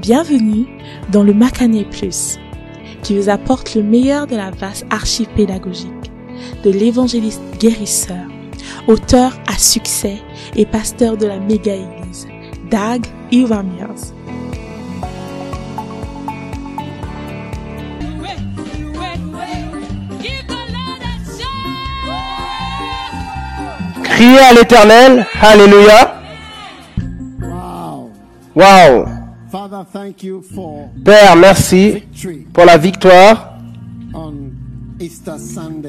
[0.00, 0.64] Bienvenue
[1.12, 2.38] dans le Macané Plus,
[3.02, 5.90] qui vous apporte le meilleur de la vaste archive pédagogique
[6.64, 8.24] de l'évangéliste guérisseur,
[8.86, 10.16] auteur à succès
[10.56, 12.26] et pasteur de la méga-église,
[12.70, 14.14] Dag Iwamiers.
[24.04, 26.22] Criez à l'éternel, Alléluia.
[27.42, 28.10] Wow.
[28.54, 29.09] Wow.
[31.04, 32.02] Père, merci
[32.52, 33.54] pour la victoire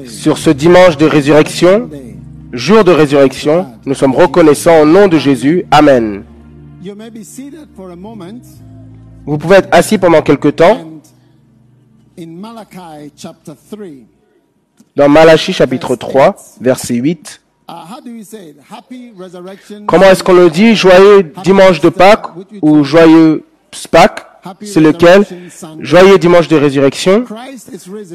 [0.06, 1.88] sur ce dimanche de résurrection,
[2.52, 3.66] jour de résurrection.
[3.84, 5.64] Nous sommes reconnaissants au nom de Jésus.
[5.70, 6.24] Amen.
[9.24, 10.92] Vous pouvez être assis pendant quelque temps.
[12.18, 13.86] and in Malachi chapter 3.
[14.94, 17.40] Dans Malachie chapitre 3, verset 8.
[17.68, 17.72] Uh.
[19.86, 20.74] Comment est-ce qu'on le dit?
[20.74, 22.26] Joyeux dimanche de Pâques
[22.60, 23.44] ou joyeux
[23.90, 24.26] Pâques
[24.62, 25.24] C'est lequel
[25.80, 27.24] Joyeux dimanche de résurrection.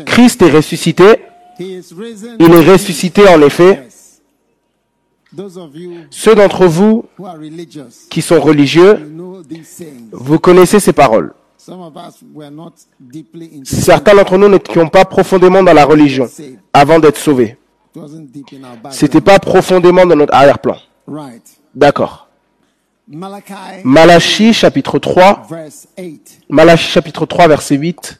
[0.05, 1.21] Christ est ressuscité.
[1.59, 3.87] Il est ressuscité en effet.
[6.09, 7.05] Ceux d'entre vous
[8.09, 9.11] qui sont religieux,
[10.11, 11.33] vous connaissez ces paroles.
[13.63, 16.29] Certains d'entre nous n'étions pas profondément dans la religion
[16.71, 17.57] avant d'être sauvés.
[18.91, 20.77] C'était pas profondément dans notre arrière-plan.
[21.75, 22.26] D'accord.
[23.09, 23.53] Malachi
[23.85, 26.39] Malachie chapitre 3, verse 8.
[26.49, 28.19] Malachie chapitre 3 verset 8.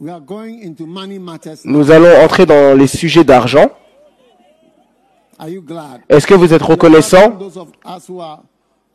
[0.00, 1.58] We are going into money matters.
[1.64, 3.70] Nous allons entrer dans les sujets d'argent.
[5.38, 6.00] Are you glad?
[6.08, 6.62] Est-ce que vous êtes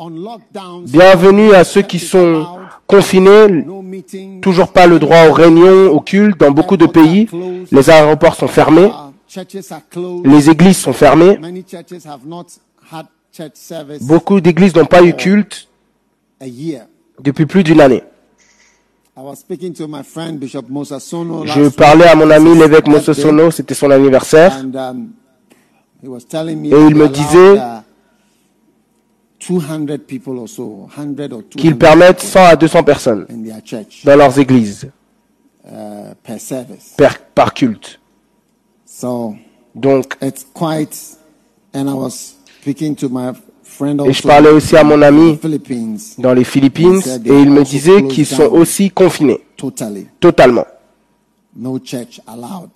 [0.09, 2.45] lockdown, Bienvenue à ceux qui sont
[2.87, 3.65] confinés,
[4.41, 6.39] toujours pas le droit aux réunions, aux cultes.
[6.39, 7.27] Dans beaucoup de pays,
[7.71, 8.91] les aéroports sont fermés,
[10.23, 11.39] les églises sont fermées.
[14.01, 15.67] Beaucoup d'églises n'ont pas eu culte
[17.21, 18.03] depuis plus d'une année.
[19.17, 22.55] I was speaking to my friend Bishop Moses Sono last Je parlais à mon ami
[22.55, 24.55] l'évêque Mososono, c'était son anniversaire.
[24.63, 25.09] um,
[26.03, 27.59] Et il me disait
[29.39, 33.59] 200 people or so, 100 or 200 qu'ils permettent 100 à 200 personnes in their
[33.65, 34.91] church dans leurs églises
[35.65, 36.13] uh,
[36.95, 37.99] par, par culte.
[39.73, 40.15] Donc,
[42.65, 45.37] et je parlais aussi à mon ami
[46.17, 49.41] dans les Philippines et il me disait qu'ils sont aussi confinés,
[50.19, 50.65] totalement.
[51.57, 52.69] no church allowed.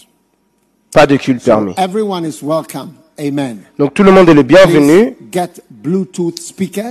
[0.92, 1.74] Pas de culte permis.
[1.78, 2.94] Everyone is welcome.
[3.18, 3.60] Amen.
[3.78, 5.16] Donc tout le monde est le bienvenu.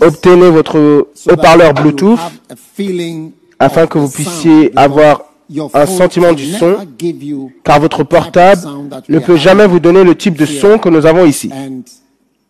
[0.01, 2.19] Obtenez votre haut-parleur Bluetooth
[3.59, 5.25] afin que vous puissiez avoir
[5.75, 6.77] un sentiment du son,
[7.65, 8.61] car votre portable
[9.09, 11.51] ne peut jamais vous donner le type de son que nous avons ici.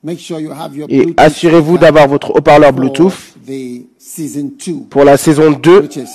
[0.02, 4.86] And make sure you have your Et assurez-vous d'avoir votre haut-parleur Bluetooth the season two,
[4.88, 6.08] pour la saison 2 which is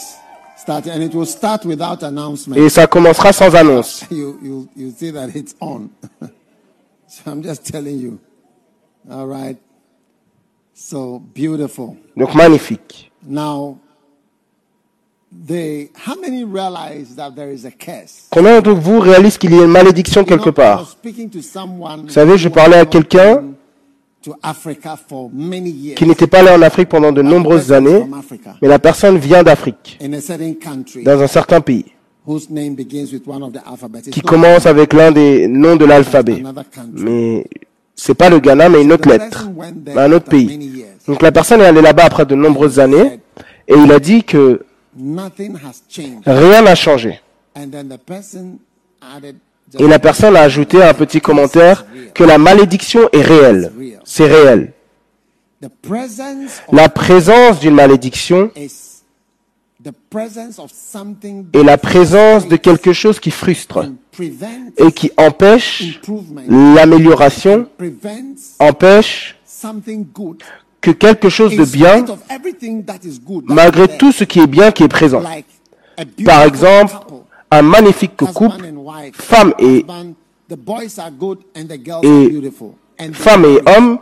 [0.57, 2.56] starting, and it will start without announcement.
[2.56, 4.06] et ça commencera sans annonce.
[4.12, 5.90] you you you see that it's on.
[7.07, 8.19] so I'm just telling you.
[9.09, 9.57] All right.
[10.74, 11.95] So beautiful.
[12.18, 13.12] Donc magnifique.
[13.24, 13.78] Now,
[15.31, 18.28] they how many realize that there is a curse?
[18.31, 20.97] Combien d'entre vous réalisent qu'il y a une malédiction quelque part?
[21.03, 23.44] Vous savez, je parlais à quelqu'un
[25.96, 28.06] qui n'était pas allé en Afrique pendant de nombreuses années,
[28.62, 30.00] mais la personne vient d'Afrique,
[31.03, 31.86] dans un certain pays,
[32.28, 34.09] whose name begins with one of the alphabets.
[34.09, 36.41] qui commence avec l'un des noms de l'alphabet.
[36.94, 37.46] Mais
[37.96, 39.50] c'est pas le Ghana, mais une autre The lettre,
[39.96, 40.86] un autre pays.
[41.07, 43.19] Donc la personne est allée là-bas après de nombreuses années,
[43.68, 44.66] et il a dit que
[46.25, 47.19] rien n'a changé.
[49.79, 53.71] Et la personne a ajouté un petit commentaire que la malédiction est réelle.
[54.03, 54.73] C'est réel.
[56.71, 58.51] La présence d'une malédiction
[61.53, 63.91] est la présence de quelque chose qui frustre
[64.77, 65.99] et qui empêche
[66.47, 67.67] l'amélioration,
[68.59, 69.37] empêche
[70.81, 72.05] que quelque chose de bien,
[73.45, 75.23] malgré tout ce qui est bien, qui est présent.
[76.23, 76.94] Par exemple,
[77.51, 78.57] un magnifique couple,
[79.13, 80.13] femme et, husband,
[80.50, 82.75] the boys are good and the girls et are beautiful.
[83.00, 84.00] And the femme et homme,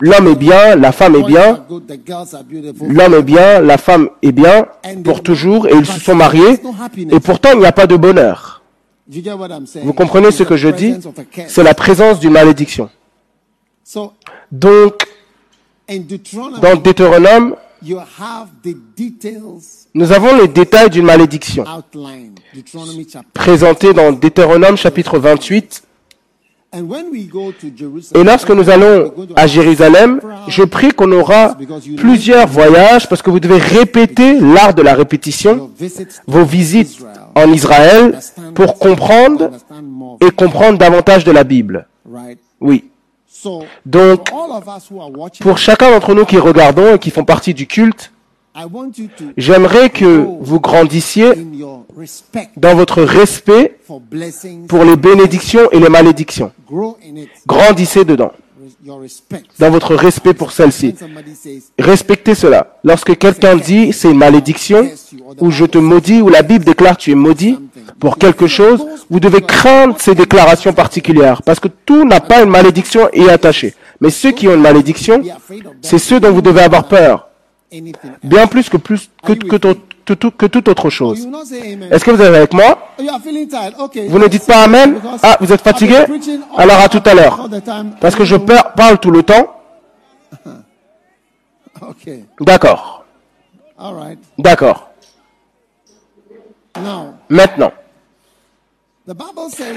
[0.00, 1.64] l'homme est bien, la femme est bien,
[2.82, 4.66] l'homme est bien, la femme est bien
[5.04, 6.60] pour toujours et ils se sont mariés
[7.10, 8.62] et pourtant il n'y a pas de bonheur.
[9.08, 10.92] Vous comprenez ce que je dis?
[10.92, 11.48] presence of a curse.
[11.48, 12.90] C'est la présence d'une malédiction.
[13.82, 14.12] So
[14.52, 15.08] Donc,
[16.60, 21.64] dans Deutéronome, you have the details nous avons les détails d'une malédiction.
[23.34, 25.82] présentés dans Deutéronome chapitre 28.
[26.70, 31.10] And when we go to Et Jerusalem, lorsque nous allons à Jérusalem, je prie qu'on
[31.12, 31.56] aura
[31.96, 36.98] plusieurs voyages parce que vous devez répéter l'art de la répétition, your visits vos visites
[37.34, 38.20] en Israël
[38.54, 39.50] pour comprendre
[40.20, 41.88] et comprendre davantage de la Bible.
[42.60, 42.84] Oui.
[43.86, 44.30] Donc,
[45.40, 48.12] pour chacun d'entre nous qui regardons et qui font partie du culte,
[49.36, 51.32] j'aimerais que vous grandissiez
[52.56, 53.78] dans votre respect
[54.68, 56.52] pour les bénédictions et les malédictions.
[57.46, 58.32] Grandissez dedans.
[59.58, 60.94] Dans votre respect pour celle-ci.
[61.78, 62.78] Respectez cela.
[62.84, 64.88] Lorsque quelqu'un dit c'est une malédiction,
[65.38, 67.58] ou je te maudis, ou la Bible déclare tu es maudit
[68.00, 72.50] pour quelque chose, vous devez craindre ces déclarations particulières, parce que tout n'a pas une
[72.50, 73.74] malédiction et est attaché.
[74.00, 75.22] Mais ceux qui ont une malédiction,
[75.82, 77.28] c'est ceux dont vous devez avoir peur,
[78.22, 79.56] bien plus que, plus, que, que
[80.14, 81.28] tout- que toute autre chose.
[81.90, 82.78] Est-ce que vous êtes avec moi?
[83.78, 84.08] Okay.
[84.08, 85.00] Vous ne dites pas Amen?
[85.22, 85.96] Ah, vous êtes fatigué?
[86.56, 87.48] Alors à tout à l'heure.
[88.00, 89.54] Parce que je par- parle tout le temps.
[92.40, 93.04] D'accord,
[94.38, 94.90] d'accord.
[97.28, 97.72] Maintenant,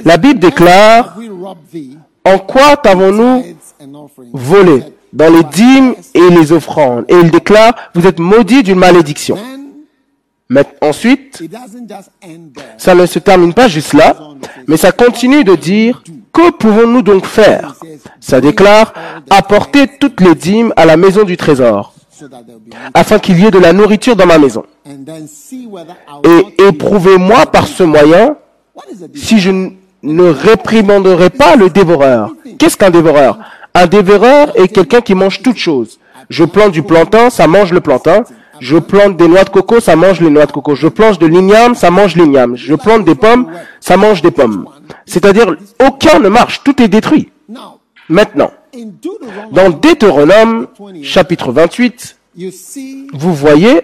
[0.05, 4.83] la Bible déclare "Have we robbed thee, En quoi t'avons-nous tithes and offerings?" volé?
[5.13, 7.03] Dans les dîmes et les offrandes.
[7.09, 9.37] Et il déclare, vous êtes maudits d'une malédiction.
[10.53, 11.41] Mais ensuite,
[12.77, 14.17] ça ne se termine pas juste là,
[14.67, 16.03] mais ça continue de dire,
[16.33, 17.75] que pouvons-nous donc faire?
[18.19, 18.93] Ça déclare,
[19.29, 21.93] apporter toutes les dîmes à la maison du trésor,
[22.93, 24.65] afin qu'il y ait de la nourriture dans ma maison.
[26.25, 28.35] Et éprouvez-moi par ce moyen
[29.15, 29.51] si je
[30.03, 32.35] ne réprimanderai pas le dévoreur.
[32.59, 33.39] Qu'est-ce qu'un dévoreur?
[33.73, 35.97] Un dévoreur est quelqu'un qui mange toutes choses.
[36.29, 38.23] Je plante du plantain, ça mange le plantain.
[38.61, 40.75] Je plante des noix de coco, ça mange les noix de coco.
[40.75, 42.55] Je plante de l'igname, ça mange l'igname.
[42.55, 43.47] Je plante des pommes,
[43.79, 44.67] ça mange des pommes.
[45.07, 47.31] C'est-à-dire, aucun ne marche, tout est détruit.
[48.07, 48.51] Maintenant,
[49.51, 50.67] dans Deutéronome,
[51.01, 53.81] chapitre 28, you see vous voyez.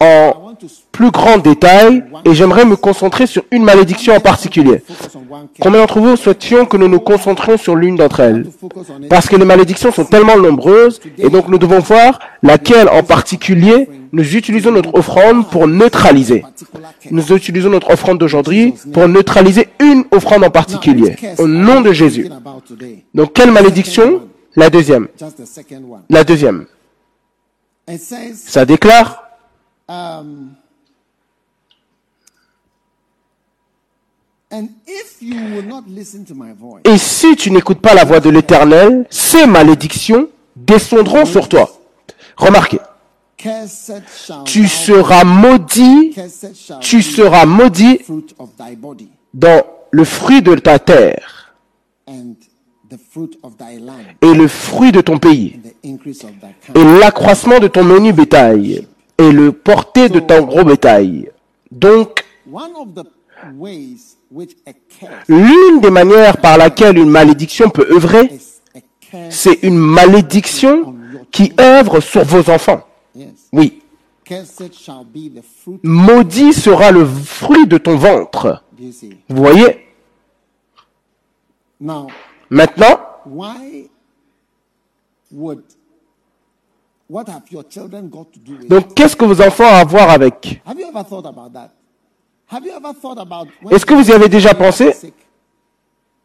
[0.00, 0.54] En
[0.92, 4.82] plus grand détail, et j'aimerais me concentrer sur une malédiction en particulier.
[5.60, 8.46] Combien d'entre vous souhaitions que nous nous concentrions sur l'une d'entre elles?
[9.08, 13.88] Parce que les malédictions sont tellement nombreuses, et donc nous devons voir laquelle en particulier
[14.12, 16.44] nous utilisons notre offrande pour neutraliser.
[17.10, 22.28] Nous utilisons notre offrande d'aujourd'hui pour neutraliser une offrande en particulier, au nom de Jésus.
[23.14, 24.22] Donc quelle malédiction?
[24.54, 25.08] La deuxième.
[26.08, 26.64] La deuxième.
[28.34, 29.25] Ça déclare,
[29.88, 30.54] um,
[34.50, 38.04] and if you will not listen to my voice, et si tu n'écoutes pas la
[38.04, 41.70] voix de l'Éternel, ces malédictions descendront sur toi.
[42.36, 42.80] Remarquez,
[44.44, 46.14] tu seras maudit,
[46.80, 48.00] tu seras maudit
[49.34, 51.54] dans le fruit de ta terre
[52.08, 58.86] et le fruit de ton pays et l'accroissement de ton menu bétail
[59.18, 61.30] et le porté de ton gros bétail.
[61.70, 62.24] Donc,
[65.28, 68.38] l'une des manières par laquelle une malédiction peut œuvrer,
[69.30, 70.94] c'est une malédiction
[71.30, 72.86] qui œuvre sur vos enfants.
[73.52, 73.82] Oui.
[75.82, 78.62] Maudit sera le fruit de ton ventre.
[79.28, 79.86] Vous voyez?
[81.80, 82.08] Now,
[82.48, 83.00] Maintenant,
[87.08, 88.68] what have your children got to do with it?
[88.70, 90.60] donc qu'est-ce que vos enfants ont à voir avec?
[90.66, 91.70] Have you ever thought about that?
[92.50, 94.92] Have you ever thought about when Est-ce que vous y avez déjà pensé?
[94.92, 95.14] sick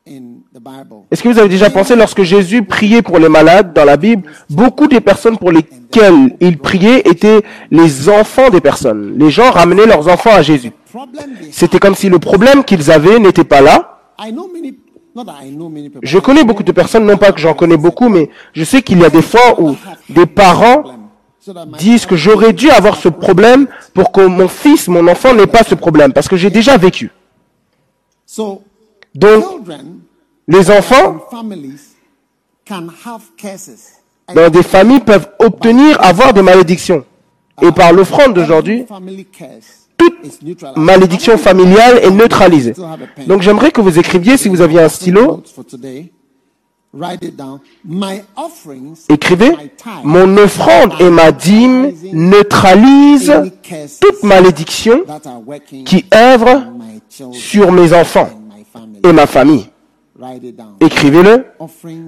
[0.08, 1.04] in the Bible?
[1.12, 4.30] Est-ce que vous avez déjà pensé lorsque Jésus priait pour les malades dans la Bible,
[4.50, 9.16] beaucoup des personnes pour lesquelles il priait étaient les enfants des personnes.
[9.18, 10.72] Les gens ramenaient leurs enfants à Jésus.
[11.52, 14.00] C'était comme si le problème qu'ils avaient n'était pas là.
[14.20, 14.74] I know many
[16.04, 19.00] Je connais beaucoup de personnes, non pas que j'en connais beaucoup, mais je sais qu'il
[19.00, 19.76] y a des fois où
[20.10, 20.84] des parents
[21.78, 25.64] disent que j'aurais dû avoir ce problème pour que mon fils, mon enfant n'ait pas
[25.64, 27.12] ce problème, parce que j'ai déjà vécu.
[29.16, 29.44] Donc,
[30.48, 31.96] les enfants and families
[32.66, 34.00] can have curses.
[34.34, 37.04] dans des familles peuvent obtenir, avoir des malédictions.
[37.62, 38.86] Et par l'offrande d'aujourd'hui,
[40.10, 42.74] toute malédiction familiale est neutralisée.
[43.28, 45.44] Donc j'aimerais que vous écriviez, si vous aviez un stylo,
[49.10, 49.52] écrivez,
[50.04, 53.42] mon offrande et ma dîme neutralisent
[54.02, 55.04] toute malédiction
[55.86, 56.64] qui œuvre
[57.32, 58.30] sur mes enfants
[59.04, 59.68] et ma famille.
[60.80, 61.46] Écrivez-le,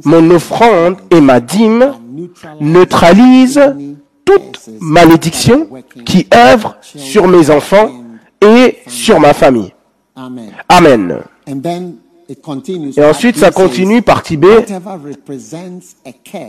[0.05, 1.93] mon offrande et ma dîme
[2.59, 3.73] neutralisent
[4.25, 5.67] toute malédiction
[6.05, 7.91] qui œuvre sur mes enfants
[8.41, 9.73] et sur ma famille.
[10.69, 11.21] Amen.
[12.95, 14.63] Et ensuite, ça continue par curse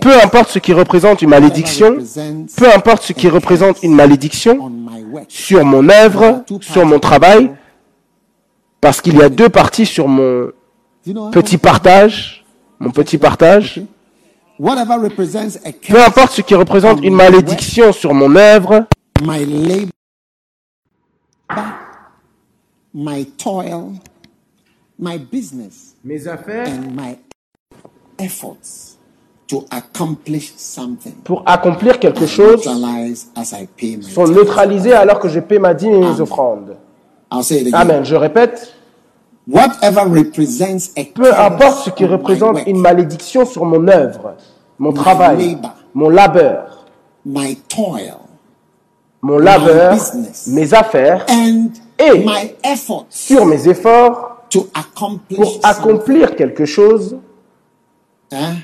[0.00, 1.96] Peu importe ce qui représente une malédiction,
[2.56, 4.72] peu importe ce qui représente une on malédiction
[5.28, 7.50] sur mon œuvre, sur mon travail,
[8.80, 10.50] parce qu'il y a deux parties sur mon
[11.32, 12.44] petit partage,
[12.78, 13.82] mon petit partage.
[14.58, 18.86] Whatever represents a Peu curse, importe ce qui représente une malédiction sur mon œuvre,
[19.20, 19.90] my labor,
[22.94, 23.94] my toil,
[24.98, 27.18] my business, mes affaires, and my
[28.18, 28.96] efforts
[29.48, 31.14] to accomplish something.
[31.24, 35.58] Pour accomplir quelque chose, neutralize as I pay my sont neutralisées alors que je paie
[35.58, 36.76] ma dîme et mes offrandes.
[37.32, 37.80] I'll say it again.
[37.80, 38.04] Amen.
[38.04, 38.72] Je répète,
[39.46, 44.36] Whatever represents a peu importe ce qui représente work, une malédiction sur mon œuvre,
[44.78, 45.58] mon travail,
[45.92, 46.86] mon labeur,
[47.26, 48.16] my toil,
[49.20, 50.46] mon labeur, business.
[50.46, 54.66] mes affaires, and Et- my efforts sur mes efforts to
[55.36, 57.18] pour accomplir quelque chose,
[58.32, 58.54] hein,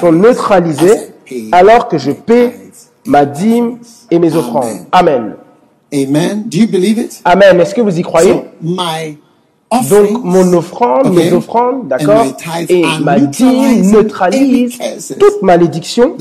[0.00, 1.12] sont neutralisés
[1.52, 2.58] alors que je paie
[3.04, 3.78] ma dîme
[4.10, 4.86] et mes offrandes.
[4.92, 5.36] Amen.
[5.92, 6.44] Amen.
[6.46, 7.20] Do you believe it?
[7.24, 7.60] Amen.
[7.60, 8.32] Est-ce que vous y croyez?
[8.32, 9.18] So my
[9.90, 12.24] Donc mon offrande, mes offrandes, d'accord,
[12.68, 14.78] et ma dîme neutralise
[15.18, 16.16] toute malédiction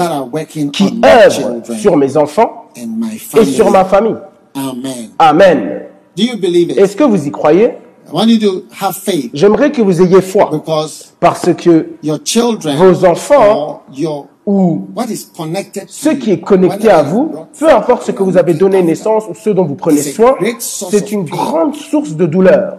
[0.74, 4.18] qui œuvre sur mes enfants et sur ma famille.
[4.54, 5.10] Amen.
[5.18, 5.82] Amen.
[6.16, 6.78] Do you believe it?
[6.78, 7.74] Est-ce que vous y croyez?
[8.10, 12.20] I want you to have faith J'aimerais que vous ayez foi because parce que your
[12.24, 13.84] children vos enfants
[14.48, 18.04] ou what is connected to ce you, qui est connecté à it's vous, peu importe
[18.04, 21.04] ce que vous avez donné naissance ou ce dont vous prenez soin, great source c'est
[21.04, 22.78] of une grande source de douleur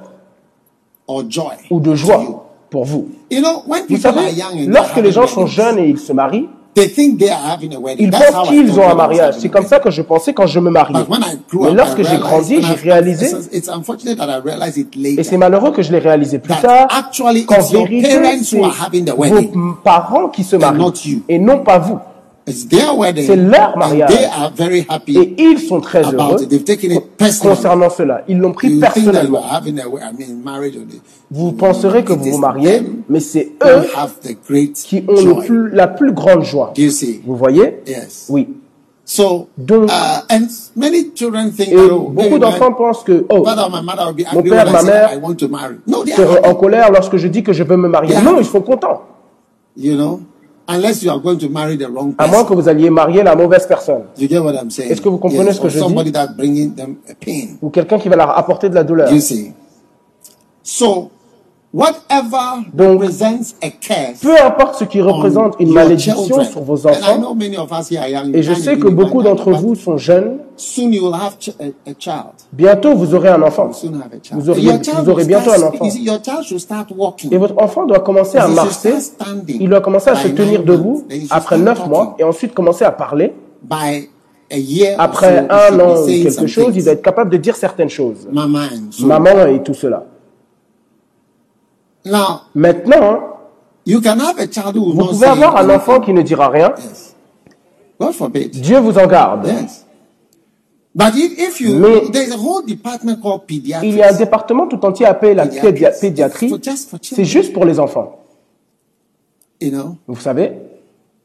[1.06, 3.08] ou de joie pour vous.
[3.30, 5.88] You know, when Vous people are savez, young and lorsque les gens sont jeunes et
[5.88, 6.48] ils se marient,
[6.78, 8.06] they think they are having a wedding.
[8.06, 9.34] ils pensent qu'ils ont un mariage.
[9.38, 11.04] C'est comme ça que je pensais quand je me mariais.
[11.52, 13.30] Mais lorsque j'ai grandi, and j'ai réalisé,
[15.18, 16.88] et c'est malheureux que je l'ai réalisé plus tard,
[17.46, 21.98] qu'en vérité, parents c'est vos parents qui se marient et non pas vous.
[23.26, 24.10] C'est leur mariage.
[24.10, 26.36] they are very happy Et ils sont très heureux
[27.40, 28.22] concernant cela.
[28.28, 29.42] Ils l'ont pris personnellement.
[31.30, 33.82] Vous penserez que vous vous mariez, mais c'est eux
[34.74, 35.46] qui ont le joy.
[35.46, 36.72] plus- la plus grande joie.
[37.24, 37.82] Vous voyez?
[38.28, 38.48] Oui.
[39.56, 43.38] Donc- uh, and many children think Et that, oh, beaucoup d'enfants pensent que, oh,
[44.34, 45.10] Mon père, ma mère
[46.14, 48.14] seront en colère lorsque je dis que je veux me marier.
[48.22, 49.02] Non, ils sont contents.
[50.68, 52.46] Unless you are going to marry the wrong À moins person.
[52.48, 54.02] que vous alliez marier la mauvaise personne.
[54.18, 54.90] You get what I'm saying?
[54.92, 55.80] Est-ce que vous comprenez Yes, ce que je dis?
[55.80, 57.56] somebody that bringing them a pain.
[57.62, 59.10] Ou quelqu'un qui va leur apporter de la douleur.
[59.12, 59.52] You see.
[60.62, 61.10] So,
[61.74, 66.46] whatever Donc, represents a curse Peu importe ce qui représente une malédiction children.
[66.46, 67.36] sur vos enfants,
[68.34, 71.90] et je sais que beaucoup d'entre vous sont jeunes, Soon you will have ch- a,
[71.90, 72.32] a child.
[72.52, 73.70] bientôt vous aurez un enfant.
[74.32, 75.84] Vous aurez, vous bientôt un enfant.
[77.30, 78.94] Et votre enfant doit commencer à marcher,
[79.48, 83.34] il doit commencer à se tenir debout après neuf mois et ensuite commencer à parler.
[83.62, 84.08] By
[84.50, 87.54] a year or Après un an ou quelque chose, il doit être capable de dire
[87.56, 88.26] certaines choses.
[88.32, 90.04] Maman et tout cela.
[92.10, 93.38] Now, Maintenant,
[93.84, 96.48] you can have a child who will vous pouvez avoir un enfant qui ne dira
[96.48, 96.74] rien.
[96.78, 97.14] Yes.
[98.00, 98.50] God forbid.
[98.50, 99.46] Dieu vous en garde.
[99.46, 99.84] Yes.
[100.94, 104.66] But if, if you, Mais- there's a whole department called Il y a un département
[104.66, 106.52] tout entier appelé la pédiatrie.
[107.02, 108.18] C'est juste pour les enfants.
[109.60, 109.96] You know?
[110.06, 110.52] Vous savez?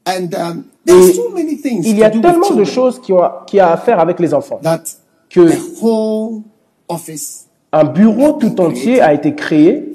[0.06, 2.64] And um, there's Et so many things il y a to do with tellement de
[2.66, 4.84] choses qui ont, qui a à faire avec les enfants that
[5.30, 6.42] que the whole
[6.90, 9.94] office un bureau tout entier a été créé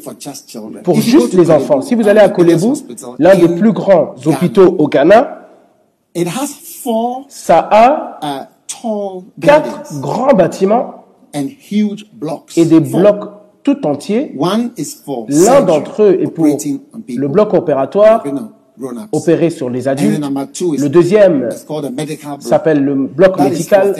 [0.82, 1.80] pour juste les enfants.
[1.80, 2.72] Si vous allez à Kolebu,
[3.20, 5.46] l'un des plus grands hôpitaux au Ghana,
[7.28, 13.30] ça a uh, quatre grands bâtiments et des blocs
[13.62, 14.36] tout entiers.
[15.28, 18.24] L'un d'entre eux est pour le bloc opératoire,
[19.12, 20.20] opérer sur les adultes.
[20.20, 21.48] Le deuxième
[22.40, 23.94] s'appelle le bloc médical.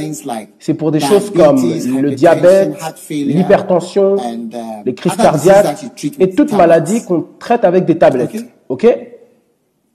[0.59, 4.49] C'est pour des choses comme le diabète, failure, l'hypertension, uh,
[4.85, 5.85] les crises cardiaques
[6.19, 8.45] et toute maladie qu'on traite avec des tablettes.
[8.69, 8.85] Ok.
[8.85, 8.99] Ok?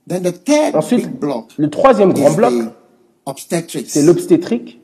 [0.05, 1.09] Then the third Ensuite,
[1.57, 2.53] le troisième grand bloc,
[3.87, 4.82] c'est l'obstétrique.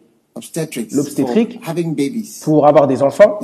[0.93, 1.59] L'obstétrique.
[1.61, 2.41] for having babies.
[2.43, 3.39] pour avoir des enfants,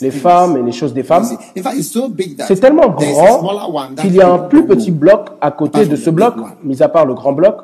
[0.00, 1.24] les femmes et les choses des femmes.
[1.24, 4.66] see, In fact, it's so big that C'est tellement grand qu'il y a un plus
[4.66, 7.56] petit bloc à côté de ce bloc, mis à part le grand bloc.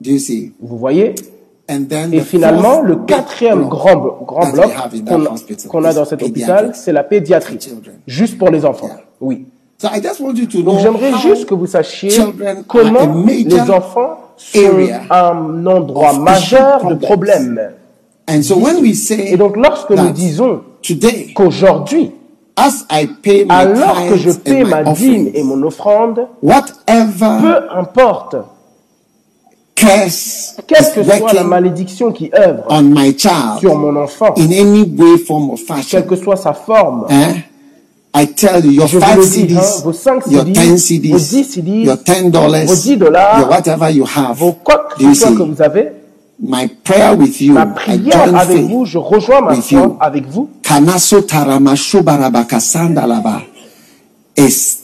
[0.00, 0.52] Do you see?
[0.60, 1.14] Vous voyez?
[1.70, 4.70] And then Et the finalement, le quatrième block grand, grand bloc
[5.68, 7.58] qu'on a dans cet hôpital, c'est la pédiatrie,
[8.06, 8.90] juste pour les enfants.
[9.20, 9.46] Oui.
[9.78, 12.10] So I just want you to know Donc j'aimerais juste que vous sachiez
[12.68, 14.58] comment les enfants sont
[15.10, 17.60] un endroit majeur de problèmes.
[18.28, 22.12] And so when we say Et donc lorsque nous disons today qu'aujourd'hui,
[22.56, 26.28] as I pay my alors que je paie and ma my dîme et mon offrande,
[26.42, 28.36] whatever peu importe,
[29.74, 34.50] quelle is que soit la malédiction qui œuvre on my child sur mon enfant, in
[34.52, 37.40] any way, form, or quelle fashion, que soit sa forme, eh,
[38.14, 40.76] I tell you, your Je vous five CDs, hein, vos cinq your CDs, ten vos
[40.76, 44.36] CDs, 10 CDs, your ten dollars, vos 10 dollars, your whatever you have.
[44.36, 44.52] vos
[45.14, 45.34] soit see?
[45.34, 45.92] que vous avez,
[46.44, 49.96] My prayer with you, ma I prière avec vous, je rejoins ma with foi you.
[50.00, 51.20] avec vous, Kanaso
[54.36, 54.78] is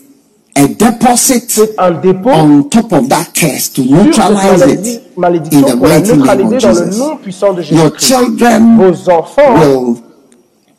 [0.54, 6.16] a deposit un dépôt on top of that curse to neutralize it in the mighty
[6.16, 7.70] name of Jesus.
[7.72, 8.94] Your children will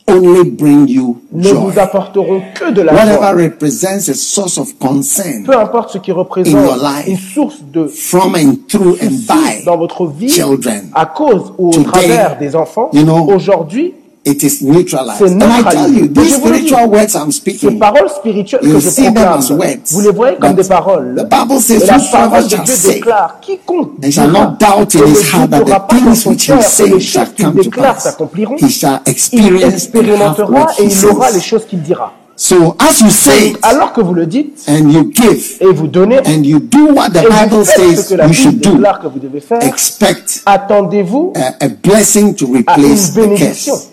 [0.10, 1.54] only bring you ne joy.
[1.54, 3.32] vous apporteront que de la Whatever joie.
[3.32, 7.08] represents a source of concern Peu importe ce qui In your représente life.
[7.08, 11.70] une source de from and through and by dans votre vie children, à cause ou
[11.70, 13.94] au Today, travers des enfants, you know, aujourd'hui,
[14.26, 15.22] it is neutralized.
[15.22, 18.90] And I tell you, these spiritual words I'm ces speaking, paroles spirituelles You que je
[18.90, 19.92] see them proclame, as words.
[19.94, 21.16] vous les voyez comme des paroles.
[21.16, 24.96] the Bible says, Et la "Whosoever parole de Dieu déclare, quiconque and shall not doubt
[24.96, 27.94] in his heart that the things which he says choses shall qu'il come to déclare
[27.94, 31.42] pass, s'accompliront, he shall il experience expérimentera et il aura les says.
[31.42, 32.14] choses qu'il dira.
[32.36, 35.88] So as you say it, alors que vous le dites and you give, et vous
[35.88, 38.32] donnez and you do what the et vous Bible faites ce says que la you
[38.32, 38.70] Bible should do,
[39.02, 43.74] que vous devez faire, expect attendez-vous a, a blessing to à une replace the bénédiction.
[43.76, 43.90] curse.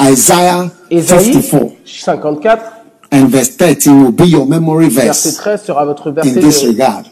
[0.00, 2.62] Isaiah Ésaïe 54 54,
[3.10, 6.62] and verse 13 will be your memory verset verse 13 sera votre in verset this
[6.62, 7.06] de- regard.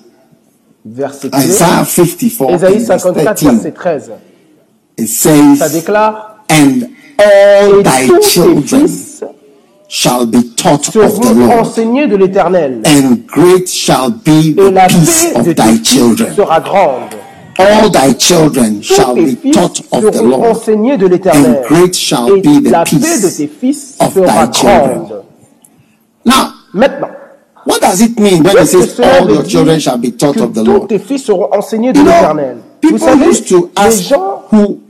[0.84, 1.30] verset.
[1.34, 3.50] Isaiah 54 Ésaïe and verse 54, 13.
[3.50, 4.12] verset 13.
[4.98, 6.88] It Ça says, déclare And
[7.18, 8.86] all Et thy tous tes children
[9.88, 12.82] shall be taught of the Lord, de l'éternel.
[12.86, 16.34] and great shall be Et the la peace of thy children.
[16.34, 17.14] sera grande.
[17.58, 23.50] All thy children shall be taught of the Lord, de and great shall be the
[23.60, 25.24] peace of thy children.
[26.24, 27.16] Now, Maintenant,
[27.64, 30.62] what does it mean when it says all your children shall be taught of the
[30.62, 30.90] Lord?
[30.90, 34.12] tes fils seront enseignés de You know, people savez, used to ask
[34.50, 34.82] who.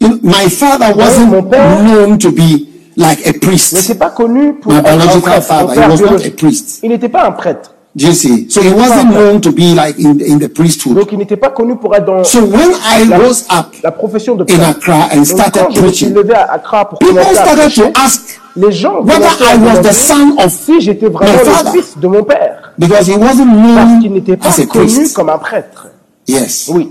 [0.00, 3.94] You know, my father wasn't père known to be like a priest.
[3.96, 6.80] pas connu pour My biological prêtre, father, he was not a priest.
[6.82, 7.75] Il n'était pas un prêtre.
[7.96, 8.46] Do you see?
[8.50, 10.96] So he wasn't known to be like in, in the priesthood.
[10.96, 13.90] Donc il n'était pas connu pour être dans So when I la, rose up la
[13.90, 14.60] profession de in.
[14.70, 17.24] Accra and Donc, started quand je me suis preaching, levé à Accra pour people à
[17.32, 21.08] started prêcher, to ask les gens whether I was demander the son of si j'étais
[21.08, 22.72] vraiment my le fils de mon père.
[22.78, 25.16] because he wasn't Parce qu'il known n'était pas as a connu priest.
[25.16, 25.86] comme un prêtre.
[26.28, 26.68] Yes.
[26.70, 26.90] Oui.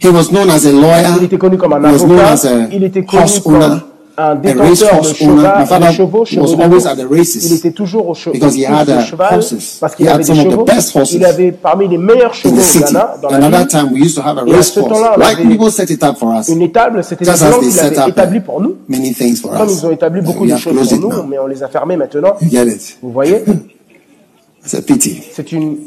[0.00, 1.24] He was known as a Il lawyer.
[1.24, 2.32] était connu comme un He was known avocat.
[2.32, 3.76] as a Il était connu comme owner,
[4.18, 6.86] un détenteur de, cheval, de chevaux, was chevaux de always course.
[6.86, 9.78] at the Il races était toujours au cheval, because he had uh, cheval horses.
[9.80, 10.64] parce He qu'il had avait des chevaux.
[10.64, 12.92] best horses Il avait parmi les meilleurs chevaux the au.
[12.92, 15.18] Ghana, dans la time we used to have a Et à race ce temps-là, on
[15.20, 16.48] Like avait people set it up for us.
[16.48, 18.76] Une étable, c'était blancs they qui l'avaient up établi uh, pour nous.
[18.88, 19.78] many things for Comme us.
[19.80, 21.22] ils ont établi But beaucoup de choses pour nous, now.
[21.28, 22.34] mais on les a fermées maintenant.
[22.42, 22.98] You get it?
[23.02, 23.42] Vous voyez?
[24.64, 25.22] It's a pity.
[25.32, 25.78] C'est une...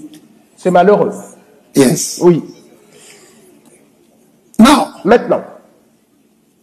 [0.58, 1.12] C'est malheureux.
[1.76, 2.20] Yes.
[2.22, 2.44] Oui.
[4.60, 5.42] Now, Maintenant,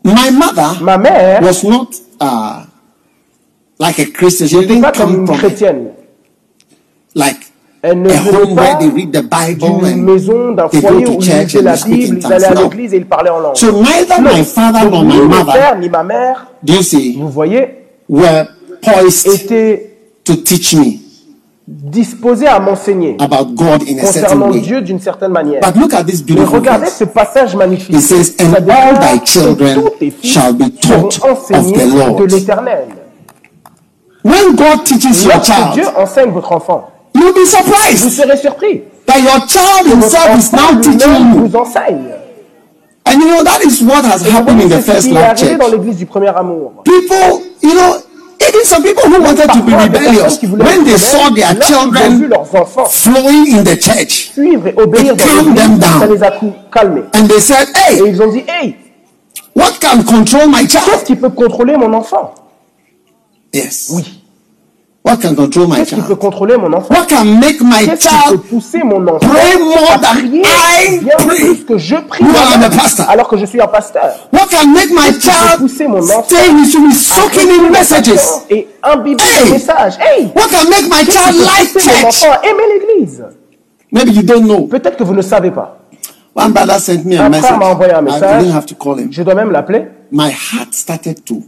[0.04, 1.88] my mother ma mère was not
[2.20, 2.64] uh,
[3.78, 4.48] like a Christian.
[4.48, 5.90] She n'était didn't pas come from chrétienne.
[7.14, 7.52] like
[7.84, 11.04] Elle ne a home where they read the Bible and maison, d'un they go foyer
[11.04, 12.62] to où ils church lisaient and la they speak Bible, in ils allaient à tongues.
[12.62, 12.70] No.
[12.70, 13.56] l'église et ils parlaient en langue.
[13.56, 16.74] So neither my father Donc, nor ni my mon mother, père ni ma mère, do
[16.74, 17.66] you see, vous voyez,
[18.08, 18.46] were
[18.80, 19.48] poised
[20.24, 21.01] to teach me
[21.74, 24.60] disposés à m'enseigner about God in a certain concernant way.
[24.60, 25.60] Dieu d'une certaine manière.
[25.62, 26.96] But look at this Mais beautiful regardez verse.
[26.98, 27.94] ce passage magnifique.
[27.96, 31.08] It says, Ça and déclare all thy que children tous tes fils shall be seront
[31.08, 32.16] taught of enseignés the Lord.
[32.18, 32.84] de l'éternel.
[34.24, 38.36] When God teaches your Lorsque Dieu child, enseigne votre enfant, you'll be vous surprised serez
[38.36, 38.82] surpris.
[39.06, 41.46] that your child Votre himself is enfant now teaching lui-même you.
[41.48, 42.04] vous enseigne.
[43.04, 45.10] And you know, that is what has Et vous happened in the ce first qui
[45.10, 45.72] est love arrivé dans church.
[45.72, 46.72] l'église du premier amour.
[46.84, 47.96] People, you know,
[48.48, 50.92] even some people who wanted to be Parfois, des rebellious, personnes qui voulaient when they
[50.94, 54.68] être saw rebelles, their lorsqu'ils ont vu children leurs enfants flowing in the church, suivre
[54.68, 56.00] et obéir It dans calmed them l'église, down.
[56.00, 57.02] ça les a cou- calmés.
[57.14, 58.76] and they said, Et hey, ils ont dit, hey,
[59.54, 61.04] what can control my qu'est-ce child?
[61.04, 62.34] qui peut contrôler mon enfant?
[63.52, 63.90] Yes.
[63.94, 64.21] Oui.
[65.04, 66.18] What can control my Qu'est-ce qui peut child?
[66.20, 66.94] contrôler mon enfant?
[66.94, 69.18] What can make my Qu'est-ce qui peut child pousser mon enfant?
[69.28, 71.38] pray more à than prier I bien pray?
[71.40, 73.06] plus que je prie I'm a pastor?
[73.10, 74.28] alors que je suis un pasteur?
[74.32, 76.22] What can make my peut child pousser mon enfant?
[76.24, 78.16] stay be à soaking in messages?
[78.20, 79.44] sa Et imbiber Hey!
[79.46, 79.94] les messages.
[79.98, 82.22] Hey What can make my Qu'est-ce child qui peut like pousser mon church?
[82.24, 82.32] enfant?
[82.40, 82.62] À aimer
[82.96, 83.24] l'église
[83.90, 84.66] Maybe you don't know.
[84.68, 85.78] Peut-être que vous ne savez pas.
[86.34, 87.44] One brother sent me a Un message.
[87.46, 88.42] frère m'a envoyé un I message.
[88.44, 89.08] didn't have to call him.
[89.10, 89.88] Je dois même l'appeler.
[90.12, 91.42] My heart started to.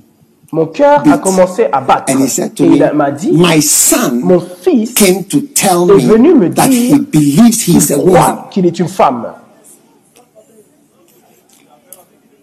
[0.55, 2.15] Mon cœur a commencé à battre.
[2.15, 5.41] And he said to Et me, il m'a dit, My son mon fils came to
[5.53, 8.37] tell est venu me that dire he believes a woman.
[8.53, 9.33] qu'il est une femme.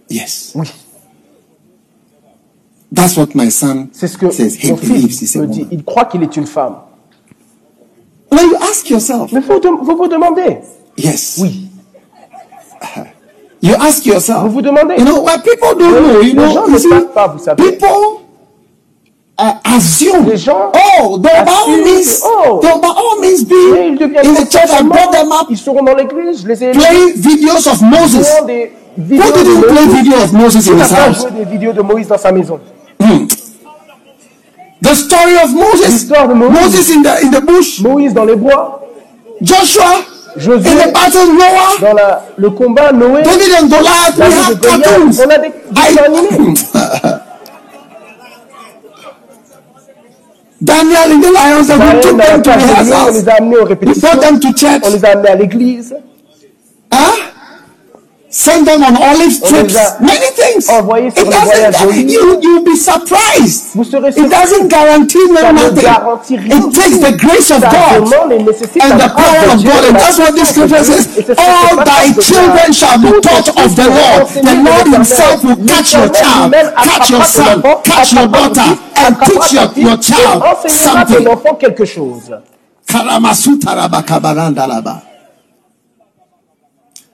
[0.09, 0.51] Yes.
[0.55, 0.69] Oui.
[2.93, 4.57] That's what my son C'est ce que says.
[4.61, 5.59] He mon believes fils he's a me dit.
[5.61, 5.69] woman.
[5.71, 6.75] Il croit qu'il est une femme.
[8.29, 9.31] Now you ask yourself.
[9.31, 10.57] Mais vous vous, vous demandez.
[10.97, 11.37] Yes.
[11.41, 11.69] Oui.
[13.61, 14.43] You ask yourself.
[14.43, 14.95] Vous vous demandez.
[14.97, 17.27] You know, what people don't know, you Les know, gens you ne see, savent pas,
[17.27, 17.61] vous savez.
[17.63, 18.21] people
[19.39, 20.71] uh, assume, Les gens
[21.01, 23.95] oh, they by all means, oh, they by all means be in
[24.33, 24.69] the church.
[24.71, 26.45] I brought them up Ils seront dans l'église.
[26.47, 28.27] Les ai playing videos of Moses.
[28.47, 29.95] Des vidéos Who de didn't play Moïse.
[30.01, 31.21] video of Moses in his house?
[31.21, 32.59] joué des vidéos de Moïse dans sa maison?
[34.81, 35.87] The story of Moses.
[35.87, 36.51] L'histoire de Moïse.
[36.51, 37.79] Moses in the in the bush.
[37.81, 38.81] Moïse dans les bois,
[39.39, 39.85] Joshua
[40.37, 41.33] Josué in the battle.
[41.33, 41.77] Noah.
[41.81, 44.17] dans la, le combat, Noé, David and Goliath.
[44.17, 44.81] We David have et Goliath.
[44.83, 45.19] cartoons.
[45.19, 45.51] On a des
[45.99, 46.53] animés.
[50.63, 51.69] Daniel in the lions.
[51.71, 54.53] And we took them to on les a amenés aux We répétitions, brought them to
[54.53, 54.81] church.
[54.85, 55.95] on les a amenés à l'église,
[56.93, 56.97] Huh?
[58.33, 59.73] Send them on olive On trips.
[59.73, 60.69] les a Many things.
[60.69, 62.09] envoyés sur It des voyages doesn't, d'olive.
[62.11, 63.65] you, you'll be surprised.
[63.75, 64.29] Vous serez It surpris.
[64.29, 65.83] doesn't guarantee Ça them ne nothing.
[65.83, 66.57] garantit rien.
[66.57, 69.45] It takes the grace of Ça God demande et nécessite and la the grâce power
[69.47, 69.83] de of Dieu God.
[69.83, 70.93] et And la that's what this puissance de scripture Dieu.
[70.95, 71.07] says.
[71.17, 72.73] Et c'est ce que All cette thy passage de children Dieu.
[72.73, 74.21] shall be Tous tes taught of fils the seront Lord.
[74.23, 74.95] enseignés The de Lord l'Éternel.
[74.95, 78.21] himself will catch your L'Éternel child, lui-même catch your attrapera ton son, enfant, catch your
[78.27, 81.13] attrapera ton daughter, fils, and attrapera teach ta your, fille, your et child enseignera ton
[81.13, 81.27] something.
[81.27, 82.31] enfant quelque chose.
[82.87, 85.01] Karamasutarabakabarandalaba.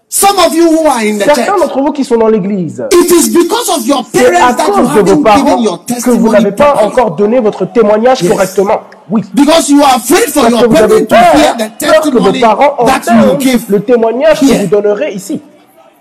[0.10, 3.12] Some of you who are in the Certains d'entre vous qui sont dans l'église, it
[3.12, 6.10] is because of your c'est à parents that you cause de vos parents your que
[6.12, 8.32] vous n'avez pas encore donné votre témoignage Yes.
[8.32, 8.80] correctement.
[9.10, 9.22] Oui.
[9.34, 11.18] Because you are afraid for Parce que your vous avez peur,
[11.58, 14.60] the peur que vos parents entendent le témoignage que here.
[14.62, 15.42] vous donnerez ici.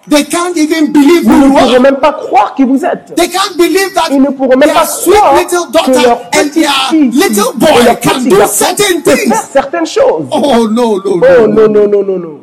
[0.09, 3.12] They can't even believe Vous ne you pourrez même pas croire qui vous êtes.
[3.16, 6.49] They can't believe that Ils ne pourront même pas croire little que daughter leur and
[6.49, 9.29] petit little et boy leur can petit do garçon certain peut things.
[9.33, 10.27] faire certaines choses.
[10.31, 11.47] Oh no, no, Oh no.
[11.49, 12.40] non, non, non, non, non.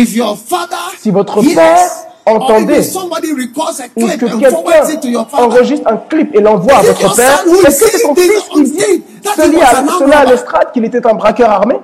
[0.00, 1.90] If your father Si votre hears, père
[2.24, 2.80] entendait
[3.96, 8.14] ou que quelqu'un enregistre un clip et l'envoie à votre père, est-ce que c'est ton
[8.14, 11.76] fils qui dit cela à, l'estrade qu'il était un braqueur armé?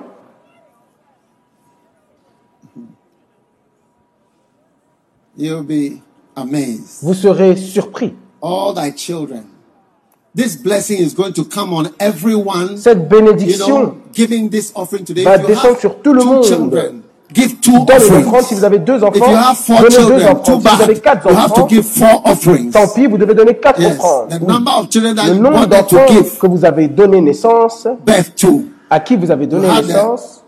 [5.37, 6.01] You'll be
[6.35, 7.03] amazed.
[7.03, 8.15] Vous serez surpris.
[8.41, 9.43] All thy children.
[10.35, 12.77] This blessing is going to come on everyone.
[12.77, 15.23] Cette You bénédiction know, giving this offering today.
[15.23, 16.43] va descendre sur tout le monde.
[16.43, 17.01] children,
[17.33, 18.45] give two offerings.
[18.47, 20.45] Si vous avez deux If enfants, you have four donnez deux offrandes.
[20.45, 22.71] Si vous avez quatre You have to enfants, give four offerings.
[22.71, 24.29] tant pis, vous devez donner quatre Yes, offrandes.
[24.29, 24.47] the Oui.
[24.53, 27.21] number of children that Le you nombre wanted to d'enfants give que vous avez donné
[27.21, 30.43] naissance, birth to, à qui vous avez donné naissance,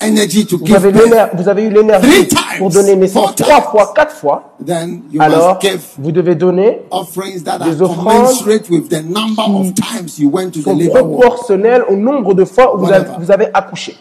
[0.00, 3.22] energy to vous give avez, birth, l'éner- vous avez eu l'énergie times, pour donner naissance
[3.22, 3.70] four trois times.
[3.70, 8.04] fois, quatre fois, then you alors must give vous devez donner offerings that des offrandes
[8.26, 11.20] commensurate with the number of times you went to the sont labor ward.
[11.20, 13.96] proportionnelles au nombre de fois où vous avez, vous avez accouché.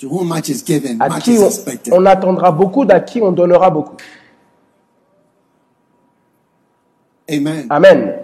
[0.00, 1.92] To whom much is given, À much qui is on, expected.
[1.94, 3.96] on attendra beaucoup, d'à qui on donnera beaucoup.
[7.30, 7.66] Amen.
[7.70, 8.14] Amen.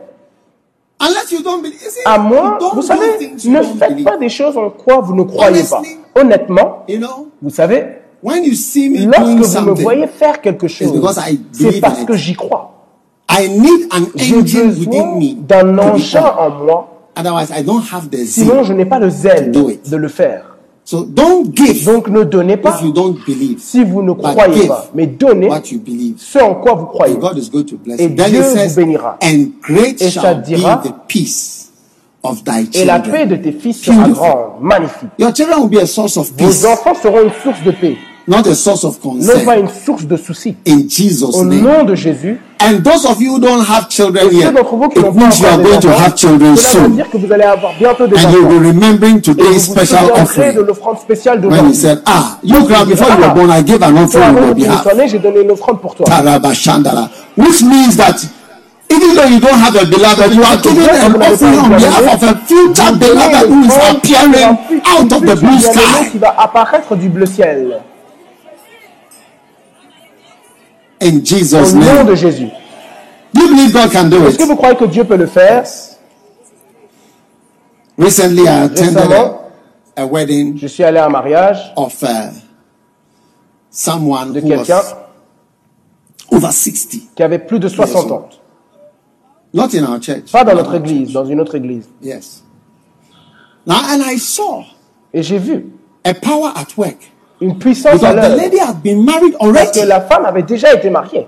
[1.00, 1.80] Unless you don't believe.
[1.82, 4.04] You see, À moins, don't vous savez, ne don't faites believe.
[4.04, 5.80] pas des choses en quoi vous ne croyez pas.
[6.14, 7.86] Honnêtement, You know, vous savez,
[8.22, 10.92] when you see me lorsque doing vous me voyez faire quelque chose,
[11.52, 12.74] c'est believe parce que j'y crois.
[13.30, 15.34] I need an J'ai besoin me.
[15.40, 19.50] d'un engin en moi, Otherwise, I don't have the sinon je n'ai pas le zèle
[19.52, 20.49] de le faire.
[20.90, 24.22] So don't give Donc ne donnez pas if you don't believe si vous ne But
[24.22, 26.16] croyez pas, mais donnez what you believe.
[26.18, 27.14] ce en quoi vous croyez.
[27.14, 28.08] And God is going to bless Et.
[28.08, 29.16] Then Dieu vous bénira.
[29.22, 31.70] and great Et ça be the peace
[32.24, 33.28] of thy Et la paix children.
[33.28, 34.16] de tes fils sera Beautiful.
[34.16, 35.10] grande, magnifique.
[35.16, 37.96] Your children will be a source of peace, Vos enfants seront une source de paix,
[38.28, 39.58] not a source of non pas concern.
[39.60, 40.56] une source de soucis.
[40.66, 41.62] In Jesus' Au name.
[41.62, 44.88] nom de Jésus, And those of you who don't have children et yet, d'entre vous
[44.90, 46.94] qui it n'ont pas means you are going to have children cela veut soon.
[46.96, 48.60] dire que vous allez avoir bientôt des And you'll enfants.
[48.60, 50.06] be remembering Et vous today's vous special
[50.54, 51.74] de l'offrande spéciale When he d'aujourd'hui.
[51.74, 54.86] said, Ah, you Graham, before you were born, I gave an offering on your behalf.
[55.06, 56.04] j'ai donné une offrande pour toi.
[56.06, 57.08] Tarabashandala.
[57.38, 58.16] Which means that
[58.92, 62.22] even though you don't have a beloved, you are giving an offering on behalf of
[62.28, 66.10] a future beloved who is appearing out of the blue sky.
[66.10, 67.80] qui va apparaître du bleu ciel.
[71.02, 72.06] In Au Jesus' nom name.
[72.06, 72.48] de Jésus.
[73.32, 74.48] Do you believe God can do Est-ce que it?
[74.48, 75.64] vous croyez que Dieu peut le faire?
[77.96, 79.40] Recently, I attended Récemment,
[79.96, 82.30] a, a wedding je suis allé à un mariage of uh,
[83.70, 84.94] someone de who quelqu'un was
[86.32, 87.14] over 60.
[87.14, 88.28] qui avait plus de 60 ans.
[89.52, 90.30] Not in our church.
[90.32, 91.88] Pas dans notre église, dans une autre église.
[92.02, 92.42] Yes.
[93.66, 94.64] Now, and I saw
[95.12, 95.66] Et j'ai vu
[96.04, 97.12] a power at work.
[97.40, 98.36] Une puissance à Because the l'œuvre.
[98.36, 99.86] lady had been married Parce que already.
[99.88, 101.26] la femme avait déjà été mariée.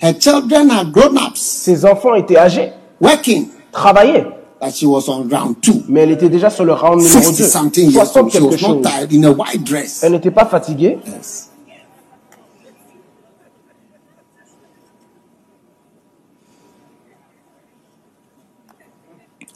[0.00, 3.48] Her children are grown ups, Ses enfants étaient âgés, working.
[3.72, 4.26] travaillaient.
[4.60, 5.82] that she was on round two.
[5.88, 7.44] mais elle était déjà sur le round numéro 60 2.
[7.44, 8.56] something years 60 old.
[8.58, 10.02] She was not tired in a white dress.
[10.02, 10.98] Elle n'était pas fatiguée.
[11.06, 11.50] Yes.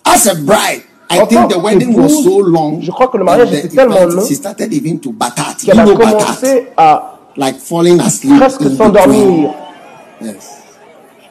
[0.05, 2.81] As a bride, I think the wedding was so long.
[2.81, 5.57] je crois que le mariage était tellement long She started even to batat.
[5.65, 5.99] Qu'elle a batat?
[5.99, 8.39] commencé à Like falling asleep.
[8.39, 9.51] presque s'endormir.
[10.21, 10.51] Yes.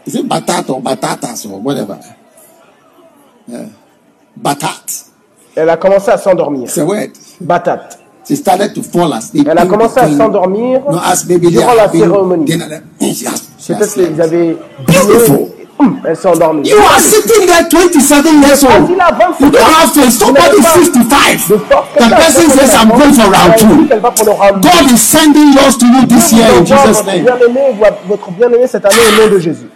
[0.05, 1.97] Is it batat or batatas or whatever?
[3.47, 3.65] Yeah.
[4.35, 5.05] Batat.
[5.55, 6.69] Elle a commencé à s'endormir.
[6.75, 7.11] A word.
[7.39, 7.97] Batate.
[8.27, 9.47] She started to fall asleep.
[9.47, 10.99] Elle a commencé à s'endormir No,
[11.49, 12.45] durant la cérémonie.
[12.45, 15.50] Peut-être qu'ils avaient Beautiful.
[16.63, 18.89] You are sitting there 27 years old.
[18.89, 20.11] Assis là, 27 You don't have to.
[20.11, 21.47] Somebody Vous n'avez pas 55.
[21.47, 21.87] de force.
[21.95, 23.87] The person says, I'm going for round two.
[24.61, 27.25] God is sending yours to you this year vous in Jesus' name.
[28.07, 29.69] votre bien-aimé cette année au nom de Jésus.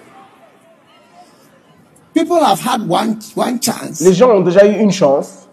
[2.14, 5.45] People have had one, one chance Les gens ont déjà eu une chance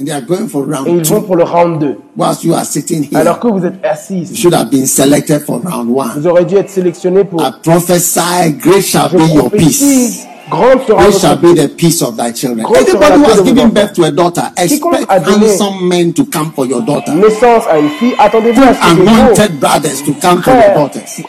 [0.00, 1.26] and they are going for et round ils vont two.
[1.26, 1.96] pour le round 2.
[2.16, 4.36] Whilst you are sitting here, Alors que vous êtes assis you ici.
[4.36, 6.10] should have been selected for round one.
[6.16, 10.26] Vous aurez dû être sélectionné pour I prophesy, great shall je be your prophétise, peace.
[10.50, 12.66] Grande sera Great shall be the peace of thy children.
[12.66, 13.74] Anybody la who paix has given enfants.
[13.80, 17.12] birth to a daughter, expect handsome men to come for your daughter.
[17.14, 18.14] naissance à une fille.
[18.18, 21.22] Attendez-vous à ce que Anointed brothers to come for your daughters.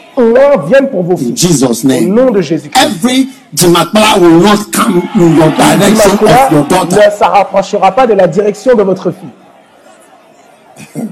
[0.90, 1.36] pour vos In filles.
[1.36, 2.14] Jesus' Au name.
[2.14, 2.84] nom de Jésus-Christ.
[2.84, 6.96] Every Jimakbala will not come in your direction of your daughter.
[6.96, 9.28] ne se rapprochera pas de la direction de votre fille.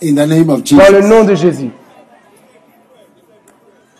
[0.00, 1.08] In the name of Dans le Jesus.
[1.08, 1.70] nom de Jésus.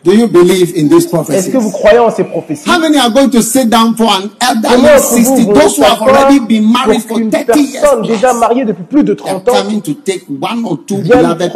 [0.08, 2.66] Do you believe in these Est-ce que vous croyez en ces prophéties?
[2.66, 5.44] How many are going to sit down for an elderly vous 60?
[5.44, 7.82] vont Those who have already been married for qu'une 30 years.
[8.08, 10.96] déjà mariée depuis plus de they are 30 ans coming to take one or two
[11.02, 11.52] beloved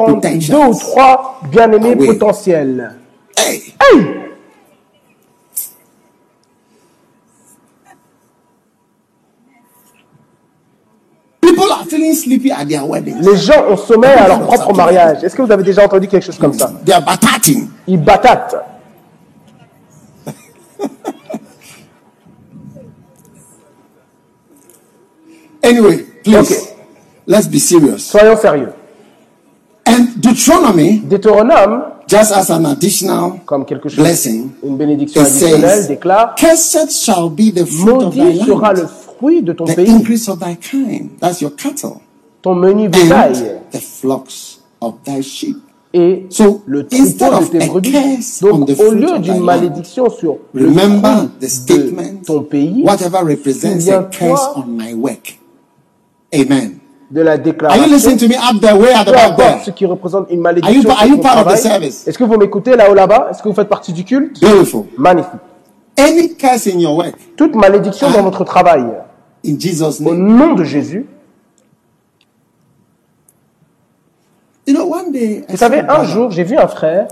[0.50, 2.90] deux ou trois bien-aimés potentiels?
[3.38, 4.30] Hey, Hey people are
[7.08, 8.20] feeling sleepy at their
[11.40, 11.41] weddings.
[13.20, 15.22] Les gens ont sommeil à leur propre mariage.
[15.24, 16.72] Est-ce que vous avez déjà entendu quelque chose comme ça?
[16.84, 17.68] They are batating.
[17.86, 18.56] Ils batatent.
[25.62, 26.74] Anyway, please, Okay.
[27.26, 27.98] let's be serious.
[27.98, 28.72] Soyons sérieux.
[29.86, 35.82] And Deuteronomy, Deutéronome, just as an additional comme quelque chose, blessing, une bénédiction it additionnelle,
[35.82, 38.86] says, 'Cursed Cursed shall be the fruit of thy sera le
[39.22, 41.10] land, fruit de ton the pays, increase of thy kind.
[41.20, 42.00] That's your cattle.
[42.42, 45.56] ton menu bétail And the flocks of thy sheep.
[45.94, 47.92] et So, le instead troupeau de of tes a brebis.
[47.92, 51.08] curse on Donc, the au fruit lieu of thy d'une land, malédiction sur le Remember
[51.16, 55.38] fruit the statement, de ton pays, whatever represents a Souviens-toi- curse on my work.
[56.34, 56.78] Amen.
[57.10, 58.36] de la Are you déclaration, listening to me?
[58.36, 59.74] Up there, way at the peu back importe ce there?
[59.74, 61.60] qui représente une Are you, malédiction are sur you ton part of the travail.
[61.62, 62.08] service?
[62.08, 63.28] Est-ce que vous m'écoutez là-haut là-bas?
[63.30, 64.40] Est-ce que vous faites partie du culte?
[64.40, 64.84] Beautiful.
[64.96, 65.40] Magnifique.
[65.98, 68.16] Any curse in your work, Toute malédiction Ah.
[68.16, 68.82] dans votre travail,
[69.44, 70.36] in Jesus' au name.
[70.36, 71.06] nom de Jésus,
[74.66, 77.08] You know, one day, I vous savez, un jour, j'ai vu un frère,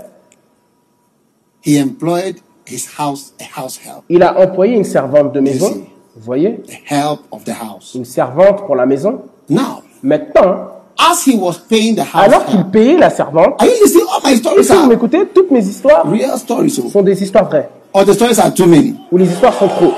[1.65, 5.69] he employed his house, a house help, il a employé une servante de maison,
[6.15, 7.91] vous voyez, the help of the house.
[7.95, 9.23] une servante pour la maison.
[9.49, 13.73] Now, Maintenant, as he was paying the house alors qu'il payait la servante, are you
[13.83, 14.05] listening?
[14.09, 17.21] All my stories est-ce que vous m'écoutez Toutes mes histoires real stories, so- sont des
[17.21, 18.95] histoires vraies, or the stories are too many?
[19.11, 19.91] ou les histoires sont trop.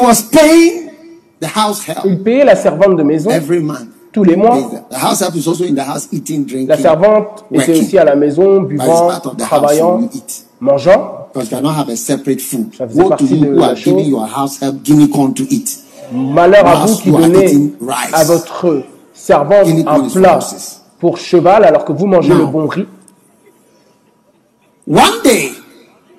[0.00, 0.90] Was paying
[1.40, 3.88] the house help Il payait la servante de maison every month.
[4.12, 4.58] tous les mois.
[4.90, 6.68] The house help is also in the house eating, drinking.
[6.68, 7.84] La servante était working.
[7.84, 9.08] aussi à la maison, buvant,
[9.38, 10.00] travaillant,
[10.60, 11.28] mangeant.
[11.32, 12.74] Because you cannot have a separate food.
[12.76, 14.08] Ça faisait Woe to partie you de who la are giving chose.
[14.08, 15.78] your house help guinea corn to eat.
[16.12, 17.72] Malheur à vous qui donnez
[18.12, 18.82] à votre
[19.14, 20.40] servante un plat
[20.98, 22.86] pour cheval alors que vous mangez Now, le bon riz.
[24.88, 25.52] One day,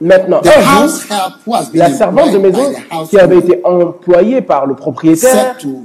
[0.01, 2.63] Maintenant, un jour, la servante de maison
[3.09, 5.83] qui avait été employée par le propriétaire said to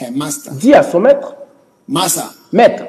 [0.00, 1.34] her master, dit à son maître,
[2.52, 2.84] Maître,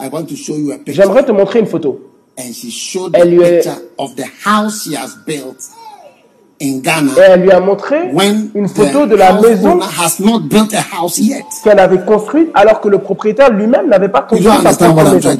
[0.00, 0.94] I want to show you a picture.
[0.94, 2.00] j'aimerais te montrer une photo.
[2.38, 5.58] And she showed Elle the lui est- picture of the house she has built
[6.62, 7.12] in Ghana.
[7.18, 8.10] Et elle lui a montré
[8.54, 13.88] une the photo de la maison a qu'elle avait construite alors que le propriétaire lui-même
[13.90, 15.30] n'avait pas construit sa maison.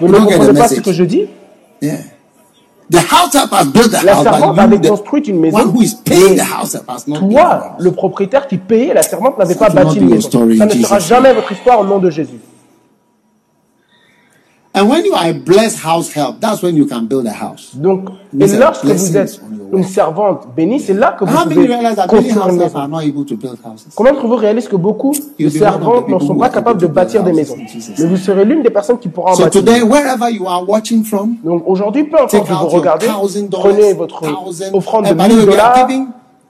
[0.00, 1.24] Vous ne comprenez pas ce que je dis?
[1.80, 1.94] Yeah.
[2.88, 5.58] The house help has built the La house, servante avait construit une maison.
[5.58, 7.62] one who is paying the house has not built the Toi, house.
[7.80, 10.28] le propriétaire qui payait, la servante n'avait pas bâti une maison.
[10.28, 12.38] story Ça ne sera Jesus' jamais votre histoire au nom de Jésus.
[14.78, 17.70] And when you are a blessed house help, that's when you can build a house.
[17.74, 19.40] Donc, et lorsque vous êtes
[19.72, 22.60] une servante bénie, c'est là que vous How pouvez realize that many construire house une
[22.60, 22.78] help maison?
[22.78, 23.86] are not able to build houses?
[23.94, 27.32] Combien d'entre vous réalisent que beaucoup de servantes people sont pas capables de bâtir des
[27.32, 27.56] maisons?
[27.98, 29.62] Mais vous serez l'une des personnes qui pourra en So bâtir.
[29.64, 33.06] today, wherever you are watching from, Donc aujourd'hui, peu importe où vous regardez,
[33.50, 34.22] prenez votre
[34.74, 36.06] offrande de And by the 1000 way, we are dollars.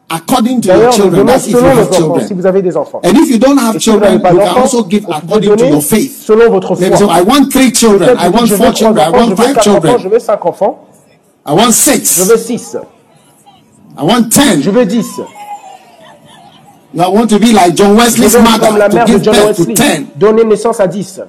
[0.08, 1.26] According to your children.
[1.26, 2.36] That's if you have enfants, si children.
[2.36, 3.00] vous avez des enfants.
[3.04, 6.22] And if you don't have Et children, you can also give according to your faith.
[6.24, 7.18] selon votre Maybe so foi.
[7.18, 9.68] I want three children, I want je four children, I enfants, je want five quatre
[9.68, 10.78] enfants, je children, veux cinq enfants,
[11.46, 12.76] I want je six, veux six,
[13.98, 14.62] I want ten.
[14.62, 15.20] je veux dix.
[16.94, 20.06] You want to be like John Je Wesley's mother to give birth to ten.
[20.16, 21.20] donner naissance à dix.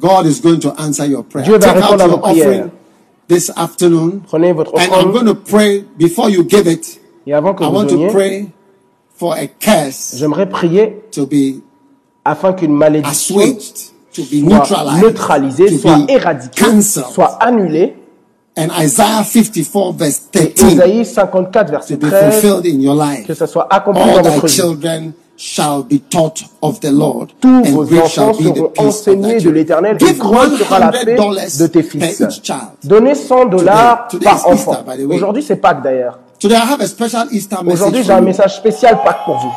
[0.00, 1.44] God is going to answer your prayer.
[1.44, 2.70] Dieu va Take out répondre à offering
[3.28, 7.00] this afternoon, Prenez votre and I'm offrande going to pray before you give it.
[7.26, 8.46] et avant que I vous want to donniez, pray
[9.16, 11.60] for a curse j'aimerais prier to be
[12.24, 17.06] afin qu'une malédiction assuaged, to be soit neutralized, neutralisée, to soit be éradiquée, cancelled.
[17.12, 17.94] soit annulée.
[18.56, 22.94] And Isaiah 54 verse Et 13 Isaïe 54, verset to be 13, fulfilled in your
[22.96, 23.26] life.
[23.26, 24.52] que ça soit accompli All dans thy votre vie.
[24.52, 28.72] children shall be taught of the Lord, Tous and vos enfants shall be the seront
[28.76, 32.22] enseignés de l'éternel et grande sera la paix $100 de tes fils.
[32.84, 34.84] Donnez 100 dollars Today- par today is Easter, enfant.
[34.86, 35.16] by the way.
[35.16, 36.18] Aujourd'hui, c'est Pâques d'ailleurs.
[36.38, 39.52] Today I have a special Easter Aujourd'hui, message j'ai un message spécial Pâques pour vous.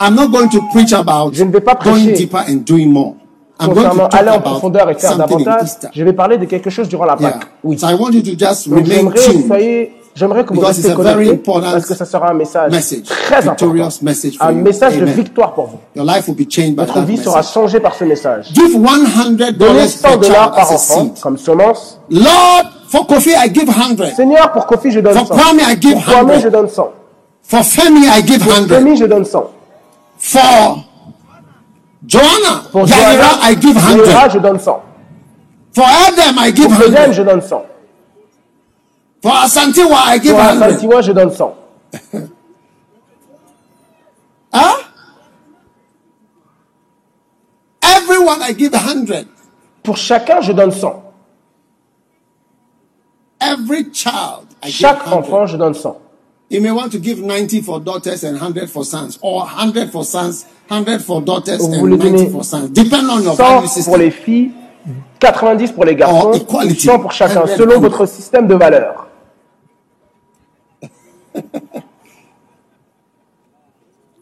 [0.00, 2.86] I'm not going to preach about Je ne vais pas going prêcher deeper and doing
[2.86, 3.14] more.
[3.60, 6.88] I'm going to aller en profondeur et faire davantage, je vais parler de quelque chose
[6.88, 7.30] durant la Yeah.
[7.32, 7.48] Pâques.
[7.64, 7.78] Oui.
[7.80, 9.92] So I want you to just Donc remain tuned.
[10.14, 13.98] J'aimerais que vous restiez connectés parce que ça sera un message message, très important, victorious
[14.02, 14.62] message for un you.
[14.62, 15.78] message de victoire pour vous.
[15.96, 17.52] Your life will be changed by Votre that vie sera message.
[17.54, 18.52] changée par ce message.
[18.52, 21.98] Give $100 Donnez per 100 dollars par enfant comme semence.
[22.10, 24.14] Lord, for Kofi I give 100.
[24.16, 25.34] Seigneur, pour Kofi, je donne For 100.
[25.34, 26.40] Kwame, I give Pour Kwame, 100.
[26.40, 26.92] je donne 100.
[27.44, 28.68] For Femi I give Pour 100.
[28.68, 29.50] Femi, je donne 100.
[30.18, 30.84] For
[32.06, 33.96] Joanna, Pour Joanna, I give 100.
[33.96, 34.80] Yaira, je donne 100.
[35.74, 37.12] For Adam, I give Pour Eden, 100.
[37.12, 37.62] je donne 100.
[39.22, 40.62] For Asantiwa, I give Pour 100.
[40.62, 41.54] Asantiwa, je donne 100.
[44.54, 44.82] Huh?
[47.82, 49.26] Everyone, I give 100.
[49.82, 51.02] Pour chacun, je donne 100.
[53.40, 55.16] Every child, I give Chaque 100.
[55.18, 55.96] enfant, je donne 100.
[56.50, 60.04] You may want to give 90 for daughters and 100 for sons, or 100 for
[60.04, 62.68] sons, 100 for daughters Vous and voulez 90 donner for sons.
[62.72, 63.90] Depend on your value 100 system.
[63.92, 64.50] pour les filles,
[65.18, 66.88] 90 pour les garçons, Or equality.
[66.88, 69.06] 100 pour chacun, selon votre système de valeurs.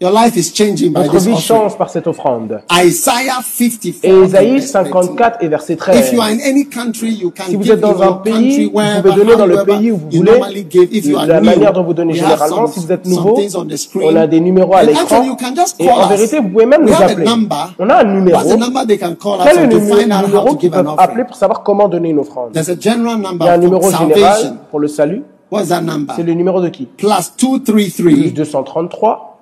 [0.03, 1.61] Your life is changing by Votre this vie offering.
[1.61, 2.63] change par cette offrande.
[2.73, 4.03] Isaiah 54.
[4.03, 4.73] Et Isaïe verse 13.
[4.73, 6.13] 54 et verset If 13.
[6.15, 9.15] you are in any country, you can Si vous êtes dans un pays, vous pouvez
[9.15, 10.63] donner dans le pays où vous voulez.
[10.65, 13.77] De la manière dont vous donnez généralement, some- si vous êtes nouveau, things on the
[13.77, 14.09] screen.
[14.11, 15.03] on a des numéros à l'écran.
[15.03, 17.27] actually, you can just Et call en vérité, vous pouvez même nous appeler.
[17.27, 17.75] number.
[17.79, 18.41] On a un numéro.
[18.41, 22.53] Quel est le numéro qu'ils peuvent appeler pour savoir comment donner une offrande?
[22.55, 25.25] Il y a un numéro général pour le salut.
[25.51, 26.15] What's that number?
[26.17, 26.87] C'est le numéro de qui?
[26.87, 29.39] Plus Plus 233 233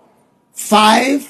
[0.54, 1.20] 5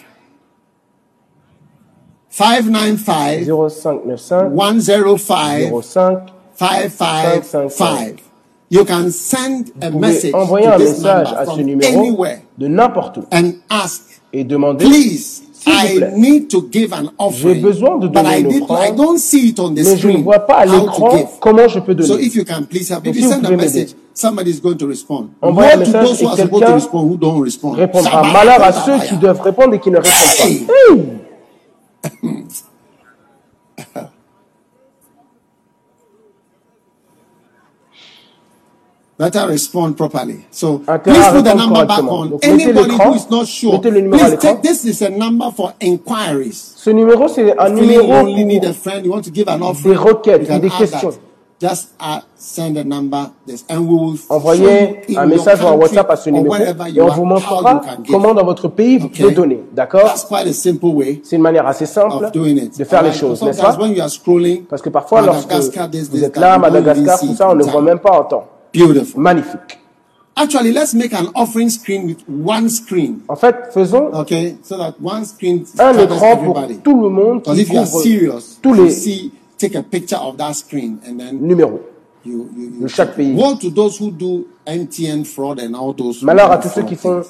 [2.31, 8.23] 595 0595 105 05 555.
[8.71, 11.63] You can send a Vous message envoyer to un this message number à ce from
[11.63, 16.13] numéro anywhere de n'importe où and ask, et demander please, S'il vous I plaît.
[16.17, 17.55] need to give an offering.
[17.55, 19.85] J'ai besoin de but donner I, une offrande, I don't see it on the mais
[19.85, 21.27] je ne screen vois pas à l'écran give.
[21.41, 22.25] comment je peux So donner.
[22.27, 24.51] if you can please help, Donc, if you si vous send a pouvez message, somebody
[24.51, 25.29] is going to respond.
[25.43, 27.71] Envoyez un message et quelqu'un respond who don't respond?
[27.73, 28.23] Répondra.
[28.33, 30.95] Malheur à ceux qui doivent répondre et qui ne répondent pas.
[39.21, 40.45] Hey Better respond properly.
[40.51, 42.27] So Intérêt please put the number back on.
[42.31, 46.75] Donc, Anybody who is not sure, please take this is a number for inquiries.
[46.77, 49.49] Ce numéro, c'est un Feeling numéro you only need a friend, you want to give
[49.49, 51.11] an offering, requêtes you can ou des add questions.
[51.11, 51.21] that.
[51.61, 55.97] Just uh, send a number, this, and we will Envoyez un message ou un country
[55.97, 59.25] WhatsApp à ce numéro et you on vous montrera comment dans votre pays vous Okay.
[59.25, 59.65] pouvez donner.
[59.73, 62.79] D'accord C'est une manière assez simple of doing it.
[62.79, 63.77] de faire les choses, n'est-ce pas?
[63.77, 65.49] when you are scrolling, Parce que parfois, lorsque
[65.91, 68.45] this, vous êtes that, là, Madagascar, tout ça, on ne voit même pas en temps.
[68.87, 69.21] Beautiful.
[69.21, 69.79] Magnifique.
[70.37, 73.23] Actually, let's make an offering screen with one screen.
[73.29, 77.61] En fait, faisons Okay, so that one screen un écran pour tout le monde qui
[77.61, 81.41] if you are serious, tous les see, take a picture of that screen and then
[81.41, 81.81] numéros.
[82.25, 83.35] you, you, you de chaque pays.
[83.35, 86.23] Woe to those who do MTN fraud and all those.
[86.23, 87.23] Malheur à tous ceux qui font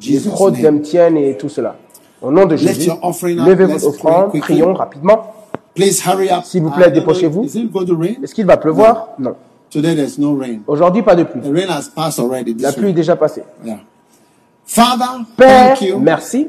[0.00, 1.76] les fraudes d'MTN et tout cela.
[2.22, 5.34] Au nom de Jésus, levez votre offrande, prions rapidement.
[5.76, 7.44] S'il vous plaît, dépêchez-vous.
[7.44, 8.14] Is it going to rain?
[8.22, 9.08] Est-ce qu'il va pleuvoir?
[9.18, 9.34] Non.
[9.70, 10.62] Today there's no rain.
[10.66, 11.42] Aujourd'hui, pas de pluie.
[11.42, 12.54] The rain has passed already.
[12.54, 13.42] La pluie est déjà passée.
[13.64, 13.80] Yeah.
[14.64, 16.48] Father, Père, thank you merci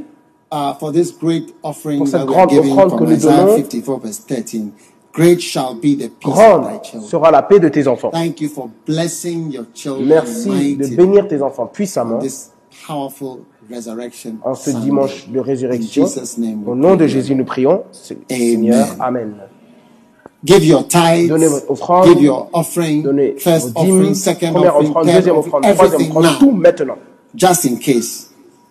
[0.52, 3.56] uh, for this great offering Pour cette grande offrande que nous donnons.
[3.58, 4.72] 54 verse 13.
[5.14, 7.10] Great shall be the peace of Grande thy children.
[7.10, 8.12] sera la paix de tes enfants.
[8.12, 12.52] Thank you for blessing your children Merci de bénir tes enfants puissamment this
[12.88, 13.40] powerful
[13.70, 14.86] resurrection en ce Sunday.
[14.86, 16.06] dimanche de In résurrection.
[16.06, 17.08] Jesus' name Au nom de.
[17.08, 17.84] Jésus, nous prions.
[17.92, 19.34] Seigneur, Amen.
[20.46, 24.52] Give your tithes, Donnez votre offrande, give your offering, Donnez first vos dîmes, offering, second
[24.54, 26.98] première offering, offrande, third deuxième offering, offrande, troisième everything offrande, tout now, maintenant.
[27.36, 28.24] just in case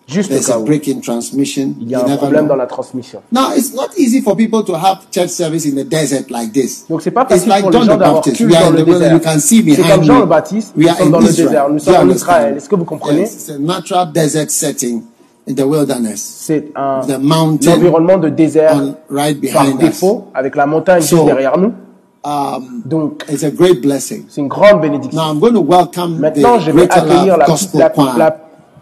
[0.07, 1.73] Juste au there's cas a où break in transmission.
[1.81, 2.49] il y a You un never problème know.
[2.51, 3.19] dans la transmission.
[3.29, 6.85] Now, it's not easy for people to have church service in the desert like this.
[6.89, 8.37] Donc c'est pas It's facile like pour les John gens the d'avoir Baptist.
[8.37, 9.11] culte We are dans in le the wilderness.
[9.11, 10.25] You can see C'est behind comme Jean me.
[10.27, 11.47] Baptiste, We nous are sommes in dans le Israel.
[11.49, 12.15] désert, nous Do sommes you en understand?
[12.37, 12.55] Israël.
[12.55, 15.01] Est-ce que vous comprenez Yes, it's a natural desert setting
[15.47, 16.21] in the wilderness.
[16.21, 19.77] C'est un The mountain environnement de désert on, right par us.
[19.77, 21.73] défaut, avec la montagne So- juste derrière nous.
[22.23, 24.25] Um, Donc it's a great blessing.
[24.27, 25.17] c'est une grande bénédiction.
[25.17, 27.45] Now I'm going to welcome Maintenant, the je vais accueillir la,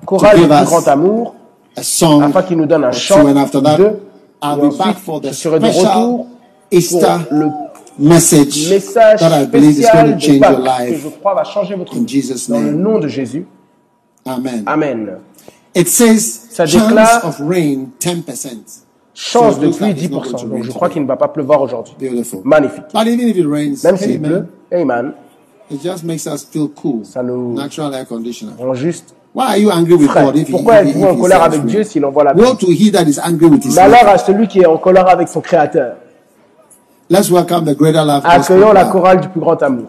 [0.05, 1.35] chorale du grand amour
[1.75, 3.99] a song afin qu'il nous donne un chant and after that, deux.
[4.41, 6.27] I'll be back for the je serai de special retour
[6.71, 6.99] Easter
[7.29, 7.47] pour le
[7.99, 11.09] message message that I believe is spécial going to de change your Pâques que je
[11.09, 12.07] crois va changer votre In vie.
[12.07, 13.45] Jesus' Dans le nom de Jésus.
[14.25, 14.63] Amen.
[14.65, 15.17] Amen.
[15.75, 18.83] It says Ça chance déclare- of rain 10%.
[19.13, 20.31] Chance So it de pluie like it's not 10%.
[20.31, 21.93] going to Donc rain je crois qu'il ne va pas pleuvoir aujourd'hui.
[21.99, 22.39] Beautiful.
[22.43, 22.83] Magnifique.
[22.93, 25.13] But even if it rains, Même s'il pleut, Amen,
[25.71, 27.03] it just makes us feel cool.
[27.05, 28.51] Ça nous- Natural air conditioner.
[28.59, 30.13] rend juste Why are you angry with.
[30.13, 31.65] God if Pourquoi êtes-vous en colère avec rain?
[31.65, 32.55] Dieu s'il envoie la pluie?
[32.57, 34.09] to he that is angry with his Malheur maker.
[34.09, 35.95] à celui qui est en colère avec son Créateur.
[37.09, 38.23] Let's welcome the greater love.
[38.23, 39.87] gospel Accueillons la chorale du plus grand amour.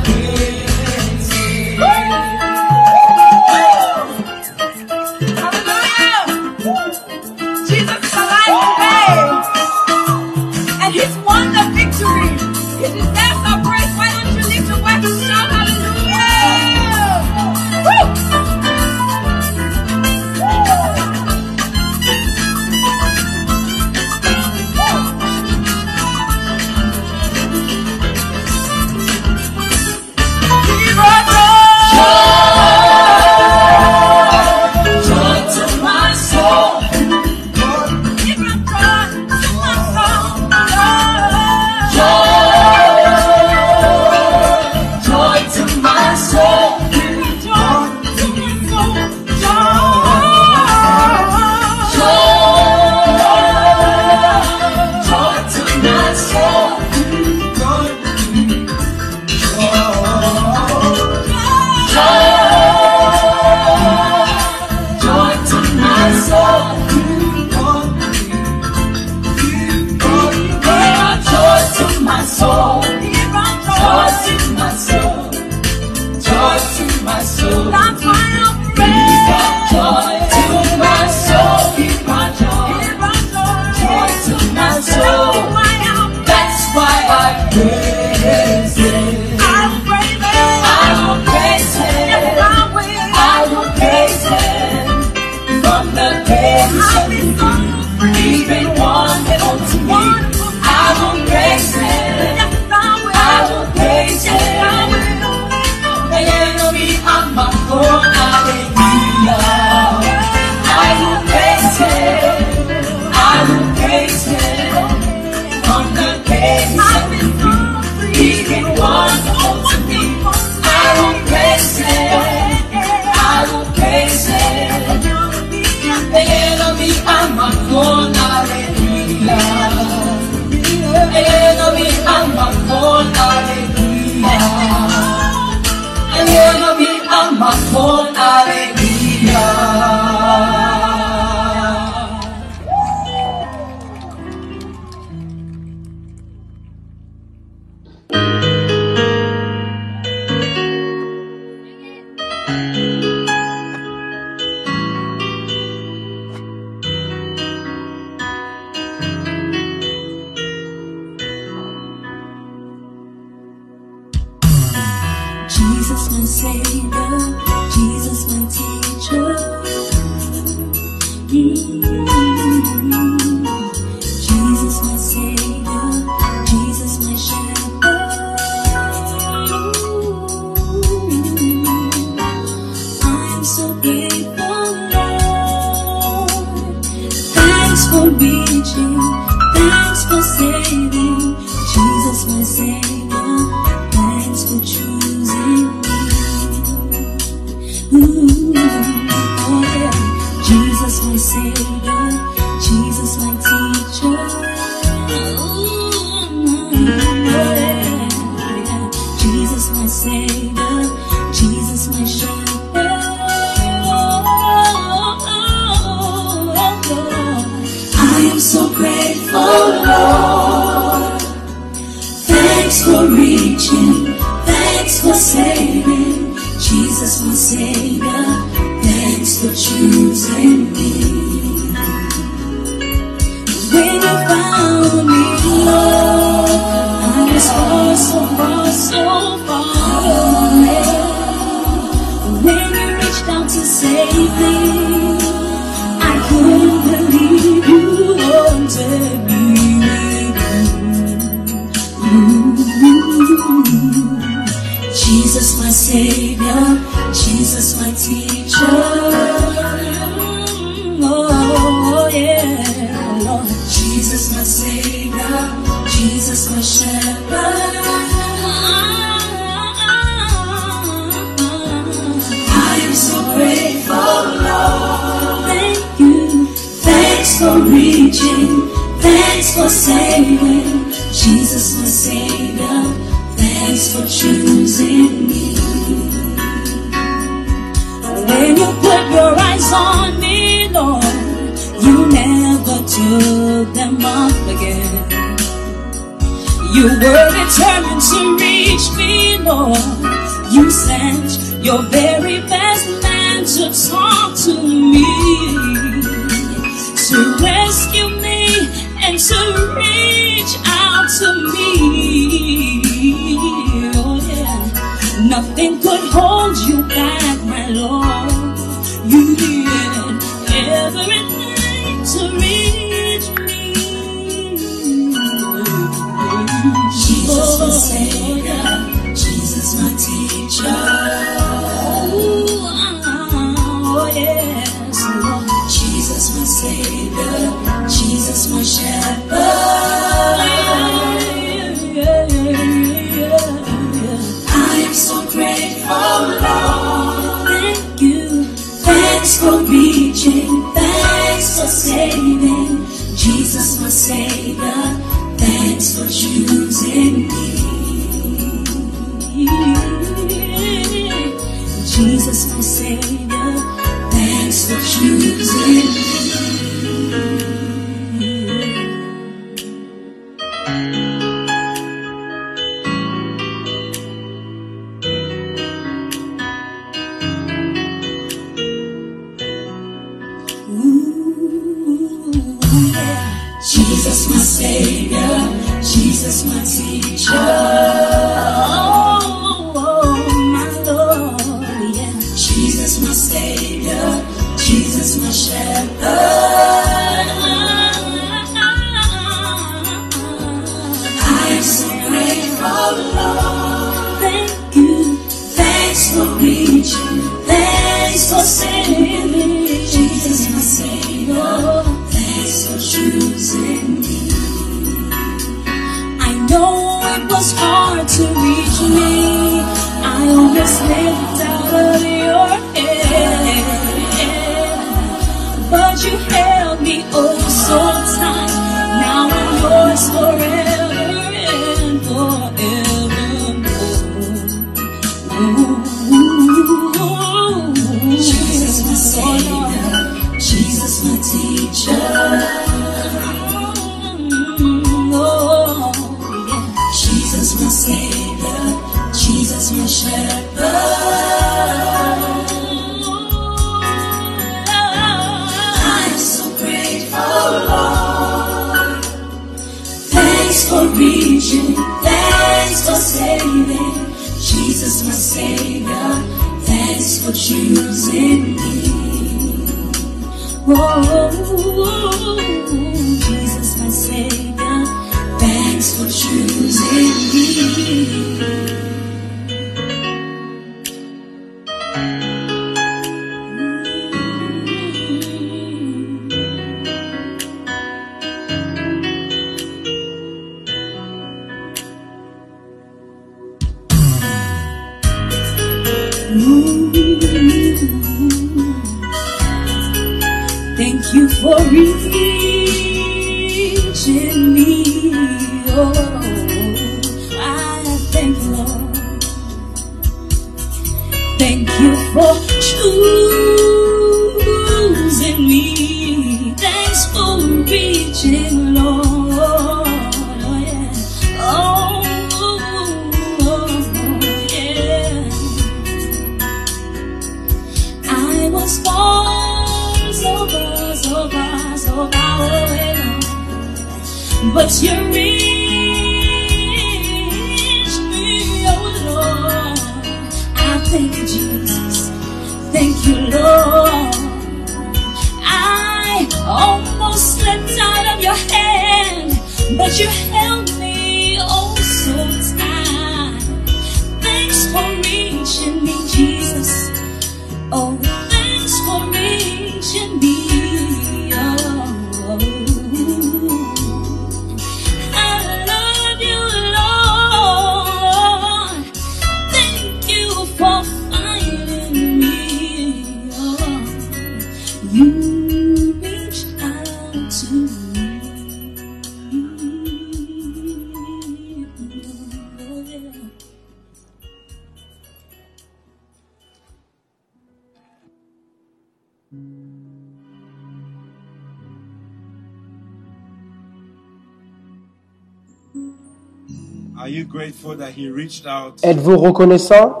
[598.82, 600.00] Êtes-vous reconnaissant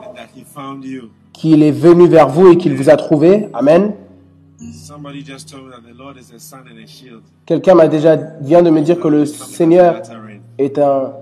[1.32, 3.48] qu'il est venu vers vous et qu'il vous a trouvé?
[3.54, 3.94] Amen.
[7.46, 10.02] Quelqu'un m'a déjà vient de me dire que le Seigneur
[10.58, 11.12] est un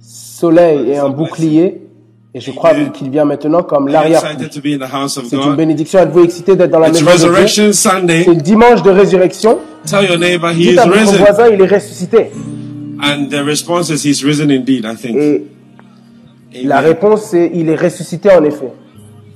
[0.00, 1.86] soleil et un bouclier.
[2.32, 4.22] Et je crois qu'il vient maintenant comme l'arrière.
[4.22, 5.98] C'est une bénédiction.
[5.98, 7.72] Êtes-vous excité d'être dans la maison de Dieu?
[7.72, 9.58] C'est le dimanche de résurrection.
[9.84, 9.94] Dites
[10.78, 12.30] à votre voisin, il est ressuscité.
[13.02, 15.16] And the response is He's risen indeed, I think.
[15.16, 15.46] Et
[16.64, 16.88] la Amen.
[16.90, 18.72] réponse c'est, il est ressuscité en effet.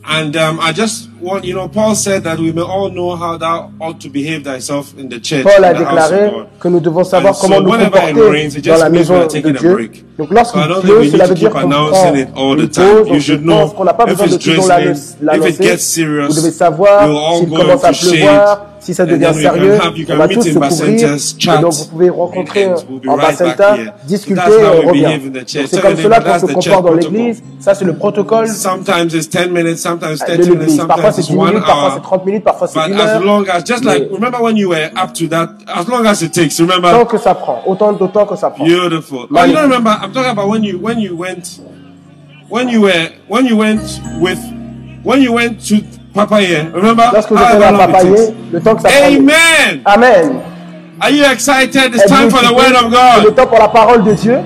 [0.06, 3.38] And um, I just want, you know, Paul said that we may all know how
[3.38, 7.32] thou ought to behave thyself in the church, Paul a déclaré que nous devons savoir
[7.32, 9.90] And so comment nous whenever it comporter rains, dans la maison de Dieu.
[10.18, 12.14] Donc lorsqu'il So pleut, cela to veut dire qu'on prend
[12.54, 13.38] une pause.
[13.40, 14.90] Know qu'on n'a pas if besoin de toujours l'annoncer.
[15.00, 15.62] if it l'annoncer.
[15.62, 19.78] gets serious, Vous devez savoir s'il commence à pleuvoir, si ça devient sérieux,
[20.11, 21.59] on va tous se couvrir.
[21.59, 22.68] Et donc vous pouvez rencontrer
[23.09, 23.93] en Bacenta, here.
[24.07, 24.41] discuter
[25.47, 25.66] church.
[25.70, 27.43] c'est comme cela qu'on se comporte dans l'église.
[27.61, 30.85] Ça c'est le protocole Sometimes it's 10 minutes, sometimes 30 de minutes, l'église.
[30.87, 32.03] Parfois c'est it's 10 one minutes, parfois c'est hour.
[32.03, 33.24] 30 minutes, parfois c'est But une as heure.
[33.24, 36.22] long as, just like, Mais- remember when you were up to that, as long as
[36.22, 36.91] it takes, remember?
[36.91, 38.64] Tant que ça prend, autant d'autant que ça prend.
[38.66, 39.26] Beautiful.
[39.30, 39.97] Oh, you don't remember?
[40.03, 41.61] I'm talking about when you when you went
[42.51, 43.80] when you were when you went
[44.20, 44.39] with
[45.03, 45.76] when you went to
[46.14, 46.68] Papaye.
[46.72, 47.10] Remember?
[47.12, 48.34] Lorsque vous êtes takes.
[48.52, 49.06] le temps que ça prend.
[49.08, 49.80] Amen.
[49.84, 50.40] Amen.
[51.00, 51.94] Are you excited?
[51.94, 52.54] It's time for the excité?
[52.54, 53.34] word of C'est le God.
[53.34, 54.38] temps pour la parole de Dieu.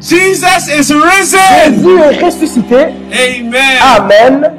[0.00, 1.38] Jesus is risen.
[1.66, 2.76] Jésus est ressuscité.
[3.12, 3.78] Amen.
[3.82, 4.50] Amen.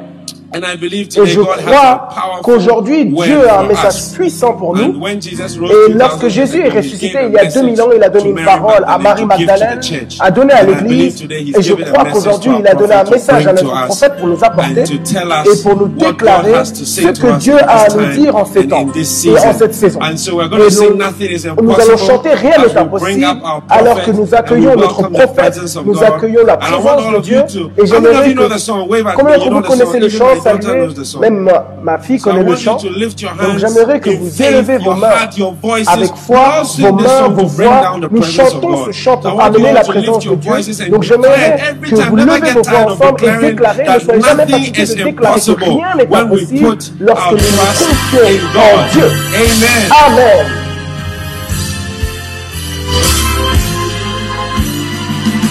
[0.54, 2.08] Et je a crois
[2.42, 5.06] qu'aujourd'hui, Dieu a un message puissant pour nous.
[5.06, 8.30] Et 2000 lorsque Jésus est ressuscité il y a a 2000 ans, il a donné
[8.30, 10.18] une parole à Marie Magdalene, the church.
[10.20, 11.26] à l'Église.
[11.58, 14.44] Et je a crois qu'aujourd'hui, il a donné un message à notre prophète pour nous
[14.44, 18.86] apporter et pour nous déclarer ce que Dieu a à nous dire en ces temps
[18.94, 20.00] et en cette saison.
[20.00, 23.26] Et nous, allons chanter Rien n'est impossible
[23.68, 27.42] alors que nous accueillons notre prophète, nous accueillons la présence de Dieu.
[27.78, 31.20] Et j'aimerais que Combien d'entre vous connaissez le Even the song.
[31.20, 32.76] Même ma, ma fille So connaît le chant.
[32.76, 35.08] Donc j'aimerais que vous élevez vos mains
[35.86, 37.82] avec foi, vos mains, vos voix.
[37.82, 40.56] down the Nous chantons ce chant pour amener la présence de Dieu.
[40.90, 43.84] Donc j'aimerais que time, vous levez get vos tired voix of ensemble et declaring déclarez,
[43.84, 47.32] ne soyez jamais is de déclarer que impossible rien n'est when we impossible put lorsque
[47.32, 48.90] nous confions in en God.
[48.92, 49.08] Dieu.
[49.34, 49.90] Amen.
[50.06, 50.46] Amen.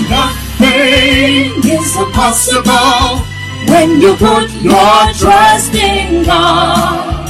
[0.09, 3.34] Nothing is impossible
[3.67, 7.25] when you put your trust in God.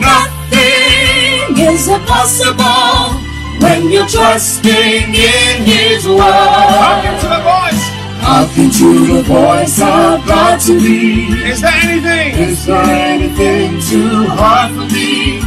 [0.00, 3.20] Nothing is impossible
[3.60, 7.20] when you're trusting in His Hearken word.
[7.20, 7.84] to the voice.
[8.20, 11.50] Hearken to the voice of God to me.
[11.50, 12.38] Is there anything?
[12.38, 15.40] Is there anything too hard for me?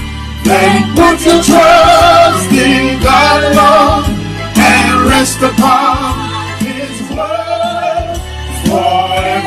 [0.43, 4.17] Then put your trust in God alone
[4.57, 6.20] and rest upon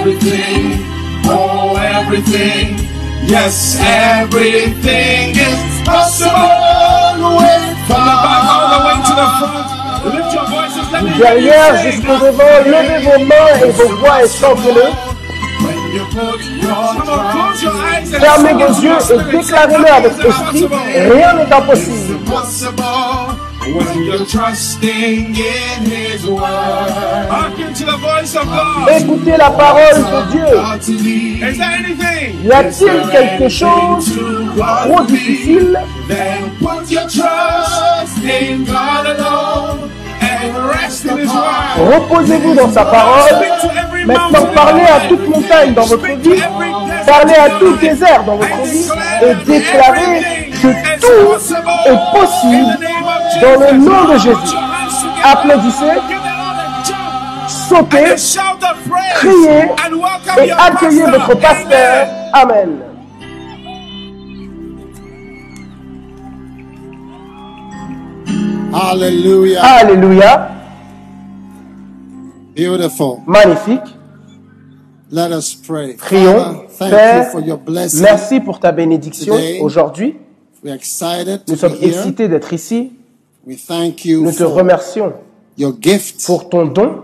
[0.08, 0.84] everything.
[1.26, 2.76] Oh, everything.
[3.26, 9.38] Yes, everything is possible with From the back all the way to the God.
[9.40, 10.14] front.
[10.14, 10.92] Lift your voices.
[10.92, 11.92] Let me Du hear you derrière sing.
[11.92, 14.86] jusqu'au devant, levez vos mains et vos voix et chantez-le.
[15.64, 18.88] When you put Come on, close your eyes and Fermez sing it vos to yeux
[18.90, 19.32] your et spirit.
[19.38, 20.64] déclarez-le avec Nothing is esprit.
[20.64, 21.14] impossible.
[21.14, 22.18] Rien n'est impossible.
[23.66, 26.40] When you're trusting in His word.
[26.42, 28.88] Hearken to the voice of God?
[28.90, 31.48] Écoutez la parole de Dieu.
[31.48, 32.44] Is there anything?
[32.44, 34.12] Y a-t-il quelque chose
[34.56, 35.78] trop difficile?
[36.08, 39.90] Then put your trust in God alone
[40.20, 41.94] and rest in His word.
[41.94, 43.28] Reposez-vous dans sa parole.
[43.30, 45.28] Speak to every Maintenant, mountain parlez in à your toute life.
[45.30, 46.12] montagne dans votre vie.
[46.12, 47.80] every desert Parlez à in tout your life.
[47.80, 51.54] désert dans votre vie declare et déclarez que tout
[51.86, 52.78] est possible
[53.40, 54.56] dans le nom de Jésus.
[55.22, 55.98] Applaudissez,
[57.48, 58.14] sautez.
[59.14, 59.68] Criez
[60.44, 62.06] et accueillez votre pasteur.
[62.32, 62.78] Amen.
[68.72, 69.62] Hallelujah.
[69.62, 70.48] Alléluia.
[72.56, 73.18] Beautiful.
[73.26, 73.80] Magnifique.
[75.10, 75.94] Let us pray.
[75.94, 76.64] Prions.
[76.76, 77.30] Père,
[78.00, 80.16] merci pour ta bénédiction aujourd'hui.
[80.64, 82.92] Nous sommes excités d'être ici.
[83.46, 85.12] We thank you Nous te remercions
[86.26, 87.02] pour ton don,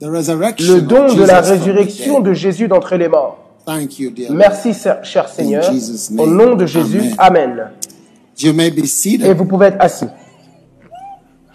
[0.00, 3.38] le don de la résurrection de Jésus d'entre les morts.
[3.66, 4.28] Thank you, dear.
[4.30, 4.38] Lord.
[4.38, 4.72] Merci,
[5.02, 5.64] cher Seigneur.
[6.18, 7.70] Au nom de Jésus, Amen.
[8.38, 9.36] You may be Et seated.
[9.36, 10.06] vous pouvez être assis.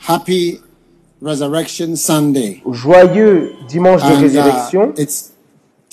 [0.08, 0.60] Happy
[1.22, 2.62] Resurrection Sunday.
[2.72, 4.94] Joyeux dimanche de uh, résurrection.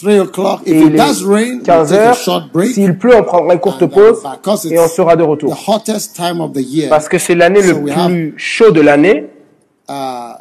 [0.04, 2.48] Et it il does est rain, we'll 15 take a heures.
[2.74, 4.18] S'il pleut, on prendra une courte uh, pause
[4.64, 5.56] it's et on sera de the retour.
[5.66, 6.90] hottest time of the year.
[6.90, 9.30] Parce que c'est l'année le plus chaud de l'année.
[9.88, 10.34] uh,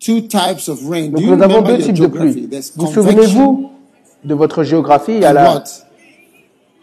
[0.00, 1.08] two types of rain.
[1.10, 2.46] Donc Do you nous avons deux types de geography?
[2.46, 2.60] pluie.
[2.76, 3.70] Vous souvenez-vous
[4.24, 5.12] de votre géographie?
[5.14, 5.62] Il y a la?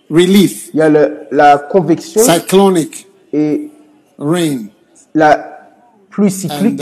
[0.10, 3.70] Relief, il y a le- la convection cyclonic et
[4.20, 4.66] rain.
[5.14, 5.60] la
[6.10, 6.82] pluie cyclique.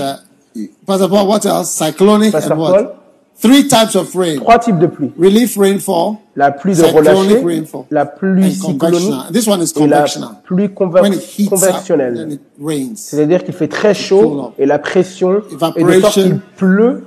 [0.55, 1.69] Uh, Pastor Paul, what else?
[1.71, 2.95] Cyclonic Pastor and what?
[3.41, 4.35] Three types of rain.
[4.37, 5.11] Trois types de pluie.
[5.19, 9.13] Relief rainfall, La pluie de relâcher, rainfall, la pluie cyclonique.
[9.33, 10.05] This one is et la
[10.43, 12.27] pluie conver- convectionnelle.
[12.31, 12.93] it rains.
[12.95, 15.41] C'est-à-dire qu'il fait très chaud et la pression
[15.75, 17.03] est de sorte qu'il pleut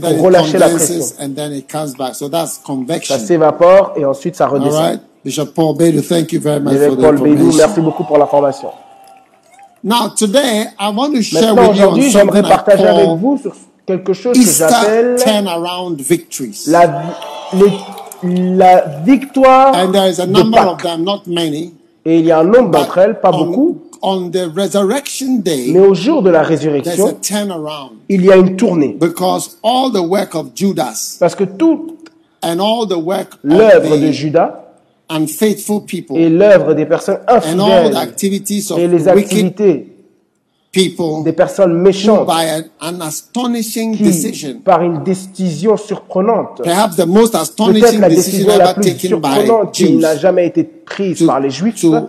[0.00, 0.94] pour relâcher la pression.
[0.94, 2.14] condenses and then it comes back.
[2.14, 2.60] So that's
[3.02, 4.80] Ça s'évapore et ensuite ça All redescend.
[4.80, 5.00] right.
[5.24, 7.56] Bishop Paul Bedu, thank you very much for the Paul information.
[7.56, 8.68] merci beaucoup pour l'information.
[9.82, 13.18] Now, today, I want to share Maintenant, with you on something I partager avec call
[13.18, 13.54] vous sur
[13.86, 15.16] quelque chose que j'appelle
[16.68, 17.02] la,
[17.52, 21.72] les- la victoire And there is a de number of them, not many.
[22.06, 25.68] Et il y a un nombre d'entre elles, pas on, beaucoup, on the resurrection day,
[25.72, 28.96] mais au jour de la there's a résurrection, turnaround il y a une tournée.
[29.00, 32.10] because all the work of Judas Parce que toute
[32.42, 34.60] and all the work of l'œuvre de Judas
[35.10, 39.93] unfaithful people et l'œuvre des personnes and all the infidèles activities of et les activités
[41.24, 47.06] des personnes méchantes by an, an astonishing qui, decision, par une décision surprenante, perhaps the
[47.06, 51.18] most peut-être astonishing la décision la plus taken by surprenante qui n'a jamais été prise
[51.18, 52.08] to, par les Juifs, to,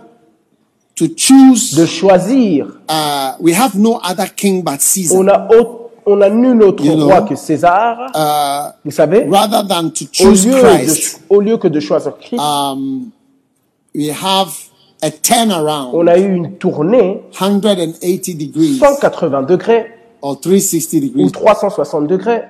[0.94, 5.16] to choose de choisir uh, we have no other king but Caesar.
[5.18, 9.26] On a, au- on a nul autre roi que César, Uh, vous savez.
[9.28, 13.10] rather than to Au choose lieu, que de choisir Christ, um,
[13.94, 14.48] we have
[15.06, 17.98] a turnaround, on a eu une tournée 180
[18.34, 19.86] degrees 180 degrés
[20.22, 22.42] or 360 ou degrees, 360 degrés,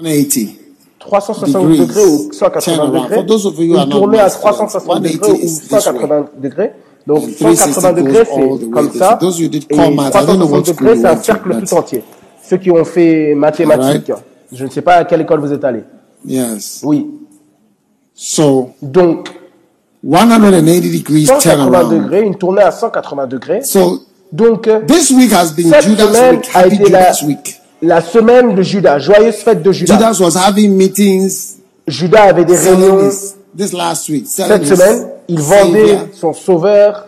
[0.00, 0.62] 180
[0.98, 1.78] 360 Degrees.
[1.80, 3.02] degrés ou 180 Turnaround.
[3.02, 5.68] degrés, For those of you une tournée à masters, 360 degrés 180 ou is this
[5.68, 6.70] 180 degrés.
[7.06, 8.24] Donc And 360 180 degrés,
[8.60, 9.18] c'est comme ça.
[9.20, 12.04] Et call math, I don't know 360 what school degrés, c'est un cercle tout entier.
[12.44, 14.12] Ceux qui ont fait mathématiques,
[14.52, 15.80] je ne sais pas à quelle école vous êtes allé.
[16.24, 16.82] Yes.
[16.84, 17.06] Oui.
[18.24, 19.28] So Donc,
[20.04, 21.90] 180 degrees 180 turnaround.
[22.04, 23.62] degrés, une tournée à 180 degrés.
[23.62, 24.00] So
[24.32, 26.50] Donc, this week has been Cette Judas semaine week.
[26.54, 27.60] a été la, Judas week.
[27.82, 29.94] la semaine de Judas, joyeuse fête de Judas.
[29.94, 31.56] Judas was having meetings
[31.88, 34.24] Judas avait des réunions his, this last week.
[34.28, 35.08] cette semaine.
[35.28, 37.06] Il vendait savior, son sauveur,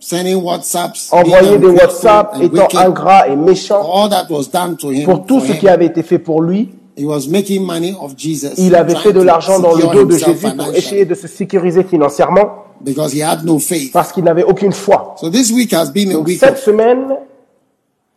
[0.00, 5.04] sending WhatsApps, envoyait des WhatsApp, étant ingrat et méchant All that was done to him.
[5.04, 5.58] pour tout ce him.
[5.58, 6.70] qui avait été fait pour lui.
[6.98, 8.54] He was making money of Jesus.
[8.56, 11.84] Il avait fait de l'argent dans le dos de Jésus pour essayer de se sécuriser
[11.84, 13.92] financièrement Because he had no faith.
[13.92, 15.14] parce qu'il n'avait aucune foi.
[15.20, 17.16] So this week has been a Donc week cette semaine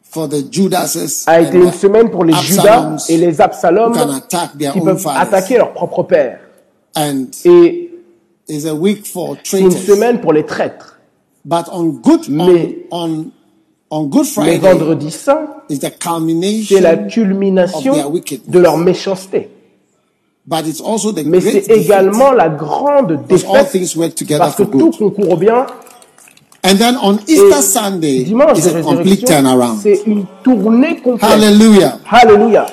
[0.02, 4.00] for the Judases a été and une semaine pour les Judas et les Absaloms who
[4.06, 6.40] can attack their qui own peuvent attaquer leur propre père.
[6.96, 7.92] And Et
[8.48, 9.96] is a week for c'est une traitors.
[9.96, 11.00] semaine pour les traîtres.
[11.46, 12.86] But on good Mais-
[13.92, 17.94] on Good Friday, le vendredi saint, c'est la culmination
[18.48, 19.50] de leur méchanceté.
[20.46, 23.72] But it's also the Mais c'est également la grande défaite
[24.38, 25.66] parce que tout concourt bien.
[26.64, 28.58] And then on Easter Sunday, dimanche,
[29.82, 31.32] c'est une tournée complète.
[31.32, 32.00] Hallelujah.
[32.10, 32.66] Hallelujah.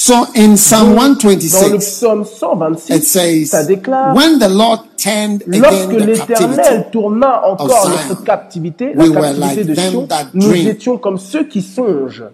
[0.00, 3.68] So in Psalm 126, dans le psaume 126, it says,
[4.14, 10.54] When the Lord turned lorsque l'Éternel tourna encore notre captivité, la captivité de Sion, nous
[10.54, 12.28] étions comme ceux qui songent.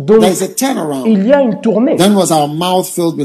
[0.00, 0.24] Donc,
[1.04, 1.94] il y a une tournée.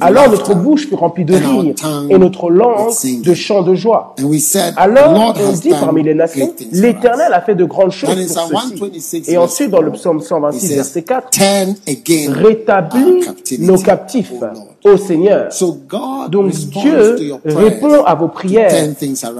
[0.01, 1.73] Alors notre bouche fut remplie de rire
[2.09, 2.91] et notre langue
[3.23, 4.13] de chants de joie.
[4.75, 8.09] Alors on dit parmi les nations, l'Éternel a fait de grandes choses
[8.77, 9.23] pour ceci.
[9.27, 11.29] Et ensuite dans le psaume 126, verset 4,
[12.29, 13.23] rétablis
[13.59, 14.33] nos captifs
[14.83, 15.47] au Seigneur.
[16.29, 17.15] Donc Dieu
[17.45, 18.93] répond à vos prières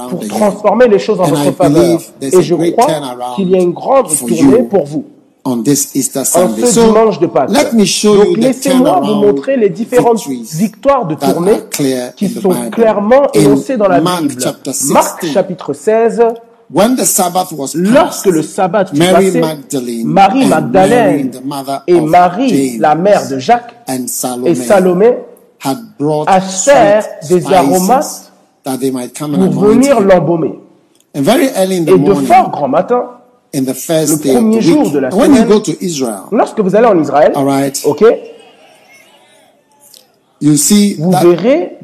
[0.10, 2.00] pour transformer les choses en votre faveur.
[2.22, 2.88] Et je crois
[3.36, 5.04] qu'il y a une grande tournée pour vous
[5.46, 6.64] on this Easter Sunday.
[6.64, 7.50] De Pâques.
[7.52, 11.60] Let me show Donc laissez-moi vous montrer les différentes victoires de tournée
[12.16, 14.42] qui sont clairement énoncées dans la Mark Bible.
[14.42, 16.22] 16, Marc chapitre 16.
[16.74, 21.32] When the Sabbath was Lorsque le sabbat fut Marie Magdalene
[21.86, 24.06] et Marie, la mère de Jacques, and
[24.46, 25.16] et Salomé
[26.26, 28.32] achetèrent des aromates
[28.64, 30.60] that they might come and pour venir l'embaumer.
[31.14, 33.12] Et de fort grand matin,
[33.62, 35.48] le premier jour de la semaine,
[36.32, 37.34] lorsque vous allez en Israël,
[37.86, 38.04] ok,
[40.42, 40.54] You
[41.00, 41.78] vous verrez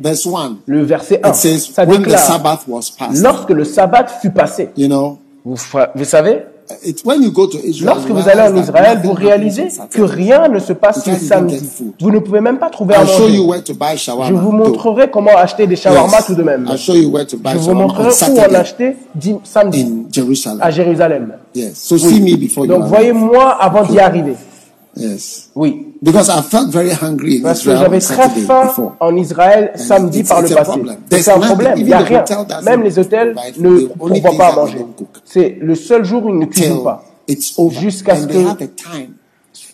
[0.66, 1.34] le verset 1.
[1.34, 2.60] Says, ça déclare,
[3.14, 4.70] lorsque le sabbat fut passé,
[5.46, 6.44] vous savez,
[7.84, 11.62] Lorsque vous allez en Israël, vous réalisez que rien ne se passe le samedi.
[12.00, 13.38] Vous ne pouvez même pas trouver un manger.
[14.28, 16.68] Je vous montrerai comment acheter des shawarma tout de même.
[16.74, 18.96] Je vous montrerai où en acheter
[19.44, 20.06] samedi
[20.60, 21.34] à Jérusalem.
[22.68, 24.36] Donc voyez-moi avant d'y arriver.
[25.56, 25.94] Oui.
[26.02, 30.42] Because I felt very hungry in Parce que j'avais très faim en Israël samedi par
[30.42, 30.82] le passé.
[31.12, 31.74] C'est un problème.
[31.78, 32.24] Il n'y a rien.
[32.64, 34.86] Même les hôtels ne proposent pas à manger.
[35.26, 37.04] C'est le seul jour où ils ne cuisinent pas.
[37.70, 38.26] Jusqu'à ce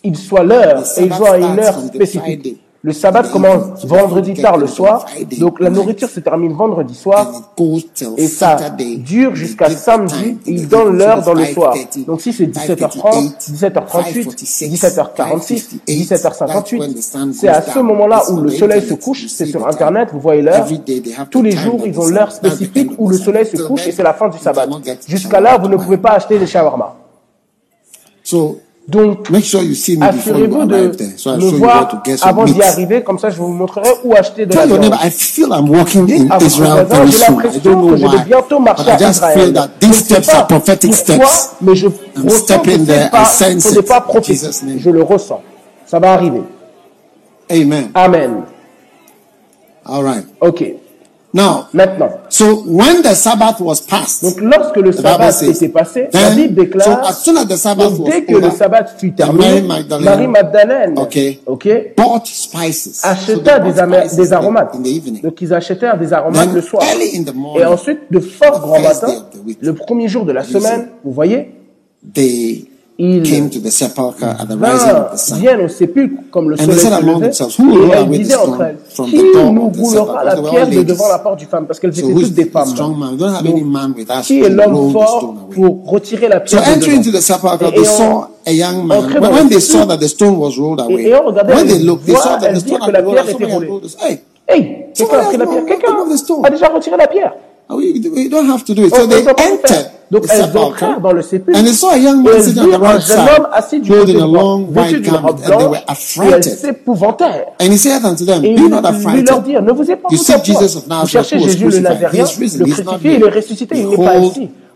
[0.02, 2.60] qu'ils soient l'heure et ils ont une heure spécifique.
[2.82, 5.04] Le sabbat commence vendredi tard le soir,
[5.38, 7.50] donc la nourriture se termine vendredi soir
[8.16, 8.56] et ça
[8.98, 11.74] dure jusqu'à samedi et ils donnent l'heure dans le soir.
[12.06, 18.94] Donc si c'est 17h30, 17h38, 17h46, 17h58, c'est à ce moment-là où le soleil se
[18.94, 20.68] couche, c'est sur Internet, vous voyez l'heure.
[21.30, 24.14] Tous les jours, ils ont l'heure spécifique où le soleil se couche et c'est la
[24.14, 24.66] fin du sabbat.
[25.08, 26.94] Jusqu'à là, vous ne pouvez pas acheter des shawarma.
[28.88, 29.28] Donc,
[30.00, 30.76] assurez-vous de
[31.36, 31.88] me voir
[32.22, 33.02] avant d'y arriver.
[33.02, 34.94] Comme ça, je vous montrerai où acheter de la viande.
[36.30, 36.84] Ah, Dites à
[37.90, 39.54] que je vais bientôt marcher à Israël.
[39.82, 41.18] Je ne sais
[41.60, 41.86] mais je
[42.24, 42.70] ressens que
[43.10, 43.24] pas.
[44.78, 45.42] Je le ressens.
[45.86, 46.42] Ça va arriver.
[47.50, 47.90] Amen.
[47.94, 48.42] Amen.
[49.84, 50.24] All right.
[51.34, 52.10] Now, maintenant.
[52.30, 57.02] So when the Sabbath was passed, donc lorsque le sabbat était passé, then, déclare
[57.76, 63.72] donc, dès que le sabbat fut terminé, Marie Magdalene, okay, bought spices, acheta des,
[64.08, 64.74] spices aromates.
[64.74, 65.20] In the evening.
[65.20, 66.82] Donc ils achetèrent des aromates le soir.
[66.82, 69.26] Early in the morning, Et ensuite, de fort grand matin,
[69.60, 71.50] le premier jour de la semaine, vous voyez,
[73.00, 75.38] ils came to the sepulchre at the ah, rising of the sun.
[75.38, 77.88] viennent au sépulcre comme le soleil se levait.
[77.88, 78.78] Et elles disaient entre elles,
[79.08, 79.22] qui
[79.52, 82.46] nous brûlera la pierre de devant la porte du femme Parce qu'elles étaient toutes des
[82.46, 82.74] femmes.
[84.24, 88.26] Qui est l'homme fort pour retirer la pierre de devant?
[88.46, 89.12] a young man.
[89.12, 92.38] When, when they saw that the stone was rolled away, when they looked, they saw
[92.38, 94.22] that the stone had rolled away.
[94.48, 97.34] Quelqu'un a déjà retiré la pierre.
[97.70, 98.94] We, we don't have to do it.
[98.94, 101.58] So oh, they entered Donc they saw dans le sépulcre.
[101.58, 105.76] Et elles virent side, jeune homme assis du côté droit, vêtu d'une robe blanche,
[106.16, 107.52] et elles s'épouvantèrent.
[107.60, 108.70] Et il
[109.24, 110.08] leur dit, ne vous pas.
[110.10, 112.24] Jésus of Nazarien,
[113.18, 113.86] le crucifié.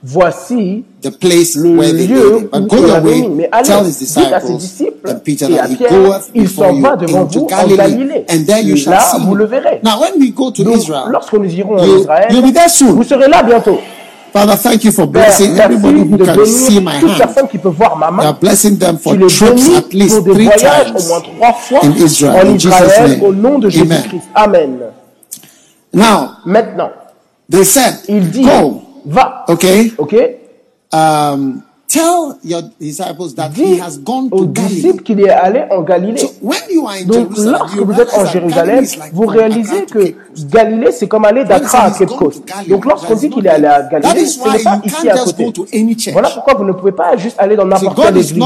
[0.04, 4.54] voici the place le where lieu où go your way, mais allez, tell à ses
[4.54, 8.26] disciples and Peter et à Pierre, il s'en va devant vous Galilee, Galilée.
[8.28, 9.80] And you shall là, vous le verrez.
[9.84, 12.28] Now, when we go to Israel, lorsque nous irons en Israël,
[12.80, 13.78] vous serez là bientôt.
[14.32, 17.48] Father, thank you for blessing Père, everybody who can see my hand.
[17.50, 18.22] Qui peut voir ma main.
[18.22, 21.80] You are blessing them for trips at least au moins trois fois.
[21.84, 24.22] En Israël, au nom de Jésus-Christ.
[24.34, 24.78] Amen.
[25.92, 26.90] Maintenant,
[27.50, 27.94] they said,
[29.04, 29.44] Va.
[29.48, 29.92] Okay.
[29.98, 30.38] Okay.
[30.92, 34.52] Um, tell your disciples that he has gone to
[35.04, 36.18] qu'il est allé en Galilée.
[36.18, 40.14] So when you are in Donc lorsque vous êtes en Jérusalem, vous réalisez que
[40.50, 42.42] Galilée, c'est comme aller d'Accra à Cape Coast.
[42.68, 45.52] Donc lorsqu'on dit qu'il est allé à Galilée, ce n'est pas ici à côté.
[46.12, 48.44] Voilà pourquoi vous ne pouvez pas juste aller dans n'importe quelle église.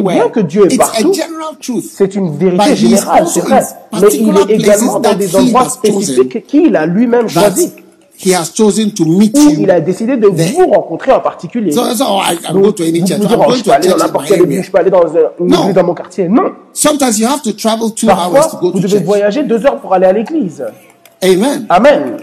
[0.00, 3.62] Bien que Dieu est partout, c'est une vérité générale, c'est vrai.
[3.92, 7.72] Mais il est également dans des endroits spécifiques qu'il a lui-même choisis
[8.20, 9.60] he has chosen to meet où you.
[9.60, 10.52] il a décidé de there.
[10.52, 11.70] vous rencontrer en particulier.
[11.72, 13.18] So, so I can Donc, go to any vous church.
[13.20, 14.90] pouvez I'm dire, going je to peux aller dans n'importe quelle église, je peux aller
[14.90, 15.06] dans
[15.40, 16.28] une église dans mon quartier.
[16.28, 16.52] Non.
[16.72, 19.02] Sometimes you have to travel two hours to go vous to devez church.
[19.04, 20.64] voyager deux heures pour aller à l'église.
[21.22, 21.66] Amen.
[21.68, 22.16] Amen.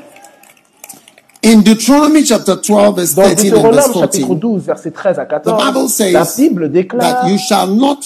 [1.44, 5.20] In Deuteronomy chapter 12, verse Dans 13 and verse Deutéronome chapitre 14, 12, versets 13
[5.20, 7.98] à the Bible 14, la says Bible déclare that you shall not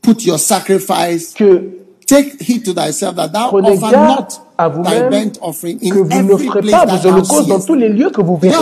[0.00, 1.79] put your sacrifice, que
[2.10, 4.26] take heed to thyself that thou Prenez offer not
[4.58, 7.74] à thy vous-même burnt offering que in vous n'offrez pas vos thou holocaustes dans tous
[7.74, 8.54] les lieux que vous You verrez.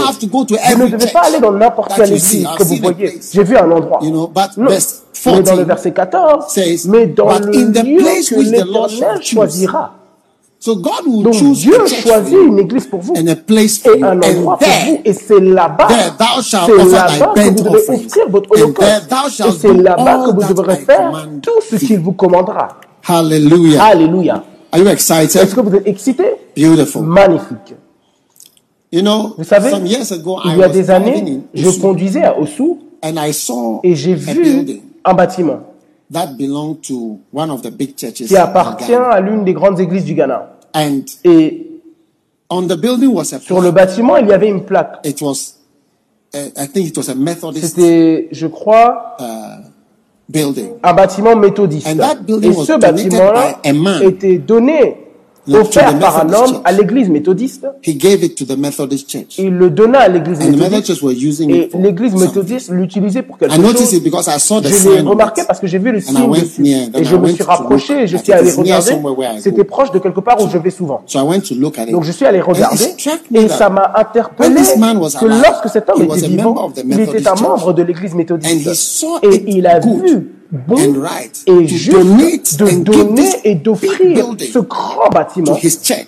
[0.76, 3.20] Vous ne devez pas aller dans n'importe quelle église que vous voyez.
[3.32, 3.99] J'ai vu un endroit.
[4.03, 4.68] You know, but Non.
[4.70, 7.99] verse Mais dans 14 le verset 14, says, mais dans "But le in the lieu
[7.99, 9.94] place que which the Lord l'Éternel shall choose." choisira.
[10.61, 13.94] So God will Donc choose Dieu choisit une église pour vous and a place for
[13.94, 14.05] et you.
[14.05, 14.99] un And endroit pour vous.
[15.05, 19.09] Et c'est là-bas, c'est là-bas que vous devez offrir votre holocauste.
[19.09, 22.68] thou Et shalt c'est là-bas que vous devrez faire tout ce qu'il vous commandera.
[23.09, 23.83] Hallelujah.
[23.85, 24.45] Alléluia.
[24.71, 24.93] Are you Est-ce
[25.29, 25.55] excited?
[25.55, 26.25] que vous êtes excité?
[26.57, 27.03] Beautiful.
[27.03, 27.75] Magnifique.
[28.93, 32.23] You know, Vous savez, some years ago, il y a des années, je Osu, conduisais
[32.25, 35.61] à Ossou and I saw et j'ai a vu building un bâtiment
[36.11, 40.05] that belonged to one of the big churches qui appartient à l'une des grandes églises
[40.05, 40.57] du Ghana.
[40.75, 41.67] And Et
[42.51, 45.01] on the building was a sur le bâtiment, il y avait une plaque.
[45.05, 45.57] it was
[46.35, 49.58] uh, I think it was a Methodist C'était, je crois, building.
[50.83, 51.89] Un bâtiment méthodiste.
[51.89, 53.61] And that building Et ce bâtiment-là
[54.03, 55.08] était donné,
[55.55, 57.66] offert par un homme à l'église méthodiste.
[57.86, 59.38] He gave it to the Methodist church.
[59.38, 61.40] Il le donna à l'église méthodiste.
[61.40, 63.94] Et l'église méthodiste l'utilisait pour quelque I noticed chose.
[63.94, 66.66] it because I saw the Je l'ai remarqué parce que j'ai vu le signe dessus.
[66.66, 68.99] Et je me suis rapproché et je suis allé regarder.
[69.40, 71.03] C'était proche de quelque part où je vais souvent.
[71.07, 71.92] So I went to look at it.
[71.92, 72.94] Donc je suis allé regarder
[73.34, 74.61] et ça m'a interpellé
[75.20, 79.07] que lorsque cet homme était vivant, il était un membre de l'église méthodiste.
[79.22, 85.59] Et il a vu bon right et juste de donner et d'offrir ce grand bâtiment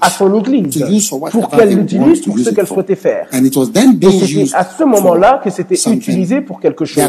[0.01, 3.29] à son église pour qu'elle l'utilise pour ce qu'elle souhaitait faire.
[3.33, 7.05] Et c'était à ce moment-là que c'était utilisé pour quelque chose.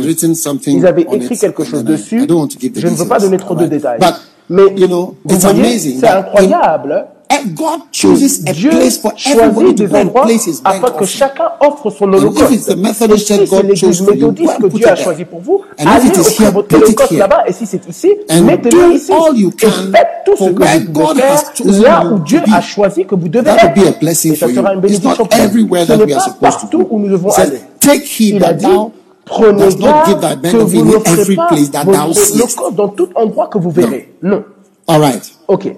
[0.67, 2.27] Ils avaient écrit it, quelque chose dessus.
[2.75, 3.99] Je ne veux pas donner trop de détails.
[3.99, 4.15] But,
[4.49, 7.05] Mais you know, vous it's voyez, amazing c'est incroyable
[7.55, 10.75] God chooses a Dieu place for everybody choisit to go and endroits place his burnt
[10.83, 12.65] afin que chacun offre son if it's holocauste.
[12.67, 12.75] the
[13.17, 17.43] si c'est l'église méthodiste que Dieu a choisi pour vous, allez offrir votre holocauste là-bas.
[17.47, 18.09] Et si c'est ici,
[18.43, 19.11] mettez-le ici.
[19.11, 22.61] all you Et can faites tout ce que vous has faire là où Dieu a
[22.61, 23.99] choisi que vous devez That will be a être.
[23.99, 25.43] blessing Et ça sera une bénédiction pour vous.
[25.43, 27.61] everywhere Ce that n'est we are pas supposed to partout où nous devons aller.
[27.79, 28.65] Take heed Il a that dit,
[29.25, 31.49] prenez garde que vous n'offrez pas
[31.83, 34.13] votre holocauste dans tout endroit que vous verrez.
[34.21, 34.43] Non.
[34.87, 35.23] All right.
[35.47, 35.73] Ok.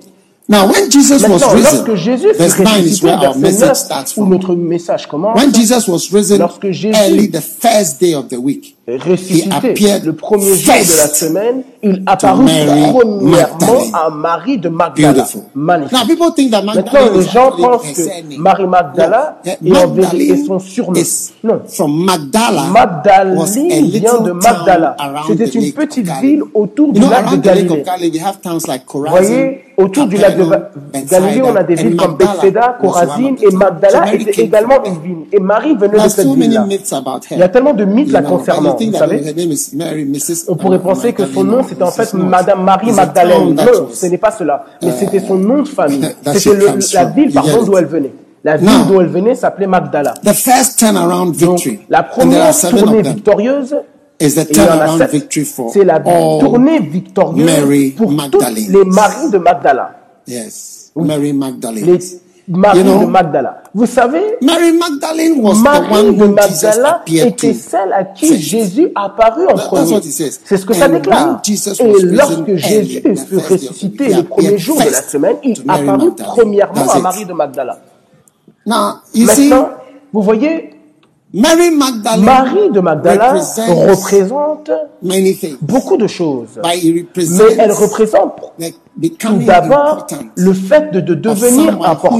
[0.49, 3.75] Now, when Jesus was Maintenant, lorsque risen, Jésus verse 9 is where our message 9,
[3.75, 4.29] starts où from.
[4.29, 8.37] notre message commence, When Jesus was risen Lorsque Jésus early the first day of the
[8.37, 12.45] week, ressuscité le premier jour de la semaine, il apparut
[12.91, 15.13] premièrement à Marie de Magdala.
[15.13, 15.41] Beautiful.
[15.55, 15.93] Magnifique.
[15.97, 18.37] Now, people think that Maintenant, les gens pensent que.
[18.37, 21.01] Marie Magdala No, est, en vérité- son surnom.
[21.43, 21.61] Non.
[21.67, 22.63] from Magdala.
[22.73, 24.97] Magdalene vient de Magdala.
[25.27, 27.83] C'était une petite ville autour du lac de Galilée.
[28.93, 30.45] Vous voyez, autour du lac de
[31.09, 35.17] Galilée, on a des villes comme Bethsaida, Corazine et Magdala était également une ville.
[35.31, 36.65] Et Marie venait de cette ville-là.
[36.69, 37.19] her.
[37.31, 39.23] Il y a tellement de mythes la concernant, think vous that savez.
[39.25, 40.45] her name is Mary, Mrs.
[40.47, 42.13] On pourrait penser que son nom c'était en fait.
[42.13, 43.53] Madame Marie Magdalene.
[43.55, 44.65] Non, ce n'est pas cela.
[44.81, 46.01] Mais c'était son nom de famille.
[46.35, 46.55] C'était
[46.93, 48.13] la ville, pardon, d'où elle venait.
[48.43, 50.13] La ville d'où elle venait s'appelait Magdala.
[50.23, 53.75] The first turnaround Donc, victory, la première tournée victorieuse,
[54.19, 58.55] c'est la tournée victorieuse Mary pour Magdalene.
[58.55, 59.91] toutes les maris de Magdala.
[60.27, 61.85] Yes, Mary Magdalene.
[61.85, 61.99] Les
[62.45, 63.63] You know, de Magdala.
[63.73, 68.37] Vous savez, Mary Magdalene was the Marie one de Magdala était celle à qui.
[68.37, 70.01] Jésus apparut en premier.
[70.01, 71.41] C'est ce que ça déclare.
[71.47, 76.15] Et lorsque Jésus fut ressuscité le premier jour de la semaine, il apparut Magdalene.
[76.17, 76.99] premièrement That's à.
[76.99, 77.79] Marie de Magdala.
[78.65, 79.69] Now, you see, Maintenant,
[80.11, 80.71] vous voyez,
[81.33, 83.33] Mary Magdalene Marie de Magdala
[83.67, 84.69] représente
[85.61, 86.59] beaucoup de choses.
[86.63, 88.35] Mais elle représente
[89.17, 90.05] tout d'abord
[90.35, 92.19] le fait de, de devenir important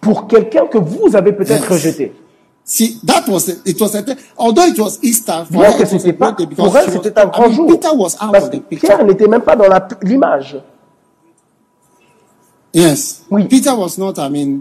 [0.00, 1.68] pour quelqu'un que vous avez peut-être Yes.
[1.70, 2.12] rejeté.
[2.64, 4.02] See, that was it was a
[4.38, 7.66] although it was Easter for c'était pas, pour elle, c'était un grand jour.
[7.66, 8.88] Peter was out Parce of que the picture.
[8.88, 9.64] Pierre n'était même pas dans
[10.02, 10.56] l'image.
[12.72, 13.24] Yes.
[13.30, 13.44] Oui.
[13.48, 14.14] Peter was not.
[14.18, 14.60] I mean,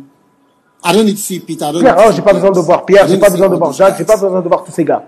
[0.83, 1.65] I don't need to see Peter.
[1.65, 3.73] I don't Pierre, oh, j'ai pas besoin de voir Pierre, j'ai pas besoin de voir
[3.73, 5.03] Jacques, j'ai pas besoin de voir tous ces gars.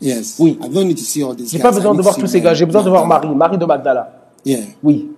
[0.00, 0.36] Yes.
[0.38, 0.58] Oui.
[0.62, 2.54] I don't need to see all these J'ai pas besoin de voir tous ces gars,
[2.54, 3.06] j'ai besoin de voir.
[3.06, 4.10] Marie, Marie de Magdala.
[4.44, 4.60] Yeah.
[4.82, 5.10] Oui.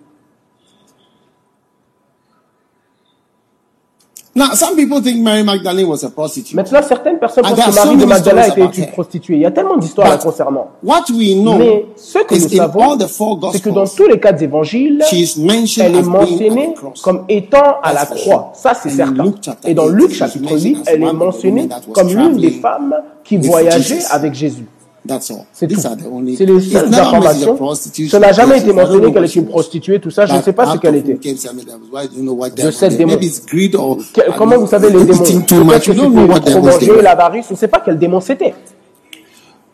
[4.34, 6.54] Now, some people think Mary Magdalene was a prostitute.
[6.54, 9.34] Maintenant, certaines personnes pensent que Marie de Magdala était une prostituée.
[9.36, 10.70] Il y a tellement d'histoires la concernant.
[10.82, 12.98] what we know Mais ce que nous savons,
[13.52, 17.76] c'est que dans tous les quatre évangiles, she is mentioned elle est mentionnée comme étant
[17.82, 18.52] à la croix.
[18.54, 19.34] Ça, c'est certain.
[19.64, 22.94] Et dans 8, Luc chapitre mentioned 8, as elle est mentionnée comme l'une des femmes
[23.24, 24.66] qui voyageait avec Jésus.
[25.06, 25.44] That's all.
[25.52, 25.88] C'est These tout.
[25.88, 26.36] are the only.
[26.36, 27.58] C'est les seules informations.
[28.08, 30.26] Ça n'a jamais été mentionné qu'elle she une prostituée, tout ça.
[30.26, 31.14] Je ne sais pas ce qu'elle était.
[31.14, 33.16] De cette démon.
[33.16, 35.18] Que- Comment vous savez les démons?
[35.18, 38.54] Peut-être que c'était trop manger, l'avarice, on ne sait pas quel démon c'était.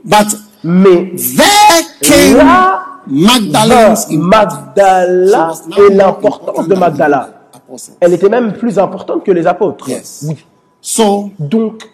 [0.05, 0.29] But
[0.65, 1.13] Mais
[2.35, 2.85] là.
[3.11, 7.31] Magdala now et l'importance important de Magdala.
[7.53, 7.93] the apostles.
[8.01, 9.89] Elle était même plus importante que les apôtres.
[9.89, 10.25] Yes.
[10.29, 10.37] Oui.
[10.81, 11.85] So Donc,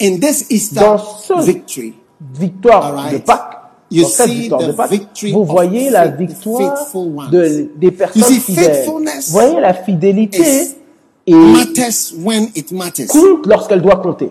[0.00, 3.54] in this Easter Dans ce- victory, victoire de Pâques,
[3.90, 6.76] You dans cette see victoire the de Pâques, victory vous voyez la victoire
[7.30, 8.84] de, des personnes see, fidèles.
[8.86, 10.44] Vous voyez la fidélité
[11.26, 13.06] et matters when it matters.
[13.06, 14.30] compte lorsqu'elle doit compter.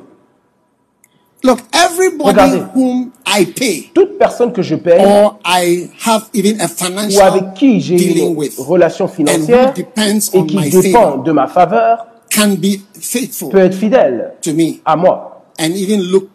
[1.44, 2.62] Look, everybody Regardez.
[2.76, 7.28] whom I pay Toute personne que je paye or I have even a ou financial
[7.28, 12.80] avec qui j'ai une with relation financière et qui dépend de ma faveur can be
[13.00, 15.44] faithful peut être fidèle to me à moi.
[15.60, 16.28] and even look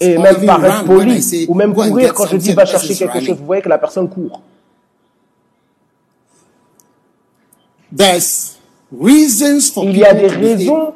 [0.00, 3.38] Et même paraître poli ou même courir quand je dis va chercher quelque chose.
[3.38, 4.40] Vous voyez que la personne court.
[7.96, 8.58] There's
[8.92, 10.92] reasons for Il y a des raisons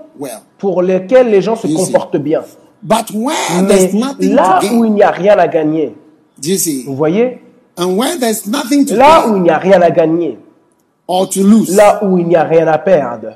[0.58, 2.42] pour lesquelles les gens se comportent bien.
[2.84, 5.94] Mais there's nothing là to où gain, il n'y a rien à gagner,
[6.84, 7.40] vous voyez,
[7.78, 10.38] And where there's nothing to là où il n'y a rien à gagner,
[11.08, 13.34] là où il n'y a rien à perdre,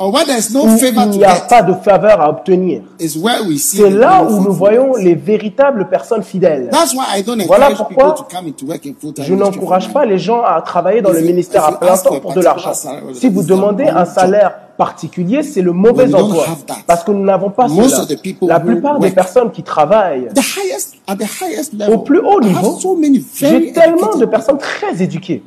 [0.00, 4.94] où il n'y a pas de faveur à obtenir, c'est the là où nous voyons
[4.94, 6.68] les véritables personnes fidèles.
[6.70, 9.34] That's why I don't Voilà encourage pourquoi people to come into work in full-time Je
[9.34, 12.10] n'encourage pas les gens à travailler dans If le you- ministère à plein ask temps
[12.10, 12.74] for a pour de l'argent.
[12.74, 16.44] salary, Si vous demandez un salaire particulier, c'est le mauvais emploi.
[16.86, 18.02] Parce que nous n'avons pas Most cela.
[18.02, 21.94] of the people La plupart des personnes qui travaillent The highest, at the highest level,
[21.94, 25.42] au plus haut niveau, so many very j'ai tellement de personnes très éduquées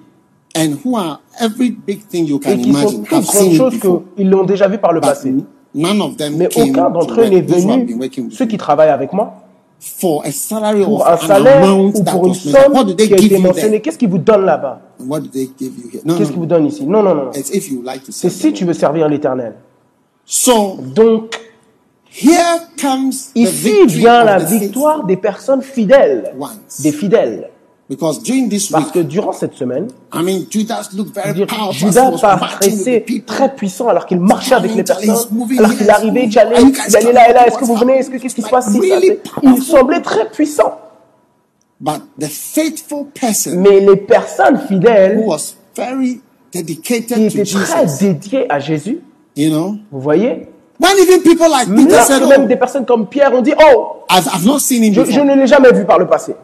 [0.56, 3.80] and who are every big thing you can et qui sont imagine toutes choses
[4.15, 5.34] qu'ils l'ont déjà vu par le But passé.
[5.73, 7.88] none of them Mais aucun d'entre eux n'est venu,
[8.32, 9.34] ceux me, qui travaillent avec moi,
[9.80, 13.18] for a salary pour un salaire ou pour une somme What do they qui a
[13.18, 13.82] été mentionnée?
[13.82, 14.80] Qu'est-ce qu'ils vous donnent là-bas?
[14.99, 16.02] What do they give you here?
[16.06, 16.45] No, Qu'est-ce no, qu'ils vous no.
[16.45, 16.86] donnent ici?
[16.86, 17.26] Non, non, non.
[17.26, 17.32] non.
[17.32, 19.56] It's if you like to C'est si tu veux servir l'Éternel.
[20.26, 21.36] So Donc,
[22.11, 26.36] here comes the ici victory vient of la victoire des personnes fidèles,
[26.84, 27.49] des fidèles.
[27.92, 31.48] Because during this Parce week, que durant cette semaine, I mean, Judas looked very dire,
[31.74, 35.10] Judas paraissait très puissant alors qu'il marchait avec les personnes,
[35.58, 38.10] alors qu'il arrivait, il allait, il allait là et là, est-ce que vous venez, est-ce
[38.10, 40.80] que qu'est-ce qui se passe Really Il semblait très puissant.
[41.82, 47.44] But the faithful person Mais les personnes fidèles who was very qui dedicated to étaient
[47.44, 49.02] très Jesus, dédiées à Jésus,
[49.36, 50.48] you know, vous voyez,
[50.80, 53.54] when even people like Peter lorsque said, même oh, des personnes comme Pierre ont dit,
[53.60, 56.36] oh, I've, I've not seen him je, je ne l'ai jamais vu par le passé.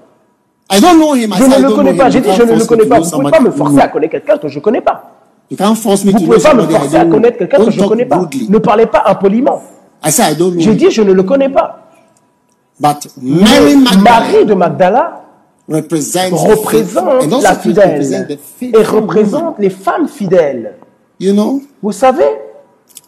[0.70, 1.32] I don't know him.
[1.34, 2.10] I Je ne le connais pas.
[2.10, 3.00] J'ai You dit, je ne le connais pas.
[3.00, 5.12] Vous ne pouvez pas me forcer à connaître quelqu'un que je ne connais pas.
[5.50, 8.30] Vous ne pouvez pas me forcer à connaître quelqu'un que je ne connais pas.
[8.50, 9.62] Ne parlez pas impoliment.
[10.58, 11.84] J'ai dit, je ne le connais pas.
[12.80, 15.24] But Mary Marie de Magdala
[15.68, 20.76] représente la fidèle et représente les femmes fidèles.
[21.20, 22.26] You know, Vous savez,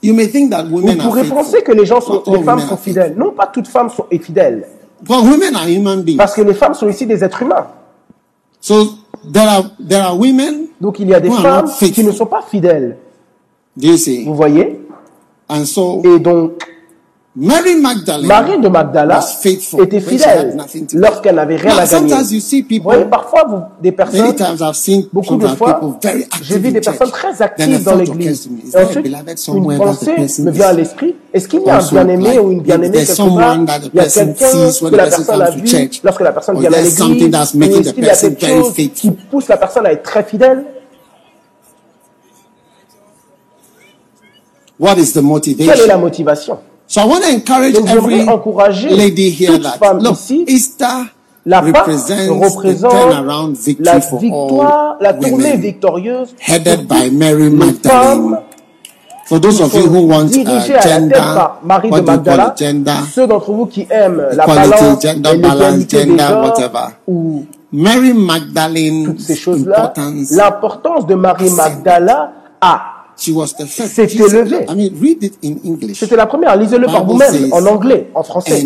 [0.01, 1.37] you may think that vous women are pourrez faithful.
[1.37, 3.13] penser que les gens sont, les femmes women sont are fidèles.
[3.15, 4.65] Non, pas toutes femmes sont fidèles.
[5.01, 6.17] But women are human beings.
[6.17, 7.67] Parce que les femmes sont aussi des êtres humains.
[8.61, 8.97] So
[9.31, 10.67] there are there are women.
[10.81, 12.97] Donc il y a des femmes qui ne sont pas fidèles.
[13.77, 14.25] Do you see?
[14.25, 14.79] Vous voyez?
[15.47, 16.63] And so Et donc.
[17.39, 19.21] Marie de Magdala
[19.79, 20.57] était fidèle
[20.93, 22.09] lorsqu'elle n'avait rien à gagner.
[22.09, 24.33] sometimes you see Vous voyez, parfois, vous, des personnes,
[25.13, 25.79] beaucoup de fois,
[26.41, 28.49] j'ai vu des personnes très actives dans l'église.
[28.73, 29.07] Et ensuite,
[29.47, 31.15] une pensée me vient à l'esprit.
[31.33, 33.57] Est-ce qu'il y a un bien-aimé ou une bien-aimée quelque part?
[33.93, 34.51] Il y a quelqu'un
[34.89, 38.09] que la person personne a vu lorsque la personne vient à l'église est-ce qu'il y
[38.09, 40.65] a quelque chose qui pousse la personne à être très fidèle?
[44.79, 45.21] What is the
[45.57, 46.59] Quelle est la motivation?
[46.89, 50.15] So I want to encourage Donc, j'aimerais every encourager lady here toute that femme look,
[50.15, 50.85] ici, Easter
[51.45, 56.35] La Pâque represents the représente turnaround la victory for victoire, la all tournée women, victorieuse
[56.39, 58.37] headed by Mary Magdalene.
[59.27, 63.51] For those of you who want uh, gender, par Marie what Magdala, gender, ceux d'entre
[63.51, 66.87] vous qui aiment la balance, gender balance, gender, genres, whatever.
[67.07, 73.65] ou Mary Magdalene's toutes ces choses-là, importance l'importance de Marie Magdala a She was the
[73.65, 73.89] first.
[73.89, 74.65] s'est élevée.
[74.69, 75.99] I mean, read it in English.
[75.99, 76.55] C'était la première.
[76.55, 78.65] Lisez-le par vous-même, en anglais, en français.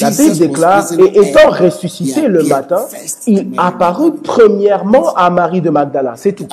[0.00, 2.80] La Bible déclare, et étant ressuscité le matin,
[3.26, 6.14] il apparut premièrement à Marie de Magdala.
[6.16, 6.46] C'est tout.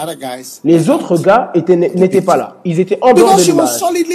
[0.63, 2.55] Les autres gars étaient- n'étaient pas là.
[2.65, 3.69] Ils étaient en dehors de l'image.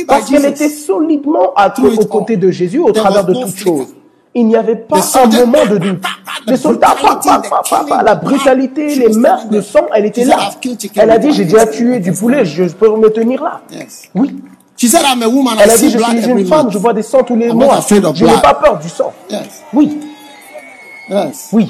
[0.07, 3.87] Parce qu'elle était solidement it aux côtés de Jésus au travers de toutes choses.
[4.35, 6.05] Il n'y avait pas un moment de doute.
[6.47, 9.63] Les soldats, pa, brutality, pa, the pa, pa, pa, killing, la brutalité, les le there.
[9.63, 10.37] sang, elle était là.
[10.41, 13.09] "I've killed chicken Elle a dit, j'ai déjà hand." tué du poulet, je peux me
[13.11, 13.61] tenir là.
[14.15, 14.37] Oui.
[14.77, 15.59] She said, I'm a woman.
[15.59, 17.81] I Elle a dit, je suis une femme, je vois des sangs tous les mois.
[17.89, 19.13] Je n'ai pas peur du sang.
[19.75, 19.99] Oui,
[21.53, 21.69] oui.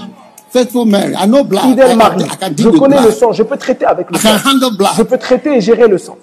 [0.50, 1.14] Faithful Mary.
[1.14, 1.64] I know blood.
[1.64, 2.24] I Fidèle can, Marie,
[2.58, 4.28] je connais le sang, je peux traiter avec le sang.
[4.96, 6.16] Je peux traiter et gérer le sang.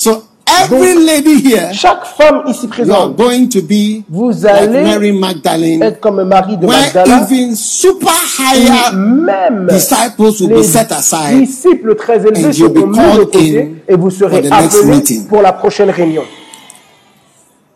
[0.00, 4.46] So every lady here, Chaque femme ici you are présente, going to be Vous like
[4.46, 10.62] allez Mary Magdalene, être comme Marie de even super higher même disciples will be les
[10.62, 13.94] set aside disciples très élevés and you'll seront be mis de called côté in et
[13.94, 16.24] vous serez for the next appelés pour la prochaine réunion.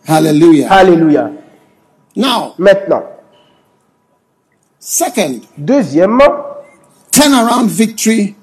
[0.08, 0.72] Hallelujah.
[0.72, 1.30] Alléluia.
[2.16, 3.02] Now, Maintenant,
[4.78, 6.32] second, deuxièmement,
[7.10, 8.34] turnaround victory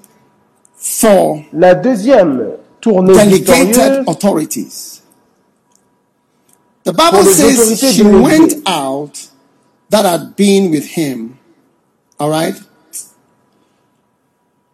[0.76, 2.52] for la deuxième
[2.82, 5.00] tournée delegated authorities.
[6.84, 9.28] The Bible says she went out
[9.90, 11.38] that had been with him.
[12.18, 12.60] All right?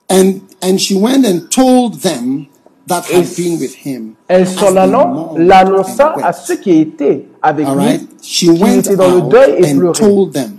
[0.08, 2.48] And and she went and told them
[2.86, 4.16] that had been with him.
[4.28, 8.08] Elle s'en allant l'annonça à ceux qui étaient avec All lui, right?
[8.22, 9.98] She qui went étaient dans le out deuil et and pleuraient.
[9.98, 10.58] told them.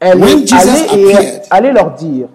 [0.00, 2.26] Elle When Jesus et appeared, allait leur dire,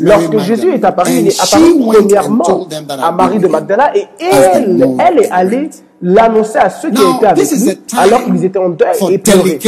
[0.00, 3.48] Lorsque Jésus est apparu, il est apparu premièrement à Marie de.
[3.48, 5.68] Magdala et elle, elle est allée
[6.00, 9.58] l'annoncer à ceux qui Now, étaient avec lui alors qu'ils étaient en deuil et pleuraient.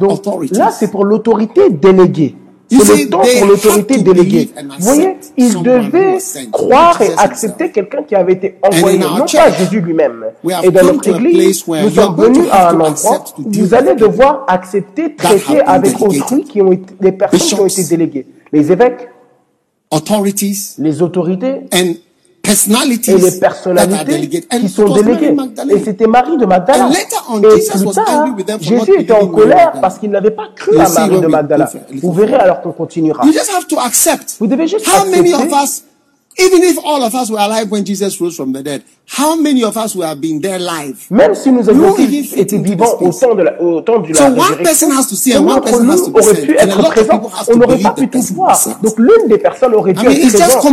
[0.00, 2.34] Donc là, c'est pour l'autorité déléguée.
[2.70, 4.50] C'est le temps pour l'autorité déléguée.
[4.78, 6.18] Vous voyez, ils devaient
[6.52, 10.26] croire et accepter quelqu'un qui avait été envoyé, non pas Jésus lui-même.
[10.62, 15.14] Et dans notre église, nous sommes venus à un endroit où vous allez devoir accepter,
[15.14, 18.26] traiter avec autrui qui ont été, des personnes qui ont été déléguées.
[18.52, 19.08] Les évêques,
[19.90, 21.94] authorities les autorités and
[22.42, 25.34] personalities et les personnalités qui sont déléguées.
[25.70, 26.88] Et c'était Marie de Magdala.
[27.30, 30.80] On, Et Jesus plus tard, Jésus était en colère parce qu'il n'avait pas cru You
[30.80, 31.70] à Marie de Magdala.
[32.00, 33.24] Vous verrez alors qu'on continuera.
[33.26, 34.36] You just have to accept.
[34.40, 35.54] Vous devez juste How many accepter.
[35.54, 35.84] of us,
[36.38, 38.82] even if all of us were alive when Jesus rose from the dead,
[39.16, 40.96] how many of us would have been there live?
[41.10, 44.56] Même si nous avions été vivants au temps de la, au temps So la one
[44.62, 46.42] person has to see and un one d'entre person has nous to be aurait sent.
[46.46, 47.22] pu être présent.
[47.48, 48.60] On n'aurait pas pu tout voir.
[48.82, 50.70] Donc l'une des personnes aurait dû I mean, être présente au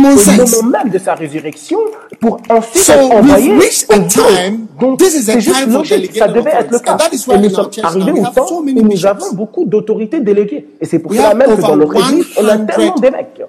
[0.62, 1.78] moment même de sa résurrection
[2.20, 4.08] pour ensuite So être we've envoyé reached a aux autres.
[4.36, 6.98] time- Donc this is a c'est juste logique, ça devait être le cas.
[7.10, 9.06] Et nous sommes arrivés au temps où nous bishops.
[9.08, 10.66] avons beaucoup d'autorités déléguées.
[10.80, 13.42] Et c'est pour cela même que dans notre église, on a 100 tellement d'évêques.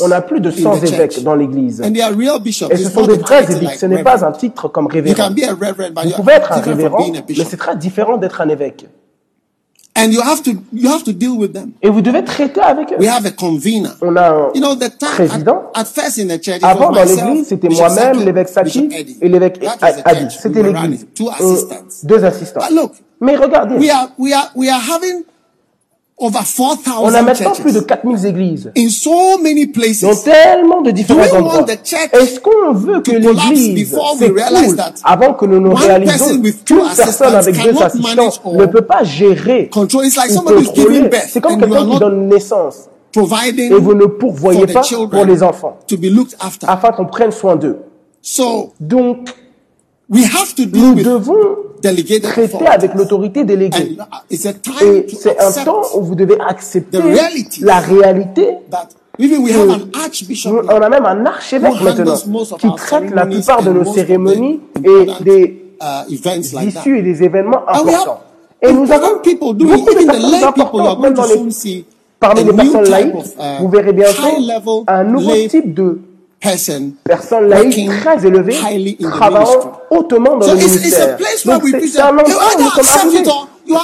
[0.00, 0.92] On a plus de in 100 the church.
[0.92, 1.80] évêques dans l'église.
[1.82, 3.78] Et ce sont des vrais évêques.
[3.80, 4.04] Ce n'est.
[4.18, 5.28] Pas un titre comme révérend.
[5.30, 8.86] Vous pouvez être un révérend, mais c'est très différent d'être un évêque.
[9.96, 11.72] And you have to you have to deal with them.
[11.82, 12.96] Et vous devez traiter avec eux.
[12.98, 13.88] We have a convener.
[14.00, 15.62] On a un You know, the time président.
[15.74, 18.88] at, at first in the church, Avant, dans l'église, c'était moi-même, l'évêque Saki
[19.20, 19.60] et l'évêque
[20.04, 20.26] Adi.
[20.38, 21.06] C'était l'église.
[21.38, 21.74] assistants.
[22.04, 22.60] Deux assistants.
[22.60, 25.24] But look, Mais regardez, we are we are we are having
[26.20, 26.38] over
[27.00, 28.70] on a maintenant plus de churches 4000 églises.
[28.76, 31.66] in so many Dans tellement de différents Do endroits.
[32.12, 33.90] Est-ce qu'on veut que l'église
[34.76, 39.68] that avant que nous nous two qu'une personne avec deux assistants ne peut pas gérer
[39.68, 40.04] Control.
[40.06, 44.82] It's like ou contrôler C'est comme quelqu'un qui donne naissance et vous ne pourvoyez pas
[45.10, 46.66] pour les enfants to be looked after.
[46.68, 47.78] afin qu'on prenne soin d'eux.
[48.22, 49.28] So Donc,
[50.10, 51.56] we have to deal nous with devons
[52.22, 53.96] traiter avec l'autorité déléguée.
[53.98, 56.98] And it's a time Et c'est un temps où vous devez accepter
[57.60, 58.48] la réalité.
[59.18, 62.16] On a même un archevêque maintenant
[62.58, 66.64] qui traite la plupart de nos cérémonies et des uh, that.
[66.64, 68.20] issues et des événements importants.
[68.62, 71.84] Et nous avons beaucoup de personnes importantes, même dans les
[72.18, 76.00] Parmi les personnes laïques, uh, vous verrez bientôt un nouveau type de
[76.40, 81.18] person personnes laïques working très élevées, highly in the travaillant hautement dans So le ministère.
[81.36, 83.30] c'est un endroit où nous sommes arrivés.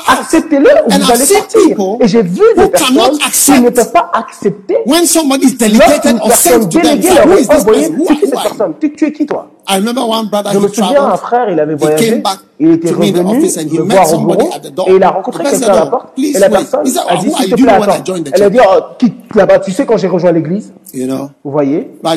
[0.08, 1.24] Acceptez-le ou vous allez
[1.68, 5.56] people Et j'ai vu des cannot personnes qui ne peuvent pas accepter when somebody is
[5.56, 6.98] delegated or sent to them.
[7.00, 7.94] who is this person?
[7.96, 9.48] Who cette personne Tu tu es qui toi?
[9.68, 12.38] I remember one brother Je he me souviens, un frère, il avait voyagé, came back
[12.60, 14.88] il était revenu office and he me met voir au somebody bureau at the door.
[14.88, 17.14] et il a rencontré quelqu'un à la porte "Oh, please et la wait." personne a
[17.14, 17.56] "Oh, dit who are s'il you?
[17.56, 18.04] te Do you plaît know when I attends.
[18.06, 18.52] joined the Elle a church?"
[19.00, 21.30] dit oh, là-bas, tu sais quand j'ai rejoint l'église, You know?
[21.44, 21.90] vous voyez?
[22.02, 22.08] Vous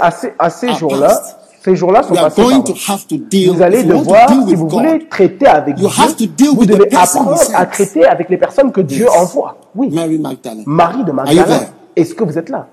[0.00, 1.22] à ces, à ces are jours-là.
[1.64, 2.98] Ces jours-là sont passés par.
[3.54, 5.88] Vous allez devoir, si vous voulez traiter avec Dieu,
[6.52, 9.56] vous devez apprendre à traiter avec les personnes que Dieu envoie.
[9.74, 9.88] Oui.
[9.90, 11.60] Marie de Magdala,
[11.96, 12.68] est-ce que vous êtes là?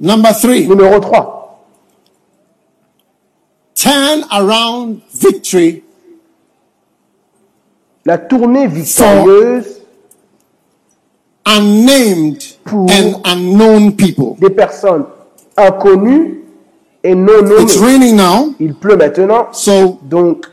[0.00, 1.64] Number three, Numéro 3.
[3.74, 5.82] turn around victory
[8.04, 9.82] La tournée victorieuse
[11.46, 14.36] unnamed Pour- and unknown people.
[14.40, 15.04] des personnes
[15.56, 16.42] inconnues
[17.04, 17.86] et non It's nommées.
[17.86, 20.46] raining now, Il pleut maintenant, so donc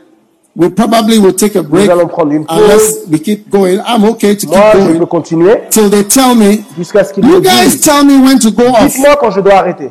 [0.56, 3.08] we probably will take a break nous allons prendre une unless pause.
[3.10, 3.80] we keep going.
[3.86, 6.58] I'm okay to keep Moi, je peux going continuer till they tell me.
[6.78, 7.80] jusqu'à ce qu'ils You me guys disent.
[7.80, 8.86] tell me when to go off.
[8.92, 9.90] Dites-moi quand je dois arrêter.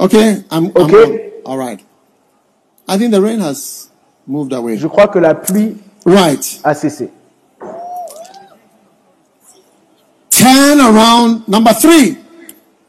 [0.00, 1.32] Okay, I'm, I'm Okay.
[1.44, 1.52] on.
[1.52, 1.80] all right.
[2.88, 3.90] I think the rain has
[4.26, 4.78] moved away.
[4.78, 5.76] Je crois que la pluie
[6.06, 6.60] Right.
[6.64, 7.10] a cessé.
[10.30, 11.40] Turn around.
[11.48, 12.16] Number three.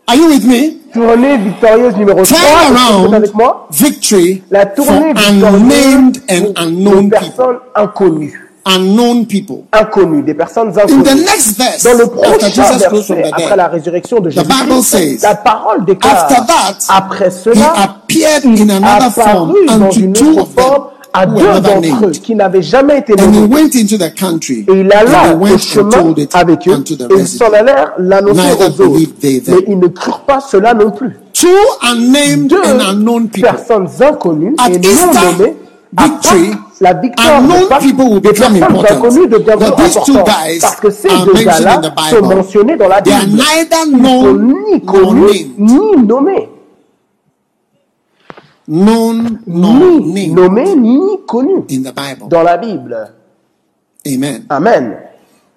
[0.08, 0.78] Are you with me?
[0.92, 2.26] Tournée victorieuse numéro 3.
[2.26, 3.68] Turn around avec moi?
[3.72, 8.34] victory La for tournée unnamed victorieuse and unknown personnes inconnues.
[8.66, 9.66] Unknown people.
[9.72, 11.26] Inconnues, des personnes In the inconnues.
[11.26, 15.20] next verse, Dans le after prochain verset, après la résurrection de The Bible Jésus, says,
[15.22, 20.32] la parole déclare, after that, après he cela, appeared il in another form unto two
[20.32, 20.84] autre of them forme
[21.14, 23.66] à deux d'entre eux qui n'avaient jamais été nommés.
[23.74, 27.46] Et il alla au chemin avec eux et ils residents.
[27.46, 29.00] s'en allèrent l'annoncer aux autres.
[29.24, 31.18] Mais ils ne crurent pas cela non plus.
[31.34, 31.48] Two
[31.82, 33.50] unnamed Deux and unknown people.
[33.52, 35.56] personnes inconnues et non nommées
[35.98, 39.00] victory, la victoire unknown de Pâques, people will become personnes important.
[39.58, 41.82] But these two guys parce que ces are deux mentioned gars-là
[42.12, 42.36] sont Bible.
[42.36, 43.38] mentionnés dans la They are Bible.
[43.38, 46.50] neither known ni connus ni nommés.
[48.72, 49.14] Nor
[49.48, 52.30] Ni nommés ni connus in the Bible.
[52.30, 53.12] dans la Bible.
[54.08, 54.44] Amen.
[54.50, 54.96] Amen.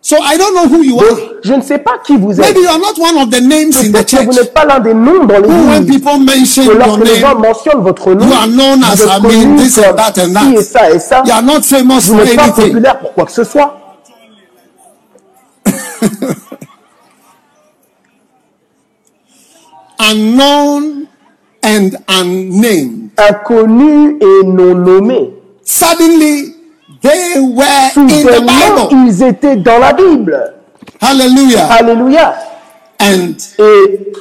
[0.00, 1.18] So I don't know who you Donc, are.
[1.44, 2.38] je ne sais pas qui vous êtes.
[2.46, 4.36] Maybe you are not one of the names in the Peut-être que vous church.
[4.44, 6.00] n'êtes pas l'un des noms dans Who, when l'église.
[6.00, 9.20] people mention que your les gens name, mentionnent votre nom, You are known as, I
[9.22, 10.62] mean, connu this and that and that.
[10.62, 11.22] ça et ça.
[11.24, 12.68] you are not famous Vous for n'êtes pas anything.
[12.72, 13.78] populaire pour quoi que ce soit.
[19.98, 21.08] Unknown
[21.62, 23.10] and unnamed.
[23.18, 25.30] Inconnus et non nommés.
[25.64, 26.54] Suddenly,
[27.00, 29.06] they were in the Bible.
[29.06, 30.54] ils étaient dans la Bible.
[31.00, 31.66] Hallelujah.
[31.66, 32.34] Alléluia.
[33.00, 34.12] And Et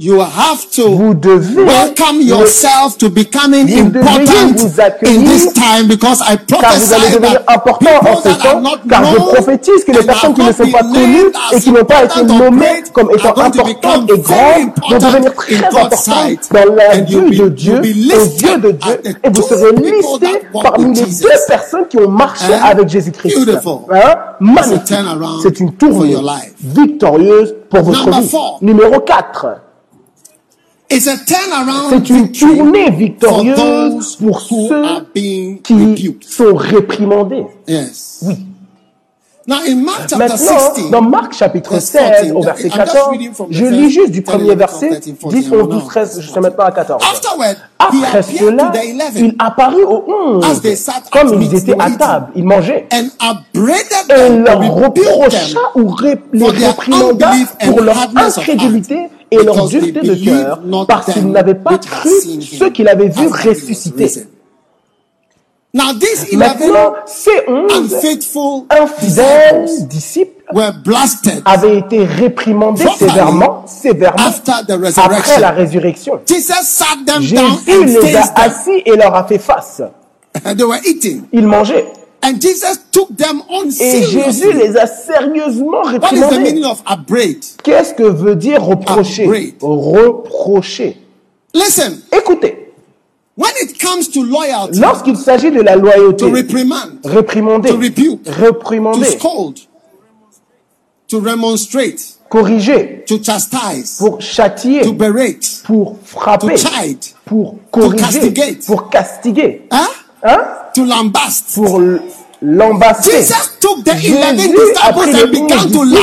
[0.00, 4.58] you have to vous devez welcome yourself to becoming important
[5.02, 9.16] in this time because I prophesy that important en people ce temps, not car je
[9.16, 12.66] prophétise que les personnes qui ne sont pas connues et qui n'ont pas été nommées
[12.66, 14.10] great comme étant importantes et grandes
[14.90, 19.08] vont devenir in très importantes dans la vue de Dieu, listed yeux de Dieu, the
[19.22, 21.22] et vous two serez listés parmi with les Jesus.
[21.24, 23.36] deux personnes qui ont marché avec Jésus-Christ.
[23.92, 24.14] Hein?
[24.40, 24.94] Magnifique.
[25.42, 26.54] C'est une for tournée your life.
[26.58, 28.28] victorieuse pour votre Number vie.
[28.30, 28.58] four.
[28.62, 29.46] Numéro 4.
[30.92, 34.82] It's a turnaround C'est une tournée victorieuse pour ceux
[35.14, 37.46] qui sont réprimandés.
[39.48, 39.74] Chapter
[40.16, 43.48] Maintenant, 16, dans Marc chapitre verse 16 14, au verset I'm just 14, reading from
[43.48, 45.80] the je lis juste du 10, premier 11, verset, 13, 14, 10, 11, 12, now.
[45.88, 47.02] 13, jusqu'à maintenant à 14.
[47.02, 47.56] afterward,
[47.92, 48.72] he Après cela,
[49.16, 50.04] il apparut aux
[50.42, 52.86] as onze, they sat at comme meat, ils étaient à table, ils mangeaient.
[52.92, 55.96] Et leur reprocha ou
[56.32, 57.32] les réprimanda
[57.64, 62.88] pour leur incrédulité et leur dureté de cœur, parce qu'ils n'avaient pas cru ceux qu'il
[62.88, 64.26] avait was ressusciter.
[65.72, 67.94] Maintenant, ces onze
[68.70, 74.30] infidèles disciples disciples were blasted avaient été réprimandés sévèrement, sévèrement
[74.96, 76.20] après la résurrection.
[76.26, 79.82] Jesus sat them down Jésus les a assis et leur a fait face.
[80.44, 81.22] They were eating.
[81.32, 81.86] Ils mangeaient.
[82.22, 84.52] And Jesus took them on Et Jésus seriously.
[84.52, 86.38] les a sérieusement What is the réprimandés.
[86.42, 87.42] meaning of upbraid?
[87.62, 89.24] Qu'est-ce que veut dire reprocher?
[89.24, 89.54] Upbraid.
[89.62, 90.96] Reprocher.
[91.54, 92.72] Listen, Écoutez,
[93.36, 98.22] when it comes to loyalty, lorsqu'il s'agit de la loyauté, to reprimand, réprimander, to rebuke,
[98.24, 99.58] to réprimander, scold,
[101.08, 108.04] to remonstrate, corriger, to chastise, pour châtier, to berate, pour to frapper, chide, pour corriger,
[108.04, 108.66] castigate.
[108.66, 109.88] pour castiguer, huh?
[110.22, 110.44] hein,
[110.74, 111.54] to lambast.
[111.54, 112.00] pour l-
[112.42, 113.10] l'embasser.
[113.18, 115.94] Jesus took the eleven Jésus a pris disciples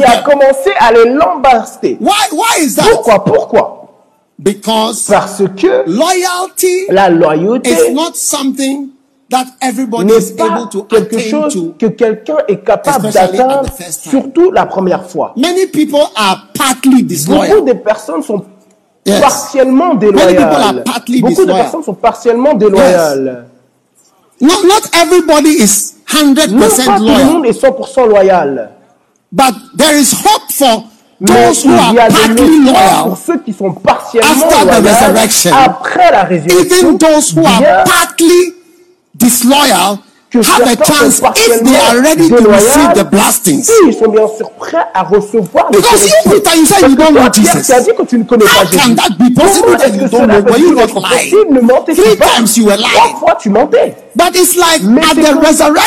[0.00, 1.98] et a commencé à les lambaster.
[2.00, 2.10] Why?
[2.32, 2.84] Why is that?
[2.90, 3.80] Pourquoi Pourquoi?
[4.38, 8.88] Because Parce que loyalty la loyauté is not something
[9.30, 11.74] that everybody n'est is pas able to quelque chose to.
[11.78, 14.10] que quelqu'un est capable d'atteindre, the first time.
[14.10, 15.32] surtout la première fois.
[15.36, 17.64] Many people are partly Beaucoup disloyal.
[17.64, 18.42] de personnes sont
[19.06, 19.20] Yes.
[19.20, 20.82] partiellement people are déloyales.
[20.84, 21.62] partly Beaucoup de disloyal.
[21.62, 23.46] personnes sont partiellement déloyales.
[24.44, 28.70] Not, not everybody is 100% pas tout le loyal, monde est 100% loyal.
[29.32, 30.84] but there is hope for
[31.20, 34.66] Mais those who il y a are partly loyal, pour ceux qui sont partiellement after
[34.66, 36.76] the loyaux resurrection, après la résurrection.
[36.78, 38.54] even those who are partly
[39.14, 39.98] disloyal
[40.42, 43.64] have a certains chance sont if they are ready to partiellement receive the déloyaux, blastings?
[43.64, 46.18] si ils sont bien sûr prêts à recevoir les Because corrections.
[46.26, 47.90] if Peter, you say Parce you que don't toi, know Pierre, Jesus, tu as dit
[47.96, 48.78] que tu ne connais how pas Jésus.
[48.78, 50.42] can that be possible Comment that est-ce you que don't cela know?
[50.42, 51.32] Peut when you être not lying?
[51.34, 52.26] possible Ne mentez Three pas.
[52.36, 53.16] times you were Trois lying.
[53.18, 53.94] fois tu mentais.
[54.16, 55.38] But it's like Mais at c'est the comme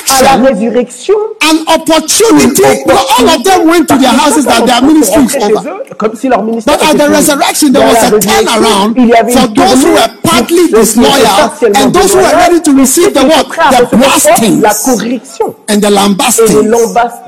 [0.10, 1.14] à la resurrection, résurrection,
[1.44, 2.62] an opportunity.
[2.62, 5.70] You know, all of them went to their houses that their ministry is chez over.
[5.70, 7.16] eux, comme si leur ministère But at était the fini.
[7.16, 9.84] resurrection, there Mais à was la a résurrection, turnaround il y avait for une those
[9.84, 12.38] who tournée were pour partly ceux qui étaient disloyal partiellement and those who were déloyaux,
[12.38, 13.44] ready to et receive ceux the qui étaient what?
[13.44, 15.56] prêts à The recevoir blastings La correction.
[15.70, 16.64] and the Et les lambastings.
[16.68, 17.22] lambas.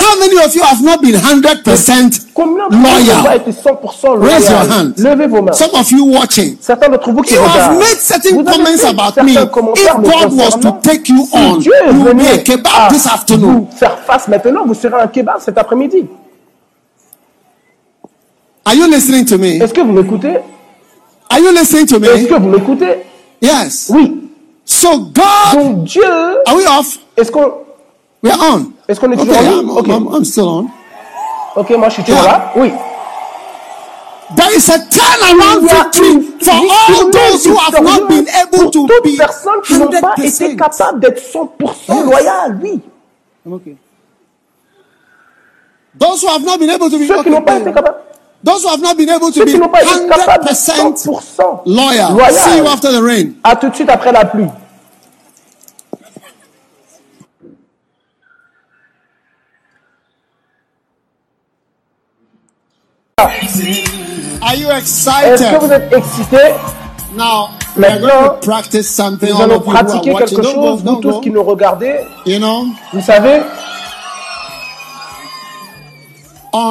[0.00, 4.20] How many of you have not been 100% Combien de vous n'ont pas loyal?
[4.20, 4.92] Raise your hand.
[4.98, 5.52] Levez vos mains.
[5.52, 6.56] Some of you watching.
[6.60, 9.32] Certains d'entre vous qui You have made certain comments about me.
[9.32, 9.50] If
[10.02, 13.66] God was to take you on, Dieu you will be a kebab this afternoon.
[13.70, 16.06] vous faire face maintenant, vous serez un kebab cet après-midi.
[18.66, 19.60] Are you listening to me?
[19.62, 20.36] Est-ce que vous m'écoutez
[21.30, 22.28] Are you listening to Est-ce me?
[22.28, 22.98] que vous m'écoutez
[23.42, 23.90] Yes.
[23.92, 24.29] Oui.
[24.72, 26.04] So God, Donc Dieu,
[26.46, 26.98] are we off?
[27.16, 27.52] est-ce qu'on
[28.22, 28.66] We're on.
[28.86, 29.88] est-ce qu'on est Okay, toujours en I'm, ligne Ok.
[29.88, 30.66] I'm, I'm still on.
[31.56, 32.32] Ok, moi je suis toujours Yeah.
[32.32, 32.52] là?
[32.54, 32.72] Oui.
[34.36, 38.28] There is a turnaround Il y a victory for all those who have not been
[38.28, 40.56] able pour to toutes be personnes qui n'ont pas été 100%.
[40.56, 41.48] capables d'être 100%
[41.88, 42.04] Yes.
[42.04, 42.80] loyales, oui.
[43.50, 43.76] Okay.
[45.98, 47.98] Those who have not been able to be Ceux qui n'ont pas okay, été capables,
[48.42, 50.56] those who have not been able to ceux be qui n'ont pas été capables d'être
[50.56, 52.12] 100% 100% loyal.
[52.12, 52.32] loyal.
[52.32, 53.32] See you after the rain.
[53.44, 54.48] À tout de suite après la pluie.
[64.42, 65.72] Are you Est-ce que vous excited?
[65.72, 66.54] êtes excités?
[67.16, 69.28] Now, Maintenant, to practice something.
[69.28, 72.00] Nous All allons pratiquer quelque chose, vous tous qui nous regardez.
[72.26, 73.42] You know, Vous savez,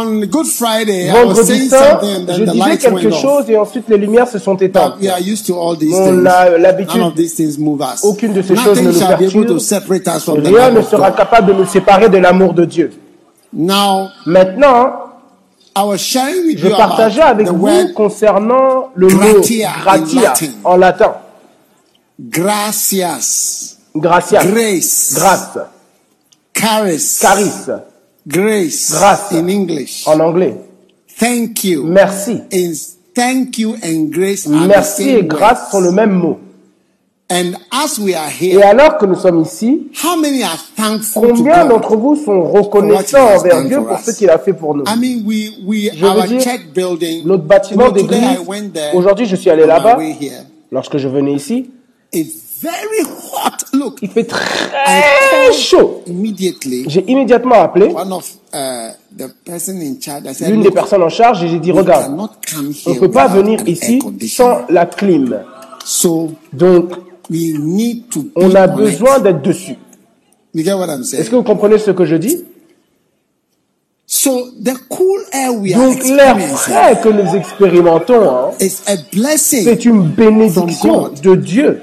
[0.10, 3.22] on Good Friday, vendredi saint, je disais quelque off.
[3.22, 4.95] chose et ensuite les lumières se sont éteintes.
[5.02, 6.26] We are used to all these On things.
[6.27, 7.02] a l'habitude-
[7.60, 8.03] move us.
[8.03, 10.45] Aucune de ces choses ne nous perturbe.
[10.45, 12.91] Rien ne sera capable de nous séparer de l'amour de Dieu.
[13.53, 14.91] Now, Maintenant,
[15.76, 19.69] je you partageais avec the vous concernant le mot gratia
[20.64, 21.14] en latin.
[22.19, 25.57] gracias, Gracia, grace, grâce,
[26.56, 27.52] charis, charis
[28.30, 29.31] grace, Grâce.
[29.34, 30.03] in English.
[30.07, 30.56] en anglais.
[31.19, 31.84] Thank you.
[31.84, 32.41] Merci.
[32.51, 36.39] Is thank you and grace are the Merci same et grâce sont le même mot.
[37.31, 41.27] And as we are Et here, alors que nous sommes ici, how many are thankful
[41.27, 41.69] to combien God?
[41.69, 44.06] d'entre vous sont reconnaissants For what he has envers done Dieu for pour us?
[44.06, 44.84] ce qu'il a fait pour nous?
[44.88, 47.22] I mean, we we Je veux dire, church building.
[47.27, 48.95] Notre you bâtiment know, today d'église, I went there.
[48.95, 50.43] aujourd'hui je suis allé on my là-bas, way here.
[50.72, 51.69] lorsque je venais ici,
[52.11, 53.57] It's very hot.
[53.73, 56.03] Look, il fait très chaud.
[56.07, 56.86] immediately.
[56.88, 60.23] J'ai immédiatement appelé One of uh, the person in charge.
[60.26, 62.99] I said, l'une des "Look, personnes en charge et j'ai dit, regarde, on ne here
[62.99, 65.40] peut pas venir ici sans la clim.
[65.86, 66.91] So Donc,
[67.30, 68.26] we need to.
[68.36, 69.77] on a besoin d'être dessus.
[70.53, 71.22] You get what I'm saying?
[71.22, 72.44] Est-ce que vous comprenez ce que je dis?
[74.07, 78.95] So the cool air we are Donc, l'air frais que nous expérimentons, hein, is a
[79.14, 79.64] blessing.
[79.64, 81.81] c'est une bénédiction de Dieu.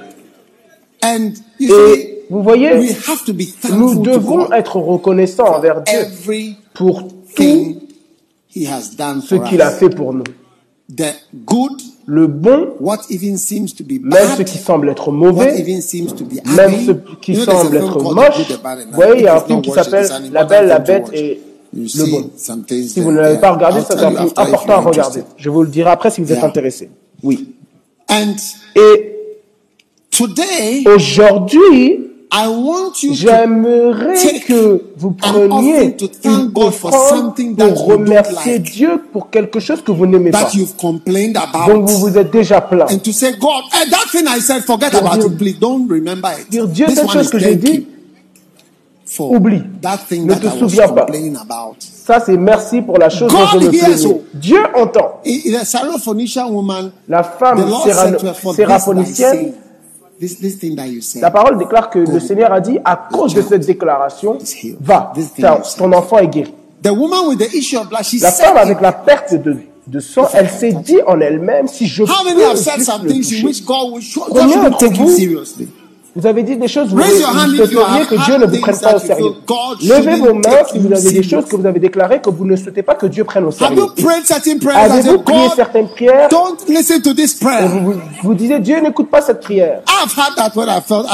[1.07, 7.07] And you Et vous voyez, have to be nous devons être reconnaissants envers Dieu pour
[7.35, 7.77] tout
[8.53, 10.25] ce qu'il a fait pour nous.
[10.95, 11.15] The
[11.45, 15.83] good, Le bon, what even seems to be même ce qui semble être mauvais, even
[15.83, 18.49] seems to be même ce qui semble être moche.
[18.49, 21.41] Vous voyez, il y a un film qui s'appelle La Belle, la Bête et
[21.75, 22.31] le Bon.
[22.37, 25.25] Si vous ne l'avez pas regardé, c'est un film important à regarder.
[25.37, 26.91] Je vous le dirai après si vous êtes intéressé.
[27.23, 27.55] Oui.
[28.77, 29.16] Et
[30.87, 36.73] aujourd'hui, I want you to j'aimerais take que vous preniez offering to thank une God
[36.73, 38.59] for offrande something that pour don't remercier.
[38.59, 40.51] Dieu pour quelque chose que vous n'aimez pas.
[41.69, 42.91] Donc vous vous êtes déjà plaint.
[42.91, 45.59] and to say, God, eh, that thing I said, forget Pour about dire- it, please.
[45.59, 46.51] Don't remember it.
[46.51, 47.87] Dire, Dieu, cette chose que j'ai dit,
[49.21, 49.63] oublie.
[49.81, 51.07] that thing Ne te souviens pas.
[51.79, 54.21] Ça, c'est merci pour la chose dont je me plaignais.
[54.35, 55.21] Dieu entend.
[57.09, 57.65] La femme
[58.55, 59.55] séraphonicienne,
[60.21, 62.97] this, this thing that you said, la parole déclare que le Seigneur a dit, à
[63.11, 64.39] cause de cette déclaration,
[64.81, 65.13] va,
[65.77, 66.53] ton enfant est guéri.
[66.83, 69.57] the woman with the issue of blood, she La femme avec la perte de,
[69.87, 73.13] de sang, elle s'est dit en elle-même, si je peux have said juste some le
[73.13, 73.43] toucher.
[74.29, 75.69] Combien d'entre vous- seriously?
[76.17, 78.97] Vous avez dit des choses, vous, vous souhaiteriez have que Dieu ne vous prenne pas
[78.97, 79.33] au sérieux.
[79.83, 82.57] Levez vos mains si vous avez des choses que vous avez déclarées que vous ne
[82.57, 83.83] souhaitez pas que Dieu prenne au sérieux.
[84.75, 87.69] Avez-vous prié certaines prières don't listen to this et prayer?
[87.69, 89.83] vous, vous, vous disiez Dieu n'écoute pas cette prière.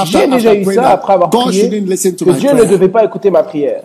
[0.04, 3.82] J'ai déjà eu ça après avoir prié que Dieu ne devait pas écouter ma prière.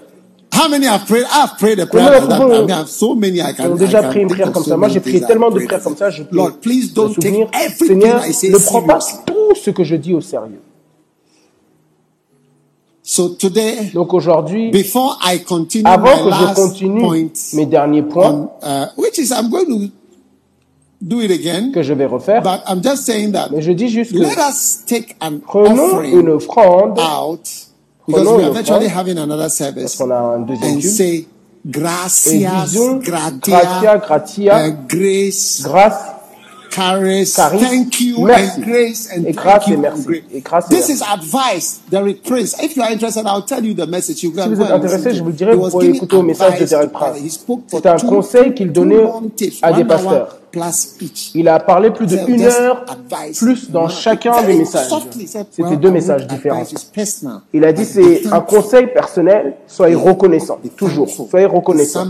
[0.53, 1.25] How many have prayed?
[1.25, 2.41] I've prayed a prayer like that?
[2.41, 3.75] I mean, I have so many I can.
[3.75, 4.77] déjà prié une prière comme ça.
[4.77, 8.25] Moi, j'ai prié tellement de prières comme ça, je Lord, please don't take everything Seigneur,
[8.25, 10.61] I say ne prends pas tout ce que je dis au sérieux.
[13.09, 17.65] So today, Donc aujourd'hui, before I continue avant my que je last continue point, mes
[17.65, 19.89] derniers points uh, which is I'm going to
[21.01, 23.87] do it again, que je vais refaire, but I'm just saying that mais je dis
[23.87, 27.47] juste que let us take an prenons une offrande out
[28.05, 31.27] because we are virtually having another parce service qu'on a un deuxième and say et
[31.65, 35.95] gracias, disons gratia, gratia, gratia, uh, grace, grâce,
[36.77, 38.51] charis, Charis, thank you, merci.
[38.61, 39.99] and grace, and Et thank grâce et you, merci.
[39.99, 40.23] and grace.
[40.33, 40.93] Et grâce et This merci.
[40.93, 42.55] is advice, Derek Prince.
[42.61, 44.23] If you are interested, I'll tell you the message.
[44.23, 46.91] You Si vous êtes intéressé, je vous dirai, vous giving écouter au message de Derek.
[46.91, 47.45] Prince.
[47.67, 49.03] C'était un conseil qu'il donnait
[49.61, 50.37] à des pasteurs.
[51.35, 52.85] Il a parlé plus de une heure
[53.37, 54.89] plus dans chacun des messages.
[55.51, 56.63] C'était deux messages différents.
[57.53, 62.07] Il a dit c'est un conseil personnel, soyez reconnaissant, toujours, soyez reconnaissant.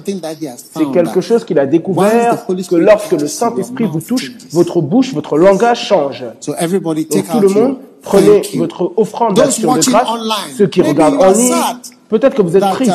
[0.76, 5.14] C'est quelque that chose qu'il a découvert que lorsque le Saint-Esprit vous touche, votre bouche,
[5.14, 6.24] votre langage change.
[6.46, 6.56] Donc
[7.28, 10.08] tout out le your monde, prenez votre offrande d'action de grâce.
[10.58, 11.54] Ceux qui regardent en ligne,
[12.10, 12.94] peut-être que vous êtes that triste,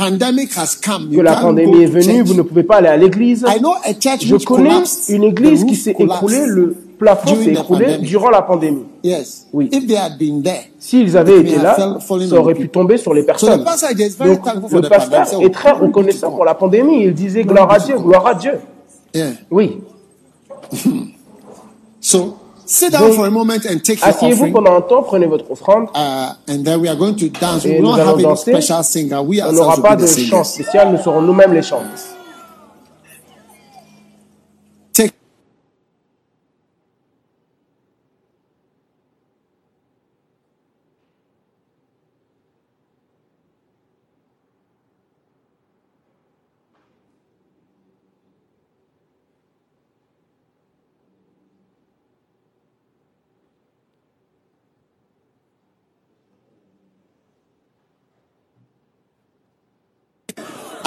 [0.00, 1.10] pandemic has come.
[1.14, 3.44] que la pandémie est venue, vous ne pouvez pas aller à l'église.
[3.46, 7.98] I know a church Je connais une église qui s'est écroulée, le plafond s'est écroulé
[7.98, 8.84] durant la pandémie.
[9.02, 9.46] Yes.
[9.52, 9.68] Oui.
[9.72, 10.70] If they had been there.
[10.78, 13.64] S'ils avaient été là, ça aurait pu tomber sur les personnes.
[13.64, 14.88] pastor is very Donc, le the pandemic.
[14.90, 17.04] pasteur est très reconnaissant pour la pandémie.
[17.04, 18.54] Il disait gloire à Dieu, gloire à Dieu.
[19.50, 19.78] Oui.
[22.02, 22.39] So
[22.70, 24.52] sit down Donc, for a moment and take your Asseyez-vous offering.
[24.52, 25.88] pendant un temps, prenez votre offrande.
[25.94, 27.64] Uh, and then we are going to dance.
[27.64, 28.52] We Et don't nous have allons any danser.
[28.52, 29.20] special singer.
[29.22, 31.82] We On n'aura pas de chant spécial, nous serons nous-mêmes les chants.
[34.92, 35.14] Take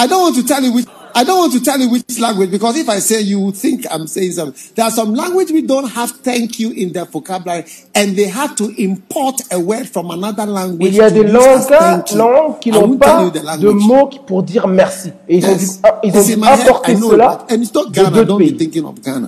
[0.03, 0.85] I don't want to tell you which
[1.15, 4.05] I don't want to tell you which language because if I say you think I'm
[4.05, 4.59] saying something.
[4.75, 7.63] There are some language we don't have thank you in their vocabulary
[7.95, 10.89] and they have to import a word from another language.
[10.91, 15.11] Il y a des langues, qui n'ont pas de mots pour dire merci.
[15.29, 15.79] Et ils ont Yes.
[15.81, 18.57] dû, ils ont dû importer cela de d'autres pays.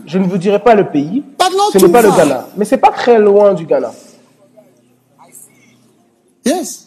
[0.08, 1.24] Je ne vous dirai pas le pays.
[1.72, 2.10] Ce n'est pas le.
[2.10, 2.48] Ghana.
[2.58, 3.94] Mais c'est pas très loin du Ghana.
[6.46, 6.85] Yes.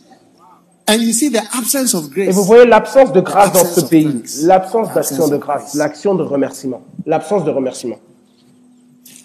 [0.89, 2.35] And you see the absence of Et grace.
[2.35, 4.23] vous voyez l'absence de grâce dans ce pays.
[4.43, 5.74] L'absence d'action de grâce.
[5.74, 6.82] L'action de remerciement.
[7.05, 7.98] L'absence de remerciement.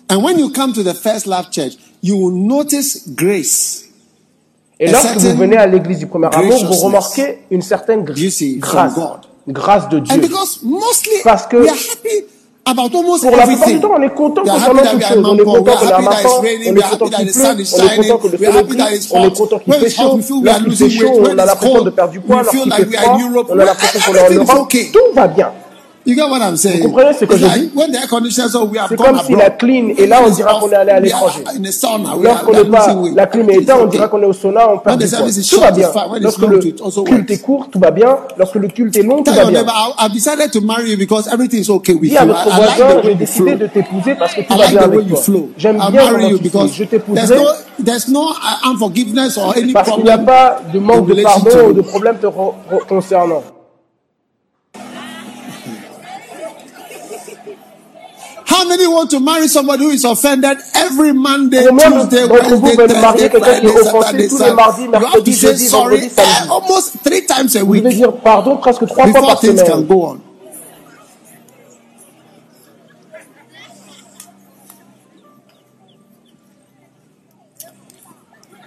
[0.09, 3.85] And when you come to the first love church, you will notice grace.
[4.79, 8.93] Et lorsque vous venez à l'église du premier amour, vous remarquez une certaine grâce.
[9.47, 10.21] Grâce de And Dieu.
[10.21, 11.57] because mostly Parce que
[12.65, 15.25] Pour la plupart du temps, on est content that toute we are chose.
[15.25, 18.27] On est content que la it's on est content qu'il pleut, on est content que
[18.29, 20.19] le soleil brille, on est content qu'il fait chaud.
[20.49, 22.37] are Lorsqu'il fait chaud, on a l'impression de perdre du poids.
[22.43, 23.19] Lorsqu'il like fait froid,
[23.49, 24.69] on a l'impression qu'on est en Europe.
[24.93, 25.51] Tout va bien.
[26.05, 26.81] You get what I'm saying?
[26.81, 27.71] Vous comprenez ce que je dis?
[27.73, 30.19] when the air conditioner is on, we have C'est comme si la clim est là,
[30.25, 31.43] on dira qu'on est allé à l'étranger.
[31.61, 34.69] Lorsqu'on we are n'est pas, la clim est éteinte, on dira qu'on est au sauna,
[34.69, 35.29] on perd When the du poids.
[35.29, 36.19] Tout va short, bien.
[36.19, 36.59] Lorsque le
[37.05, 38.17] culte est court, tout va bien.
[38.37, 39.61] Lorsque le culte est long, tout va bien.
[39.61, 42.27] neighbor, I- I've decided to marry you because everything is okay with Dis à I,
[42.27, 45.35] votre voisin, j'ai décidé de t'épouser parce que tout I va bien avec you toi.
[45.57, 46.73] J'aime bien marry comment you tu.
[46.73, 47.45] Je there's t'épouserai no,
[47.85, 50.25] there's no uh, unforgiveness or any parce qu'il n'y a problem.
[50.25, 51.83] pas de manque de in relation pardon to ou de you.
[51.83, 52.27] problème te
[52.89, 53.41] concernant.
[58.53, 62.71] How many want to marry somebody who is offended every Monday, Combien Tuesday, d'entre vous
[62.71, 64.53] Wednesday, veulent marier Thursday, quelqu'un qui est Friday, offensé Saturday, tous les Sunday?
[64.53, 66.49] mardis, You have to mercredis, say jeudi, sorry vendredi, samedi.
[66.49, 69.41] eh, almost three times a Vous week devez dire pardon presque trois fois before par
[69.41, 69.87] things can semaine.
[69.87, 70.21] go on.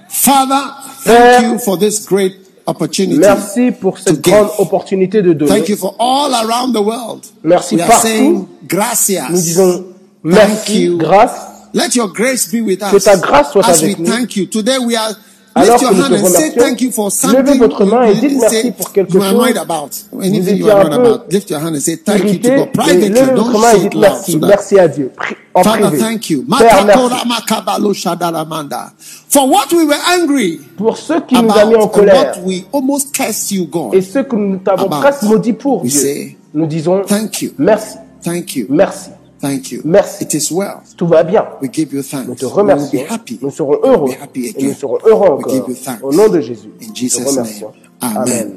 [0.08, 3.18] Father, thank Père, you for this great opportunity.
[3.18, 4.60] Merci pour cette grande give.
[4.60, 5.50] opportunité de donner.
[5.60, 7.24] Thank you for all around the world.
[7.44, 8.06] Merci we are partout.
[8.06, 9.28] saying gracias.
[9.30, 9.84] Nous disons Thank
[10.24, 10.98] merci, you.
[10.98, 11.32] grâce.
[11.74, 12.90] Let your grace be with us.
[12.90, 14.10] Que ta grâce soit As avec we nous.
[14.12, 14.46] thank you.
[14.46, 15.14] Today we are
[15.58, 17.58] Alors lift que your nous hand te and say remercions, thank you for something levez
[17.58, 19.24] votre main you et dites didn't merci say pour quelque chose.
[19.24, 19.88] annoyed about.
[20.22, 21.20] Anything étiez un peu about.
[21.30, 22.66] Lift your hand and say thank you to Irrité, God.
[22.66, 24.36] et Privately, levez don't votre main et dites merci.
[24.38, 25.12] Merci à Dieu.
[25.54, 25.98] En privé.
[25.98, 26.44] thank you.
[26.44, 26.86] Père, merci.
[26.86, 28.92] Matakora makabalo shadalamanda.
[29.28, 32.64] For what we were angry Pour ceux qui nous ont mis en colère what we
[32.72, 33.94] almost cursed you, God.
[33.94, 37.50] et ceux que nous t'avons presque maudit pour We Dieu, say, nous disons Thank you.
[37.58, 38.66] merci, Thank you.
[38.68, 39.08] merci,
[39.48, 39.80] Thank you.
[39.84, 40.24] Merci.
[40.24, 40.80] It is well.
[40.96, 41.44] tout va bien.
[41.62, 42.26] We give you thanks.
[42.28, 43.06] Nous te We remercions.
[43.08, 43.38] happy.
[43.42, 44.68] Nous serons heureux be happy et again.
[44.68, 45.68] nous serons heureux We give encore.
[45.70, 46.02] you thanks.
[46.02, 47.72] Au nom de Jésus, In nous Jesus' te remercions.
[48.02, 48.16] name.
[48.16, 48.32] Amen.
[48.32, 48.56] Amen.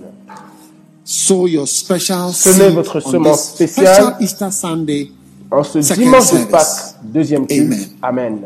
[1.04, 3.88] sow your special Semez votre semence spéciale.
[3.96, 5.12] special Easter Sunday.
[5.52, 6.46] En ce dimanche de.
[6.52, 7.90] Pâques, deuxième culte.
[8.02, 8.38] Amen.
[8.38, 8.40] Amen.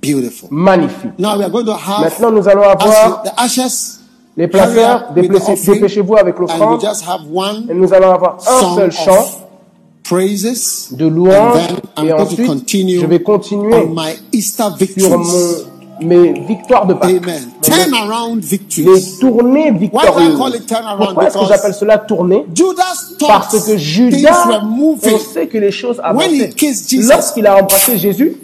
[0.00, 0.48] Beautiful.
[0.52, 1.18] Magnifique.
[1.18, 3.98] Now we are going to have Maintenant, nous allons avoir the ashes.
[4.36, 5.12] les placeurs.
[5.14, 6.80] Dépêchez-vous avec And we l'offrande.
[6.80, 9.24] just have Et one nous allons avoir un seul chant
[10.04, 10.88] praises.
[10.92, 11.75] de louange.
[11.98, 12.68] I'm Et ensuite,
[13.00, 15.16] je vais continuer on my Easter sur victories.
[16.00, 17.22] mon, mes victoires de Pâques.
[17.22, 17.48] Amen.
[17.62, 19.18] Turn around Les victories.
[19.18, 20.38] tournées Why do I victorieuses.
[20.98, 22.44] Pourquoi est-ce que j'appelle cela tournée?
[23.26, 24.60] Parce que Judas
[25.02, 26.50] pensait que les choses avançaient.
[27.00, 28.36] Lorsqu'il a embrassé Jésus,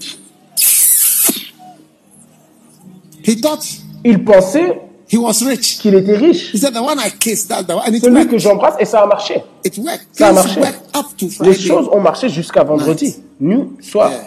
[4.04, 4.80] il pensait
[5.12, 5.78] he was rich.
[5.78, 6.52] qu'il était riche.
[6.54, 8.38] He said, the one I kissed, that the one, and it Celui que worked.
[8.40, 9.42] j'embrasse et ça a marché.
[9.64, 10.06] It worked.
[10.12, 10.60] Ça a Things marché.
[10.60, 13.16] worked up to Les choses ont marché jusqu'à vendredi.
[13.40, 14.10] Nuit, soir.
[14.10, 14.18] Yeah.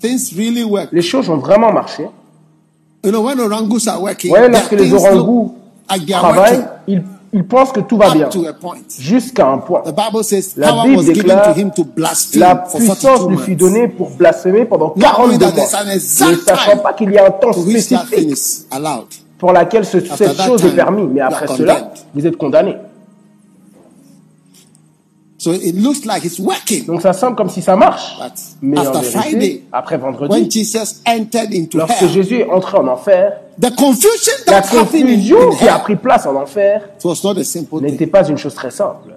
[0.00, 0.88] Things really work.
[0.92, 2.06] Les choses ont vraiment marché.
[3.02, 5.54] You know, when orangus are working, their lorsque les orangous
[6.08, 7.02] travaillent, ils,
[7.34, 8.28] ils pensent que tout va bien.
[8.98, 9.82] Jusqu'à un point.
[9.82, 12.78] The Bible says La power Bible was given déclare, to him to blaspheme La for
[12.78, 15.84] puissance 42 lui fut donnée pour blasphémer pendant Not 42 only mois.
[15.94, 18.38] Ne sachant pas qu'il y a un temps spécifique.
[19.38, 21.08] Pour laquelle ce- cette chose time, est permise.
[21.12, 21.98] Mais après cela, condemned.
[22.14, 22.76] vous êtes condamné.
[25.38, 26.86] So it looks like it's working.
[26.86, 28.16] Donc ça semble comme si ça marche.
[28.18, 28.32] But
[28.62, 32.78] Mais en vérité, Friday, après when vendredi, Jesus entered into lorsque hell, Jésus est entré
[32.78, 36.88] en enfer, the confusion la confusion qui a pris place en enfer
[37.82, 39.16] n'était pas une chose très simple.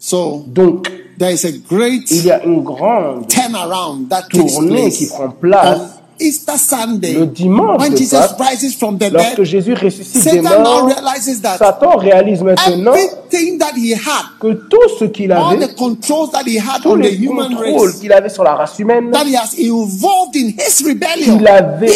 [0.00, 4.90] So Donc, there is a great il y a une grande turnaround that takes tournée
[4.90, 5.80] qui place prend place
[6.22, 9.44] Easter Sunday le dimanche when Jesus Pâques, rises from the lorsque dead.
[9.44, 10.94] Jésus ressuscite des Satan now morts.
[10.94, 15.66] realizes that Satan réalise maintenant everything that he had, que tout ce qu'il all avait,
[15.66, 18.44] the controls that he had tous on the les human contrôles race, qu'il avait sur
[18.44, 21.38] la race humaine, that he has involved in his rebellion.
[21.38, 21.90] qu'il avait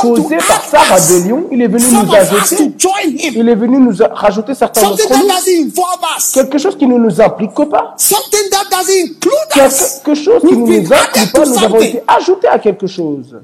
[0.00, 2.72] Causé par sa rébellion, il est venu nous ajouter,
[3.34, 6.32] il est venu nous rajouter certains us.
[6.32, 7.94] quelque chose qui ne nous implique pas,
[9.52, 13.36] quelque chose qui ne nous inclut pas, nous avons été ajoutés à quelque chose.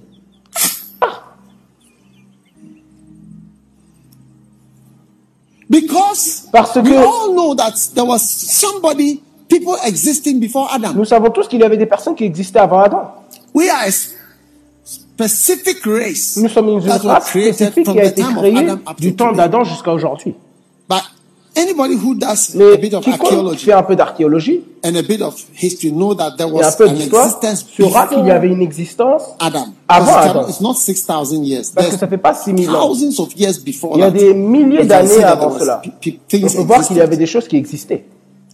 [5.69, 10.95] Because Parce we que all know that there was somebody, people existing before Adam.
[10.95, 13.13] nous savons tous qu'il y avait des personnes qui existaient avant Adam.
[13.53, 13.85] We are
[15.19, 18.67] specific race Nous sommes une race spécifique qui a été créée
[18.99, 20.35] du temps d'Adam jusqu'à aujourd'hui.
[20.89, 21.03] But
[21.57, 25.03] anybody who does a Mais bit of quiconque archaeology fait un peu d'archéologie and a
[25.03, 28.31] bit of history know that there et un was peu d'histoire existence saura qu'il y
[28.31, 29.67] avait une existence Adam.
[29.89, 30.49] Avant Adam.
[30.49, 31.65] It's not 6,000 years.
[31.75, 32.89] parce que ça fait pas 6000 ans.
[32.89, 34.19] thousands of years before Il y a that.
[34.19, 35.81] des milliers d'années avant cela.
[35.83, 38.05] On peut voir qu'il y avait des choses qui existaient.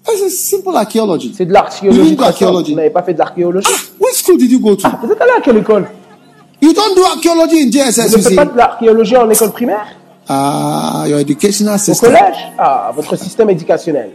[0.08, 1.32] It's a simple archaeology.
[1.36, 2.16] C'est de l'archéologie.
[2.16, 3.68] Vous n'avez pas fait de l'archéologie.
[3.70, 4.82] Ah, which school did you go to?
[4.84, 5.88] Ah, vous êtes allé à quelle école?
[6.62, 9.50] You don't do archaeology in JSS, Vous you ne faites pas de l'archéologie en école
[9.50, 9.86] primaire?
[10.28, 12.10] Ah, your educational Au system.
[12.14, 12.36] collège?
[12.56, 14.12] Ah, votre système éducationnel.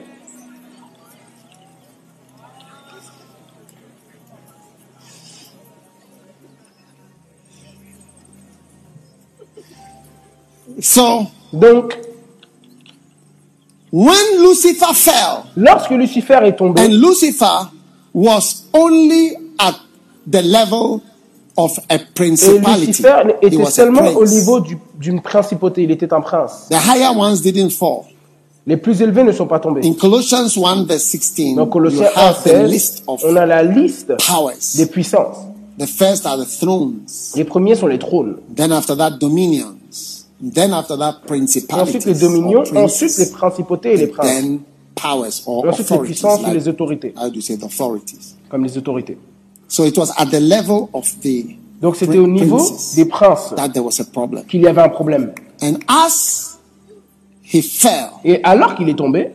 [10.81, 11.97] So, Donc,
[13.91, 17.69] when Lucifer fell, lorsque Lucifer est tombé, and Lucifer
[18.13, 19.75] was only at
[20.29, 21.01] the level
[21.57, 26.67] of a et principality, Lucifer était seulement au du- principauté, il était un prince.
[26.69, 28.01] The higher ones didn't fall.
[28.65, 29.81] Les plus élevés ne sont pas tombés.
[29.87, 33.45] In Colossians 1 verse 16, Dans Colossiens 1, have the list 16, of on a
[33.45, 34.75] la liste powers.
[34.75, 35.37] des puissances.
[35.79, 37.33] The first are the thrones.
[37.35, 38.37] Les premiers sont les trônes.
[38.55, 40.25] Then after that, dominions.
[40.53, 41.95] Then after that, principalities.
[41.97, 44.27] Ensuite les dominions, ensuite les principautés et les princes.
[44.27, 44.59] Then
[44.95, 47.63] powers or Et ensuite les puissances ou like- les autorités, how do you say it?
[47.63, 48.35] authorities?
[48.49, 49.17] comme les autorités.
[49.67, 51.45] So it was at the level of the
[51.81, 52.59] Donc c'était au niveau
[52.95, 54.43] des princes that there was a problem.
[54.45, 55.33] qu'il y avait un problème.
[55.61, 56.57] And as
[57.43, 59.31] he fell, Et alors qu'il est tombé,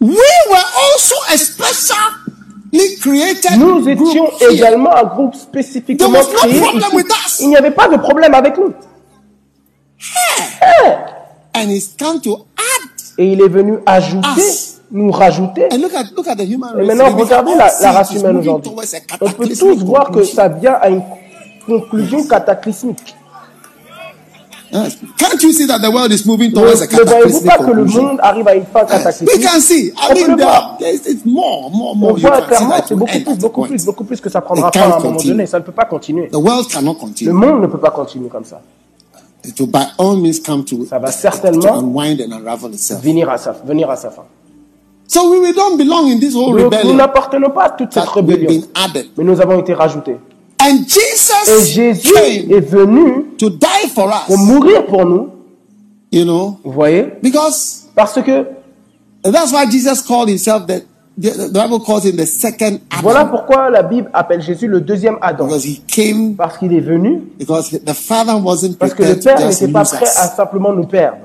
[0.00, 0.16] we
[0.50, 3.58] were also especially created.
[3.58, 6.96] nous group étions également un groupe spécifiquement There was no créé problem ici.
[6.96, 7.40] with us.
[7.40, 8.72] Il n'y avait pas de problème avec nous.
[11.54, 12.90] And he's come to add.
[13.18, 14.75] Et il est venu ajouter, Us.
[14.90, 15.68] Nous rajouter.
[15.78, 18.72] Look at the Et maintenant, regardez la, race humaine aujourd'hui.
[19.20, 21.02] On peut tous voir que ça vient à une
[21.66, 23.16] conclusion cataclysmique.
[24.72, 24.98] Yes.
[25.16, 27.70] Can't you see that the world is moving Ne, towards a ne cataclysmic pas que
[27.70, 28.80] le monde arrive à une fin.
[28.80, 29.42] We cataclysmique?
[29.42, 29.92] can see.
[29.96, 34.04] I On mean, there, more, more, voit clairement, that c'est beaucoup plus, beaucoup plus, beaucoup
[34.04, 35.46] plus que ça prendra fin à un moment donné.
[35.46, 36.28] Ça ne peut pas continuer.
[36.28, 38.60] The world cannot Le monde ne peut pas continuer comme ça.
[39.44, 43.00] It will by all means come to, Ça va to certainement unwind and unravel itself.
[43.00, 44.24] venir à sa, venir à sa fin.
[45.08, 47.92] So we, we don't belong in this whole Donc, nous rebellion n'appartenons pas à toute
[47.92, 49.06] cette rébellion, been added.
[49.16, 50.16] mais nous avons été rajoutés.
[50.60, 54.40] And Et Jesus Jésus came est venu to die for pour us.
[54.46, 55.28] mourir pour nous.
[56.10, 56.58] You know?
[56.64, 57.12] Vous voyez?
[57.22, 58.46] Because Parce que
[59.22, 60.82] that's why Jesus called himself the,
[61.18, 63.02] the, the Bible calls him the second Adam.
[63.02, 65.46] voilà pourquoi la Bible appelle Jésus le deuxième Adam.
[65.46, 69.38] Because he came, Parce qu'il est venu, because the Father wasn't parce que le Père
[69.46, 71.18] n'était pas prêt à simplement nous perdre,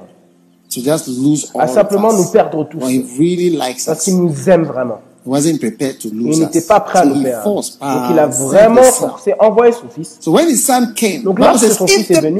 [0.73, 2.31] to just lose all à simplement nous us.
[2.31, 2.79] perdre tous.
[2.79, 4.99] Really likes Parce qu'il nous aime vraiment.
[5.23, 7.53] He wasn't prepared to lose Il n'était pas prêt à So nous he perdre.
[7.53, 10.17] Donc il a vraiment forcé, envoyé son Fils.
[10.19, 12.39] So when his son came, Donc lorsque son fils est the venu,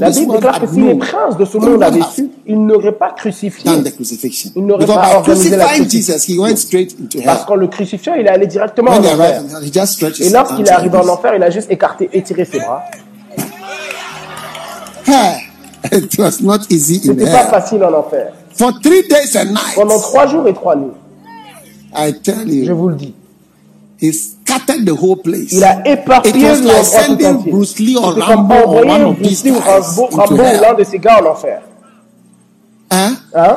[0.00, 3.12] La Bible déclare que si les princes de ce monde avaient su, ils n'auraient pas
[3.12, 3.64] crucifié.
[3.64, 4.50] done the crucifixion.
[4.54, 6.14] Il n'aurait Because pas organisé la crucifixion.
[6.14, 9.42] Jesus, he went straight into Parce qu'en le crucifiant, il est allé directement en enfer.
[10.20, 12.82] Et lorsqu'il est arrivé en enfer, il a juste écarté, étiré ses bras.
[15.06, 15.43] Hey,
[15.92, 17.50] It was not easy in C'était pas hell.
[17.50, 18.32] facile en enfer.
[18.56, 20.92] For three days and Pendant nights, trois jours et trois nuits,
[21.94, 23.14] I tell je you, vous le dis,
[24.00, 25.52] he scattered the whole place.
[25.52, 27.52] il a It éparpillé was l'endroit like tout sending entier.
[27.52, 30.32] Bruce Lee or comme Rambo or envoyer one of Bruce these Lee ou guys Rambo,
[30.32, 30.76] into hell.
[30.78, 31.60] de ces gars en enfer.
[32.90, 33.16] Hein?
[33.34, 33.56] Hein?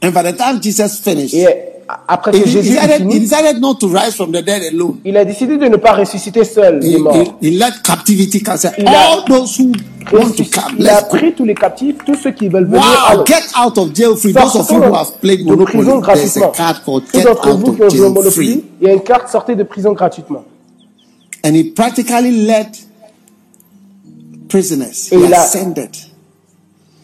[0.00, 1.67] And by the time Jesus finished, Et
[2.06, 4.98] après que Jésus ait decided, he fini, decided not to rise from the dead alone.
[5.04, 7.16] il a décidé de ne pas ressusciter seul He, les morts.
[7.40, 8.56] he, he let captivity come.
[8.58, 9.72] Said, Il a- All those who
[10.12, 11.16] want to come, Il a let's go.
[11.16, 14.32] pris tous les captifs, tous ceux qui veulent venir Wow, get out of jail free.
[14.34, 16.52] Those of you who have played de prison Monopoly, there's a gratuitement.
[16.56, 18.64] card called Ceux Get d'entre Out vous qui ont of joué au Jail Monopoly, Free.
[18.82, 20.44] il y a une carte sortez de prison gratuitement.
[21.44, 22.68] And he practically led
[24.48, 25.08] prisoners.
[25.12, 25.90] Et He il a- ascended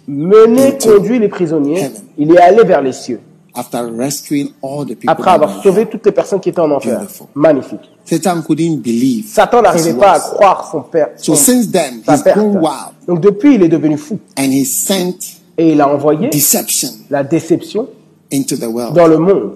[0.06, 3.20] Mené, conduit les prisonniers, il est allé vers les cieux.
[3.55, 5.10] After rescuing all the people.
[5.10, 6.98] Après avoir sauvé toutes les personnes qui étaient en enfer.
[6.98, 7.26] Beautiful.
[7.35, 7.81] Magnifique.
[8.05, 9.26] Satan couldn't believe.
[9.28, 11.10] Satan n'arrivait pas à croire son père.
[11.16, 12.39] So son- since then, sa he's perte.
[12.39, 14.18] wild Donc depuis, il est devenu fou.
[14.39, 15.16] and he sent
[15.56, 17.89] Et il a envoyé deception la déception
[18.32, 18.94] into the world.
[18.94, 19.52] dans le monde.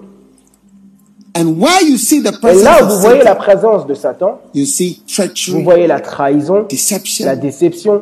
[1.37, 3.93] And while you see the Et presence là, of vous voyez la Satan, présence de
[3.93, 8.01] Satan, you see vous treachery, voyez la trahison, deception, la déception,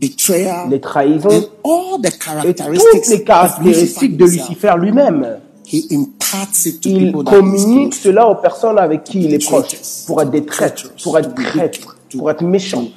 [0.00, 4.74] les trahisons et toutes les caractéristiques de Lucifer.
[4.78, 5.38] Lui-même.
[5.72, 9.76] Il communique cela aux personnes avec qui il est proche,
[10.06, 12.88] pour être des traîtres, pour être traîtres, pour être méchants,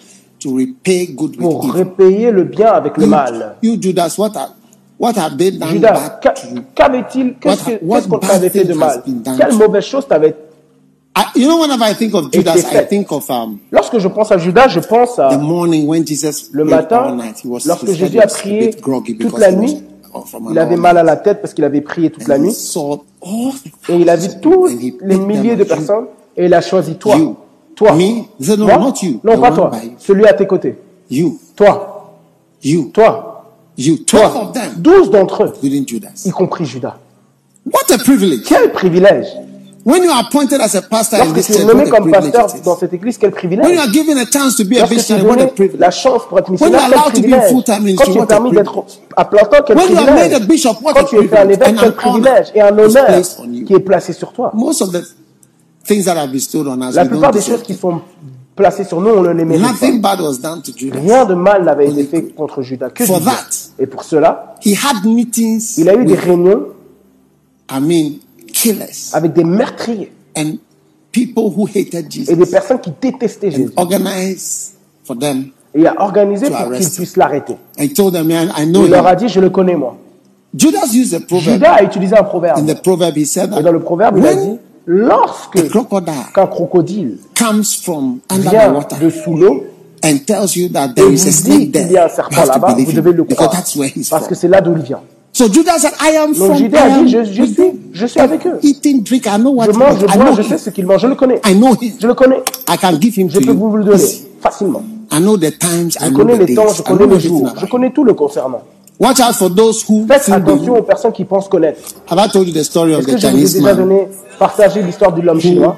[0.44, 3.56] pour repayer le bien avec le mal.
[5.72, 6.20] Judas,
[6.76, 9.04] qu'avait-il, qu'est-ce qu'on t'avait fait de mal?
[9.38, 10.36] Quelle mauvaise chose t'avait
[11.18, 12.90] I, you know, whenever I think of Judas, été I faite.
[12.90, 16.50] think of um, Lorsque je pense à Judas, je pense the à morning when Jesus
[16.52, 17.44] le matin, night.
[17.44, 19.82] He was, lorsque Jésus a prié toute la nuit,
[20.52, 22.56] il avait mal à la tête parce qu'il avait prié toute la nuit,
[23.90, 24.68] et il a vu tous
[25.02, 27.16] les milliers de personnes, et il a choisi toi.
[27.76, 27.94] Toi.
[27.94, 28.28] Moi?
[29.24, 29.72] Non, pas toi.
[29.98, 30.78] Celui à tes côtés.
[31.10, 32.14] You, Toi.
[32.64, 33.46] you, Toi.
[34.06, 34.52] Toi.
[34.78, 36.98] Douze d'entre eux, y compris Judas.
[37.66, 38.44] What a privilege.
[38.46, 39.28] Quel privilège
[39.90, 41.98] When you are appointed as a pastor in Lorsque this tu es church, nommé what
[41.98, 44.76] comme pasteur dans cette église, quel When you privilège are given a chance to be
[44.76, 45.80] a Lorsque tu es missionary, what a donné privilege.
[45.80, 47.52] la chance pour être When you missionnaire, are allowed to be in privilège?
[47.52, 48.54] full-time tu what a privilege.
[48.56, 48.84] d'être
[49.16, 50.34] à plein temps, quel When you are made privilège?
[50.34, 52.62] a bishop, what Quand a tu es fait un privilege évêque, and quel privilège Et
[52.62, 53.66] un honneur placed on you.
[53.66, 54.52] qui est placé sur toi.
[54.54, 55.02] Most of the
[55.86, 58.02] things that are bestowed on us, La plupart des choses qui sont
[58.58, 59.72] placées sur nous, on ne les mérite pas.
[59.72, 61.00] Nothing bad was done to Judas.
[61.00, 62.90] Rien de mal n'avait été fait contre Judas.
[62.90, 63.48] Que For that.
[63.80, 66.74] Et pour cela, He had meetings il a eu des réunions
[67.72, 68.20] I mean,
[68.58, 70.54] killers avec des meurtriers and
[71.12, 73.70] people who hated et Jesus des personnes qui détestaient Jésus.
[73.76, 74.74] and organized
[75.04, 75.52] for them.
[75.76, 77.56] Et il a organisé pour qu'ils puissent l'arrêter.
[77.78, 79.98] I told them, man, I know Il leur a dit, je le connais moi.
[80.58, 81.56] Judas used a proverb.
[81.58, 82.66] Judas a utilisé un In proverbe.
[82.66, 85.62] the proverb, he said Et dans le that proverbe, il a dit, lorsque
[86.34, 89.64] qu'un crocodile comes from under the vient water de sous l'eau
[90.04, 92.06] and tells you that et there vous is a dit snake there, qu'il y a
[92.06, 93.52] un serpent là-bas, vous devez le croire.
[94.10, 95.02] Parce que c'est là d'où il vient.
[95.38, 97.72] So Judas said, I am Donc from Judas a I am dit, je, je suis,
[97.94, 98.58] je suis avec eux.
[98.64, 100.48] Eating, drink, I know what Je mange, je I bois, know je him.
[100.50, 101.40] sais ce qu'il mange, je le connais.
[101.46, 101.92] I know him.
[102.02, 102.42] Je le connais.
[102.68, 103.60] I can give him Je to peux you.
[103.70, 104.26] vous le donner Easy.
[104.42, 104.82] facilement.
[105.12, 106.74] I know the times, I Je know connais the les temps, days.
[106.78, 107.54] je I connais les jours.
[107.62, 108.64] Je connais tout le concernant.
[109.00, 111.82] Watch out for those who Faites attention aux personnes qui pensent connaître.
[112.10, 113.74] Have I told you the story of Est-ce the que je vous ai Chinese déjà
[113.76, 113.78] man?
[113.78, 114.08] donné,
[114.40, 115.78] partagé l'histoire de l'homme chinois?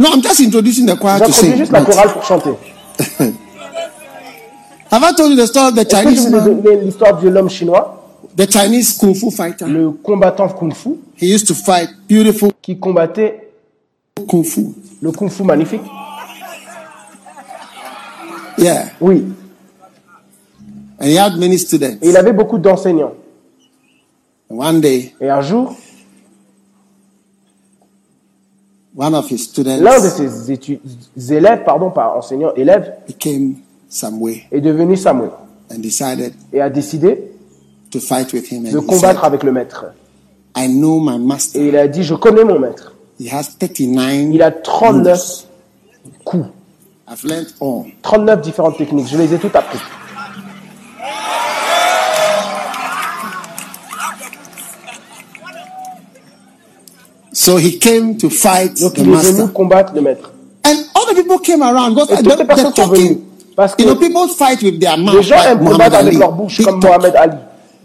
[0.00, 1.56] No, I'm just introducing the choir to J'introduis sing.
[1.58, 2.50] juste la chorale pour chanter.
[4.90, 6.60] Have I told you the story of the Est-ce que Chinese je vous ai man?
[6.62, 7.95] donné l'histoire de l'homme chinois,
[8.36, 9.66] The Chinese kung fu fighter.
[9.66, 13.48] le combattant kung fu, He used to fight beautiful qui combattait
[14.28, 14.74] kung fu.
[15.00, 15.82] le kung fu magnifique
[18.58, 18.88] Yeah.
[19.00, 19.22] Oui.
[20.98, 21.98] And he had many students.
[22.02, 23.12] Et il avait beaucoup d'enseignants.
[24.50, 25.76] And one day, Et un jour,
[28.96, 30.80] one of his students l'un de ses étu-
[31.30, 33.56] élèves, pardon, pas enseignants, élèves, became
[34.20, 35.30] way est devenu Samuel
[35.70, 37.18] and decided et a décidé
[37.90, 38.64] to fight with him.
[38.70, 39.86] De combattre avec le maître.
[40.56, 41.60] I know my master.
[41.60, 42.92] Et il a dit, je connais mon maître.
[43.18, 45.46] He has 39 il a 39
[46.24, 46.46] coups.
[47.08, 47.84] I've learned all.
[48.02, 49.08] 39 différentes techniques.
[49.08, 49.80] Je les ai toutes apprises.
[57.32, 60.32] So he came to fight Donc il est venu combattre le maître.
[60.64, 61.96] And all people came around.
[62.10, 63.20] Et toutes les personnes sont venues.
[63.54, 66.78] Parce que people fight with their mouth, les gens aiment combattre avec leur bouche, comme
[66.78, 67.36] Mohamed Ali.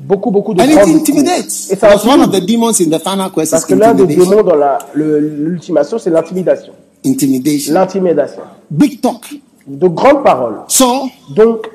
[0.03, 1.69] Beaucoup, beaucoup de And it intimidates.
[1.71, 4.05] Et ça Because one of the demons in the final quest Parce que l'un des
[4.07, 4.55] démons dans
[4.95, 6.73] l'ultimation, c'est l'intimidation.
[7.05, 7.73] Intimidation.
[7.73, 8.41] L'intimidation.
[8.69, 9.25] Big talk.
[9.67, 10.61] De grandes paroles.
[10.67, 11.67] So Donc,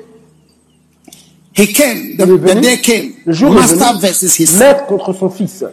[1.57, 2.17] he came.
[2.17, 2.61] The, Il est the venu.
[2.61, 3.11] day came.
[3.25, 4.59] le jour est Master venu, versus his son.
[4.59, 5.63] maître contre son fils.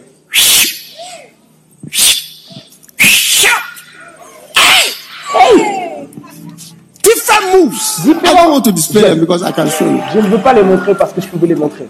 [7.03, 8.05] Different moves.
[8.07, 9.99] I don't want to display them because I can show you.
[10.13, 11.87] Je ne veux pas les montrer parce que je peux vous les montrer.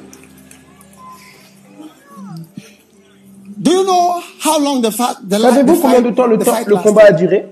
[5.39, 7.47] Savez-vous fight, combien de temps le, temps, combat a duré?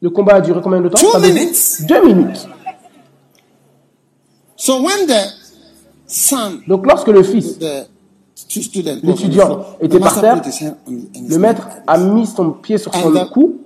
[0.00, 0.98] Le combat a duré combien de temps?
[0.98, 1.86] Two Savez-vous minutes.
[1.88, 2.48] Deux minutes.
[4.56, 5.20] So when the
[6.06, 7.86] son, Donc lorsque le fils, the
[8.34, 10.42] stu- student, L'étudiant était par terre,
[11.28, 13.58] le maître a mis son pied sur son cou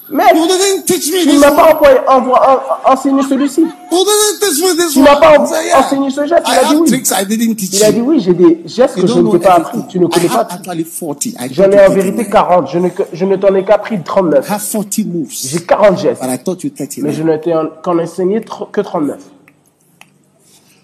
[0.07, 3.65] Maître, you didn't teach me tu ne m'as pas envoyé, envo- en- enseigné celui-ci.
[3.90, 3.95] Tu
[4.99, 5.03] one.
[5.03, 6.44] m'as pas enseigné ce geste.
[6.48, 7.03] Il a dit oui.
[7.73, 9.80] Il a dit oui, j'ai des gestes que je ne t'ai pas appris.
[9.90, 10.48] Tu ne connais pas.
[10.49, 11.26] actually 40.
[11.26, 11.94] I J'en ai en 39.
[11.95, 12.69] vérité 40.
[12.69, 14.52] Je ne, je ne t'en ai qu'appris I 39.
[14.52, 15.32] have 40 moves.
[15.32, 16.22] J'ai 40 gestes.
[16.22, 16.98] But I taught you 30.
[17.02, 18.41] Mais je ne t'ai en- qu'en enseigné
[18.72, 19.18] que 39.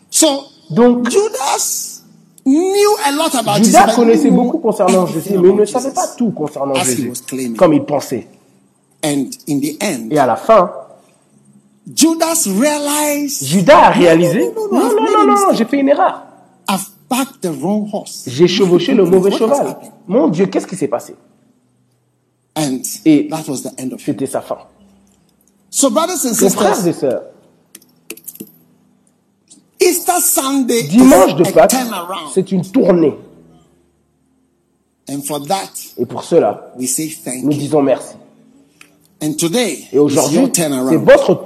[0.09, 0.27] So
[0.71, 2.01] Donc, Judas
[2.45, 3.65] knew a lot about Jesus.
[3.71, 7.11] Judas connaissait beaucoup concernant Jésus, mais il ne savait pas tout concernant Jésus,
[7.57, 8.27] comme il pensait.
[9.03, 10.71] And in the end, Et à la fin,
[11.95, 15.89] Judas realized Judas a réalisé, No, no, no, non, non, non, non, j'ai fait une
[15.89, 16.21] erreur.
[16.69, 18.23] I've backed the wrong horse.
[18.27, 19.75] J'ai chevauché le mauvais cheval.
[20.07, 21.15] Mon Dieu, qu'est-ce qui s'est passé?
[22.55, 24.05] And Et- that was the end of it.
[24.05, 24.57] C'était sa fin.
[25.69, 27.21] So, brothers and Mes frères sisters, et sœurs,
[29.79, 31.73] Easter Sunday dimanche de Pâques,
[32.33, 33.15] c'est une tournée.
[35.09, 38.15] And for that, Et pour cela, we say thank nous disons merci.
[39.23, 40.67] And today Et aujourd'hui, c'est
[40.97, 41.45] votre...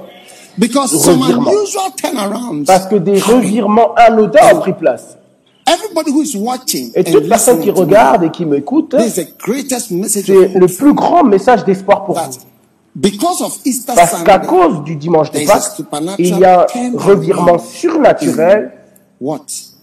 [0.58, 1.50] Because some revirement.
[1.50, 2.64] unusual turnarounds.
[2.64, 5.18] Parce que des revirements anodins ont pris place.
[5.66, 9.24] Everybody who is watching Et and toute personne qui regarde et qui m'écoute, this is
[9.26, 12.30] the greatest message c'est le plus grand message d'espoir pour vous.
[12.94, 16.44] because of Easter Parce qu'à cause du dimanche de there is a Pâques, il y
[16.44, 18.72] a un revirement surnaturel
[19.20, 19.40] what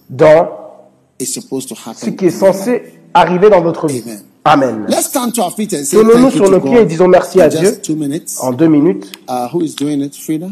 [0.09, 0.47] dans
[1.19, 2.15] is supposed to ce happen.
[2.15, 2.81] qui est censé
[3.13, 4.03] arriver dans votre vie.
[4.45, 4.85] Amen.
[4.89, 6.79] Let's stand to our feet and say Tenons-nous thank you sur to nos pieds et
[6.81, 6.87] God.
[6.89, 7.59] disons merci à In Dieu.
[7.61, 8.37] Just two minutes.
[8.41, 10.49] En deux minutes, Uh, who is doing it, Frida?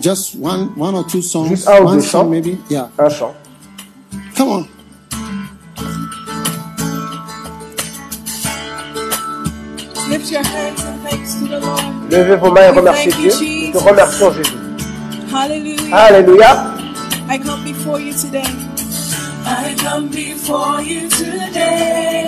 [0.00, 1.48] Just one, one or two songs.
[1.48, 2.24] Juste un ou one deux chants.
[2.28, 2.56] maybe?
[2.70, 2.88] Yeah.
[2.98, 3.34] un chant.
[4.36, 4.66] Come on.
[10.08, 12.10] Lift your hands and thanks to the Lord.
[12.10, 13.30] Levez vos mains et remerciez Dieu.
[13.66, 14.56] Nous te remercions Jésus.
[15.32, 15.94] Hallelujah.
[15.94, 16.74] Alléluia.
[17.30, 18.42] I come before you today.
[19.44, 22.26] I come before you today.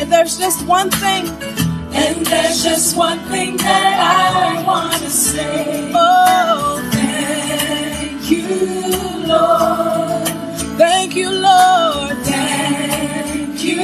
[0.00, 1.26] And there's just one thing.
[1.94, 5.90] And there's just one thing that I want to say.
[5.94, 10.28] Oh, thank you, Lord.
[10.78, 12.16] Thank you, Lord.
[12.24, 13.82] Thank you,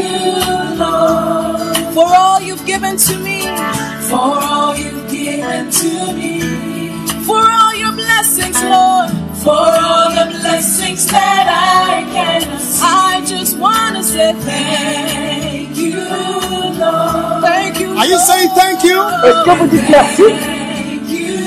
[0.76, 1.76] Lord.
[1.94, 3.42] For all you've given to me.
[4.08, 6.40] For all you've given to me.
[7.24, 9.27] For all your blessings, Lord.
[9.42, 12.82] For all the blessings that I can see.
[12.84, 17.42] I just want to say thank you, Lord.
[17.42, 18.98] Thank you, Are you saying thank you?
[19.00, 21.38] Est-ce que vous dites merci Thank you,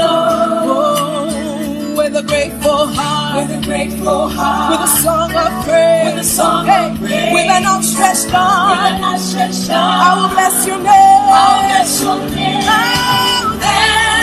[0.00, 0.66] Lord.
[0.68, 3.48] Oh, with a grateful heart.
[3.48, 4.70] With a grateful heart.
[4.70, 6.04] With a song of praise.
[6.14, 7.32] With a song of praise.
[7.34, 8.70] With an outstretched arm.
[8.70, 10.00] With an outstretched arm.
[10.06, 11.26] I will bless your name.
[11.42, 12.62] I'll bless your name.
[12.64, 14.15] Oh, thank you,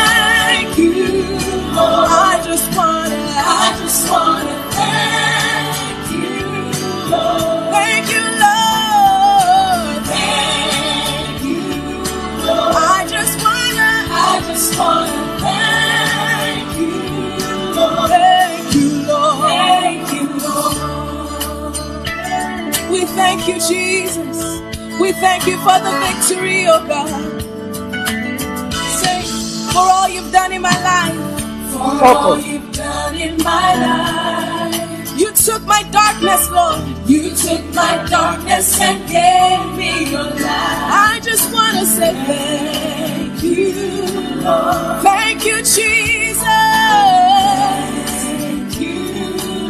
[1.75, 3.15] I just wanna.
[3.15, 7.73] I just wanna thank you, Lord.
[7.73, 10.05] Thank you, Lord.
[10.05, 11.63] Thank you,
[12.45, 12.75] Lord.
[12.75, 13.91] I just wanna.
[14.11, 18.09] I just wanna thank you, Lord.
[18.09, 19.49] Thank you, Lord.
[19.49, 20.97] Thank you, Lord.
[22.91, 24.61] We thank you, Jesus.
[25.01, 27.43] We thank you for the victory, oh God.
[29.01, 29.23] Say,
[29.73, 31.32] for all you've done in my life.
[31.83, 35.19] For all you've done in my life.
[35.19, 36.79] You took my darkness, Lord.
[37.09, 40.79] You took my darkness and gave me your light.
[41.09, 43.73] I just want to say thank you,
[44.43, 45.03] Lord.
[45.03, 47.32] Thank you, Jesus.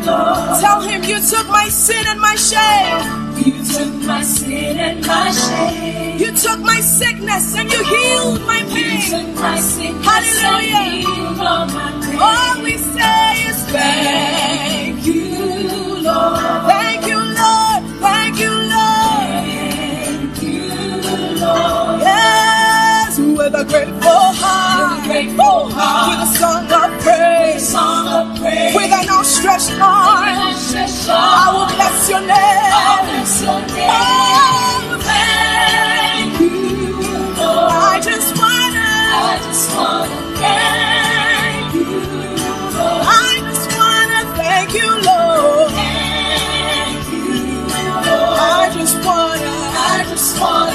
[0.05, 3.37] Tell him you took my sin and my shame.
[3.45, 6.19] You took my sin and my shame.
[6.19, 8.99] You took my sickness and you healed my pain.
[8.99, 11.07] You took my sickness Hallelujah.
[11.07, 12.19] And all, my pain.
[12.19, 16.39] all we say is thank you, Lord.
[16.67, 17.81] Thank you, Lord.
[18.03, 19.27] Thank you, Lord.
[20.03, 20.67] Thank you,
[21.41, 22.01] Lord.
[22.01, 24.97] Yes, with a grateful heart.
[24.97, 27.69] With a grateful heart song of praise.
[27.69, 28.75] Song of praise.
[28.75, 30.35] With an outstretched arm,
[31.09, 32.73] I will bless your name.
[33.89, 36.53] Oh, thank you.
[38.03, 38.89] Just wanna.
[39.29, 41.91] I just wanna thank you.
[43.25, 45.71] I just wanna thank you, Lord.
[48.59, 50.72] I just wanna.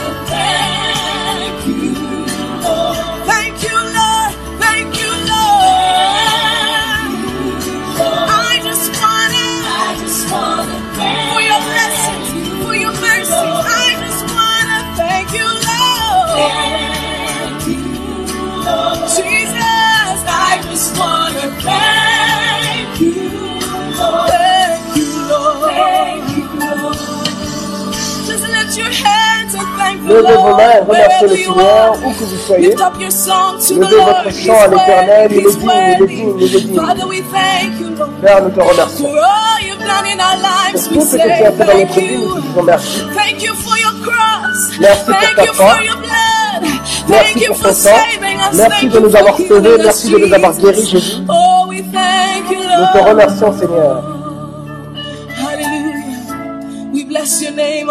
[30.09, 32.69] Levez vos mains et remerciez le you Seigneur, où que vous soyez.
[32.69, 34.07] Lift up your song to the Levez Lord.
[34.07, 36.77] votre chant à l'Éternel, il est digne, il est digne, il est digne.
[36.81, 38.11] Father, we thank you, Lord.
[38.23, 39.09] Père, nous te remercions.
[39.09, 41.65] For all you've done in our lives, Pour we tout ce que tu as fait
[41.65, 42.41] dans thank notre vie, nous te you.
[42.43, 43.03] disons merci.
[43.15, 44.79] Thank you for your cross.
[44.81, 45.75] Merci pour Thank ta you croix.
[45.75, 46.71] for your blood.
[47.09, 47.91] Merci Thank you pour for ton sang.
[47.91, 48.55] saving us.
[48.57, 49.77] Merci Thank de you nous avoir sauvés.
[49.83, 51.17] Merci de nous avoir guéris, Jésus.
[51.29, 53.09] Oh, we thank you, Nous te Lord.
[53.09, 54.03] remercions, Seigneur.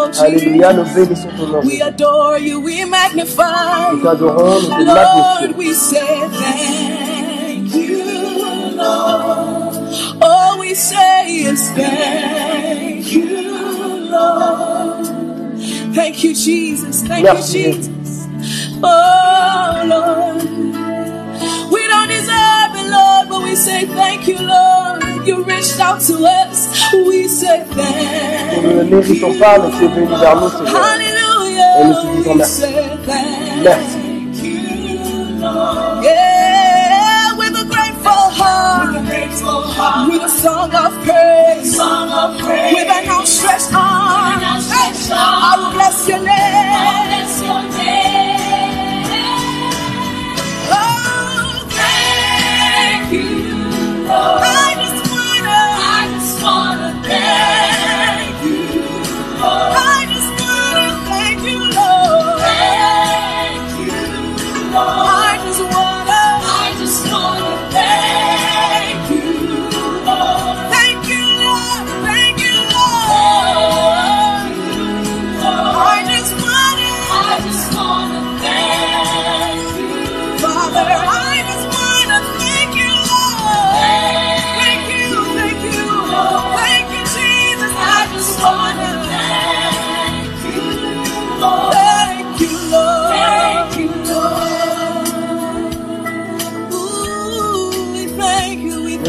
[0.05, 1.59] Name, Alléluia, nous bénissons ton nom.
[1.63, 2.59] We adore you.
[2.61, 4.03] We magnify Nous you.
[4.03, 8.03] t'adorons, nous te Lord, we say thank you,
[8.75, 9.75] Lord.
[10.21, 15.07] All we say is thank you, Lord.
[15.93, 17.03] Thank you, Jesus.
[17.03, 17.73] Thank Merci, you.
[17.73, 18.27] Jesus.
[18.83, 20.66] Oh, Lord.
[23.39, 25.27] We don't deserve it, Lord, but we say thank you, Lord.
[25.27, 26.93] You reached out to us.
[26.93, 30.75] We say thank Nous ne méritons pas, mais tu es venu vers nous, Seigneur.
[30.75, 31.81] Hallelujah.
[31.81, 32.61] Et nous te disons We merci.
[32.61, 33.99] say thank Merci.
[34.43, 36.03] you, Lord.
[36.03, 38.95] Yeah, with a grateful heart,
[40.09, 44.39] with a song of praise, with an outstretched arm,
[45.11, 48.06] I will bless your name.
[54.27, 54.66] Lord.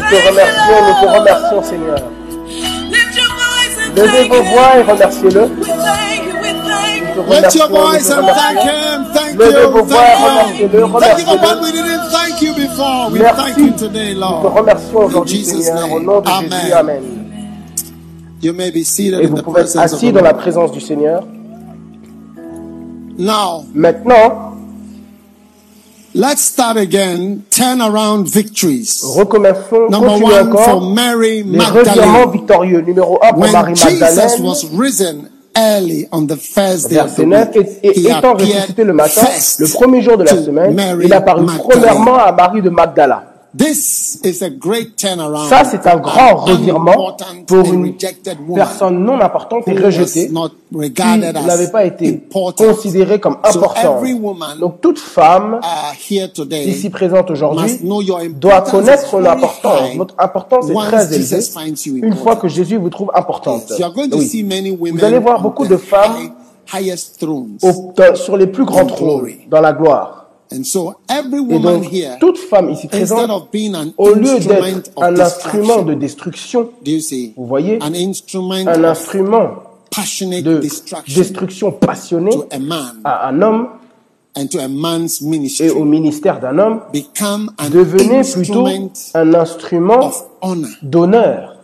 [0.09, 1.99] Te remercions, nous te remercions, Seigneur.
[3.95, 5.49] Levez vos voix et remerciez-le.
[7.29, 8.59] Lift your voice and thank.
[8.59, 9.05] Him.
[9.13, 9.51] Thank you.
[9.85, 10.69] Thank you.
[10.99, 13.09] Thank you for what we didn't thank you before.
[13.11, 14.45] We thank you today, Lord.
[14.45, 16.09] remercions In Jesus' name.
[16.09, 17.15] Amen.
[18.41, 20.21] You may be seated Et in vous the pouvez être presence of assis the dans
[20.23, 20.41] la Lord.
[20.41, 21.23] présence du Seigneur.
[23.17, 24.48] Now, Maintenant,
[26.13, 27.43] let's start again.
[27.49, 29.01] Turn around victories.
[29.17, 30.93] recommençons, Number continuons one for encore.
[30.93, 32.31] Mary Les revirements Magdalene.
[32.31, 32.81] victorieux.
[32.81, 34.41] Numéro 1 pour When Marie Jesus Magdalène.
[34.43, 38.05] was risen early on the first day of the Verset 9, week, et, et he
[38.07, 41.43] étant appeared ressuscité le matin, first le premier jour de la to semaine, il apparut
[41.45, 41.67] Magdalene.
[41.69, 43.28] premièrement à Marie de Magdala.
[43.57, 45.49] This is a great turnaround.
[45.49, 47.17] Ça, c'est un for grand an revirement
[47.47, 52.09] pour une rejected woman personne non importante et rejetée qui regarded as n'avait pas été
[52.09, 52.65] important.
[52.65, 53.97] considérée comme importante.
[54.03, 55.59] every woman Donc toute femme
[56.09, 57.79] here today ici présente aujourd'hui
[58.39, 59.95] doit connaître son importance.
[59.95, 63.63] Votre importance est très élevée une fois que Jésus vous trouve importante.
[63.79, 64.27] You are going to Oui.
[64.27, 66.33] see many women Vous allez voir on beaucoup the de femmes
[67.63, 70.28] au- sur les plus grands trônes dans la gloire.
[70.51, 73.93] And so every Et woman donc, here, toute femme ici instead présente, of being an
[73.97, 77.33] au lieu instrument d'être of un instrument de destruction, destruction, do you see?
[77.37, 79.49] vous voyez, An instrument un of instrument
[79.91, 83.67] passionate de destruction passionnée to a man à un homme
[84.35, 85.83] and to a man's et au ministry.
[85.85, 90.67] ministère d'un homme, Become an devenez plutôt instrument un instrument of honor.
[90.81, 91.55] d'honneur.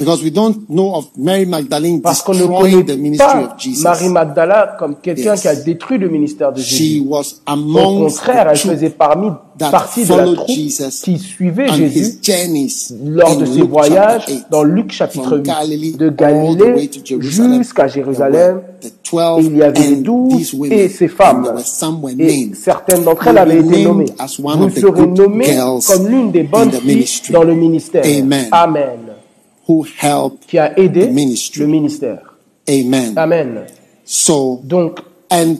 [0.00, 3.50] Because we don't know of Mary Magdalene Parce qu'on ne the connaît ministry pas of
[3.58, 3.82] Jesus.
[3.84, 5.42] Marie Magdala comme quelqu'un Yes.
[5.42, 7.04] qui a détruit le ministère de She Jésus.
[7.06, 9.28] was Au among contraire, elle faisait parmi,
[9.58, 12.18] partie de la troupe Jesus qui suivait Jésus
[13.04, 16.90] lors de ses voyages chapter 8, dans Luc chapitre from 8, Galilee de Galilée
[17.58, 18.62] jusqu'à Jérusalem.
[19.12, 21.52] were the 12 Et il y avait les douze et ces femmes.
[22.18, 24.06] Et certaines d'entre elles avaient été nommées.
[24.18, 28.02] as one Vous serez nommées comme l'une des bonnes filles dans le ministère.
[28.50, 29.09] Amen.
[29.70, 31.60] Who help qui a aidé the ministry.
[31.60, 32.34] le ministère.
[32.68, 33.12] Amen.
[33.16, 33.60] Amen.
[34.04, 34.98] So, Donc,
[35.30, 35.58] and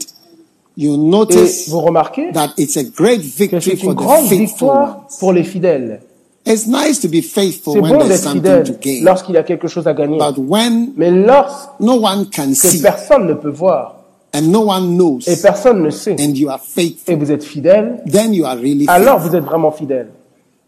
[0.75, 3.99] you et notice vous remarquez that it's a great que victory c'est for une the
[3.99, 6.01] grande faithful victoire pour les fidèles.
[6.45, 9.05] It's nice to be faithful C'est when bon there's d'être something to fidèle gain.
[9.05, 10.17] lorsqu'il y a quelque chose à gagner.
[10.17, 13.95] But when Mais lorsque no one can see personne ne peut voir
[14.33, 17.43] and no one knows et personne ne sait and you are et faithful, vous êtes
[17.45, 19.29] fidèle, then you are really alors faithful.
[19.29, 20.07] vous êtes vraiment fidèle.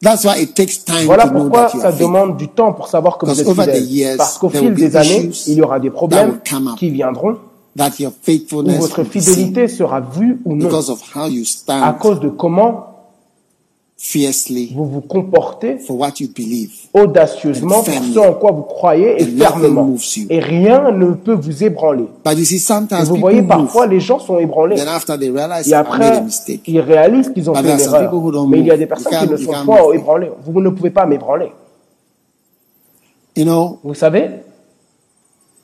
[0.04, 2.88] That's why it takes time Voilà to know pourquoi that ça demande du temps pour
[2.88, 3.92] savoir que vous Because êtes over the fidèle.
[3.92, 6.76] years, Parce qu'au fil des années, il y aura des that problèmes will come up.
[6.78, 7.38] qui viendront
[7.76, 11.94] That your où faithfulness votre fidélité sera vue ou non because of how you à
[11.94, 12.93] cause de comment
[13.98, 16.72] fiercely vous vous comportez for what you believe.
[16.94, 19.96] audacieusement pour ce en quoi vous croyez et And fermement.
[20.30, 22.06] Et rien ne peut vous ébranler.
[22.26, 23.48] But you see, Et sometimes vous voyez, move.
[23.50, 24.76] parfois, les gens sont ébranlés.
[24.76, 26.22] Then after they realize Et après,
[26.68, 28.10] ils réalisent qu'ils ont But fait there une are some erreur.
[28.12, 29.96] people who don't Mais il y a des personnes qui ne sont pas move.
[29.96, 30.32] ébranlées.
[30.46, 31.52] Vous ne pouvez pas m'ébranler.
[33.36, 34.30] You know, Vous savez,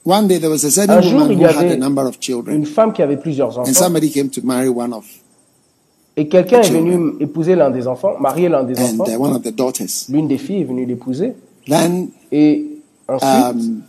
[0.05, 2.05] one day there was a Un jour, woman il who y had avait a number
[2.05, 5.05] of children, une femme qui avait plusieurs and enfants somebody came to marry one of,
[6.19, 9.05] et quelqu'un est venu épouser l'un des enfants, marier l'un des enfants.
[10.09, 10.11] uh.
[10.13, 11.33] L'une des filles est venue l'épouser.
[12.31, 12.67] Et
[13.07, 13.81] ensuite, um,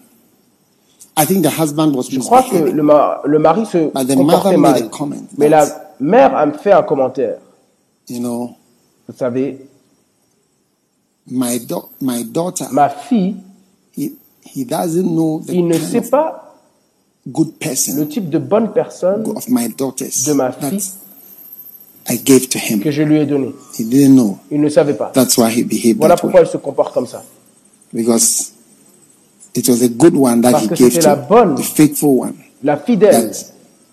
[1.18, 4.90] I think the husband was je crois que le, ma- le mari se comportait mal.
[5.36, 5.66] Mais la
[5.98, 7.38] mère a fait un commentaire.
[8.08, 8.50] You know,
[9.08, 9.58] Vous savez,
[11.26, 13.36] my da- my daughter, ma fille,
[13.96, 14.12] he,
[14.54, 16.46] he doesn't know the il ne sait pas
[17.28, 20.80] good person le type de bonne personne of my daughters de ma fille
[22.08, 22.80] I gave to him.
[22.80, 23.54] que je lui ai donnée.
[23.78, 24.38] He didn't know.
[24.50, 25.10] Il ne savait pas.
[25.14, 26.46] That's why he behaved Voilà that pourquoi way.
[26.46, 27.22] il se comporte comme ça.
[27.92, 28.52] Because
[29.54, 31.56] it was a good one that Parce he que gave c'était la bonne.
[31.56, 33.46] the faithful one La fidèle, that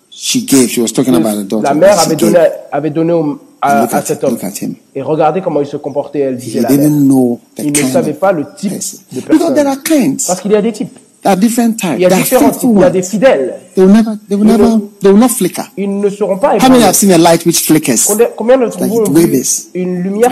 [0.09, 0.69] she gave.
[0.69, 1.63] She was talking about the daughter.
[1.67, 2.33] la mère that she avait gave.
[2.33, 4.31] donné, avait donné au- à, Look à at, cet homme.
[4.33, 4.75] look at him.
[4.95, 6.77] Et regardez comment il se comportait, elle He disait la mère.
[6.77, 8.99] didn't know the Il ne kind savait of pas le type person.
[9.11, 10.15] de Because there are personne.
[10.17, 10.27] kinds.
[10.27, 10.97] Parce qu'il y a des types.
[11.25, 11.95] Are different types.
[11.97, 12.53] Il y a différents types.
[12.61, 13.55] faithful Il y a des fidèles.
[13.75, 15.63] They will never, they will You never, know- they will not flicker.
[15.75, 16.83] Ils ne seront pas How many ébranlés.
[16.83, 18.05] have seen a light which flickers?
[18.35, 20.31] Combien- d'entre Like vous ont vu une lumière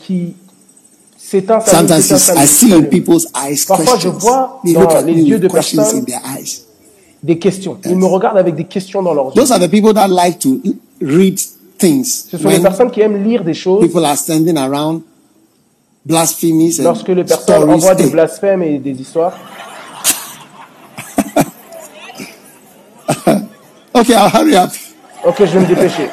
[0.00, 0.34] qui,
[1.16, 2.00] s'éteint, Sometimes
[2.36, 6.00] I see in people's eyes Parfois, je vois dans at les yeux de questions personnes
[6.00, 6.60] in their eyes.
[7.22, 7.78] des questions.
[7.86, 9.40] Ils me regardent avec des questions dans leurs yeux.
[9.40, 10.60] Those are the people that like to
[11.00, 11.38] read
[11.78, 15.00] things Ce sont les personnes qui aiment lire des choses people are standing around
[16.04, 19.32] blasphemies lorsque les personnes envoient des blasphèmes et des histoires.
[23.94, 24.70] okay, I'll hurry up.
[25.24, 26.08] Ok, je vais me dépêcher.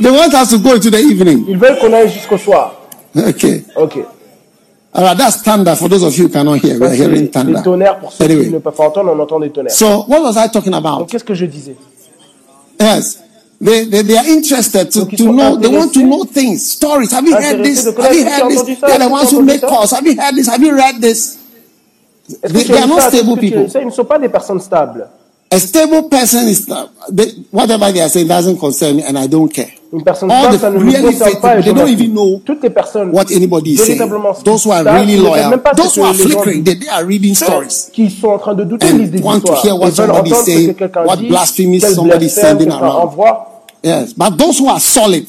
[0.00, 1.44] They want us to go into the evening.
[1.48, 2.74] Ils veulent qu'on aille jusqu'au soir.
[3.16, 3.64] Okay.
[3.76, 3.98] Ok.
[4.94, 6.78] All right, that's thunder for those of you who cannot hear.
[6.78, 7.62] We're hearing thunder.
[7.62, 9.72] tonnerres pour ceux qui Anyway, ne peuvent pas entendre, on entend des tonnerres.
[9.72, 11.06] so what was I talking Donc, about?
[11.06, 11.76] qu'est-ce que je disais
[12.80, 13.18] Yes.
[13.60, 17.12] They, they, they are interested to, Donc, to know, they want to know things, stories.
[17.12, 17.84] Have you heard this?
[17.86, 18.80] Have you Est-ce que tu heard this?
[18.80, 19.92] They're the ones who make calls.
[19.92, 20.48] Have you heard this?
[20.48, 21.38] Have you read this?
[22.42, 23.64] They- are not stable people.
[23.64, 25.06] vu ça Ils ne sont pas des personnes stables.
[25.50, 26.66] A stable person is
[27.10, 29.68] they, whatever they are saying doesn't concern me and I don't care.
[29.92, 31.60] Une personne All stable, the ça ne really concerne pas.
[31.60, 33.98] they don't even know Toutes les personnes what anybody is saying.
[34.44, 38.08] Those who are really loyal, those who are flickering, they, they are reading stories qui
[38.08, 41.18] sont en train de douter and des want to hear what somebody is saying, what
[41.18, 43.10] quel somebody is sending around.
[43.82, 45.26] Yes, but those who are solid,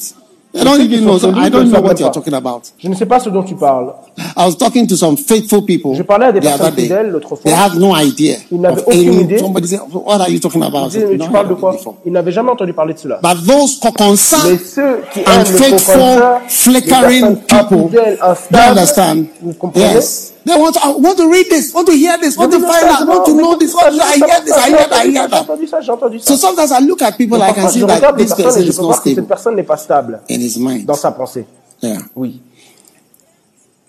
[0.54, 1.16] they don't even know.
[1.34, 2.62] I don't know what you're talking about.
[2.78, 3.92] Je ne sais pas ce dont tu parles.
[4.36, 7.38] I was talking to some faithful people Je parlais à des personnes fidèles l'autre fois.
[7.44, 9.38] They had no idea Ils n'avaient aucune idée.
[9.38, 11.48] Somebody said, "What are you talking about?" I Ils disaient, mais "No, tu I parles
[11.48, 11.72] de quoi?
[11.72, 13.20] before." Ils n'avaient jamais entendu parler de cela.
[13.22, 17.90] But those co- Mais concerned ceux qui aiment and faithful, flickering people,
[18.22, 19.24] instables, understand?
[19.42, 19.94] vous comprenez?
[19.94, 20.74] Yes, they want.
[20.74, 21.72] To, I want to read this.
[21.74, 22.36] Want to hear this.
[22.36, 23.06] Want to find out.
[23.06, 23.72] Want to know this.
[23.72, 24.52] ça, Want j'ai to, I hear this.
[24.54, 24.92] I hear that.
[24.92, 25.40] I hear J'ai that.
[25.42, 26.26] entendu ça, j'ai entendu ça.
[26.26, 28.78] So sometimes I look at people, I can Parfois, see je that this person is
[28.80, 30.84] not que cette stable personne n'est pas stable in his mind.
[30.86, 31.46] dans sa pensée.
[31.82, 31.98] Yeah.
[32.14, 32.40] Oui.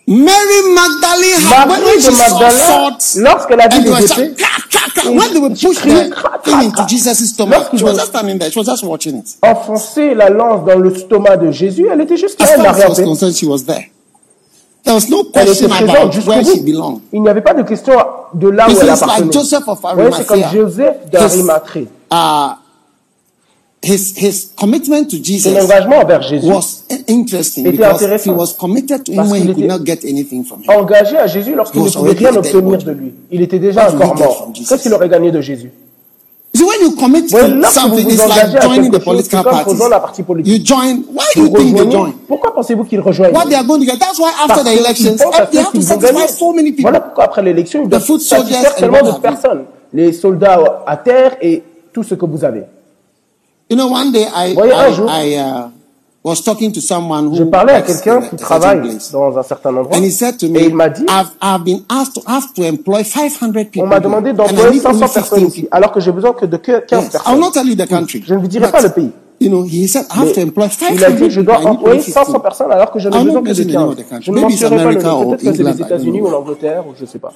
[0.08, 3.90] Mary Magdalene had Marie when de she saw Magdala, swords lorsqu'elle a vu and they
[3.90, 6.14] des were épées, when they would push the
[6.44, 6.86] thing into.
[6.86, 8.48] Jesus' stomach, she was just standing there.
[8.50, 9.36] She was just watching it.
[9.42, 12.84] enfoncer la lance dans le stomac de Jésus, elle était juste là, elle n'a rien
[12.84, 13.02] she was fait.
[13.04, 13.90] concerned, she was there.
[14.86, 16.64] There was no question présente about jusqu'au where she bout.
[16.64, 17.00] belonged.
[17.12, 17.92] Il n'y avait pas de question
[18.32, 19.32] de là où It's elle like appartenait.
[19.32, 20.42] Joseph of Ouais, c'est comme.
[20.54, 21.88] Joseph d'Arimathée.
[22.12, 22.54] Uh,
[23.82, 28.32] his his commitment to Son Jesus engagement envers Jésus, was interesting Était because he intéressant.
[28.36, 30.70] was committed to him when he could était- not get anything from him.
[30.70, 33.12] engagé à Jésus lorsqu'il He ne pouvait rien obtenir de lui.
[33.30, 34.52] Il était déjà get mort.
[34.54, 35.72] Qu'est-ce qu'il aurait gagné de Jésus?
[36.56, 39.74] So when you commit to something, it's like joining the political parties.
[39.74, 40.52] rejoindre la partie politique.
[40.52, 41.02] You join.
[41.12, 42.12] Why do you think they join?
[42.26, 43.98] Pourquoi pensez-vous qu'ils rejoignent What they are going to get.
[43.98, 46.90] That's why after the elections, they have to satisfy so many people.
[46.90, 49.64] Voilà pourquoi après l'élection, ils doivent soldiers satisfaire tellement de personnes.
[49.92, 51.62] Les soldats à terre et
[51.92, 52.64] tout ce que vous avez.
[53.68, 55.68] You know, one day I, I, I uh,
[56.28, 58.80] was talking to someone who Je parlais à quelqu'un qui travaille
[59.12, 61.62] dans un certain endroit And he said to et me, il m'a dit, I've, I've
[61.64, 63.82] been asked to, have to employ 500 people.
[63.82, 66.46] on m'a demandé d'employer need only 500 personnes 15 ici, alors que j'ai besoin que
[66.46, 67.14] de que 15 Yes.
[67.14, 67.40] I will personnes.
[67.40, 68.22] not tell you the country.
[68.26, 69.12] Je ne vous dirai pas le pays.
[69.38, 71.44] You know, he said, I have Mais to employ il a 500 dit, je people.
[71.44, 72.42] dois employer only 500 15.
[72.42, 74.08] personnes alors que je n'ai besoin que de mention the name of the 15.
[74.08, 74.24] country.
[74.24, 75.30] Je ne mentionnerai pas le nom.
[75.30, 77.32] Peut-être que c'est les États-Unis ou l'Angleterre, ou je ne sais pas.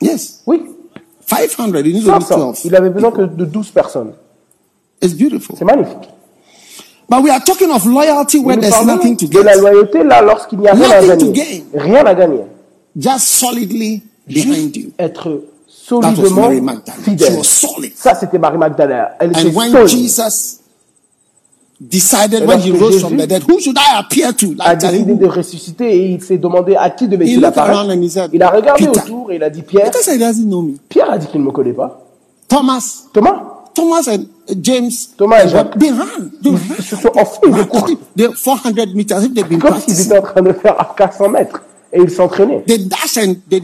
[0.00, 0.42] Yes.
[0.46, 0.62] Oui,
[1.26, 1.66] 500.
[1.68, 2.36] You need only 500.
[2.38, 2.64] 12.
[2.66, 4.12] Il avait besoin que de 12 personnes.
[5.02, 5.56] It's beautiful.
[5.58, 6.08] C'est magnifique.
[7.08, 10.22] But we are talking of loyalty where there's parlons nothing to de la loyauté là
[10.22, 11.32] lorsqu'il n'y a rien à gagner.
[11.32, 11.62] gain.
[11.74, 12.40] Rien à gagner.
[12.96, 14.90] Just solidly behind you.
[14.98, 16.50] Être solidement
[17.02, 17.40] fidèle.
[17.94, 19.08] Ça, c'était Marie Magdalene.
[19.20, 19.86] Elle était And when.
[19.86, 20.60] Jesus
[21.80, 24.54] decided Et when he rose Jésus from the dead, who should I appear to?
[24.60, 27.90] a décidé de ressusciter et il s'est demandé à qui He devait-il looked around apparaître.
[27.98, 29.90] and he said, Il a regardé autour et il a dit Pierre.
[30.88, 32.00] Pierre a dit qu'il ne me connaît pas.
[32.48, 35.44] Thomas, Thomas, Thomas and uh, James, Thomas
[35.78, 36.30] they ran.
[36.42, 37.96] Ils se sont enfuis, ils ont couru.
[38.16, 41.28] They 400 meters if they've been Comme s'ils étaient en train de faire à 400
[41.30, 41.62] mètres.
[41.92, 42.62] Et ils s'entraînaient.
[42.66, 43.60] They dash and they.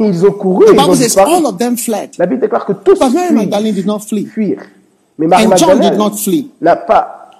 [0.00, 2.10] Ils ont couru The et ils ont Bible says all of them fled.
[2.18, 4.26] La Bible déclare que tous But Mary fuient, Magdalene did not flee.
[4.26, 4.66] fuirent.
[5.18, 6.50] Mais Marie And John did not flee.
[6.60, 7.30] n'a pas,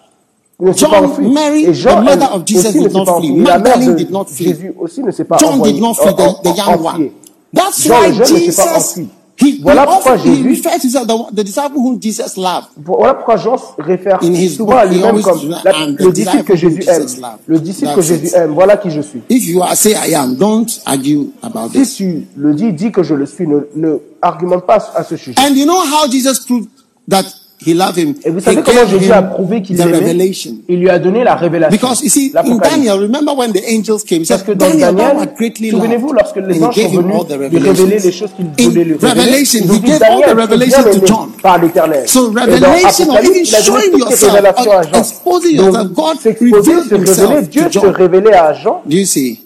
[0.76, 1.32] John.
[1.32, 3.32] Mary, Et Jean, the mother of Jesus, did not flee.
[3.32, 4.46] Magdalene did not flee.
[4.46, 7.10] Jésus aussi ne s'est pas John did not flee, the, young one.
[7.52, 9.00] That's why Jesus.
[9.40, 12.68] He, Voilà pourquoi Jésus- refers to himself, the, the disciple whom Jesus loved.
[12.76, 14.20] Voilà pourquoi Jean réfère
[14.56, 17.02] souvent à lui-même comme la- "I'm the le disciple que Jésus aime.
[17.02, 18.34] Jesus loved." Le disciple que That's Jésus it.
[18.34, 18.52] aime.
[18.52, 19.20] Voilà qui je suis.
[19.28, 21.94] If you are say I am, don't argue about Si this.
[21.96, 23.46] tu le dis, dis que je le suis.
[23.46, 25.36] Ne, ne argumente pas à ce sujet.
[25.40, 26.68] And you know how Jesus proved
[27.08, 27.24] that
[27.64, 28.14] he loved him?
[28.24, 30.32] Et vous He savez comment Jésus a prouvé qu'il l'aimait?
[30.68, 31.76] Il lui a donné la révélation.
[31.76, 32.70] Because you see, in l'Apocalypse.
[32.70, 34.22] Daniel, remember when the angels came?
[34.22, 38.12] He Parce que dans Daniel, Daniel, souvenez-vous, lorsque les anges sont venus lui révéler les
[38.12, 41.28] choses qu'ils In voulaient lui révéler, Revelation, he gave all the revelation to John.
[41.42, 42.08] par l'Éternel.
[42.08, 45.92] So Et dans revelation or even il a donné showing yourself, or exposing Donc, yourself,
[45.94, 48.82] God revealed himself Dieu to se révélait à Jean.
[48.86, 49.40] Do you see?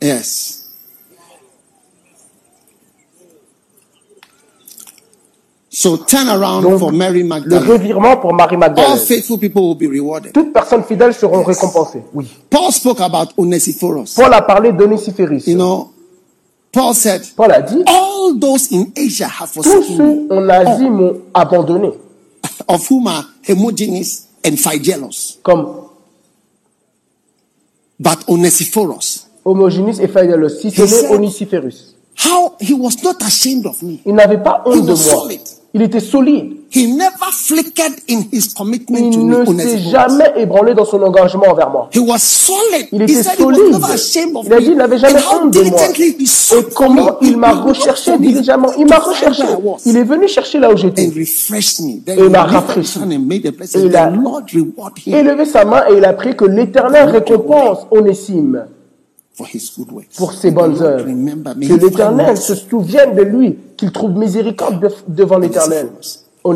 [0.00, 0.61] Yes.
[5.74, 7.66] So turn around Donc, for Mary Le Magdalene.
[7.66, 8.98] revirement pour Marie All Magdalene.
[8.98, 10.32] faithful people will be rewarded.
[10.34, 12.02] Toutes personnes fidèles seront récompensées.
[12.12, 12.26] Oui.
[12.50, 14.14] Paul spoke about Onesiphorus.
[14.14, 15.46] Paul a parlé d'Onesiphorus.
[15.46, 15.90] You know,
[16.72, 20.48] Paul said, Paul a dit, All those in Asia have tous forsaken me, ceux en
[20.50, 21.92] Asie m'ont abandonné.
[22.68, 23.24] of whom are
[24.44, 25.38] and Phygelus.
[25.42, 25.66] Comme
[27.98, 29.26] But Onesiphorus,
[30.00, 31.94] et Phaedalos, si ce He said- n'est Onesiphorus.
[32.16, 34.00] how he was not ashamed of me.
[34.04, 34.96] Il n'avait pas honte He de moi.
[34.96, 35.40] solid.
[35.74, 36.56] Il était solide.
[36.74, 41.48] He never flickered in his commitment to Il ne s'est jamais ébranlé dans son engagement
[41.48, 41.88] envers moi.
[41.94, 42.88] He was solid.
[42.92, 43.78] Il était solide.
[44.44, 45.80] Il a dit n'avait jamais honte de moi.
[45.98, 49.44] Et comment il m'a recherché diligemment Il m'a recherché.
[49.86, 51.10] Il est venu chercher là où j'étais.
[52.06, 52.98] Et m'a rafraîchi.
[53.74, 54.12] Et il a
[55.06, 58.66] élevé sa main et il a prié que l'Éternel récompense Onésime
[60.16, 61.04] pour ses bonnes œuvres.
[61.04, 65.88] Que l'Éternel se souvienne de lui, qu'il trouve miséricorde de- devant l'Éternel.
[66.44, 66.54] Who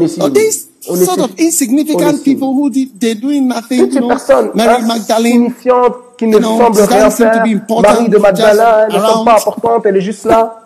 [2.71, 7.45] did, they're doing nothing, Toutes ces personnes Magdalene, insignifiantes qui ne semblent rien faire,
[7.83, 9.39] Marie de Magdala, elle ne semble pas around.
[9.39, 10.61] importante, elle est juste là,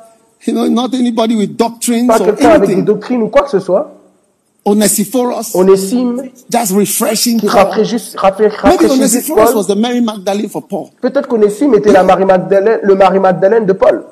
[0.47, 3.61] you know, not anybody with doctrines pas quelqu'un avec des doctrines ou quoi que ce
[3.61, 3.93] soit.
[4.65, 9.55] Onesiphorus, Onésime, just refreshing qui Paul.
[9.55, 10.91] was the Mary Magdalene for Paul.
[11.01, 14.05] Peut-être qu'Onésime était la Marie Magdalene, le Marie Magdalene de Paul.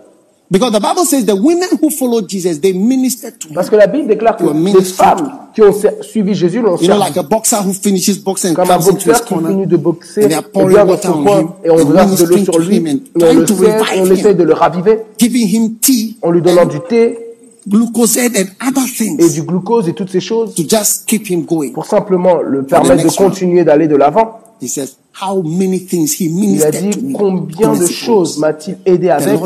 [0.51, 3.55] Because the Bible says the women who followed Jesus, they ministered to him.
[3.55, 6.97] Parce que la Bible déclare que les femmes qui ont suivi Jésus l'ont You know,
[6.97, 7.01] servi.
[7.01, 10.35] like a boxer who finishes boxing Comme un boxeur qui finit de boxer and they
[10.35, 14.01] are et pouring water on him et on verse de l'eau sur lui on le
[14.01, 17.28] on essaie de le raviver giving him tea, en lui donnant du thé
[17.69, 21.43] glucosate and other et things du glucose et toutes ces choses to just keep him
[21.43, 21.73] going.
[21.73, 24.41] pour simplement le permettre de continuer d'aller de l'avant.
[24.61, 29.39] He says, How many things he Il a dit combien de choses m'a-t-il aidé avec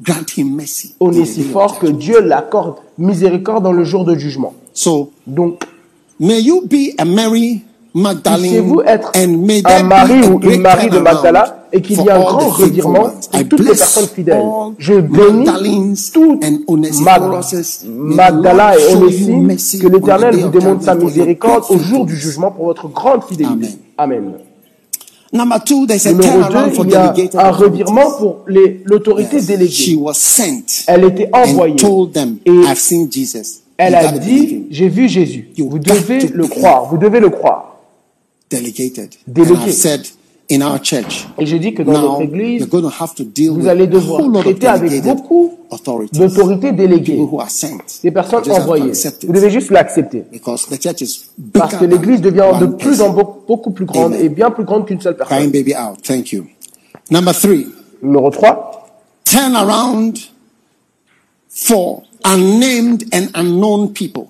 [0.00, 0.94] grant him mercy.
[1.00, 4.54] Onésifore que Dieu l'accorde miséricorde dans le jour de jugement.
[4.72, 5.64] So, Donc,
[6.18, 7.62] may you be a Mary
[7.94, 12.10] Magdalene puissiez-vous être un mari a ou une Marie de Magdala et qu'il y ait
[12.10, 14.42] un grand revirement pour toutes les personnes fidèles.
[14.78, 15.44] Je bénis
[16.12, 16.44] toutes
[17.86, 22.88] Magdala et Onésime, que l'Éternel vous démontre sa miséricorde au jour du jugement pour votre
[22.88, 23.68] grande fidélité.
[23.98, 24.32] Amen.
[25.34, 27.14] Number two, there's a Numéro turnaround for 2, il y a
[38.52, 39.10] delegated.
[39.72, 40.06] Said.
[40.50, 45.02] Et j'ai dit que dans notre église, to have to deal vous allez devoir avec
[45.02, 45.52] beaucoup
[46.12, 47.18] d'autorités déléguées,
[48.02, 48.92] des personnes envoyées.
[49.26, 50.24] Vous devez juste l'accepter.
[50.42, 53.14] Parce que l'église devient de plus en
[53.72, 55.50] plus grande et bien plus grande qu'une seule personne.
[55.50, 56.02] baby out.
[56.02, 56.44] Thank you.
[57.10, 57.66] Number three,
[58.02, 58.88] Numéro 3,
[59.24, 60.18] turn around
[61.48, 64.26] for unnamed and unknown people.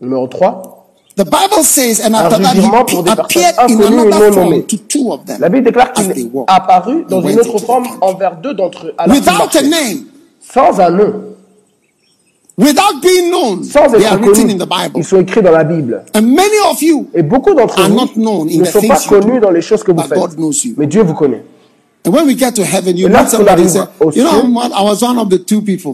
[0.00, 0.83] numéro 3,
[1.16, 5.20] The Bible says, and after that, he appeared in another form to two of.
[5.38, 8.94] La Bible déclare qu'il apparut dans une autre forme envers deux d'entre eux.
[9.08, 10.06] Without a name.
[10.40, 11.34] Sans un nom.
[12.56, 14.58] Without being known, sans être they
[14.96, 16.04] ils sont écrits dans la Bible.
[16.14, 19.82] And many of you Et beaucoup d'entre vous ne sont pas connus dans les choses
[19.82, 20.18] que vous faites.
[20.76, 21.44] Mais Dieu vous connaît.
[22.06, 23.12] And when we get to heaven, you Et
[24.00, 24.26] au ciel,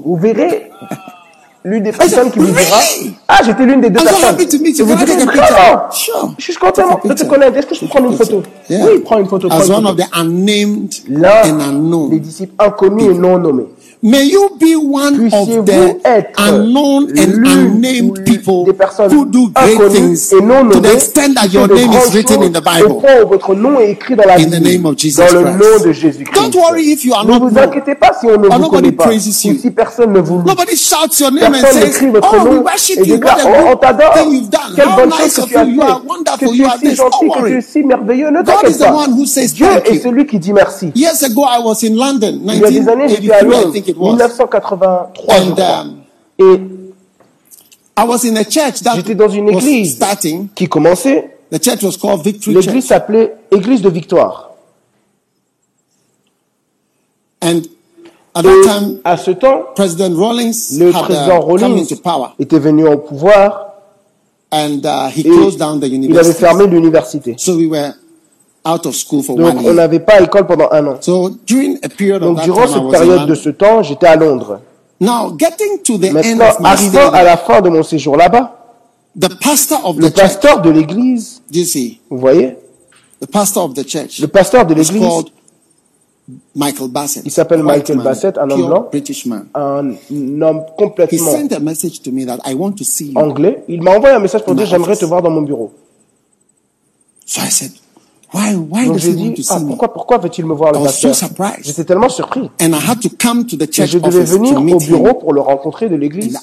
[0.05, 0.71] vous verrez
[1.65, 2.79] l'une des personnes qui vous dira
[3.29, 4.37] Ah, j'étais l'une des deux personnes.
[4.37, 4.95] Vous
[6.39, 7.47] je suis content, je te connais.
[7.49, 9.49] Est-ce que je prends une photo Oui, prends une photo.
[11.09, 11.43] L'un
[12.09, 13.67] des disciples inconnus et non nommés.
[14.03, 16.01] May you be one of the
[16.39, 22.15] unknown and unnamed people who do great things to the extent that your name is
[22.15, 23.03] written in the Bible.
[24.41, 26.25] In the name of Jesus Christ.
[26.33, 28.51] Don't worry if you are not known.
[28.51, 29.53] Or nobody praises you.
[30.47, 33.19] Nobody shouts your name and says, Oh, we worship you.
[33.21, 34.77] What a good thing you've done.
[34.77, 35.59] How nice of you.
[35.75, 36.55] You are wonderful.
[36.55, 36.97] You are this.
[36.99, 37.53] Don't worry.
[38.45, 39.53] God is the one who says
[39.83, 40.01] thank you.
[40.95, 45.13] Years ago, I was in London, 1983, I think 1983.
[46.39, 46.61] Et
[48.97, 49.99] j'étais dans une église
[50.55, 51.37] qui commençait.
[51.51, 54.51] L'église s'appelait Église de Victoire.
[57.43, 57.63] And
[59.05, 61.97] à ce temps, le président Rawlings
[62.39, 63.67] était venu au pouvoir.
[64.53, 64.81] And,
[65.15, 67.37] il avait fermé l'université.
[69.37, 70.95] Donc, on n'avait pas à école pendant un an.
[72.21, 74.61] Donc, durant cette période de ce temps, j'étais à Londres.
[75.01, 75.31] Now,
[76.13, 76.45] Maintenant,
[77.13, 78.57] à la fin de mon séjour là-bas,
[79.97, 81.43] le pasteur de l'église,
[82.11, 82.57] vous voyez,
[84.21, 85.01] le pasteur de l'église,
[87.25, 88.89] il s'appelle Michael Bassett, un homme blanc,
[89.55, 89.91] un
[90.43, 91.33] homme complètement
[93.17, 93.65] anglais.
[93.69, 95.73] Il m'a envoyé un message pour dire j'aimerais te voir dans mon bureau.
[98.33, 101.15] Donc j'ai dit, ah, pourquoi, pourquoi veut-il me voir le pasteur?
[101.63, 102.49] J'étais tellement surpris.
[102.61, 102.67] Et
[103.87, 106.39] je devais venir au bureau pour le rencontrer de l'église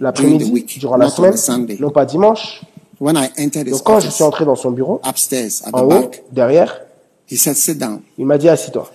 [0.00, 1.34] l'après-midi, durant la semaine,
[1.80, 2.62] non pas dimanche.
[3.00, 6.80] Donc quand je suis entré dans son bureau, upstairs, haut, derrière,
[7.30, 8.90] il m'a dit assis-toi.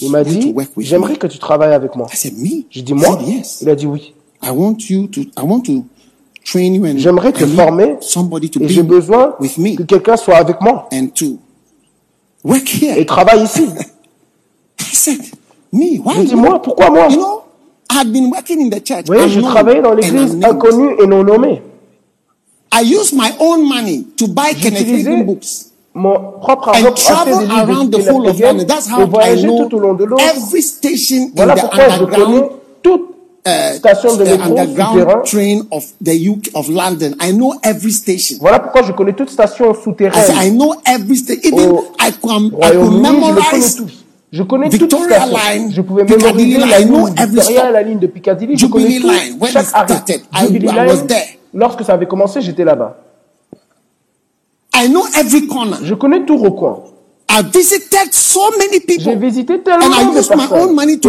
[0.00, 2.06] Il m'a dit, j'aimerais que tu travailles avec moi.
[2.70, 3.18] J'ai dit, moi?
[3.60, 4.14] Il a dit oui.
[4.42, 5.84] I want you to, I want to
[6.98, 7.96] J'aimerais te former
[8.60, 9.34] et j'ai besoin
[9.76, 10.88] que quelqu'un soit avec moi.
[12.98, 13.66] et travaille ici.
[16.14, 17.08] Je dis, moi, pourquoi moi?
[19.10, 21.62] Oui, je travaillais dans l'église inconnue et non nommée.
[24.78, 25.10] J'utilisais
[25.94, 27.96] mon propre argent pour acheter des livres de
[29.00, 30.22] et voyager tout au long de l'autre.
[31.34, 32.48] Voilà pourquoi je connais
[33.46, 34.28] euh, station de the
[37.20, 38.36] I know every station.
[38.40, 40.34] Voilà pourquoi je connais toute station souterraine.
[40.42, 41.56] I, know every station.
[41.56, 43.82] Even I can, I can memorize.
[44.30, 44.86] Je connais tout.
[44.86, 46.80] Line, je pouvais mémoriser la.
[46.80, 49.00] Je connais I,
[50.34, 51.38] I was there.
[51.54, 52.98] Lorsque ça avait commencé, j'étais là-bas.
[54.74, 55.78] I know every corner.
[55.82, 56.80] Je connais tout recoin.
[59.00, 60.48] J'ai visité tellement de personnes.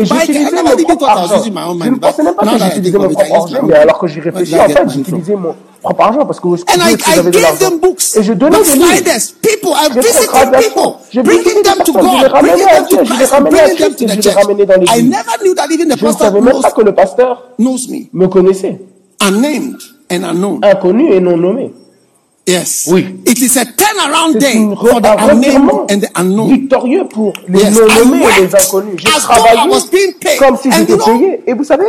[0.04, 1.42] J'utilisais mon propre argent.
[1.44, 1.50] Je
[1.90, 4.68] ne pensais même pas que j'utilisais mon propre argent, mais alors que j'y réfléchis, en
[4.68, 7.72] fait, j'utilisais mon propre argent parce que je pouvais que j'avais de l'argent.
[8.16, 8.88] Et je donnais des livres.
[8.90, 10.32] Je visité
[11.12, 11.96] Je visitais des personnes.
[11.96, 13.00] Je les ramenais à Dieu.
[13.04, 15.16] Je les ramenais à Christ et je les ramenais dans l'église.
[15.98, 18.80] Je ne savais même pas que le pasteur me connaissait.
[19.22, 19.76] Unnamed
[20.12, 20.60] and unknown.
[20.64, 21.74] Inconnu et non nommé.
[22.50, 22.88] Yes.
[22.92, 23.22] Oui.
[23.28, 26.50] It is a turnaround day and the unknown.
[26.50, 27.80] Victorieux pour les yes.
[27.80, 28.96] nommés et les inconnus.
[28.98, 31.44] J'ai travaillé comme si j'étais payé.
[31.46, 31.86] Et vous savez,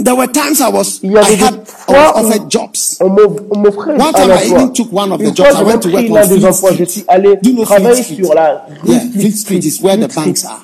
[0.00, 1.54] There were times I was, Il y avait I had,
[1.88, 2.98] I was offered jobs.
[3.00, 4.36] On m'offrait un emploi.
[4.36, 5.56] I even took one of the jobs.
[5.56, 8.98] I went to work on Je suis allé you know travailler sur la rue.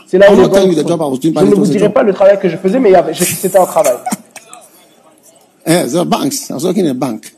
[0.06, 1.18] C'est là où les banques sont.
[1.20, 3.96] Je ne vous dirai pas le travail que je faisais, mais c'était un travail.
[5.66, 6.48] the banks.
[6.48, 7.33] I was working in a bank.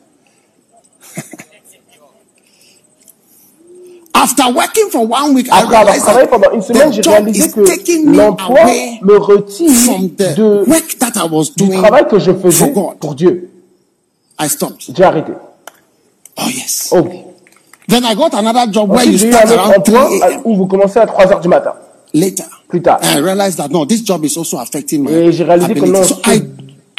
[4.27, 8.65] After working for one week, Après avoir travaillé pendant une semaine, j'ai réalisé que l'emploi
[9.03, 9.98] me retire
[10.36, 13.51] de, work that I was doing du travail que je faisais pour Dieu.
[14.94, 15.32] J'ai arrêté.
[16.39, 16.93] Oh yes.
[16.93, 17.07] Oh.
[17.89, 20.40] Then I got another job where you start around 3 a.m.
[20.44, 21.73] où vous commencez à 3 heures du matin.
[22.12, 22.44] Later.
[22.69, 22.98] Plus tard.
[23.05, 26.03] I realized that no, this job is also affecting my Et j'ai réalisé que non,
[26.03, 26.16] so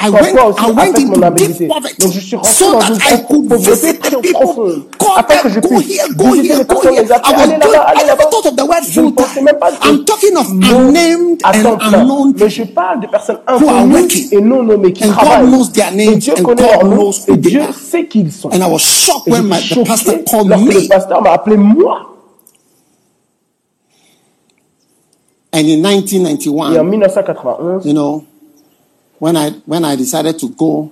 [0.00, 1.66] I Pourquoi went, aussi I went affecte mon into habilité.
[1.66, 4.10] deep poverty Donc je suis rentré so dans that une I could pauvreté visit très
[4.10, 4.32] the people.
[4.32, 6.94] profonde, Call afin que je them, go puisse here, go visiter here, les go personnes,
[6.94, 7.02] here.
[7.02, 8.30] les appeler, I was allez doing, là-bas, I allez never là-bas.
[8.30, 9.44] thought of the word Je ne full pensais time.
[9.44, 12.02] même pas I'm talking of mot unnamed à and temps plein.
[12.02, 14.28] unknown Mais je parle de personnes are inconnues working.
[14.30, 15.50] et non nommées qui And God travaillent.
[15.50, 17.60] knows their Et names Dieu and connaît God leurs noms knows who et they Dieu
[17.62, 17.74] are.
[17.74, 18.50] sait qui ils sont.
[18.52, 20.88] And I was shocked Et when my, j'étais the pastor choqué called lorsque le me.
[20.88, 22.02] pasteur m'a appelé moi.
[25.52, 25.82] And in
[26.70, 28.24] Et en 1991, 1991, you know,
[29.20, 30.90] when I when I decided to go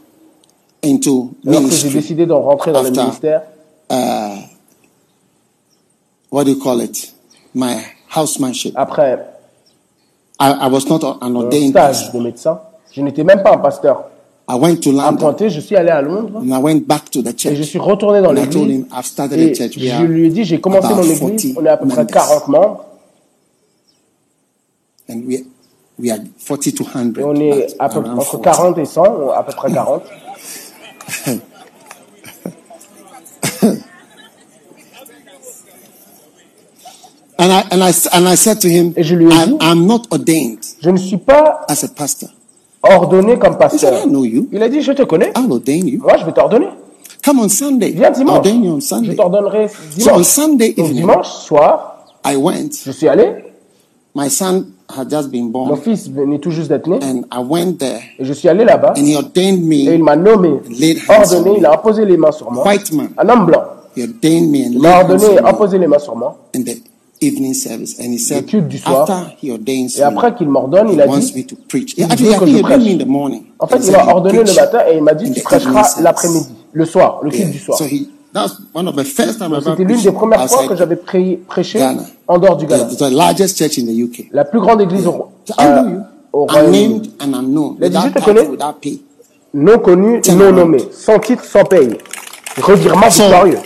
[0.83, 3.43] into j'ai décidé d'en rentrer dans le ministère,
[6.31, 7.13] what do you call it?
[7.55, 7.77] My
[8.15, 8.75] housemanship.
[8.77, 9.19] après
[10.39, 12.13] I, I was not an un ordained stage pastor.
[12.21, 12.61] de médecin,
[12.93, 14.05] je n'étais même pas un pasteur
[14.49, 17.23] I went to London appointé, je suis allé à Londres and I went back to
[17.23, 17.63] the et je church.
[17.69, 19.77] suis retourné dans And I told l'église him, I've started et a church.
[19.77, 21.77] We je are lui ai dit, j'ai commencé about mon 40 église, on est à
[21.79, 22.15] peu près members.
[22.15, 22.85] 40 membres
[25.09, 25.45] and we
[25.99, 27.19] we are 40 to 100.
[27.19, 28.43] et on est à peu, entre 40.
[28.43, 30.03] 40 et 100, ou à peu près 40.
[37.39, 39.59] And I and I and I said to him, Et je lui ai I'm, dit-
[39.61, 42.31] I'm not ordained Je ne suis pas as a pastor.
[42.83, 44.03] ordonné comme He said, pasteur.
[44.05, 44.49] I know you.
[44.53, 45.99] Il a dit, je te connais, I'll ordain you.
[46.01, 46.69] moi je vais t'ordonner.
[47.23, 47.91] Come on Sunday.
[47.91, 49.17] Viens dimanche, ordain you on je Sunday.
[49.17, 50.25] t'ordonnerai So on dimanche.
[50.27, 52.71] Sunday Donc evening, dimanche soir, I went.
[52.85, 53.35] je suis allé,
[54.15, 57.43] My son had just been mon born, fils venait tout juste d'être né, and I
[57.43, 60.05] went there, et je suis allé là-bas, and he ordained et il me.
[60.05, 61.59] m'a nommé, Laid hands on ordonné, me.
[61.59, 62.65] il a imposé les mains sur moi.
[62.67, 63.09] White man.
[63.19, 63.63] Un homme blanc.
[63.97, 66.37] He ordained me and Il m'a ordonné et on me imposé les mains sur moi.
[66.55, 66.77] in the
[67.21, 69.03] evening service, and he said, culte du soir.
[69.11, 71.57] after he ordains Et après me, qu'il m'ordonne, il he a wants dit, me to
[71.69, 71.95] preach.
[71.97, 72.93] il veut que think je he ordained me prêche.
[72.95, 73.43] in the morning.
[73.59, 75.41] En fait, He il said, m'a "You ordonné le matin et il m'a dit, tu
[75.41, 77.51] prêcheras evening service." l'après-midi, le soir, le culte Yeah.
[77.53, 77.79] du soir.
[77.79, 80.67] So he that's one of the first time I ever C'était l'une des premières fois
[80.69, 82.03] que j'avais pré- prêché Ghana.
[82.29, 82.85] en dehors du Ghana.
[82.85, 84.29] the, the largest church in the UK.
[84.33, 85.29] La plus grande église au,
[85.61, 85.99] euh,
[86.33, 87.13] Royaume-Uni.
[87.21, 88.49] Je te connais.
[89.55, 91.97] Non connu, non nommé, sans titre, sans paye.
[92.61, 93.59] Revirement So- victorieux.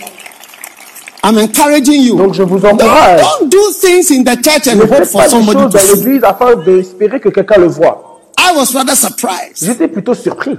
[1.23, 2.15] I'm encouraging you.
[2.17, 3.21] Donc je vous Don't, encourage.
[3.39, 6.23] don't do things in the church and Ne faites for pas somebody choses dans l'église
[6.23, 8.21] afin d'espérer que quelqu'un le voit.
[8.39, 10.57] I was rather surprised J'étais plutôt surpris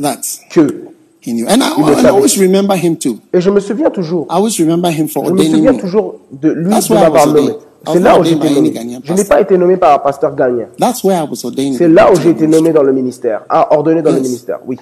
[0.00, 0.20] that
[0.50, 0.84] que,
[1.26, 1.46] he knew.
[1.48, 2.08] And I, Il le and I savait.
[2.10, 3.18] always remember him too.
[3.32, 5.78] et je me souviens toujours, I always remember him for je me ordaining souviens me.
[5.80, 7.40] toujours de lui That's de why I m'avoir was nommé.
[7.40, 7.60] ordained.
[7.88, 8.70] I C'est was là où j'ai ordained été any nommé.
[8.70, 9.36] Ghanaian Je n'ai pastor.
[9.36, 10.66] pas été nommé par un pasteur ghanéen.
[10.78, 11.74] That's where I was ordained.
[11.76, 13.42] C'est là où j'ai été nommé dans le ministère.
[13.48, 14.26] Ah, ordonné dans le Yes.
[14.26, 14.76] ministère, oui.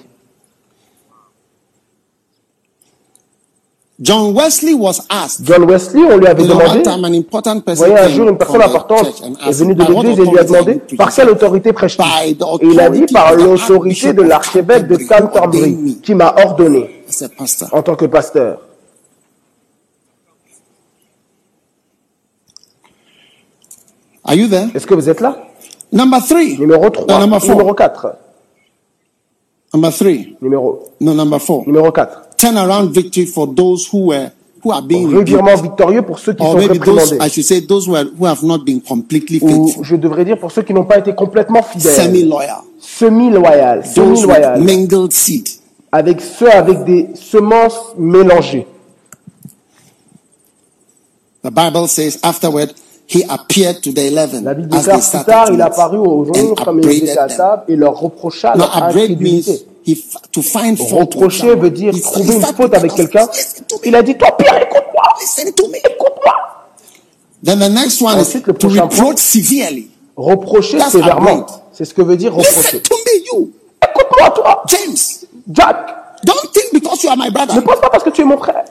[3.97, 5.45] John Wesley was asked.
[5.45, 8.37] John Wesley, on lui avait demandé, time an important vous person voyez, un jour, une
[8.37, 10.97] personne importante est venue de "By what l'église et lui a demandé are you preaching?"
[10.97, 16.35] par quelle autorité Et il a dit par l'autorité de l'archevêque de Canterbury qui m'a
[16.45, 17.05] ordonné
[17.71, 18.59] en tant que pasteur.
[24.25, 24.67] Are you there?
[24.73, 25.37] Est-ce que vous êtes là?
[25.93, 26.57] Number three.
[26.57, 27.05] Numéro 3.
[27.07, 27.51] No, number four.
[27.51, 28.17] Numéro 4.
[29.73, 30.37] Number three.
[30.41, 31.63] Numéro, No, number four.
[31.65, 32.07] numéro 4.
[32.37, 34.31] Turn around victory for those who were
[34.63, 37.13] who are being victorieux pour ceux qui Or sont maybe those.
[37.19, 40.25] I should say, those who, are, who have not been completely Ou faithful, je devrais
[40.25, 41.93] dire pour ceux qui n'ont pas été complètement fidèles.
[41.93, 43.85] semi-loyal, Semi-loyal.
[43.85, 44.61] Semi-loyal.
[44.63, 45.47] mingled seed.
[45.91, 48.65] Avec ceux avec des semences mélangées.
[51.43, 52.73] The Bible says afterward,
[53.07, 55.71] he appeared to the eleven La Bible as they plus tard, to il a eat
[55.71, 59.65] apparu aux onze comme ils étaient à table et leur reprocha leur incrédulité.
[60.31, 63.27] to find Reprocher veut dire trouver une faute avec to- quelqu'un.
[63.67, 63.79] To.
[63.83, 65.03] Il a dit, toi Pierre, écoute-moi.
[65.55, 65.65] To.
[65.73, 66.33] Écoute-moi.
[67.43, 69.89] Then the next one Ensuite, is le to prochain reproach severely.
[70.17, 71.45] Reprocher That's sévèrement.
[71.71, 72.81] C'est ce que veut dire reprocher.
[72.81, 72.95] To.
[73.83, 74.63] Écoute-moi, toi.
[74.67, 74.95] James,
[75.51, 75.75] Jack,
[76.25, 77.63] don't think because you are my ne brother.
[77.63, 78.65] pense pas parce que tu es mon frère.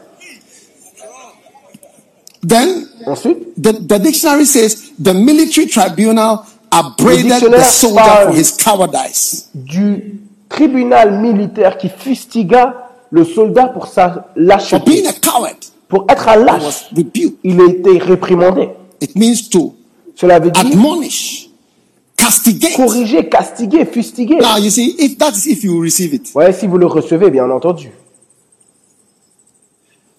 [2.47, 8.53] Then Ensuite, the, the dictionary says the military tribunal upbraided the dictionnaire soldier for his
[8.53, 9.49] cowardice.
[9.55, 15.57] du tribunal militaire qui fustiga le soldat pour sa For being lâcheté, a coward,
[15.89, 16.91] pour être un he lâche,
[17.45, 18.69] il a été réprimandé.
[19.01, 19.75] It means to
[20.17, 21.49] Cela veut dire admonish,
[22.17, 22.75] castigate.
[22.77, 24.39] corriger, castiguer, fustiguer.
[24.41, 27.31] Now you see, if that is if you receive it, Ouais, si vous le recevez,
[27.31, 27.91] bien entendu.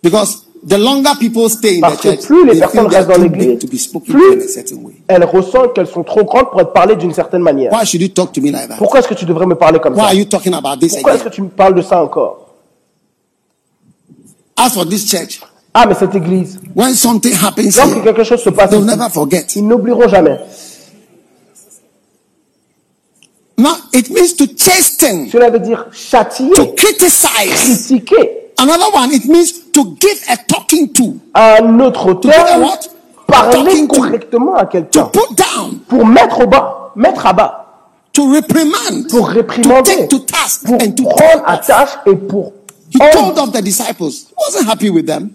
[0.01, 3.09] because the longer people stay in the Parce que church, plus les they personnes restent
[3.09, 4.93] dans l'église, to be spoken to in a plus certain way.
[5.07, 7.71] elles ressentent qu'elles sont trop grandes pour être parlées d'une certaine manière.
[7.71, 8.75] Why should you talk to me like that?
[8.77, 10.05] Pourquoi est-ce que tu devrais me parler comme Why ça?
[10.07, 12.41] are you talking about this Pourquoi est-ce que tu me parles de ça encore?
[14.57, 15.41] As for this church,
[15.77, 19.45] Ah, mais cette église, when something happens lorsque quelque chose se passe, they'll never forget.
[19.55, 20.39] ils n'oublieront jamais.
[23.57, 29.25] Now it means to chasten, Cela veut dire châtier, to criticize, critiquer, Another one, it
[29.25, 31.19] means to give a talking to.
[31.33, 32.69] Un autre terme,
[33.27, 35.09] parler correctement à quelqu'un.
[35.87, 37.61] Pour mettre au bas, mettre à bas.
[38.13, 42.15] To reprimand, pour réprimander, to take to task pour and to prendre à tâche et
[42.15, 42.53] pour.
[42.93, 44.27] He told of the disciples.
[44.37, 45.31] Wasn't happy with them.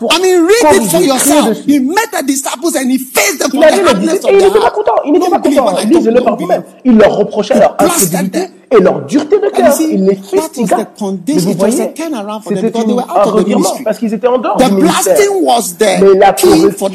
[0.00, 1.64] I mean, read it for yourself.
[1.64, 4.70] He met the disciples and he faced them from the hardness of Il n'était pas
[4.70, 4.94] content.
[5.04, 5.76] Il n'était pas content.
[5.86, 6.62] Lisez-le par vous-même.
[6.84, 9.74] Il leur reprochait leur incrédulité et leur dureté de cœur.
[9.80, 10.78] Il les fustigua.
[10.78, 15.16] Mais vous voyez, c'était un revirement parce qu'ils étaient en dehors du ministère.
[16.00, 16.88] Mais la corruption,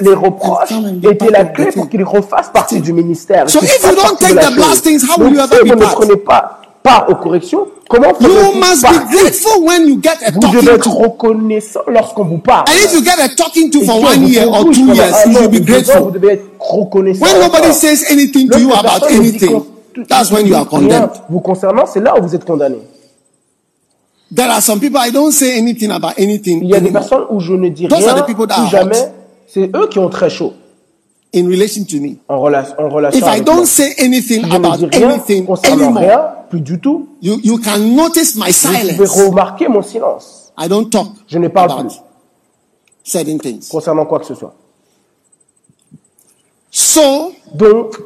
[0.00, 0.72] les reproches
[1.10, 3.48] étaient la clé pour qu'ils refassent partie du ministère.
[3.48, 5.90] So if you don't take the blastings, how will you ever be part?
[5.90, 10.30] ne prenez pas part aux corrections, comment vous You must be when you get a
[10.30, 12.64] vous devez être reconnaissant lorsqu'on vous parle.
[12.68, 15.50] And if you get a talking to for one year or two years, you should
[15.50, 16.04] be grateful.
[16.04, 17.24] Vous devez être reconnaissant.
[17.24, 19.62] When nobody says anything to you about anything,
[20.08, 21.10] that's when you are condemned.
[21.28, 22.78] Vous concernant, c'est là où vous êtes condamné.
[24.34, 26.60] There are some people I don't say anything about anything.
[26.62, 28.96] Il y a des personnes où je ne dis rien, ou jamais.
[29.46, 30.52] C'est eux qui ont très chaud.
[31.34, 32.16] In relation to me.
[32.28, 32.74] En, relation.
[32.78, 37.08] en relation If I don't say anything about anything anymore plus du tout.
[37.22, 38.92] You, can notice my silence.
[38.92, 40.52] Vous pouvez remarquer mon silence.
[40.58, 42.00] I don't talk Je ne parle plus.
[43.04, 43.68] Certain things.
[43.68, 44.54] Concernant quoi que ce soit.
[46.70, 47.96] So, Donc,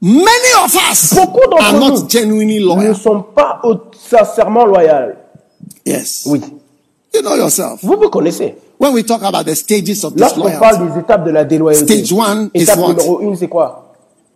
[0.00, 2.88] many of us beaucoup d'entre nous not genuinely loyal.
[2.90, 3.60] ne sont pas
[3.96, 5.14] sincèrement loyaux.
[5.84, 6.24] Yes.
[6.26, 6.40] Oui.
[7.14, 7.80] You know yourself.
[7.82, 8.56] Vous vous connaissez.
[8.78, 12.12] When we talk about the stages of Lorsqu'on parle des étapes de la déloyauté, Stage
[12.12, 12.78] one étape
[13.20, 13.87] une, c'est quoi?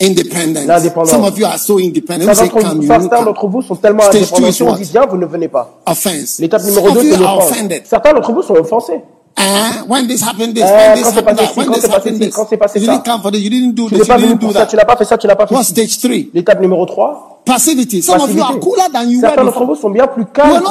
[0.02, 1.06] independent.
[1.06, 2.34] Some of you are so independent.
[2.34, 4.76] Certains d'entre vous sont tellement indépendants.
[4.82, 5.80] Si vous ne venez pas.
[5.86, 6.38] Offense.
[6.38, 7.52] L'étape numéro 2, c'est l'offense.
[7.84, 9.00] Certains d'entre vous sont offensés.
[9.38, 9.88] Eh?
[9.88, 12.36] When this happened, this, eh, when this happened, that, when this happened, this.
[12.36, 14.66] You didn't this, you didn't do you didn't do that.
[14.66, 15.62] Tu pas fait ça, tu n'as pas fait ça.
[15.62, 16.10] Stage 3?
[16.34, 17.40] L'étape numéro 3.
[17.44, 18.02] Passivity.
[18.02, 20.62] Some of you are cooler than you were Certains vous sont bien plus calmes.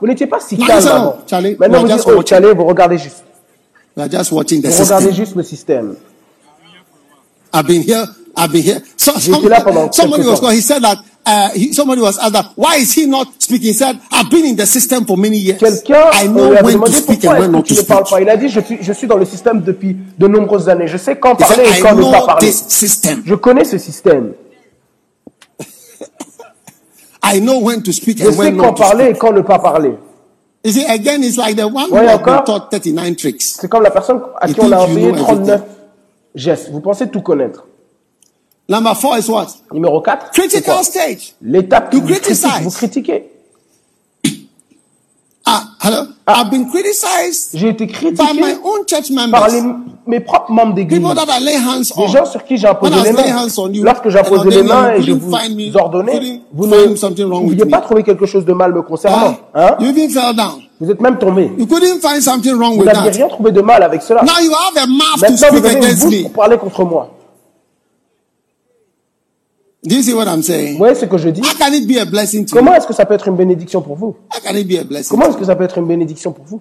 [0.00, 1.14] Vous n'étiez pas si calme.
[1.58, 3.24] Maintenant, vous oh, Tchalé, vous regardez juste.
[3.96, 5.96] Vous regardez le système.
[7.52, 8.06] I've been here
[8.40, 8.80] I've been here.
[8.96, 10.96] So, some, somebody was he said that
[11.26, 13.68] uh, he, somebody was asked that why is he not speaking?
[13.68, 15.62] He said, I've been in the system for many years.
[15.62, 17.88] I know euh, when to speak and when not to speak.
[17.88, 18.20] Pas?
[18.20, 20.86] Il a dit, je, je suis dans le système depuis de nombreuses années.
[20.86, 22.52] Je sais quand parler et quand ne pas parler.
[23.24, 24.32] Je connais ce système.
[27.22, 28.54] I know when to speak and when.
[28.54, 29.92] Je sais quand parler et quand ne pas parler.
[30.64, 33.42] You see, again, it's like the one who taught 39 tricks.
[33.60, 35.60] C'est comme la personne à qui on a enseigné 39
[36.34, 36.70] gestes.
[36.70, 37.64] Vous pensez tout connaître.
[38.70, 39.48] Number four is what?
[39.72, 40.30] Numéro 4.
[40.30, 41.34] Critical stage.
[41.42, 43.24] L'étape où vous critiquez, vous critiquez.
[45.44, 45.96] Ah, hello?
[46.24, 46.42] Ah.
[46.42, 49.40] I've been criticized J'ai été critiqué by my own church members.
[49.40, 49.60] par les,
[50.06, 51.00] mes propres membres d'église.
[51.00, 53.48] Des gens sur qui j'ai imposé les mains.
[53.72, 58.04] You, Lorsque j'imposais les mains et je vous me, ordonnais, vous ne pouviez pas trouver
[58.04, 59.34] quelque chose de mal me concernant.
[59.52, 59.72] Ah.
[59.72, 59.76] Hein?
[59.80, 60.62] You even fell down.
[60.80, 61.50] Vous êtes même tombé.
[61.58, 64.22] You couldn't find something wrong vous n'aviez rien trouvé de mal avec cela.
[64.22, 66.84] Now you have a mouth Maintenant, to speak vous avez une bouche pour parler contre
[66.84, 67.10] moi.
[69.82, 70.72] Do you see what I'm saying?
[70.72, 71.40] Vous voyez ce que je dis?
[71.40, 73.80] How can it be a blessing to Comment est-ce que ça peut être une bénédiction
[73.80, 74.14] pour vous?
[74.34, 76.44] How can it be a blessing Comment est-ce que ça peut être une bénédiction pour
[76.44, 76.60] vous?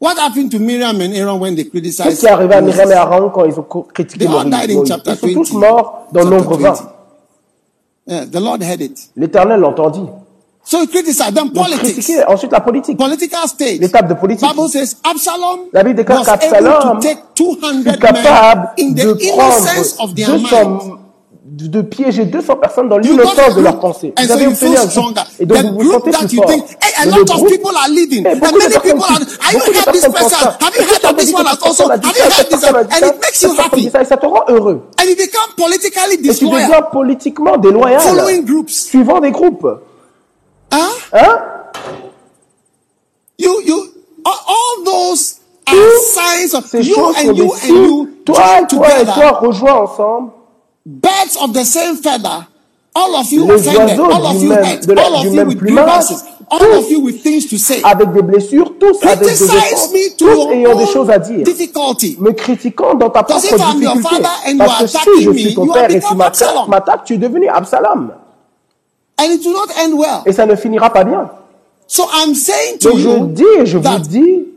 [0.00, 2.90] What happened to Miriam and Aaron when they criticized Qu'est-ce qui est arrivé à Miriam
[2.90, 3.64] et Aaron quand ils ont
[3.94, 4.52] critiqué Moïse?
[4.68, 6.74] Ils sont tous morts dans l'ombre 20.
[8.06, 8.98] Yeah, the Lord heard it.
[9.16, 10.08] L'Éternel l'entendit.
[10.64, 12.10] So he criticized them politics.
[12.28, 12.98] ensuite la politique.
[12.98, 13.80] Political state.
[13.80, 14.46] L'étape de politique.
[14.46, 21.01] Bible says Absalom la Bible déclare qu'Absalom fut capable de prendre 200
[21.52, 24.14] de, de, piéger 200 personnes dans l'innocence de leur pensée.
[24.18, 25.18] Vous avez obtenu un groupe.
[25.38, 26.50] Et donc, vous vous sentez plus fort.
[26.50, 28.26] Hey, a lot of people are leading.
[28.26, 30.48] And many people are, have you heard this person?
[30.60, 30.84] Have you.
[34.00, 34.82] Et ça te rend heureux.
[34.98, 36.26] And you become politically.
[36.26, 38.00] Et tu deviens politiquement déloyal.
[38.68, 39.66] Suivant des groupes.
[40.70, 40.88] Hein?
[41.12, 41.38] Hein?
[43.38, 43.92] You, you,
[44.24, 48.08] all those are signs of you and you and you.
[48.24, 50.30] Toi, toi et toi ensemble.
[50.84, 52.46] Birds of the same feather,
[52.94, 56.74] all of you Les offended, all of you même, all of you with grievances, all
[56.74, 57.80] of you with things to say.
[57.84, 61.44] Avec des blessures, tous avec des efforts, tous ayant des choses à dire.
[61.44, 62.16] Difficulty.
[62.18, 64.22] Me critiquant dans ta propre difficulté.
[64.58, 68.10] Parce que si je suis ton père et tu m'attaques, tu es devenu Absalom.
[69.18, 70.22] And it will not end well.
[70.26, 71.30] Et ça ne finira pas bien.
[71.86, 74.51] So I'm saying to Donc je je vous dis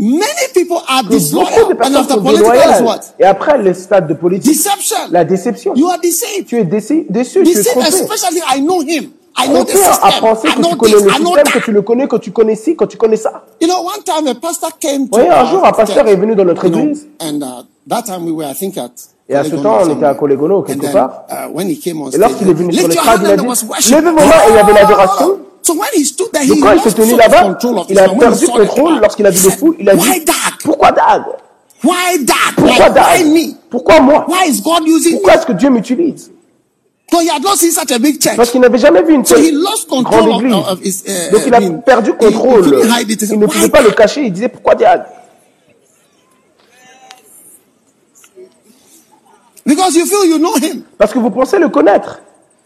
[0.00, 1.72] Many people are disloyal.
[1.72, 3.00] And after political what?
[3.18, 4.52] Et après, le stade de politique.
[4.52, 4.96] Deception.
[5.10, 5.74] La déception.
[5.74, 6.46] You are deceived.
[6.46, 7.06] Tu es déçu.
[7.10, 7.88] déçu tu es trompé.
[7.88, 9.10] especially I know him.
[9.36, 12.16] I know à penser que tu connais this, le système, que tu le connais, que
[12.16, 13.44] tu connais ci, que tu connais ça.
[13.60, 16.34] You know, one time a pastor came to Voyez, un jour, un pasteur est venu
[16.34, 17.06] dans notre église.
[17.20, 18.90] And uh, that time we were, I think, at
[19.28, 21.22] et à ce temps, on était à Colégolo, quelque part.
[21.30, 24.74] Uh, et lorsqu'il est venu sur le stade, il a dit, il y avait oh!
[24.74, 25.38] l'adoration
[38.60, 40.54] n'avait jamais vu une So he telle lost grande control of, église.
[40.68, 41.02] of his.
[41.06, 42.62] Uh, Donc il a I mean, perdu he- he contrôle.
[42.62, 43.20] couldn't hide it.
[43.20, 44.22] He Il said, ne "Why pouvait pas that?" le cacher.
[44.26, 45.02] Il disait pourquoi Diag
[49.66, 50.82] Because you feel you know him.
[50.98, 52.20] Parce que vous pensez le connaître.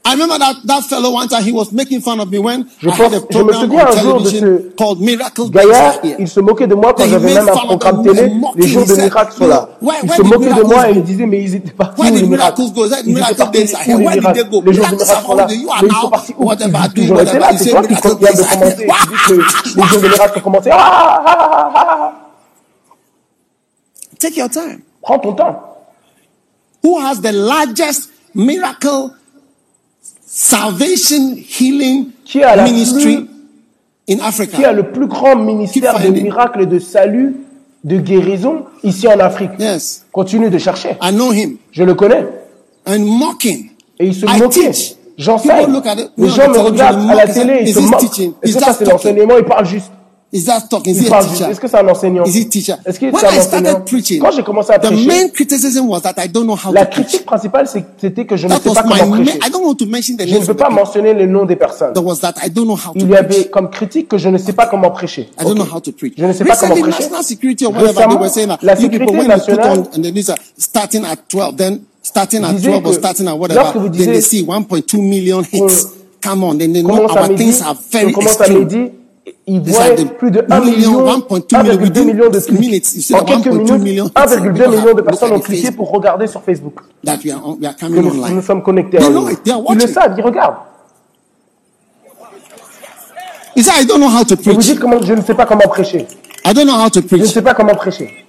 [0.06, 2.90] I remember that, that fellow one time he was making fun of me when Je
[2.90, 5.00] I had a pense- je me program souviens on un jour de television ce called
[5.00, 6.16] Miracle Days Gaillard, Are Here.
[6.18, 8.02] il se moquait de moi quand Then he j'avais made même un fun of programme
[8.04, 8.28] them télé.
[8.30, 8.72] and mocked Les him.
[8.74, 9.56] jours He de said, miracles sont "You là.
[9.56, 10.98] know, where- Il where se did moquait de miracles moi et go?
[11.00, 12.84] il disait mais ils étaient partis Where où did les miracles miracles go?
[12.84, 13.96] He said, Ils étaient Miracle partis Days Are où Here.
[13.98, 14.62] les Where did miracles they go?
[14.66, 15.42] Les jours de Miracles miracles are sont là.
[15.44, 16.44] already- you are Mais ils sont now partis où?
[16.44, 17.40] whatever, Ils doing toujours été là.
[17.40, 17.58] whatever.
[17.58, 18.84] C'est You toi say qui Miracle viens de Days Are commencer.
[18.84, 18.92] Here.
[19.24, 20.70] Tu dis que les jours de miracles ont commencé.
[20.70, 22.12] Ah, ah, ah, ah, ah.
[24.20, 24.82] Take your time.
[25.02, 25.60] Prends ton temps.
[26.82, 29.10] Who has the largest miracle
[30.34, 33.18] salvation healing Qui a la ministry
[34.06, 37.36] plus- in Qui a le plus grand ministère de miracles et de salut,
[37.84, 40.96] de guérison ici en Afrique Yes, Continue de chercher.
[41.00, 41.56] I know him.
[41.70, 42.26] Je le connais.
[42.86, 43.70] And mocking.
[43.98, 44.72] Et il se moquait.
[45.16, 45.80] J'enseigne.
[46.16, 48.02] Les gens me regardent à la télé, ils se moquent.
[48.42, 49.34] Est-ce que ça c'est l'enseignement?
[49.38, 49.92] Il parle juste.
[50.34, 50.64] Is that?
[50.84, 51.48] Is he a teacher?
[51.48, 52.24] Est-ce que c'est un enseignant?
[52.24, 52.74] Is he teacher?
[52.84, 53.80] Est-ce qu'il When c'est un I started enseignant?
[53.84, 56.72] preaching, Quand j'ai commencé à the prêcher, main criticism was that I don't know how
[56.72, 57.06] la to preach.
[57.06, 57.68] critique principale
[58.00, 59.38] c'était que je ne sais pas comment prêcher.
[59.46, 61.54] I don't want to mention the Je ne veux the pas mentionner les noms des
[61.54, 61.92] personnes.
[61.94, 63.18] There was that I don't know how to Il y preach.
[63.20, 65.28] avait comme critique que je ne sais pas comment prêcher.
[65.40, 65.56] I don't Ok.
[65.58, 66.14] know how to preach.
[66.18, 67.02] Je ne sais pas comment prêcher.
[67.04, 69.44] national security or whatever they Récemment, were saying that la you people sécurité when you
[69.44, 72.86] put nationale on and the news are starting at 12, then starting at disait 12
[72.86, 75.86] or starting at whatever, vous then they disiez see 1.2 million hits.
[76.20, 78.90] Come on, then they know commence à our things are very extreme.
[79.46, 81.86] Il voit plus de 1 million, 1.2 million.
[81.86, 83.14] 1,2 millions de clics.
[83.14, 86.42] En quelques 1.2 million minutes, 1,2 people millions de personnes ont cliqué pour regarder sur
[86.42, 86.80] Facebook.
[87.04, 90.56] Nous, sommes connectés they are Ils le savent, ils regardent.
[93.56, 95.46] He said, I don't know how to Et vous dites comment, je ne sais pas
[95.46, 96.08] comment prêcher.
[96.44, 98.23] I don't know how to Je ne sais pas comment prêcher.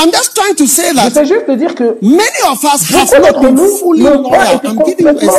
[0.00, 3.10] I'm just trying to say that J'essaie juste de dire que many of us have
[3.10, 4.60] beaucoup not d'entre been nous fully loyal.
[4.62, 5.30] I'm giving you.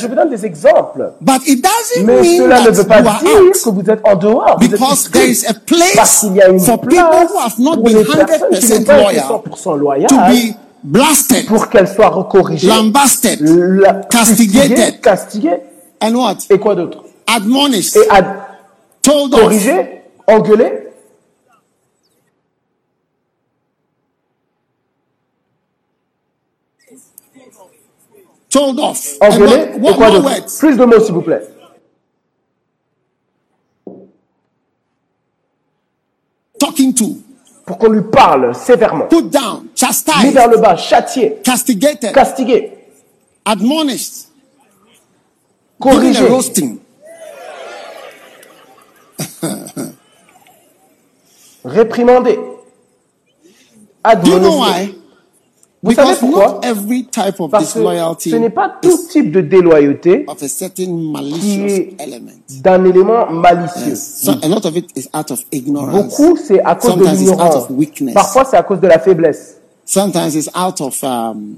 [0.00, 1.12] Je vous donne des exemples.
[1.20, 3.52] But it doesn't Mais mean cela ne veut that pas you are dire out.
[3.64, 4.56] que vous êtes en dehors.
[4.60, 7.82] Because there is a place qu'il y a une for people who have not pour
[7.84, 11.68] been les personnes qui n'ont 100% pas été loyal 100% loyales to be blasted, pour
[11.68, 14.94] qu'elles soient recorrigées, lambasted, la- castigated.
[16.00, 16.36] and what?
[16.50, 16.98] et quoi d'autre?
[17.26, 18.24] Admonished, Et off.
[28.54, 29.16] Told off.
[29.20, 30.58] What, et quoi d'autre?
[30.60, 31.42] Plus de mots, s'il vous plaît.
[36.60, 37.16] Talking to,
[37.66, 39.06] Pour qu'on lui parle sévèrement.
[39.08, 42.70] put down, Mis chastised, vers le bas, châtier, castigated, castiguer,
[43.44, 44.28] admonished,
[45.80, 46.78] corriger, roasting.
[51.64, 52.38] réprimander,
[54.22, 54.38] Do
[55.92, 56.46] savez Because pourquoi?
[56.46, 60.42] not every type of Parce que disloyalty ce n'est pas tout type de déloyauté of
[60.42, 62.30] a certain qui malicious est element.
[62.62, 63.94] d'un élément malicieux.
[63.96, 66.16] So a lot of it is out of ignorance.
[66.18, 67.54] Beaucoup, c'est à cause de Sometimes it's out l'ignorance.
[67.56, 68.14] of weakness.
[68.14, 69.58] Parfois, c'est à cause de la faiblesse.
[69.84, 71.56] Sometimes it's out of um,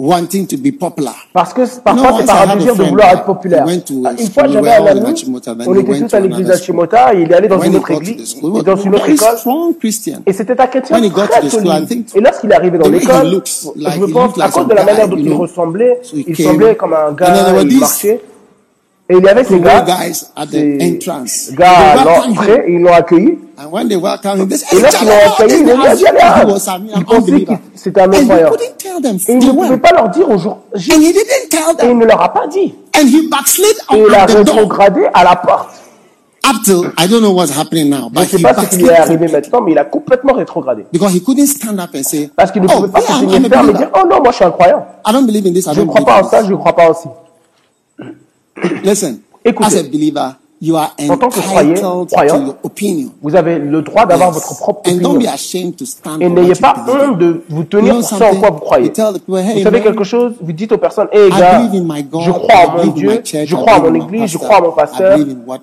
[0.00, 1.14] wanting to be popular.
[1.32, 3.66] Parce que parfois, c'est par désir de vouloir être populaire.
[3.68, 5.14] Une fois, j'avais un ami,
[5.66, 7.78] on était tous to à l'église d'Achimota, et il est allé dans When une he
[7.78, 9.36] autre église, school, et dans une autre école,
[10.26, 12.06] et c'était un chrétien très solide.
[12.14, 13.42] Et lorsqu'il est arrivé dans l'école,
[13.76, 17.12] je he pense, à cause de la manière dont il ressemblait, il semblait comme un
[17.12, 18.20] gars, il these marchait.
[19.10, 21.50] Et il y avait ces gars, guys at the ces entrance?
[21.54, 23.38] gars à l'entrée, ils l'ont accueilli.
[23.58, 28.02] And when they welcomed him, they said, Et hey, accueilli, ils ont dit, que c'était
[28.02, 28.52] un non-croyant.
[28.54, 30.92] Et il ne pouvait pas leur dire au jour J.
[30.92, 32.72] And he didn't tell Et il ne leur a pas dit.
[32.96, 35.70] And he backslid Et il a rétrogradé à la porte.
[36.48, 38.84] Up till, I don't know what's happening now, Je but ne sais pas ce qui
[38.84, 40.86] est arrivé maintenant, mais il a complètement rétrogradé.
[40.92, 43.24] because he couldn't stand up and say, Parce qu'il ne oh, pouvait pas yeah, se
[43.24, 44.86] tenir ferme et dire Oh non, moi je suis un croyant.
[45.04, 45.66] I don't believe in this.
[45.66, 47.08] I Je ne crois pas en ça, je ne crois pas aussi.
[48.84, 49.66] Listen, Écoutez.
[49.76, 53.10] as a believer, you are En tant que croyant, entitled to croyant, your opinion.
[53.22, 55.32] Vous avez le droit d'avoir votre propre And don't be opinion.
[55.32, 58.58] ashamed to stand Et n'ayez pas honte de vous tenir pour ça en quoi vous
[58.58, 58.92] croyez.
[58.94, 60.32] Hey, Vous savez man, quelque chose?
[60.40, 61.62] Vous dites aux personnes Hé gars,
[62.10, 64.62] God, je crois en mon Dieu, church, je crois en mon église, je crois en
[64.64, 65.18] mon pasteur,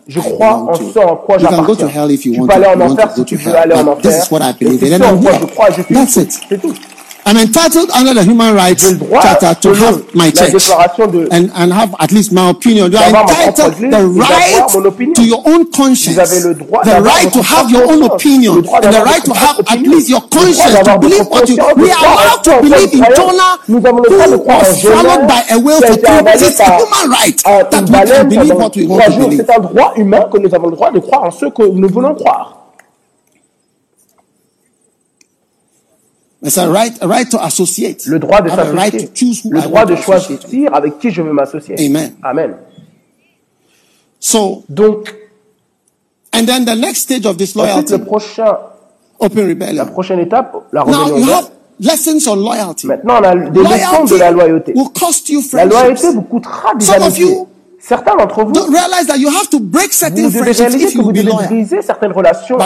[0.07, 1.87] je crois en ce en quoi You can go to j'appartiens.
[2.03, 4.01] hell if you Tu want peux aller en enfer si tu veux aller en enfer.
[4.11, 6.73] this is what I Et believe c'est ce en quoi je crois, je suis
[7.27, 10.55] I'm entitled under the Human Rights Charter to have my church
[11.35, 12.89] and, and have at least my opinion.
[12.89, 14.63] You are entitled the right
[15.13, 19.33] to your own conscience, the right to have your own opinion, and the right to
[19.33, 21.57] have at least your conscience to believe what you.
[21.75, 26.23] We are allowed to believe in Jonah, who was swallowed by a whale for three
[26.23, 26.41] days.
[26.47, 29.43] It's a human right that we can believe what we want to believe.
[29.45, 31.89] C'est un droit humain que nous avons le droit de croire en ce que nous
[31.89, 32.56] voulons croire.
[36.43, 38.05] It's a right, a right to associate.
[38.05, 38.77] Le droit de s'associer.
[38.77, 41.75] Right le droit de choisir avec qui je veux m'associer.
[41.79, 42.13] Amen.
[42.23, 42.55] Amen.
[44.19, 45.13] So, Donc,
[46.33, 48.57] and then the next stage of this loyalty, ensuite, le prochain,
[49.19, 49.75] open rebellion.
[49.83, 51.25] la prochaine étape, la rébellion.
[51.25, 51.49] Now,
[51.79, 52.87] lessons on loyalty.
[52.87, 54.73] Maintenant, on a des leçons de la loyauté.
[54.75, 57.25] Will cost you la loyauté vous coûtera des Some amitiés.
[57.25, 57.47] Of you
[57.79, 58.79] certains d'entre vous, vous devez
[60.51, 62.57] réaliser que vous devez briser certaines relations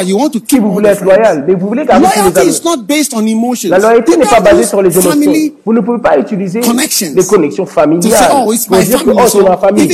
[0.47, 4.63] si vous voulez être loyal, mais vous voulez garder les La loyauté n'est pas basée
[4.63, 5.31] sur les émotions.
[5.65, 8.29] Vous ne pouvez pas utiliser les connexions familiales.
[8.67, 9.87] Pour dire que oh, c'est ma famille.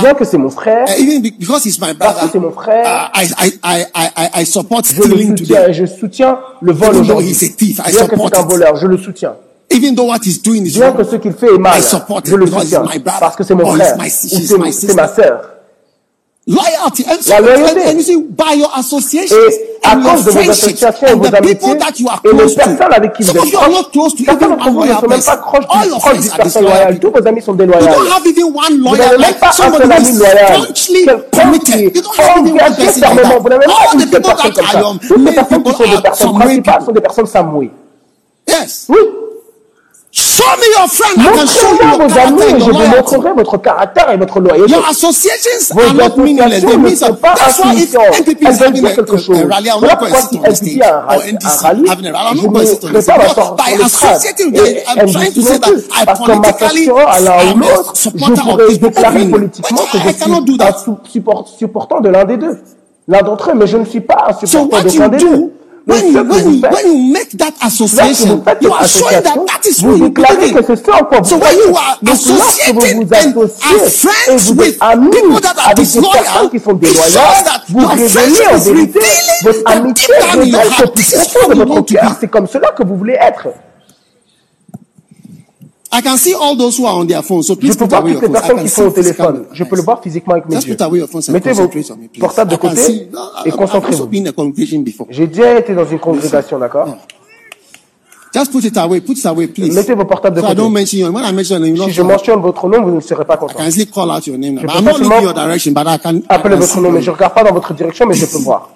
[0.00, 0.86] Bien que c'est mon frère,
[1.98, 3.10] parce que c'est mon frère,
[4.94, 7.34] je le soutiens et je soutiens le vol aujourd'hui.
[7.58, 9.34] Bien que c'est un voleur, je le soutiens.
[9.72, 11.80] Even though what he's doing is que ce qu'il fait est mal,
[12.24, 12.46] je le
[13.20, 13.96] parce que c'est mon frère.
[14.10, 15.48] c'est ma sœur.
[16.44, 18.16] Loyalty and la loyauté.
[18.30, 21.66] By your associations et cause de vos associations et vos avec qui
[23.22, 23.68] vous êtes vous pas
[24.70, 24.76] Vous
[28.96, 31.38] n'avez pas loyal.
[31.48, 33.38] Quelqu'un qui est engagé fermement.
[33.40, 34.82] Vous n'avez même pas une seule personne comme ça.
[35.06, 35.24] Toutes
[38.88, 39.21] les
[40.14, 41.16] Show me your friend.
[41.16, 44.72] Montrez-moi vos amis et je vous montrerai votre caractère et votre loyauté.
[44.72, 46.10] Your associations vos are not
[48.76, 49.38] is quelque chose.
[49.80, 50.08] not a
[54.86, 55.32] I'm trying
[58.78, 60.08] déclarer politiquement que je
[61.48, 62.58] suis supportant de l'un des deux.
[63.08, 65.52] L'un d'entre eux, mais je ne suis pas un supportant de l'un des deux
[65.84, 69.80] when you, when, you, when you make that association, you are showing that that is
[69.80, 70.64] who you believe in.
[71.24, 74.82] So when you are associating and friends with it
[82.20, 83.48] C'est comme cela que vous voulez être.
[85.94, 88.28] I can see all those who are on their phone, Je peux voir toutes les
[88.30, 89.44] personnes qui sont au téléphone.
[89.52, 90.76] Je peux le voir physiquement avec mes Just yeux.
[91.32, 91.68] Mettez vos
[92.18, 93.08] portables de côté
[93.44, 94.08] et concentrez-vous.
[95.10, 96.96] J'ai déjà été dans une congrégation, d'accord?
[98.34, 100.04] Mettez vos
[100.36, 100.40] de
[101.90, 103.58] je mentionne votre nom, vous ne serez pas content.
[103.58, 103.66] I
[106.00, 106.20] can.
[106.22, 108.70] Je peux votre nom, mais je regarde pas dans votre direction, mais je peux voir.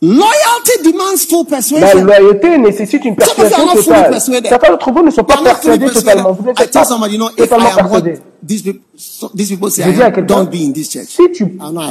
[0.00, 2.04] Loyalty demands full persuasion.
[2.04, 4.20] La loyauté nécessite une persuasion totale.
[4.20, 6.32] Certains d'entre vous ne sont pas persuadés totalement.
[6.32, 8.18] Vous n'êtes pas somebody, no, totalement persuadés.
[8.46, 8.80] These people,
[9.34, 11.46] these people say, je dis à quelqu'un, si tu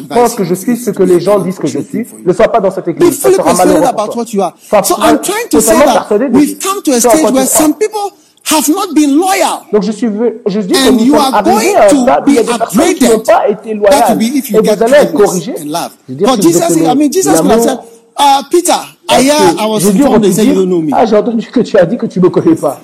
[0.07, 2.61] penses que je suis ce que les gens disent que je suis, ne sois pas
[2.61, 3.19] dans cette église.
[3.19, 4.53] Be Ça sera malheureux pour toi.
[4.83, 8.13] So I'm trying to say that we've come to a stage where some people
[8.45, 9.63] have not been loyal.
[9.73, 10.07] Donc je suis
[10.45, 12.93] je dis que nous sommes arrivés à un stade où il y a des personnes
[12.93, 14.17] qui n'ont pas été loyales.
[14.21, 15.55] Et vous allez être corrigés.
[15.57, 17.85] Je veux dire, si vous obtenez l'amour,
[18.19, 18.73] ah, Peter,
[19.19, 20.91] hier, I was informed that you don't know me.
[20.93, 22.79] Ah, j'ai entendu que tu as dit que tu ne me connais pas.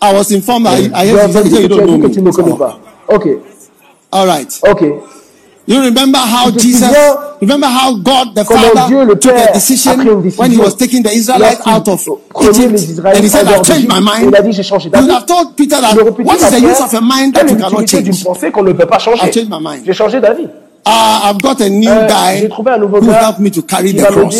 [0.00, 2.02] I was informed that I have said you don't know me.
[2.08, 2.78] Que tu me connais pas.
[3.08, 3.38] OK.
[4.10, 4.60] All right.
[4.68, 4.92] OK.
[5.64, 6.90] You remember how Jesus,
[7.40, 9.96] remember how God the Father took a decision
[10.36, 14.00] when he was taking the Israelites out of Egypt and he said, I've changed my
[14.00, 14.24] mind.
[14.34, 15.94] You have told Peter that
[16.24, 18.24] what is the use of a mind that you cannot change?
[18.26, 19.88] I've changed my mind.
[20.84, 24.34] Uh, I've got a new guy who helped me to carry the cross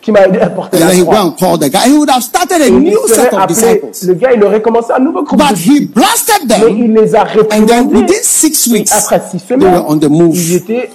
[0.00, 4.06] qui m'a He would have started a il new set of disciples.
[4.06, 6.60] Le gars, il aurait commencé un nouveau groupe But de he blasted them.
[6.66, 7.72] Mais il les a réprimandés.
[7.72, 10.08] And then within six weeks, après six semaines, they were on the.
[10.34, 10.90] Ils étaient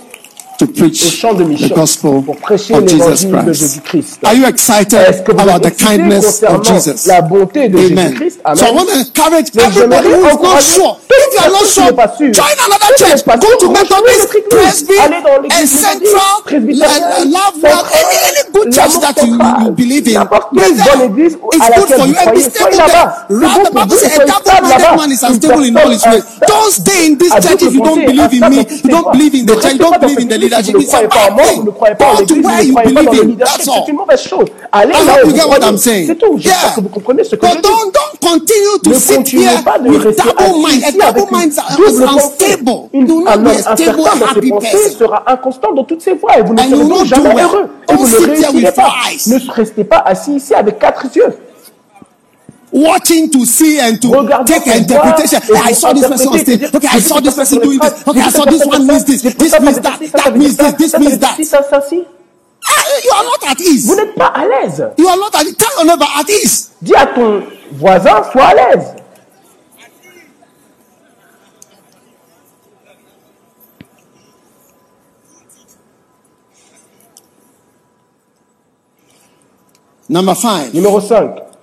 [0.57, 4.23] to preach the gospel of Jesus Christ.
[4.23, 7.07] Are you excited about the kindness of Jesus?
[7.09, 8.15] Amen.
[8.55, 10.97] So I want to encourage everybody who is not sure.
[11.15, 11.91] If you are not sure,
[12.31, 13.23] join another church.
[13.25, 16.43] Go to Methodist, Presby, and Central,
[17.25, 20.15] Love any, any good church that you, you believe in.
[20.15, 22.15] It's good for you.
[22.15, 23.25] And be stable there.
[23.29, 26.23] Rather, the Bible says, a double-minded man is unstable in all his ways.
[26.47, 28.63] Don't stay in this church if you don't believe in me.
[28.83, 29.73] You don't believe in the church.
[29.73, 30.75] You don't believe in the leadership.
[30.75, 32.93] vous ne croyez pas en moi, vous ne croyez pas en l'église, vous ne croyez
[32.93, 33.61] pas dans le leadership.
[33.61, 34.47] C'est une mauvaise chose.
[34.71, 35.77] Allez là où vous croyez.
[35.77, 36.37] C'est tout.
[36.37, 37.67] J'espère que vous comprenez ce que je dis.
[38.21, 40.83] continue to Ne sit continuez here pas de with double mind.
[40.83, 42.89] A double mind is unstable.
[42.93, 44.97] Do un not be a stable, happy person.
[44.97, 47.69] sera inconstant dans toutes ses voies et vous ne serez donc jamais heureux.
[47.89, 48.93] Et vous ne réussirez pas.
[49.27, 51.33] Ne restez pas assis ici avec quatre yeux.
[52.75, 55.39] Watching to see and to Regardez take interpretation.
[55.55, 56.63] I saw this person on stage.
[56.75, 58.07] Okay, I saw this person doing this.
[58.07, 59.21] Okay, I saw this one means this.
[59.21, 59.97] This means that.
[59.99, 60.73] ci, ça, ça That means this.
[60.75, 61.35] This means that.
[61.37, 62.03] ci, ça, ça, ci.
[62.67, 63.85] Ah, You are not at ease.
[63.87, 64.83] Vous n'êtes pas à l'aise.
[64.97, 65.55] You are not at ease.
[65.55, 66.71] Tell your neighbor at ease.
[66.81, 68.85] Dis à ton voisin, sois à l'aise.
[80.07, 81.54] Number five, Numéro 5.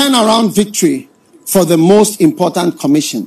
[0.00, 1.08] Turnaround victory
[1.46, 3.26] for the most important commission.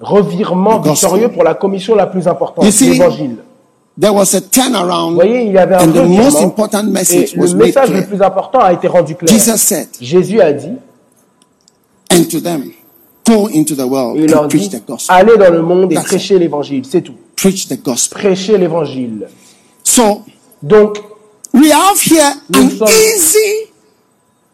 [0.00, 3.36] Revirement victorieux pour la commission la plus importante, l'évangile.
[3.98, 6.90] There was a Vous turnaround, voyez, il y avait un and the most important et
[6.90, 9.32] message le was made message le plus important a été rendu clair.
[9.32, 10.72] Jesus said, Jésus a dit,
[12.10, 12.72] and to them,
[13.26, 15.14] go into the world il leur and dit, preach the gospel.
[15.16, 17.14] allez dans le monde et That's prêchez l'évangile, c'est tout.
[17.36, 18.18] Preach the gospel.
[18.20, 19.28] Prêchez l'évangile.
[19.84, 20.22] So
[20.62, 20.98] Donc,
[21.52, 23.70] we have here an sommes- easy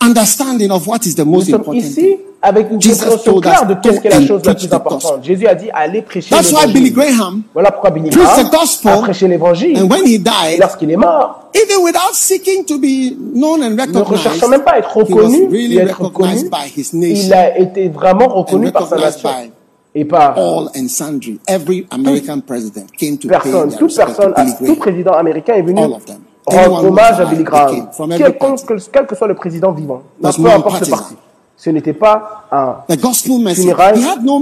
[0.01, 2.17] understanding of what is the nous most sommes important ici thing.
[2.43, 5.23] avec une Jesus compréhension claire de qu'est-ce qu'est la chose la plus importante.
[5.25, 7.17] Jésus a dit, allez prêcher That's why Billy l'évangile.
[7.19, 9.79] Graham, Voilà pourquoi Billy preached Graham the gospel, a prêché l'évangile.
[9.79, 13.83] and when he died, lorsqu'il est mort, even without seeking to be known and ne
[13.83, 16.99] recognized, recherchant même pas à être reconnu really et être recognized reconnu, by his il
[17.01, 19.51] nation a été vraiment reconnu par sa recognized nation by
[19.93, 21.39] et par all and sundry.
[21.47, 24.35] Every American president came to pay their Toute personne,
[24.67, 26.21] tout président américain est venu All of them.
[26.47, 27.89] Rendre hommage à Billy Graham.
[28.93, 31.15] quel que soit le président vivant, peu importe le parti.
[31.57, 32.79] Ce n'était pas un
[33.39, 33.73] message.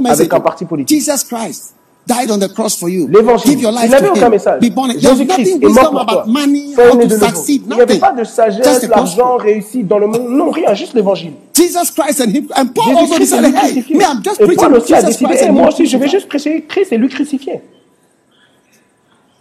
[0.06, 1.00] avec un parti politique.
[1.00, 1.74] Jesus Christ
[2.08, 3.06] died on the cross for you.
[3.08, 3.50] L'évangile.
[3.50, 4.30] Give your Il life n'avait to aucun him.
[4.30, 4.60] message.
[4.60, 5.00] Be born again.
[5.02, 7.44] There's nothing wisdom about money, how to.
[7.48, 10.28] Il n'y avait pas de sagesse, l'argent, réussite dans le monde.
[10.28, 11.32] Non, rien, juste l'évangile.
[11.54, 13.96] Jesus Christ and him and Paul also decided, hey, crucifié.
[13.96, 16.96] me, I'm just preaching Jesus Christ and moi aussi, je vais juste prêcher Christ et
[16.98, 17.60] lui crucifié.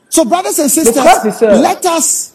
[0.10, 0.96] So, brothers and sisters,
[1.42, 2.34] let us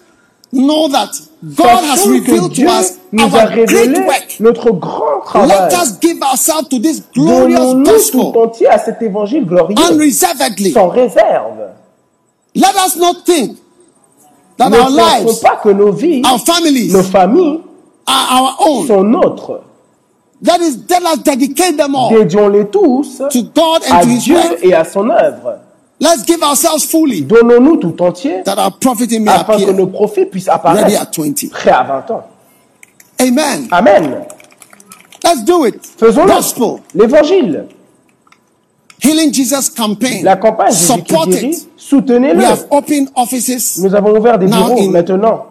[0.52, 1.10] know that
[1.56, 4.40] God has revealed to us our great work.
[4.40, 5.80] notre grand Let travail.
[5.80, 10.72] us give ourselves to this glorious tout gospel entier à cet évangile glorieux, unreservedly.
[10.72, 11.70] sans réserve.
[12.54, 13.56] Let us not think
[14.58, 17.60] that Ne our lives, pas que nos vies, our families nos familles
[18.06, 18.86] are our own.
[18.86, 19.60] sont nôtres.
[20.42, 24.24] That is, let us dedicate them all Dédions-les tous to God à and to His
[24.24, 24.58] Dieu work.
[24.62, 25.60] et à son œuvre.
[26.02, 30.26] Let's give ourselves fully Donnons-nous tout entier that our profiting may afin que nos profits
[30.26, 31.48] puissent ready apparaître at 20.
[31.50, 32.24] prêts à 20 ans.
[33.20, 33.68] Amen.
[33.70, 34.24] Amen.
[35.22, 35.80] Let's do it.
[35.96, 36.26] Faisons-le.
[36.26, 36.80] Gospel.
[36.96, 37.66] L'évangile,
[39.04, 40.24] Healing Jesus campaign.
[40.24, 41.54] la campagne Jésus qui Support guérit, it.
[41.54, 42.44] We soutenez-le.
[42.44, 45.46] have opened offices Nous avons ouvert des bureaux in- maintenant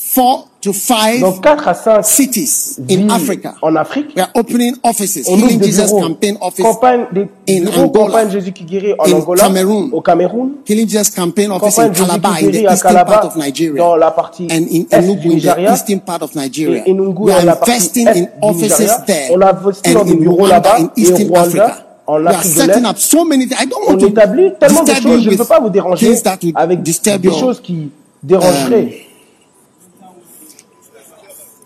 [0.00, 3.54] four to five dans 4 à 5 cities in Africa.
[3.62, 4.14] en Afrique.
[4.16, 5.26] We are opening offices.
[5.28, 6.00] On Healing des Jesus bureaux.
[6.00, 6.64] campaign office.
[6.64, 8.04] Campagne, des in bureaux Angola.
[8.06, 9.90] campagne Jésus qui guérit en In Angola, Cameroon.
[9.92, 10.50] au Cameroun.
[10.68, 13.78] Healing Jesus campaign office in Calabar in the eastern part of Nigeria.
[13.82, 16.82] dans la partie and in Enugu the eastern part of Nigeria.
[16.86, 19.30] Et Enugu We are investing est in offices there.
[19.32, 21.84] On a investi dans des bureaux là-bas in eastern Africa.
[22.06, 22.90] en Afrique de setting l'Est.
[22.90, 23.60] up so many things.
[23.60, 25.22] I don't On want to établit tellement de choses.
[25.24, 26.14] Je ne peux pas vous déranger
[26.54, 27.90] avec des choses qui
[28.22, 29.07] dérangeraient.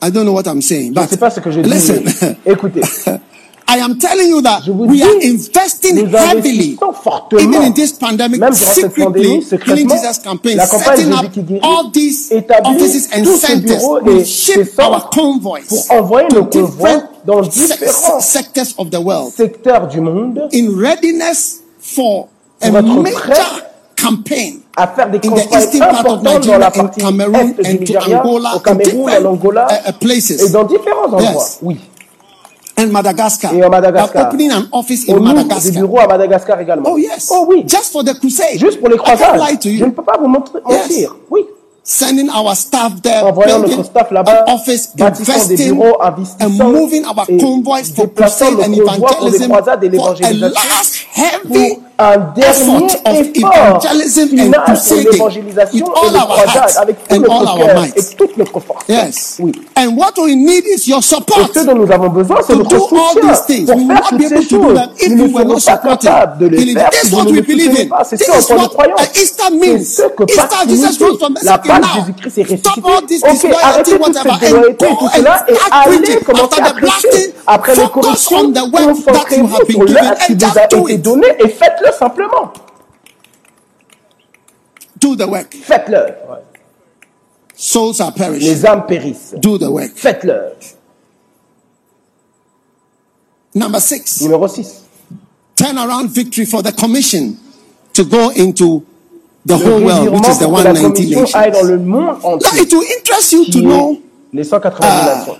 [0.04, 1.70] I don't know what I'm saying, Je ne but sais pas ce que je dis.
[1.70, 2.02] listen.
[2.04, 2.80] mais Écoutez,
[3.68, 7.40] I am telling you that Je vous we dis, are investing nous heavily, investissons fortement,
[7.40, 10.96] even in this pandemic, même durant cette secretly, pandémie, Healing secrètement, Jesus campaign, la campagne
[10.96, 13.60] setting Jésus up qui guérit all these établit offices and tous ces centers.
[13.78, 17.42] bureaux We et ship ces centres our convoys pour envoyer to nos convois different dans
[17.44, 22.28] se- différents se- sectors of the world secteurs du monde in readiness for
[22.60, 23.40] a Pour être major prêt
[24.02, 27.54] campaign à faire des in the campagnes eastern part of importantes dans la partie Cameroon,
[27.58, 30.30] est du and Nigeria, Angola, au Cameroun, en different Angola uh, uh, places.
[30.30, 31.22] et dans différents endroits.
[31.22, 31.58] Yes.
[31.62, 31.78] Oui.
[32.78, 33.54] and Madagascar.
[33.54, 34.28] Et en Madagascar.
[34.28, 35.72] Opening an office in ouvre des Madagascar.
[35.72, 36.88] bureaux à Madagascar également.
[36.92, 37.30] Oh yes.
[37.30, 37.64] Oh oui.
[37.66, 38.58] Just for the crusade.
[38.58, 39.60] Juste pour les croisades.
[39.60, 40.88] to Je ne peux pas vous montrer, Yes.
[40.88, 41.16] mentir.
[41.30, 41.40] Oui.
[41.84, 47.04] Sending our staff there, Envoyant notre staff là-bas, bâtissant des investing, bureaux, and investissant moving
[47.04, 51.06] our et convoys déplaçant and nos convois pour evangelism croisades et l'évangélisation
[51.48, 54.78] pour un dernier effort final
[55.12, 58.84] l'évangélisation et avec tout notre cœur et toute notre force.
[58.88, 59.36] Yes.
[59.40, 59.52] Oui.
[59.76, 61.48] And what we need is your Et support.
[61.54, 63.66] ce dont nous avons besoin, c'est To notre do all soutien these things.
[63.66, 64.80] pour faire toutes ces choses.
[65.10, 67.36] Nous ne not pas capables de les faire This si is nous what ne we
[67.36, 67.88] le believe soutenons in.
[67.88, 68.04] pas.
[68.04, 68.94] C'est ce en quoi nous croyons.
[69.14, 69.84] Easter C'est means.
[69.84, 71.04] ce que Pâques signifie.
[71.42, 71.82] La Pâque.
[71.94, 72.80] Jésus-Christ est ressuscité.
[73.50, 77.34] Ok, arrêtez toute cette déloyauté et tout cela et allez commencer à prêcher.
[77.46, 81.48] Après les corrections, concentrez-vous sur l'œuvre qui vous a été donnée et
[81.82, 82.52] faites-le simplement.
[84.98, 85.52] Do the work.
[85.54, 86.14] Faites-le.
[87.54, 88.48] Souls are perishing.
[88.48, 89.34] Les âmes périssent.
[89.40, 89.92] Do the work.
[89.94, 90.54] Faites-le.
[93.54, 94.20] Number six.
[94.22, 94.82] Numéro 6.
[95.54, 97.36] turnaround victory for the commission
[97.92, 98.84] to go into
[99.44, 101.62] the whole world, which is the revirement pour 190 commission dans nations.
[101.70, 104.02] le monde Now, it will interest you to know
[104.32, 105.36] les 190 uh,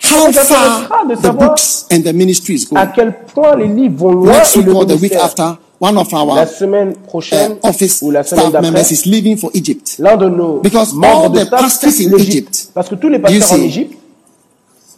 [0.00, 0.48] nations.
[0.50, 2.76] how far the books and the ministries go.
[2.76, 5.96] À quel point les livres vont loin Next week le or the week after, one
[5.96, 9.50] of our La semaine prochaine uh, office ou la semaine staff members is leaving for
[9.54, 9.96] Egypt.
[9.98, 12.16] l'un de nos Because all the pastors in.
[12.18, 13.96] Egypt, Parce que tous les pasteurs en Égypte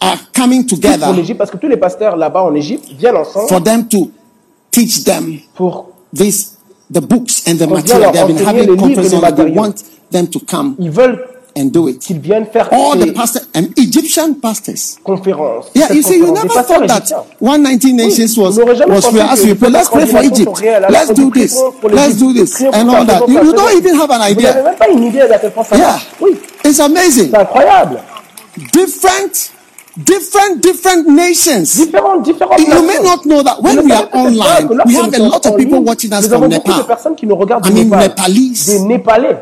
[0.03, 3.49] Are coming together pour l'Égypte parce que tous les pasteurs là-bas en Égypte viennent ensemble
[3.49, 4.11] for them to
[4.71, 6.57] teach them pour this
[6.91, 8.11] the books and the material.
[8.11, 9.21] They have been having conferences on.
[9.35, 9.75] They want
[10.11, 11.19] them to come ils veulent
[11.57, 11.99] and do it.
[12.01, 14.97] qu'ils viennent faire All ces the pastors and Egyptian pastors.
[15.05, 15.67] conférences.
[15.75, 16.43] Yeah, cette you see, you conférence.
[16.43, 17.25] never Des pasteurs thought that égyptiens.
[17.41, 19.27] 119 nations was, on n'aurait jamais was pensé real.
[19.27, 20.45] que As we les pray, let's pray for 190 Egypt.
[20.45, 20.85] sont réels.
[20.85, 21.55] Alors, Let's on do dit, this.
[21.55, 22.21] prions pour Let's l'Égypte.
[22.21, 22.51] do this.
[22.55, 23.13] Prions pour And ça, all that.
[23.21, 24.63] faisons You, ça, you don't faisons even have an Vous n'avez idea.
[24.63, 25.87] même pas une idée d'à quel point ça Yeah.
[25.89, 26.07] marche.
[26.21, 26.31] Oui,
[26.65, 27.31] It's amazing.
[27.31, 28.01] c'est incroyable.
[28.73, 29.53] Different,
[29.97, 31.63] different, different nations.
[31.77, 33.03] Différentes, différentes You may nations.
[33.05, 34.95] not know that Vous when ne we savez are peut-être pas online, que lorsque we
[34.95, 36.69] nous have a sommes lot of en people ligne, watching us nous from avons beaucoup
[36.73, 36.87] de Nepal.
[36.87, 38.09] personnes qui nous regardent I du mean, Népal.
[38.09, 38.67] Nepalese.
[38.67, 39.37] Des Népalais.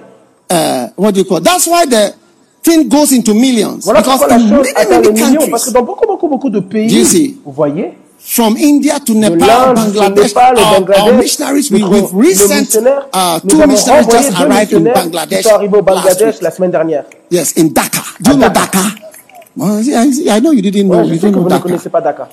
[0.51, 1.41] Uh, what do you call?
[1.41, 2.15] That's why the
[2.62, 3.85] thing goes into millions.
[3.85, 5.49] Voilà because pourquoi la chose atteint les millions.
[5.51, 7.36] Parce que dans beaucoup, beaucoup, beaucoup de pays, You see.
[7.44, 13.05] vous voyez, from India to Nepal, Bangladesh, our, our Bangladesh, missionaries, we, we've recent, missionnaires,
[13.12, 17.05] uh, two missionaries just deux arrived in missionnaires Bangladesh au Bangladesh la semaine dernière.
[17.31, 18.02] Yes, in Dhaka.
[18.20, 18.73] Do you know Dhaka?
[18.73, 18.94] Dhaka?
[19.57, 19.83] Well,
[20.31, 21.02] I, know you didn't know.
[21.02, 21.62] Ouais, you vous ne Dhaka.
[21.62, 22.28] connaissez pas Dakar.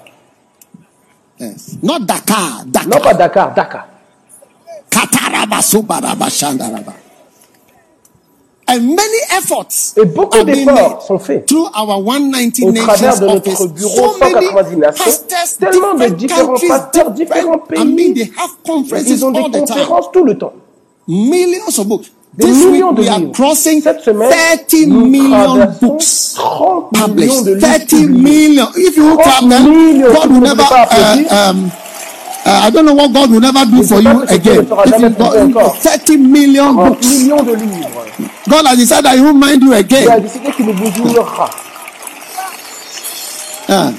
[1.40, 1.77] Yes.
[1.84, 2.88] Not Dakar, Dhaka.
[2.88, 3.88] Non pas Dakar, Dakar.
[4.90, 5.60] Kataraba,
[6.30, 6.94] Shandaraba.
[8.68, 13.26] And many efforts Et beaucoup d'efforts made sont faits through our 190 au travers de
[13.27, 13.68] notre office.
[13.74, 17.95] bureau So many 190 nations, pastors, tellement de différents countries, pasteurs, différents different- I mean,
[17.95, 18.14] pays.
[18.16, 20.53] they have conferences Ils ont des conférences tout le temps.
[21.08, 22.11] Millions of books.
[22.34, 23.32] Des This week millions de we are livres.
[23.34, 27.44] crossing Cette semaine, 30 nous million traversons books 30 millions published.
[27.45, 28.48] de livres 30 publiés.
[28.48, 28.68] million.
[28.76, 30.11] If you 30 clap them, millions.
[30.14, 30.64] God will never.
[32.45, 33.88] Voulez pas applaudir, Uh, um, uh, I don't know what God will never do Je
[33.88, 34.61] for sais pas you ce que Dieu again.
[34.61, 35.80] ne fera If jamais you pour vous got encore.
[35.80, 38.06] 30 million 30 books, millions de livres.
[38.48, 40.19] God has decided that He won't mind you Il a again.
[40.22, 41.49] décidé qu'il ne vous ignorera.
[43.67, 43.91] Uh.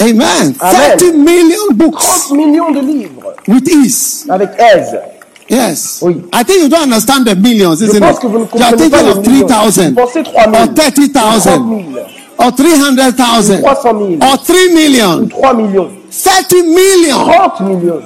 [0.00, 0.54] Amen.
[0.60, 0.98] Amen.
[0.98, 3.34] 30 million books 30 millions de livres.
[3.48, 4.26] with ease.
[4.28, 4.94] Avec aise.
[5.48, 6.00] Yes.
[6.02, 6.22] Oui.
[6.32, 8.20] I think you don't understand the millions, Je isn't pense it?
[8.22, 9.46] que vous ne You are comprenez pas thinking les of millions.
[9.46, 10.54] 3,000 Vous pensez 3 000.
[10.56, 12.06] or 30,000 30 000.
[12.38, 15.28] Or 300,000 or 3 million.
[15.28, 15.92] 3 millions.
[16.10, 18.04] 30 million 30 millions.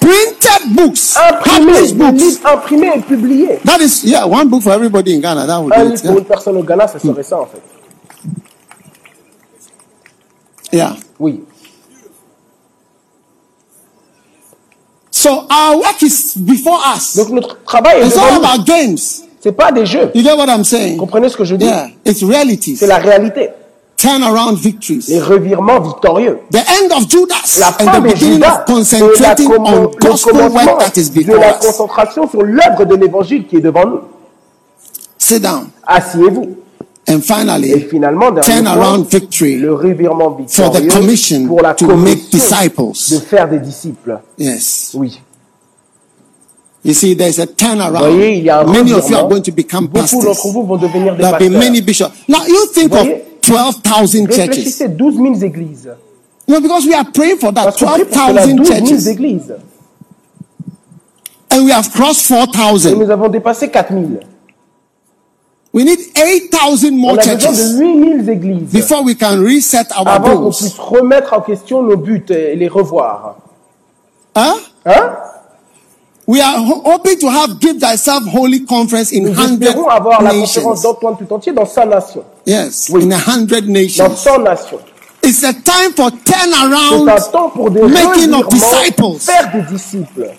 [0.00, 2.22] printed books, published books.
[2.22, 3.58] livres imprimés et publiés.
[3.64, 5.46] That is, yeah, one book for everybody in Ghana.
[5.46, 6.18] That would Un livre pour Yeah.
[6.18, 7.62] une personne au Ghana, ce serait ça en fait.
[10.72, 10.94] yeah.
[11.18, 11.40] Oui.
[15.10, 17.16] So our work is before us.
[17.16, 19.24] Donc notre travail est It's all about games.
[19.40, 20.10] C'est pas des jeux.
[20.14, 20.94] You get what I'm saying?
[20.94, 21.64] Vous comprenez ce que je dis?
[21.66, 22.76] Yeah, it's realities.
[22.76, 23.50] C'est la réalité.
[23.96, 25.04] Turn around victories.
[25.08, 26.38] Les revirements victorieux.
[26.52, 29.74] The end of Judas La and fin the de beginning Judas of la concentrating commen-
[29.74, 33.56] on le gospel commencement work that is de la concentration sur l'œuvre de l'évangile qui
[33.56, 34.00] est devant nous.
[35.18, 35.68] Sit down.
[35.86, 36.56] Asseyez-vous.
[37.10, 41.46] And Et finally, finalement, dernier turn point, around victory le revirement for the victorieux commission
[41.46, 43.26] pour la to make commission de disciples.
[43.26, 44.18] faire des disciples.
[44.36, 44.90] Yes.
[44.94, 45.18] Oui.
[46.84, 47.98] You see, there's a Vous turnaround.
[48.14, 50.22] voyez, il y a un Many of you are going to become Beaucoup pastors.
[50.24, 51.70] d'entre vous vont devenir des There have been pasteurs.
[51.70, 52.12] many bishops.
[52.28, 54.38] Now you think Vous of voyez, 12,000 churches.
[54.48, 55.88] Réfléchissez, 12 000 églises.
[56.46, 57.64] No, because we are praying for that.
[57.64, 59.06] Parce qu'on prie pour cela, 12,000 12 000 churches.
[59.06, 59.54] églises.
[61.50, 62.94] And we have crossed Et 4,000.
[62.98, 64.02] nous avons dépassé 4 000.
[65.74, 69.36] We need 8,000 On more a besoin churches de 8 000 églises before we can
[69.42, 70.56] reset our avant qu'on goals.
[70.56, 73.36] puisse remettre en question nos buts et les revoir.
[74.36, 74.54] Huh?
[74.86, 75.10] Hein?
[76.28, 80.56] We are hoping to have Give Thyself Holy Conference in 100 espérons avoir la conférence
[80.56, 80.82] nations.
[80.82, 82.24] d'Antoine tout entier dans 100 nations.
[82.46, 83.04] Yes, Oui.
[83.04, 84.14] in 100 Dans nations.
[84.14, 84.80] 100 nations.
[85.22, 87.08] It's a time for C'est turnaround.
[87.08, 89.18] un temps pour des Making of disciples.
[89.18, 90.30] faire des disciples.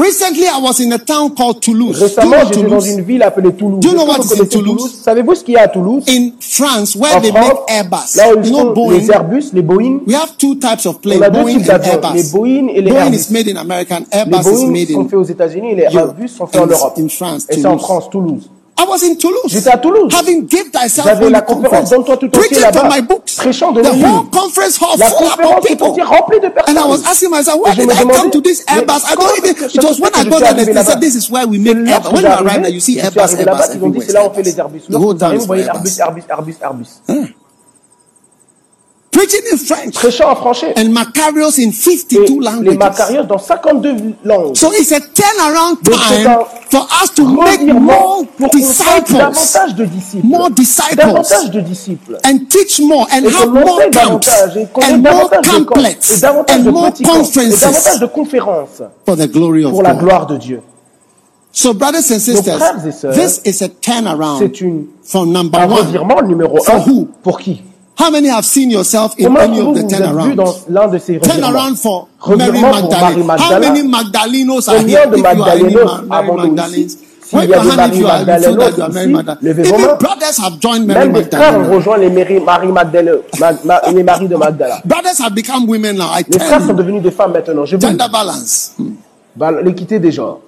[0.00, 1.98] Recently, I was in a town called Toulouse.
[1.98, 3.80] Do you Récemment, know j'étais dans une ville appelée Toulouse.
[3.80, 5.00] Do you know what is in Toulouse?
[5.04, 6.04] Savez-vous ce qu'il y a à Toulouse?
[6.08, 8.16] In France, where En they France, make Airbus.
[8.16, 8.98] là où ils You know Boeing.
[8.98, 10.00] les Airbus, les Boeing?
[10.06, 12.32] We have two types of planes, On a deux Boeing types and d'avions, les Airbus.
[12.32, 13.16] Boeing et les Boeing Airbus.
[13.16, 15.72] is made in America, and Les Airbus is Boeing made sont in faits aux États-Unis
[15.72, 15.82] et les.
[15.94, 16.94] Airbus sont faits en Europe.
[16.98, 17.76] in France, Et c'est en.
[17.76, 18.48] France, Toulouse.
[18.80, 19.48] I was in Toulouse.
[19.48, 20.10] J'étais à Toulouse.
[20.18, 21.90] Having give thyself J'avais la conférence conference.
[21.90, 22.88] Donne-toi tout entier Preaching là-bas.
[22.90, 23.36] my books.
[23.36, 25.88] Prêchant de the whole conference hall La full of people.
[26.02, 26.76] remplie de personnes.
[26.76, 29.04] And I was asking myself, why did I come to this Airbus?
[29.06, 29.64] I don't even.
[29.68, 32.12] It was when I got there, they said, this is where we make Airbus.
[32.12, 34.06] When you arrivé, there, you see Airbus, Airbus ils ont dit everywhere.
[34.06, 34.80] c'est là on fait les Airbus.
[34.88, 36.00] The whole Lorsque vous town arrivez, is for Airbus.
[36.00, 37.39] Airbus, Airbus, Airbus.
[39.10, 40.72] Preaching in French, prêchant en français.
[40.76, 42.78] and Macarios in Et 52 les languages.
[42.78, 44.56] Macarios dans 52 langues.
[44.56, 49.74] So it's a turnaround Donc, c'est time un for us to make more disciples davantage
[49.74, 50.26] de disciples.
[50.26, 50.96] More disciples.
[50.96, 52.18] Davantage de disciples.
[52.24, 56.90] and teach more and Et have more camps et and more pamphlets and de more
[56.92, 60.60] camps, et davantage conferences de conférences for the glory of pour la gloire de Dieu.
[61.52, 65.58] So, brothers and sisters, frères et sœurs, this is a turnaround C'est une, from number
[65.58, 65.78] un one.
[65.84, 66.78] revirement numéro For un.
[66.86, 67.08] who?
[67.24, 67.62] Pour qui?
[68.00, 70.34] How many have seen yourself in Comment any vous of the êtes vu turnarounds?
[70.36, 73.28] dans l'un de ces revirements Turnaround for Mary Magdalene.
[73.38, 75.02] How many Magdalenos are here?
[75.12, 75.62] If you are any
[77.52, 79.60] Mary des hand if you are, that you Mary Magdalene?
[79.60, 81.66] Even brothers have joined Mary Même Magdalene.
[81.70, 84.36] rejoint les Marie, Marie Magdalene, Ma- Ma- les maris de.
[84.86, 86.08] Brothers have become women now.
[86.10, 87.66] I Les frères sont devenus des femmes maintenant.
[87.66, 88.72] Je Gender balance.
[89.62, 90.40] L'équité des genres.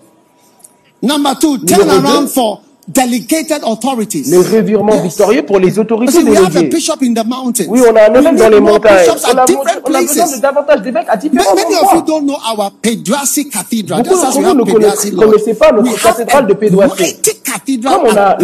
[1.02, 4.24] Number two, turn around for delegated authorities.
[4.30, 5.02] Les revirements Yes.
[5.02, 6.68] victorieux pour les autorités See, we have a déléguées.
[6.76, 7.66] bishop in the mountains.
[7.68, 9.06] Oui, on a un évêque dans les montagnes.
[9.08, 10.36] On a, different on a besoin places.
[10.36, 14.02] de davantage d'évêques à différents Many of you don't know our Pédoissy Cathedral.
[14.02, 18.36] Beaucoup d'entre vous ne connaissez, pas notre cathédrale de Comme on a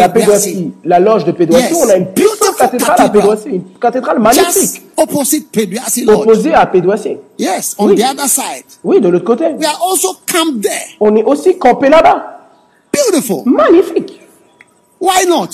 [0.85, 1.73] la loge de Yes.
[1.83, 5.49] on a une puissante cathédrale à une cathédrale magnifique, opposite
[6.07, 7.17] opposée à Pédoissy.
[7.39, 7.97] Yes, on Oui.
[7.97, 8.65] the other side.
[8.85, 9.45] Oui, de l'autre côté.
[9.59, 10.97] We are also camped there.
[11.01, 12.41] On est aussi campé là-bas.
[12.93, 13.43] Beautiful.
[13.47, 14.21] Magnifique.
[15.01, 15.49] Why not?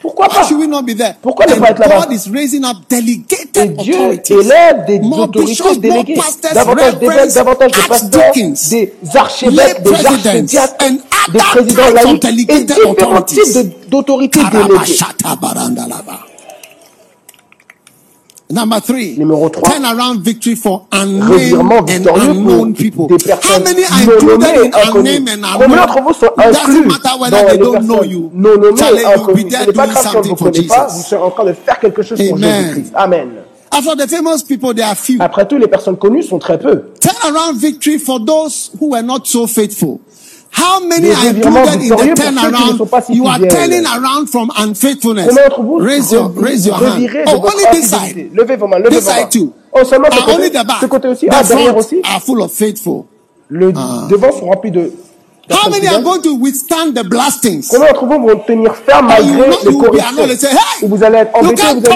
[0.00, 0.44] Pourquoi Why pas?
[0.48, 1.14] should we not be there?
[1.20, 2.06] Pourquoi ne pas être là-bas?
[2.06, 4.32] God is raising up Et delegated Dieu authorities.
[4.32, 10.74] élève des More autorités déléguées, pastors, davantage d'évêques, davantage de pasteurs, des archevêques, des archidiacres,
[11.32, 14.96] des présidents laïcs et différents types d'autorités déléguées.
[18.50, 19.68] Number three, Numéro trois.
[19.70, 23.06] turn around victory for unnamed and unknown people.
[23.06, 25.76] des How personnes many are included nommées in unnamed and Combien unknown?
[25.86, 28.30] d'entre vous sont It doesn't inclus matter whether dans they les don't know personnes you.
[28.34, 30.86] non nommées inconnues Ce n'est pas doing grave si on ne something vous connaît pas,
[30.88, 32.38] vous serez en train de faire quelque chose pour.
[32.38, 32.92] Jésus-Christ.
[32.94, 33.28] Amen.
[33.72, 35.18] After the famous people, there are few.
[35.20, 36.86] Après tout, les personnes connues sont très peu.
[37.00, 40.00] Turn around victory for those who were not so faithful.
[40.52, 43.04] How many are included in the turnaround?
[43.06, 45.28] si You are turning around from unfaithfulness.
[45.58, 47.08] Vous Raise your, vous raise your hand.
[47.28, 48.30] Oh, votre only this infidélité side.
[48.34, 49.16] Levez vos mains, levez This vos mains.
[49.18, 49.52] side too.
[49.72, 51.26] Oh, seulement ce Ah, côté, ce aussi.
[51.26, 52.00] The Ah, derrière aussi.
[52.04, 53.04] are full of faithful.
[53.48, 54.92] Le devant sont remplis de...
[55.50, 57.68] How many are going to withstand the blastings?
[57.68, 61.48] Combien d'entre vous vont tenir ferme Ah, malgré les corrections hey, vous allez être vous
[61.48, 61.90] allez dire,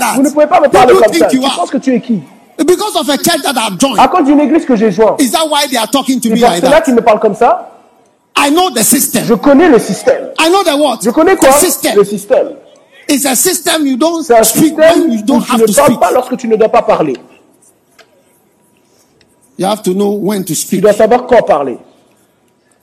[0.00, 1.28] ah, vous ne pouvez pas me parler do you comme think ça.
[1.28, 2.20] Tu penses que tu es qui?
[2.58, 4.00] Because of a church that I've joined.
[4.00, 5.14] À cause d'une église que j'ai joint.
[5.20, 6.80] Is that why they are talking to C'est me pour like that?
[6.80, 7.77] qu'ils me parlent comme ça?
[8.40, 9.24] I know the system.
[9.24, 10.30] Je connais le système.
[10.38, 11.00] I know the what?
[11.02, 11.50] Je connais quoi?
[11.50, 11.96] The system.
[11.96, 12.56] Le système.
[13.08, 15.60] It's a system you don't C'est un speak système when you où don't tu have
[15.60, 16.00] ne to parles speak.
[16.00, 17.16] pas lorsque tu ne dois pas parler.
[19.58, 20.80] You have to know when to Tu speak.
[20.82, 21.78] dois savoir quand parler.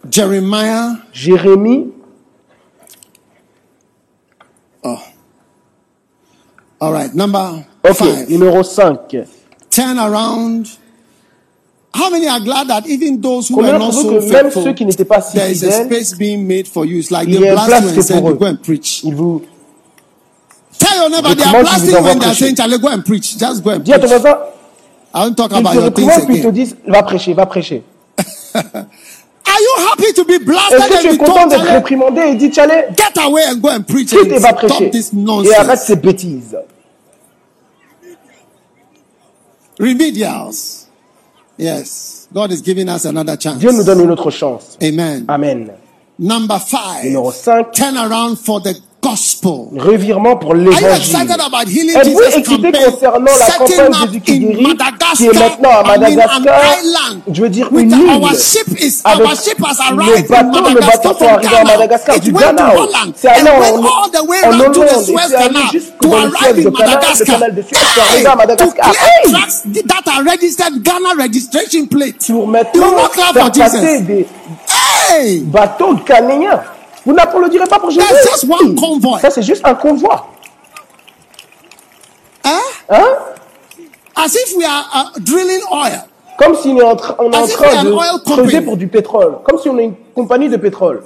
[0.09, 0.93] Jeremiah.
[1.13, 1.91] Jérémie,
[6.81, 8.29] All right, number ok, five.
[8.29, 9.15] numéro 5.
[9.69, 10.67] Turn around.
[11.95, 14.73] How many are glad that even those who Combien not so que même faithful, ceux
[14.73, 16.99] qui n'étaient pas si there is a space being made for you?
[16.99, 19.01] It's like il they blast you and say, go and preach.
[19.05, 19.43] ils vous...
[20.77, 23.37] Tell your neighbor they are blasting when they are saying, Charlie, go and preach.
[23.37, 24.21] Just go and Dis à ton preach.
[24.21, 24.37] voisin,
[25.13, 27.83] I won't talk about your things ils te disent, va prêcher, va prêcher.
[28.55, 31.75] Are you happy to be Est-ce blasted que tu and es content told, d'être Charlie,
[31.77, 34.89] réprimandé et dit, allez, get away and go and preach and va stop prêcher.
[34.89, 36.57] this Et arrête ces bêtises.
[39.79, 40.84] Remedials.
[41.57, 42.27] Yes.
[42.33, 43.59] God is giving us another chance.
[43.59, 44.77] Dieu nous donne une autre chance.
[44.83, 45.25] Amen.
[45.27, 45.71] Amen.
[46.17, 47.05] Number five.
[47.05, 48.75] Numéro 5, Turn around for the
[49.05, 49.67] gospel.
[49.77, 50.87] revirement pour l'évangile.
[50.97, 54.77] excited about healing Êtes-vous excité concernant la campagne Jésus qui guérit,
[55.15, 56.39] qui est maintenant à Madagascar?
[57.31, 58.09] Je veux dire une île.
[58.09, 61.27] our ship is Avec our ship has nos arrived in bateaux, nos Madagascar bateaux sont
[61.33, 61.63] arrivés à.
[61.65, 62.73] Madagascar du Ghana.
[63.15, 64.77] C'est allé en, en Hollande
[65.07, 68.35] et c'est allé jusqu'au le Suez de Canal, le de Suez, pour Hey, arriver à
[68.35, 68.91] Madagascar.
[68.91, 69.31] Hey!
[69.85, 72.27] that are registered Ghana registration plates.
[72.27, 74.27] Pour maintenant faire passer des
[75.45, 76.61] bateaux ghanéens.
[77.05, 78.07] Vous n'applaudirez pas pour Jésus.
[78.07, 79.19] That's just one convoy.
[79.19, 80.27] Ça, c'est juste un convoi.
[82.43, 82.49] Huh?
[82.89, 83.07] Hein?
[84.15, 86.01] As if we are uh, drilling oil.
[86.37, 89.37] Comme si on est en, tra- on est train de creuser pour du pétrole.
[89.43, 91.03] Comme si on est une compagnie de pétrole.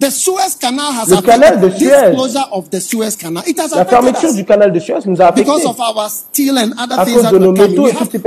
[0.00, 2.14] The Suez Canal has Le canal de Suez.
[2.52, 3.42] of the Suez Canal.
[3.46, 4.34] It has La fermeture us.
[4.34, 5.42] du canal de Suez nous a affectés.
[5.44, 7.96] because of our steel and other À things cause that de nos métaux We et
[7.96, 8.18] toutes ces,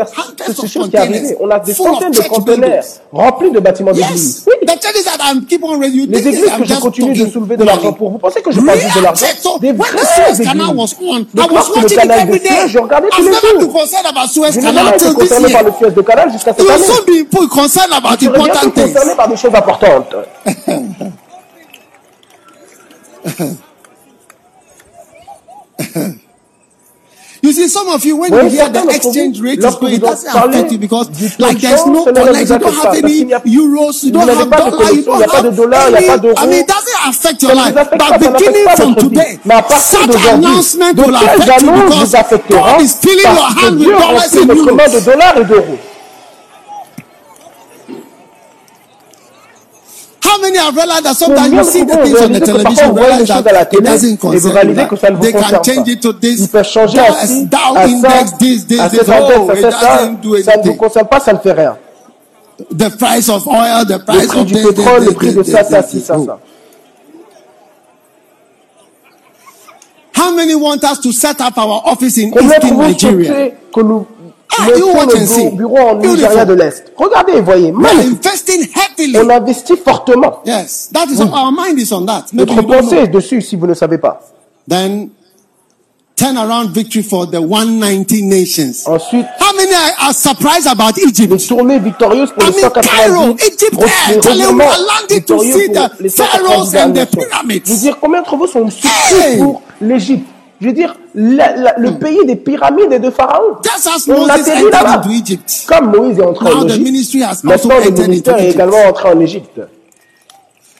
[0.45, 1.35] toutes ces choses qui arrivaient.
[1.39, 4.45] On a des centaines de conteneurs remplis de bâtiments Yes, d'église.
[4.45, 4.53] Oui.
[4.67, 6.01] the churches that I keep on raising.
[6.01, 8.11] You Les églises I'm que je continue de soulever de l'argent pour.
[8.11, 9.25] Vous pensez que je parle juste de l'argent?
[9.59, 10.77] Des vraies Suez Canal églises.
[10.77, 13.41] was on, I Donc, was lorsque le canal de Suez, je regardais tous les jours.
[13.41, 15.71] Je n'ai jamais été concerné par le.
[15.79, 16.83] Suez de canal jusqu'à cette année.
[16.83, 16.83] Je
[18.69, 18.93] things.
[18.93, 20.15] concerné par des choses importantes.
[27.51, 29.61] see, some of you, when Oui, you hear certains the d'entre exchange vous, rate is
[29.63, 31.91] lorsque going, it vous doesn't parlez affect you because, du taux like, de there's change,
[31.93, 32.47] no cela ne connect.
[32.47, 34.25] vous You don't affecte pas, have parce qu'il any n'y a- euros, you vous don't
[34.25, 35.83] n'avez have pas de dollar, you connexion, il n'y a don't pas de have dollars,
[35.87, 36.07] il n'y a any.
[36.07, 36.35] pas d'euros.
[36.37, 37.77] I mean, it doesn't affect your Ça ne vous life.
[37.77, 39.09] affecte pas, But ça n'affecte beginning pas from votre vie.
[39.09, 42.15] today, Mais à partir such d'aujourd'hui, announcement de will telles affect you annonces because vous
[42.15, 44.87] affecteront God is filling your parce que hand with Dieu dollars remplit and votre main
[44.87, 45.05] de euros.
[45.11, 45.77] dollars et d'euros.
[50.33, 52.29] How many have realized that sometimes Combien you de see the fois vous things on
[52.29, 53.89] the réalisez que parfois television, vous voyez realize des choses that à la it télé
[53.89, 54.87] doesn't et vous concern réalisez you.
[54.87, 55.91] que ça ne vous They can concerne change pas.
[55.91, 58.79] it to this, Ils peuvent changer à that, ci, Dow à index, ça, this, this,
[58.79, 58.99] à this.
[58.99, 59.79] cet index, Oh, à it cet ça.
[59.97, 60.77] doesn't do Ça ne vous anything.
[60.77, 61.77] concerne pas, ça ne fait rien.
[62.77, 65.27] The price of oil, the Le price prix of du this, pétrole, this, le prix
[65.27, 66.05] this, de this, ça, this, ça, this, ci, this.
[66.07, 66.25] ça, Oh.
[66.25, 66.39] ça.
[70.15, 73.27] How many want us to set up our office in Combien Eastern d'entre vous Nigeria?
[73.33, 74.07] souhaitez que nous
[74.59, 75.49] Ah, you mettions watch and see.
[75.51, 75.95] bureaux en.
[75.95, 77.71] Nigeria de l'Est Regardez voyez,
[78.75, 79.17] heavily.
[79.17, 80.41] On investit fortement.
[80.45, 82.25] Yes, that is our mind is on that.
[82.33, 84.19] Maybe Notre you pensée est dessus si vous ne savez pas.
[84.67, 85.09] Then
[86.15, 88.83] turn around victory for the 190 nations.
[88.87, 91.47] Ensuite, How many are, surprised about les Egypt?
[91.47, 95.67] tournées victorieuses pour I les mean, 190 Cairo, Egypt, eh, you, are landing to see
[95.67, 97.63] the pharaohs 190 and the pyramids.
[97.65, 99.37] Je veux dire, combien d'entre vous sont surpris Hey!
[99.39, 100.27] pour l'Égypte
[100.61, 103.57] Je veux dire, la- la- le pays des pyramides et de Pharaon.
[103.63, 105.01] Just as On atterrit là-bas.
[105.67, 109.59] Comme Moïse est entré Now en Égypte, maintenant le ministère est également entré en Égypte.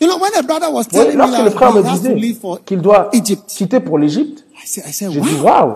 [0.02, 2.82] You know, when a brother was Oui, telling me lorsque le frère me disait qu'il
[2.82, 5.74] doit Egypt, quitter pour l'Égypte, j'ai dit wow, waouh,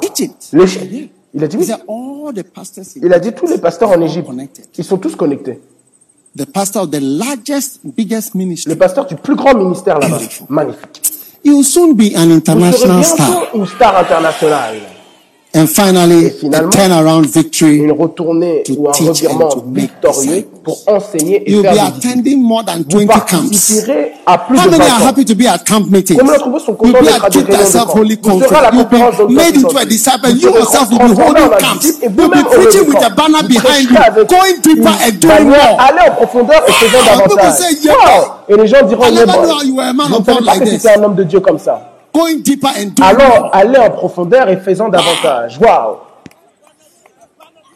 [0.53, 1.11] l'Égypte.
[1.34, 1.67] Il a dit oui.
[3.01, 4.30] Il a dit tous les pasteurs en Égypte,
[4.77, 5.59] ils sont tous connectés.
[6.38, 8.69] The pastor of the largest, biggest ministry.
[8.72, 10.19] Le pasteur du plus grand ministère là-bas.
[10.50, 11.01] Magnifique.
[11.48, 13.27] You will soon be an Vous serez international star.
[13.30, 14.97] bientôt une star internationale.
[15.58, 17.77] And finally, Et finalement, a turnaround victory.
[17.77, 22.64] Une retournée To ou un revirement victorieux pour enseigner et You'll be faire attending more
[22.64, 23.42] than Vous 20 camps.
[24.27, 26.18] à plus How de many 20 are happy to be at camp meetings?
[26.19, 27.95] Combien d'entre vous sont You'll contents be d'être à des réunions de camp?
[27.98, 30.30] Holy Vous serez à la conférence be d'Homme made into a disciple.
[30.30, 31.88] Vous You yourself will be holding camps.
[32.03, 35.77] You'll be preaching with a banner Vous behind you, going deeper and doing more.
[35.80, 37.53] Allez en profondeur et faisons davantage.
[38.50, 41.40] Et les gens diront, Je ne savais pas que tu étais un homme de Dieu
[41.40, 41.97] comme ça.
[42.18, 43.50] Going deeper and doing Alors, more.
[43.54, 45.60] allez en profondeur et faisons davantage.
[45.60, 45.98] Waouh.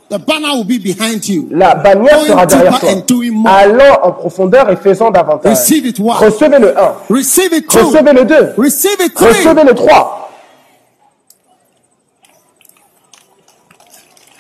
[0.10, 1.48] The banner will be behind you.
[1.52, 2.90] La bannière Going sera derrière toi.
[2.90, 3.54] and doing more.
[3.54, 5.52] Allons en profondeur et faisons davantage.
[5.56, 6.18] Receive it one.
[6.18, 6.96] Recevez le 1.
[7.10, 7.80] Receive it two.
[7.80, 8.54] Recevez le 2.
[8.58, 9.28] Receive it three.
[9.28, 10.30] Recevez le 3.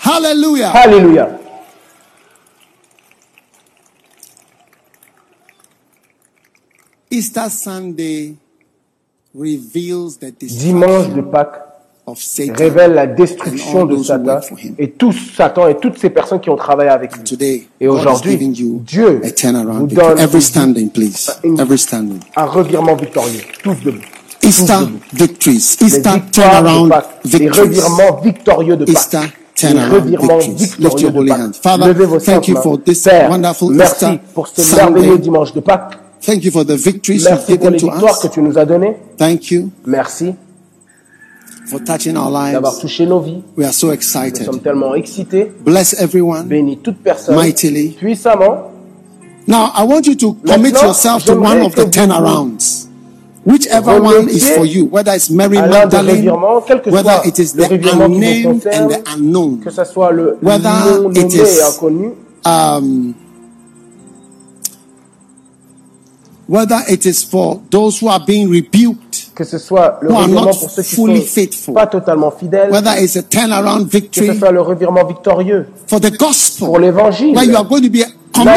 [0.04, 0.72] Hallelujah.
[0.72, 1.30] Alléluia.
[7.10, 8.36] Easter Sunday
[9.34, 11.62] Dimanche de Pâques
[12.06, 12.54] of Satan.
[12.58, 14.40] révèle la destruction de Satan
[14.78, 17.24] et tous Satan et toutes ces personnes qui ont travaillé avec lui.
[17.80, 20.20] Et aujourd'hui, Dieu vous donne
[22.36, 23.42] un revirement victorieux.
[23.64, 24.00] Tous debout.
[24.44, 24.74] Easter
[25.14, 25.78] victories.
[25.82, 26.92] Easter turnaround
[27.24, 27.60] victories.
[27.60, 29.32] revirements victorieux de Pâques.
[30.80, 31.54] Lift your holy hands.
[31.62, 35.22] Father, thank you for this wonderful merci Easter pour ce merveilleux Sunday.
[35.22, 35.94] dimanche de Pâques.
[36.22, 38.34] Thank you for the victories you've Merci pour given les to victoires que us.
[38.34, 38.96] tu nous as données.
[39.18, 40.36] Thank you Merci
[41.68, 42.82] for touching our d'avoir lives.
[42.82, 43.42] touché nos vies.
[43.58, 44.46] We are so Nous excited.
[44.46, 45.52] sommes tellement excités.
[45.66, 46.48] Bless everyone.
[46.48, 47.96] Bénis toute personne Mightily.
[48.00, 48.70] puissamment.
[49.48, 51.92] Now, I want you to commit Maintenant, yourself to j'aimerais one of que the vous-
[51.92, 52.88] turnarounds.
[53.44, 56.92] Whichever one is for you, whether it's Mary à l'un des Magdalene, revirements, quel que
[56.92, 59.84] whether soit it is le the revirement qui vous unnamed and the unknown, que ce
[59.84, 62.10] soit le Whether non it nommé is- et inconnu,
[62.46, 63.14] um,
[66.52, 70.24] whether it is for those who are being rebuked, que ce soit le Who are
[70.24, 71.74] revirement not pour ceux qui fully sont faithful.
[71.74, 76.02] pas totalement fidèles, whether it's a turnaround que ce victory soit le revirement victorieux for
[76.02, 78.08] the gospel, pour l'évangile, where you are going to be là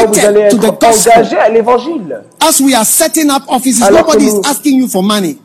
[0.05, 1.13] où vous allez committed to être the gospel.
[1.15, 2.21] engagé à l'évangile.
[2.41, 5.37] As we are setting up offices, Alors nobody is asking you for money.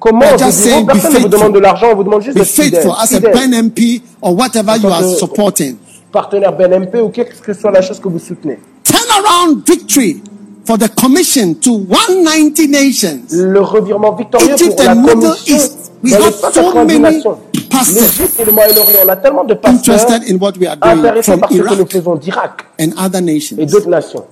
[0.00, 1.30] Comment just saying, be personne ne vous faithful.
[1.38, 2.82] demande de l'argent, on vous demande juste Be d'être fidèle.
[2.82, 3.20] faithful as a.
[3.20, 5.76] Ben MP or whatever you are supporting.
[6.10, 8.58] Partenaire BNMP ou quelle que soit la chose que vous soutenez.
[8.82, 10.20] Turnaround victory
[10.64, 13.32] for the commission to 190 nations.
[13.32, 15.92] Le revirement victorieux Egypt pour la and Middle commission East?
[16.02, 17.22] We have so 190 many
[17.70, 20.76] pastors L'Égypte et le Moyen-Orient, on a tellement de pasteurs Interested in what we are
[20.76, 23.56] doing intéressés from par ce que nous Iraq faisons d'Irak and other et nations.
[23.56, 24.24] d'autres nations.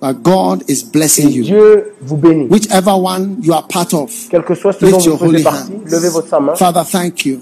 [0.00, 1.42] But God is Et blessing you.
[1.42, 2.46] Dieu vous bénit.
[2.48, 6.54] Whichever one you are part of, Quel que soit ce dont vous levez votre main.
[6.54, 7.40] Father, thank you.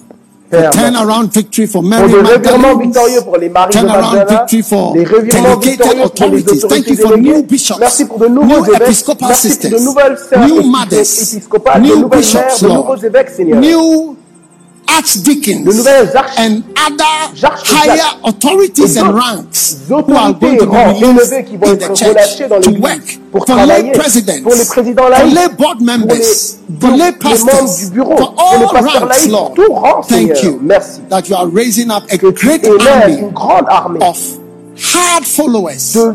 [0.50, 0.97] Père, Turn merci.
[1.10, 2.81] around victory for pour Mary le revirement Magdalene.
[2.83, 6.26] victorieux pour les maris de Turn around Magdala, victory for les revirements delegated victorieux pour
[6.28, 6.44] les authorities.
[6.47, 7.42] Thank autorités you for new déléguées.
[7.42, 10.57] bishops, Merci pour de nouveaux new évêques, episcopal merci pour de sisters, nouvelles sœurs new
[10.60, 13.60] épisco- mothers, épiscopales, de new nouvelles mères, bishops, de Lord, nouveaux évêques, Seigneur.
[14.89, 20.73] Archdeacons de nouvelles arches and other higher authorities and ranks who are going to be
[20.73, 24.65] released élevés qui vont in the church to work pour for lay presidents, pour les
[24.65, 28.58] présidents for lay board pour members, les, for lay les pastors, du bureau, for pour
[28.58, 29.55] les all pasteurs ranks, laïcs, Lord.
[29.55, 31.00] tout rang, Thank you Merci.
[31.10, 34.18] that you are raising up a great army une grande armée of
[34.94, 36.15] hard followers de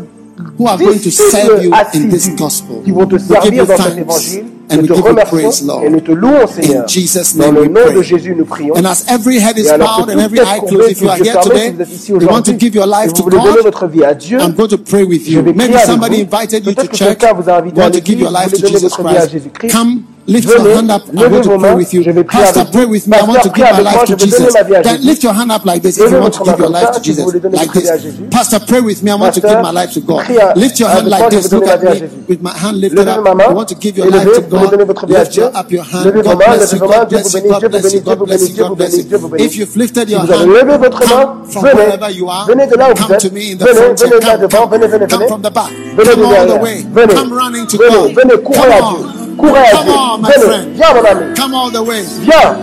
[0.58, 2.82] who are going to serve you in this gospel.
[2.84, 4.44] qui vont te We give servir you dans cet thanks évangile.
[4.70, 5.84] and we give you praise, Lord.
[5.84, 6.84] et nous te louons, Seigneur.
[6.84, 7.94] In Jesus' Dans name le we nom pray.
[7.94, 8.74] de Jésus, nous prions.
[8.76, 11.08] And as every head is Et alors que bowed and every eye closed, if you
[11.08, 13.58] are here today, si vous êtes ici you want to give your life to God,
[13.62, 15.42] votre vie à Dieu, I'm going to pray with you.
[15.42, 16.98] Maybe somebody invited you to church.
[16.98, 19.26] quelqu'un vous a invité à want to give your life to Jesus votre vie à
[19.26, 19.72] Christ.
[19.72, 21.02] Come, lift Venez, your hand up.
[21.16, 22.02] I'm levez going to vos pray mains, with you.
[22.02, 22.86] je vais prier Pastor, avec pray vous.
[22.86, 23.16] with me.
[23.16, 24.52] I want to Pasteur, give prie my avec moi, life je to vais donner Jesus.
[24.52, 25.06] ma vie à Then Jésus.
[25.06, 26.68] lift your hand up like this if Levez you want votre to main give your
[26.68, 27.24] comme life ça, to si vous Jesus.
[27.24, 28.02] voulez donner Like votre vie à this.
[28.02, 28.24] Jésus.
[28.30, 29.10] Pastor, pray with me.
[29.10, 30.24] I want to Pasteur, give my life to God.
[30.24, 31.42] prie à- Lift your hand avec moi, like je this.
[31.42, 32.16] vais donner Look ma at vie à me Jésus.
[32.28, 33.24] with my hand lifted Levez up.
[33.24, 33.44] ma main.
[33.50, 34.86] You want to give your Élevez, life to vous voulez donner God.
[34.86, 35.42] votre vie à Lift Dieu.
[35.42, 36.04] your up your hand.
[36.06, 36.78] Levez vos God mains, bless levez you.
[36.78, 37.04] vos mains.
[37.04, 37.40] God Dieu bless vous you.
[37.40, 38.00] bénisse, God Dieu vous bless you.
[38.00, 38.54] bénisse, Dieu God vous bless bénisse, you.
[38.54, 39.28] Dieu God vous bless bénisse, Dieu vous you.
[39.28, 39.46] bénisse.
[39.46, 41.74] If you've lifted Si your vous avez hand, levé votre main, come from venez.
[41.76, 42.46] wherever you are.
[42.48, 43.20] Venez de là où vous Come êtes.
[43.22, 43.94] to me in the Venez, front.
[44.00, 45.28] venez là Come, devant, venez, venez, come venez.
[45.28, 45.70] from the back.
[45.96, 46.62] Venez Come de all the derrière.
[46.62, 46.86] way.
[46.94, 47.14] Venez.
[47.14, 48.14] Come running to Venez, God.
[48.14, 49.21] venez, courez Come à on.
[49.38, 49.70] Dieu.
[49.72, 50.74] Come on, my friend.
[50.76, 51.34] Viens, mon ami.
[51.34, 52.02] Come all the way.
[52.20, 52.56] Viens.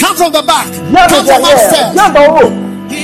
[0.00, 0.66] Come from the back.
[0.66, 1.92] Viens Come from upstairs.
[1.94, 2.52] Viens d'en haut.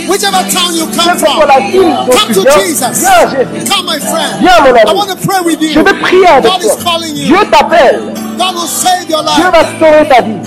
[0.09, 2.11] Whichever town you come Quelle que soit la from.
[2.11, 2.99] Come to Jesus.
[3.01, 3.71] viens, Jésus.
[3.71, 4.41] Come, my friend.
[4.41, 4.95] Viens, mon I ami.
[4.95, 5.73] want to pray with you.
[5.73, 6.73] Je vais prier avec God toi.
[6.73, 7.27] is calling you.
[7.27, 8.03] Dieu t'appelle.
[8.39, 9.53] God will save your Dieu life.
[9.53, 10.41] va sauver ta vie.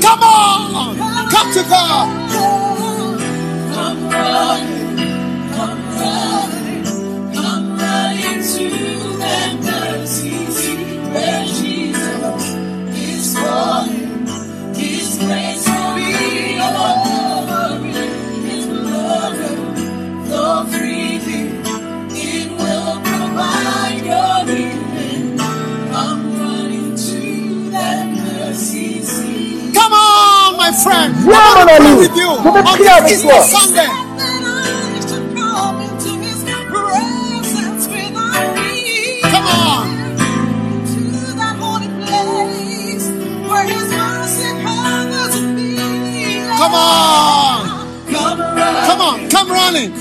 [0.00, 0.96] Come on.
[1.30, 2.08] Come to God.
[29.74, 31.14] Come on, my friend.
[31.14, 31.98] Viens, I want mon to pray ami.
[31.98, 33.32] with you Je vais on prier avec this toi.
[33.40, 34.09] Easter Sunday.
[46.80, 47.88] On.
[48.86, 49.28] Come on.
[49.30, 49.92] Come running.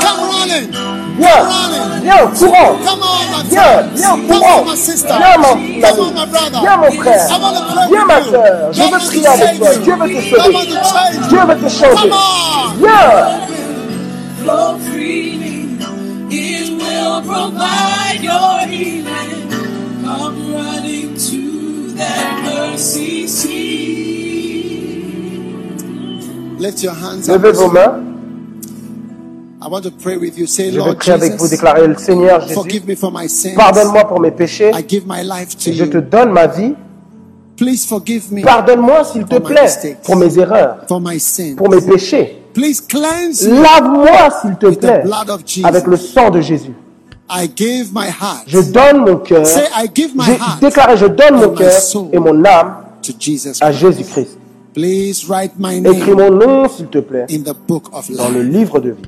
[0.00, 0.72] Come running.
[1.16, 1.48] Viens.
[1.48, 2.02] running.
[2.02, 2.84] Viens, courant.
[2.84, 3.92] Come on, my Viens, friend.
[3.94, 4.60] viens, Come courant.
[4.60, 5.08] on, my sister.
[5.16, 6.14] Viens, mon Come on, ami.
[6.14, 6.58] my brother.
[6.60, 7.28] Viens, mon frère.
[7.30, 8.32] I want to pray Viens, ma with you.
[8.32, 8.72] soeur.
[8.72, 9.76] Je God veux wants to prier avec save toi.
[9.76, 9.82] you.
[9.82, 10.54] Dieu veut te God sauver.
[10.54, 11.46] wants to change Dieu you.
[11.46, 11.96] veut te changer.
[11.96, 12.78] Come on.
[12.78, 13.40] Viens.
[14.38, 15.78] flow freely.
[16.30, 19.50] It will provide your healing.
[20.04, 24.19] Come running to that mercy seat.
[26.60, 27.42] Lift your hands up.
[27.42, 28.10] Levez vos mains.
[29.62, 30.46] I want to pray with you.
[30.46, 31.48] Say, Je vais Lord prier avec vous.
[31.48, 33.56] Déclarer le Seigneur Jésus.
[33.56, 34.70] Pardonne-moi pour mes péchés.
[34.74, 36.74] I give my life to Et je te donne ma vie.
[37.56, 39.98] Please forgive me Pardonne-moi, s'il te plaît, mistakes.
[40.02, 41.56] pour mes erreurs, for my sins.
[41.56, 42.42] pour mes péchés.
[42.54, 45.02] Please cleanse me Lave-moi, s'il te plaît,
[45.64, 46.74] avec le sang de Jésus.
[47.30, 49.46] I give my heart Je donne mon cœur.
[50.60, 51.72] Déclaré, je donne mon cœur
[52.12, 53.80] et mon âme to Jesus à Christ.
[53.80, 54.39] Jésus-Christ.
[54.80, 58.30] Please write my Écris name mon nom, s'il te plaît, in the book of dans
[58.30, 58.52] le life.
[58.58, 59.02] livre de vie.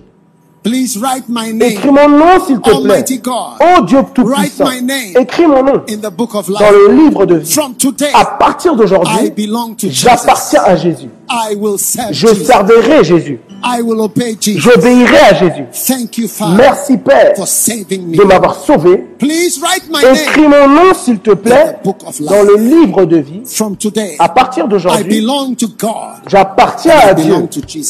[0.63, 3.05] Please write my Écris name mon nom, s'il te plaît.
[3.23, 3.35] God.
[3.61, 4.65] Oh Dieu Write Tout-Puissant.
[4.71, 6.73] my name Écris mon nom in the book of dans life.
[6.89, 7.51] le livre de vie.
[7.53, 10.03] From today, À partir I d'aujourd'hui, belong to Jesus.
[10.05, 11.09] j'appartiens à Jésus.
[11.33, 13.41] I will serve Je servirai Jésus.
[13.65, 14.61] I will obey Jesus.
[14.61, 15.65] J'obéirai à Jésus.
[15.87, 18.17] Thank you, Father, Merci Père for saving me.
[18.17, 19.05] de m'avoir sauvé.
[19.19, 23.41] Please write my Écris mon nom, s'il te plaît, dans le livre de vie.
[23.47, 25.93] From today, À partir I d'aujourd'hui, belong to God.
[26.27, 27.35] j'appartiens à Dieu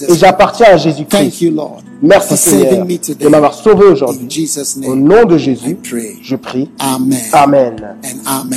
[0.09, 1.41] et j'appartiens à Thank Jésus-Christ.
[1.41, 4.51] you, Lord, Merci for Seigneur saving me de m'avoir sauvé aujourd'hui.
[4.87, 5.79] Au nom de Jésus,
[6.23, 6.69] je prie.
[6.79, 7.19] Amen.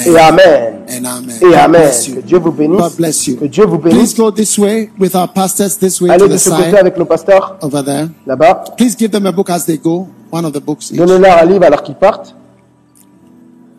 [0.06, 0.74] Et Amen.
[1.42, 1.92] Et Amen.
[2.14, 3.32] Que Dieu vous bénisse.
[3.40, 4.16] Que Dieu vous bénisse.
[4.76, 7.06] Way with our pastors this way Allez to de the ce côté side avec nos
[7.06, 8.08] pasteurs, over there.
[8.26, 8.64] là-bas.
[8.78, 10.08] Please give them a book as they go.
[10.32, 10.92] One of the books.
[10.92, 10.98] each.
[10.98, 12.36] Donnez-leur un livre alors qu'ils partent.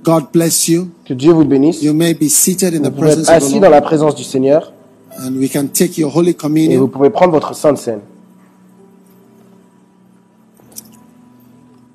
[0.05, 0.89] God bless you.
[1.05, 1.83] Que Dieu vous bénisse.
[1.83, 3.83] You may be seated in the Vous pouvez presence of the assis Lord, dans la
[3.83, 4.73] présence du Seigneur
[5.19, 6.87] and we can take your Holy et vous Communion.
[6.89, 8.01] pouvez prendre votre Sainte Seine.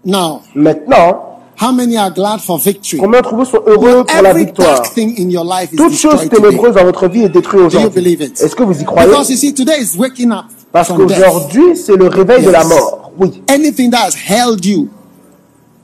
[0.03, 1.30] Now, Maintenant,
[1.61, 2.97] how many are glad for victory?
[2.99, 4.75] combien d'entre vous sont heureux pour la victoire?
[4.81, 8.17] dark thing in your life is Toute chose ténébreuse dans votre vie est détruite aujourd'hui.
[8.39, 9.07] Est-ce que vous y croyez?
[9.09, 13.11] Because you see, today is waking up Parce qu'aujourd'hui, c'est le réveil de la mort.
[13.19, 13.41] Oui.
[13.49, 14.87] Anything that has held you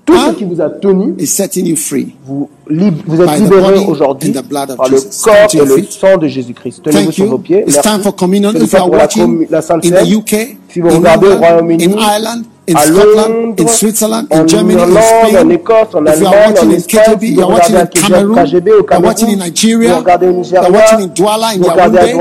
[0.05, 0.29] Tout Hein?
[0.31, 2.15] ce qui vous a tenu, is setting you free.
[2.25, 5.21] vous, êtes libéré aujourd'hui par le Jesus.
[5.21, 6.81] corps et le sang de Jésus-Christ.
[6.83, 7.63] Tenez-vous sur vos pieds.
[7.67, 7.89] It's Merci.
[7.89, 8.53] time for communion.
[8.55, 10.13] If you are la la in the.
[10.15, 14.41] UK, Si vous in regardez au Royaume-Uni, in Ireland, in à Scotland, in Switzerland, en
[14.41, 15.49] in Germany, in Spain.
[15.51, 18.45] Écosse, en If you are Allemagne, en watching in KGB, you are watching in Cameroon,
[18.65, 22.11] you are watching in Nigeria, you are watching in Douala, in Yaoundé,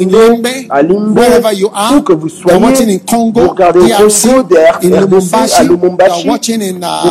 [0.00, 4.84] in Limbe, wherever you are, où que vous you are watching soyez, in Congo, DRC,
[4.84, 7.02] in Lubumbashi, you are watching in uh,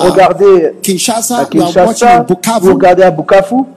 [0.82, 3.68] Kinshasa, you are watching in Bukavu,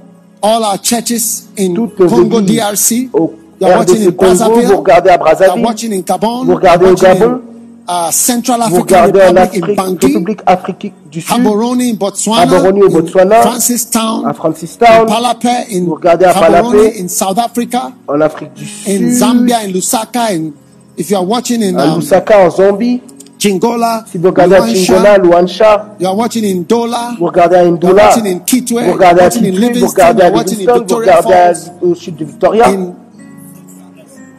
[0.41, 6.05] all our churches in Congo, DRC, you are watching in Brazzaville, you are watching in
[6.05, 7.54] Gabon, you are watching in
[7.89, 12.83] uh, Central African Republic in Afrique, Bangui, République Africaine du Sud, Gaborone in Botswana, Gaborone
[12.83, 17.01] au in Botswana, Francistown, à in Francistown, Palapé, in Vous regardez à Palapé.
[17.01, 20.53] in South Africa, en Afrique du in Sud, Zambia, in Lusaka, in
[20.97, 23.01] if you are watching in um, Lusaka en Zambie,
[23.39, 27.65] Chingola, si vous regardez à Chingola, Luancha, you are watching in Dola, vous regardez à
[27.65, 30.21] you are watching in Kitwe, vous you regardez are à watching in Kitwe, vous regardez
[30.21, 32.95] you à are watching in Livingston, vous Victoria regardez au sud de Victoria, in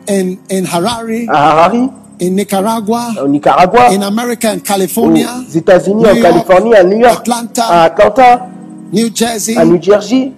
[0.07, 1.89] in in Harare, à Harare,
[2.21, 7.19] in Nicaragua, au Nicaragua, in America, in California, aux États-Unis, en Californie, à New York,
[7.19, 8.47] Atlanta, à Atlanta,
[8.93, 10.31] New Jersey, à New Jersey,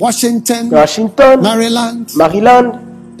[0.00, 2.72] Washington, à Washington, Maryland, Maryland,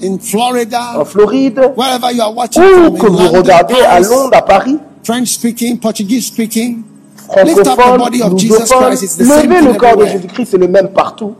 [0.02, 4.42] in Florida, en Floride, wherever you are watching ou que vous regardez à Londres, à
[4.42, 6.82] Paris, French speaking, Portuguese speaking,
[7.44, 9.02] lift up the francophone, body of Jesus lusophones, Christ.
[9.02, 10.06] It's the same levez thing le corps de.
[10.06, 11.34] Jésus-Christ, c'est le même partout.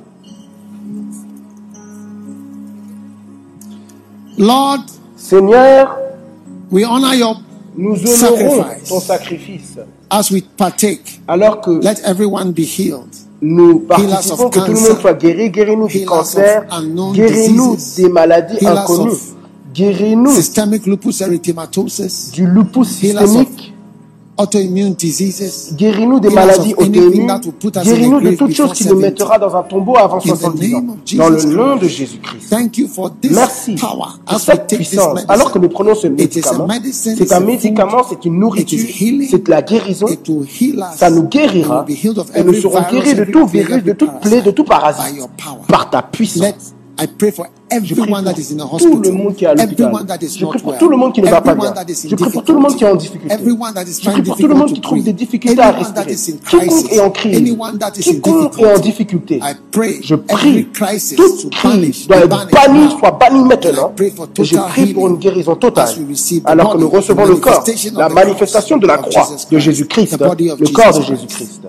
[4.39, 4.84] Lord,
[5.17, 5.99] Seigneur,
[6.70, 7.36] we honor your
[7.76, 8.88] nous honorons Sacrifice.
[8.88, 9.78] ton sacrifice.
[10.10, 11.20] as we partake.
[11.28, 13.14] Alors que Let everyone be healed.
[13.40, 14.88] nous participons, of que tout le cancer.
[14.90, 16.66] monde soit guéri, guéris-nous du cancer,
[17.14, 19.12] guéris-nous des maladies inconnues,
[19.72, 20.32] guéris-nous
[22.32, 23.74] du lupus systémique.
[25.76, 27.41] Guéris-nous des maladies auto-immunes,
[27.83, 29.02] guéris-nous de toute chose qui nous 70.
[29.02, 30.84] mettra dans un tombeau avant the 70 ans.
[31.17, 31.97] Dans le nom de Christ.
[31.97, 32.50] Jésus-Christ.
[32.50, 35.25] Thank you for this Merci power pour cette puissance.
[35.28, 38.89] Alors que nous prenons ce médicament, c'est un médicament, c'est une it nourriture,
[39.28, 40.07] c'est de la guérison.
[40.97, 41.84] Ça nous guérira
[42.34, 45.23] et nous serons guéris de tout virus, de toute plaie, de tout parasite
[45.67, 46.75] par ta puissance.
[47.70, 49.00] Je prie everyone pour that is in a tout hospital.
[49.02, 49.86] le monde qui est à l'hôpital.
[49.86, 51.74] Everyone that is Je prie pour tout le monde qui ne va pas bien.
[52.05, 53.36] Je prie pour tout le monde qui est en difficulté.
[53.36, 56.14] Je prie pour tout le monde qui trouve des difficultés à respirer.
[56.48, 57.56] Quiconque est en crise.
[58.00, 59.40] Quiconque est en difficulté.
[60.02, 60.66] Je prie
[61.16, 63.92] toute to crise doit être bannie, soit bannie maintenant.
[63.98, 65.88] Et je prie pour une guérison totale.
[66.44, 67.64] Alors que nous recevons le corps,
[67.94, 71.02] la manifestation de la croix de Christ, Jésus-Christ, le corps de.
[71.02, 71.62] Jésus-Christ.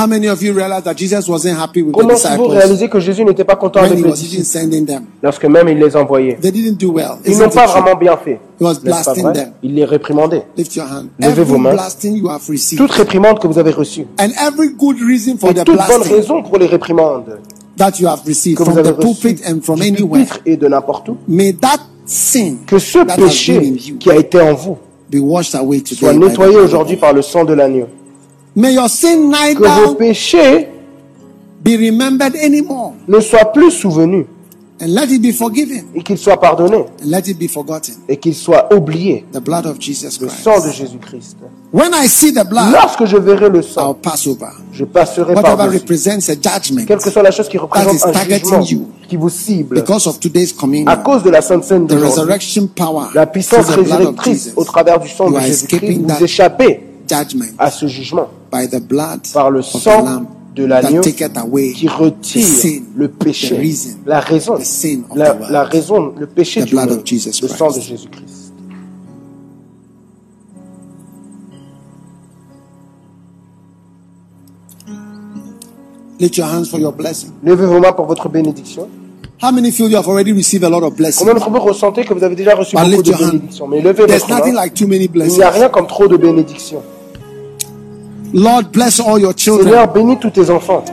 [0.00, 2.88] How many of you realize that Jesus wasn't happy with the Comment vous disciples réalisez
[2.88, 4.44] que Jésus n'était pas content when avec he les was even disciples?
[4.70, 5.04] sending them?
[5.22, 7.18] lorsque même il les envoyait They didn't do well.
[7.26, 7.80] Ils Isn't n'ont it pas true?
[7.82, 8.40] vraiment bien fait.
[8.58, 9.32] He was N'est-ce pas blasting vrai?
[9.34, 9.52] them.
[9.62, 10.42] Il les réprimandait.
[10.56, 11.08] Lift your hand.
[11.18, 11.72] Levez vos Every mains.
[11.74, 15.50] blasting you have received, Toute réprimande que vous avez reçue, and every good reason for
[15.50, 17.38] et the toute bonne blasting raison pour les réprimandes
[17.76, 20.24] that you have received que vous from avez the reçues pulpit and from du anywhere,
[20.24, 23.74] pupitre et de n'importe où, may that sin que ce that has been in péché
[23.88, 24.78] you qui a été en vous
[25.12, 26.18] be washed away soit today.
[26.18, 27.86] by the nettoyé blood of aujourd'hui par le sang de l'agneau.
[28.56, 30.68] May your sin Que vos neither péchés
[31.62, 34.26] be remembered anymore, ne soient plus souvenus
[34.82, 37.94] and let it be forgiven, et qu'ils soient pardonnés and let it be forgotten.
[38.08, 39.26] et qu'ils soient oubliés.
[39.32, 40.42] The blood of Jesus Le Christ.
[40.42, 41.36] sang de Jésus-Christ.
[41.72, 44.46] When I see the blood, Lorsque je verrai le I'll sang, pass over.
[44.72, 45.78] je passerai par Whatever dessus.
[45.82, 48.88] represents a judgment Quelle que soit la chose qui représente is un targeting jugement you.
[49.06, 52.66] qui vous cible because of today's à communion, cause de la Sainte Seine d'aujourd'hui, resurrection
[52.74, 57.86] power, la puissance résurrectrice au travers du sang de Jésus-Christ, vous échappez judgment à ce
[57.86, 58.28] jugement
[59.32, 65.16] par le sang de l'agneau qui retire le péché, reason, la raison, the sin of
[65.50, 67.88] la, raison, le péché du monde, le sang de Christ.
[67.88, 68.52] Jésus-Christ.
[76.18, 77.30] Lift your hands for your blessing.
[77.42, 78.88] Levez vos mains pour votre bénédiction.
[79.42, 81.18] How many feel you have already received a lot of blessings?
[81.20, 83.66] Combien d'entre vous ressentez que vous avez déjà reçu But beaucoup de bénédictions?
[83.68, 84.60] Mais levez There's votre nothing main.
[84.62, 85.44] like too many Il n'y a blessings.
[85.50, 86.82] rien comme trop de bénédictions.
[88.32, 89.68] Lord, bless all your children.
[89.68, 90.84] Seigneur, bénis tous tes enfants.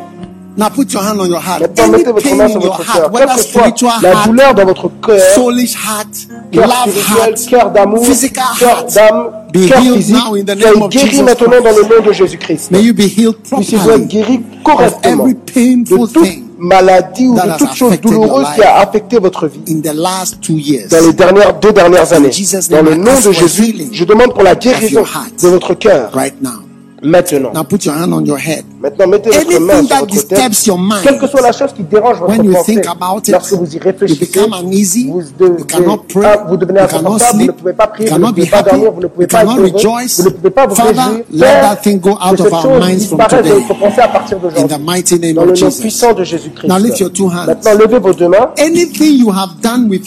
[0.58, 1.62] Now put your hand on your heart.
[1.62, 3.12] Maintenant, Any mettez votre main in sur your votre heart, cœur.
[3.12, 6.08] Quelle whether que soit spiritual la heart, douleur dans votre cœur, soulish heart,
[6.52, 10.34] cœur love spirituel, heart, cœur d'amour, physical cœur heart, d'âme, be cœur healed physique, now
[10.36, 12.72] in the soyez of guéri Jesus maintenant dans le nom de Jésus-Christ.
[12.72, 16.44] May you be healed Puissiez-vous properly être guéri of correctement every painful de toute thing
[16.58, 19.62] maladie ou that de has toute chose affected your douloureuse qui a affecté votre vie
[19.70, 20.88] in the last two years.
[20.90, 22.32] dans les dernières deux dernières années.
[22.32, 24.56] Jesus' Dans name, le I nom ask de for Jésus, healing je demande pour la
[24.56, 25.40] guérison your heart.
[25.44, 26.64] de votre cœur Right now.
[27.02, 27.54] Maintenant.
[27.54, 28.66] Now put your hand on your head.
[28.88, 31.04] Maintenant, mettez votre main sur votre tête.
[31.04, 35.10] Quelle que soit la chose qui dérange votre pensée, it, lorsque vous y réfléchissez, uneasy,
[35.10, 35.64] vous, devez,
[36.08, 38.70] pray, ah, vous devenez inconfortable, vous ne pouvez pas prier, vous ne pouvez pas happy,
[38.70, 41.24] dormir, vous ne pouvez pas être heureux, vous ne pouvez pas vous réjouir.
[41.38, 45.34] Père, que cette chose disparaisse de votre pensée à partir d'aujourd'hui.
[45.34, 46.68] Dans le nom puissant de Jésus-Christ.
[46.68, 48.52] Maintenant, levez vos deux mains.
[48.56, 48.88] Quelles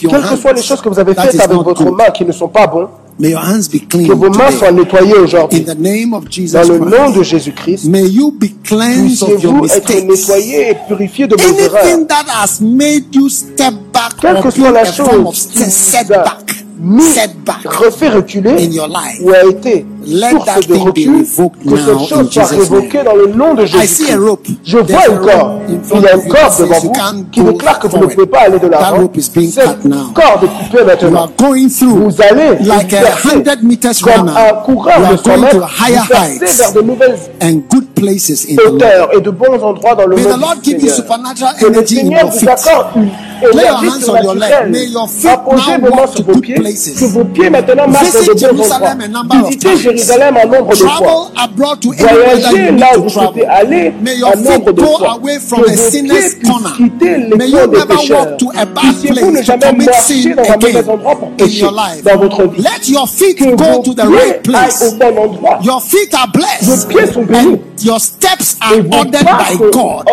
[0.09, 2.65] que soient les choses que vous avez faites avec votre main qui ne sont pas
[2.65, 2.87] bonnes,
[3.19, 4.57] May your hands be clean que vos mains today.
[4.57, 5.61] soient nettoyées aujourd'hui.
[5.61, 7.87] Dans le nom de Jésus-Christ,
[11.39, 15.49] Anything that has made you step back Quelle que soit la chose
[16.81, 17.03] mis,
[17.65, 18.69] refait reculer,
[19.21, 23.65] ou a été source de recul, que cette chose soit révoquée dans le nom de
[23.65, 24.05] Jésus.
[24.63, 25.59] Je vois un corps.
[25.69, 26.91] Il y a un corps devant vous
[27.31, 29.09] qui déclare que vous ne pouvez pas aller de l'avant.
[29.15, 29.29] Ce
[30.13, 31.29] corps est coupé maintenant.
[31.37, 32.57] Vous allez
[34.01, 35.69] comme un coureur de 100 mètres,
[36.57, 37.17] vers de nouvelles
[38.67, 41.55] hauteurs et de bons endroits dans le monde du Seigneur.
[41.59, 43.09] Que le Seigneur vous accorde une
[43.53, 44.71] énergie surnaturelle.
[45.29, 46.99] Apposez vos mains sur vos pieds places.
[46.99, 48.95] Que vos pieds maintenant marchent de bons endroits.
[49.47, 51.31] Visitez Jérusalem en nombre de fois.
[51.97, 53.93] Voyagez là où vous souhaitez aller
[54.23, 55.19] en nombre de fois.
[55.21, 55.23] Que
[55.55, 56.35] vos pieds puissent
[56.77, 58.37] quitter les des pécheurs.
[58.75, 61.65] Puissiez-vous ne jamais marcher dans un mauvais endroit pour pécher
[62.03, 62.63] dans votre vie.
[62.63, 63.95] Que vos pieds
[64.53, 65.59] aillent au bon endroit.
[66.61, 67.59] Vos pieds sont bénis.
[67.83, 70.05] Your steps are ordered by God.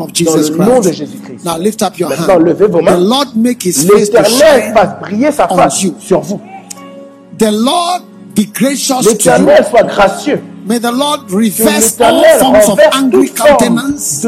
[0.00, 1.44] Of Jesus Christ.
[1.44, 2.28] Now lift up your hand
[2.84, 3.24] demain,
[3.96, 6.40] l'Éternel fasse briller sa face sur vous.
[7.38, 8.02] The Lord
[8.36, 10.40] be gracious L'Éternel soit gracieux.
[10.66, 14.26] May the Lord reverse all forms of angry countenance.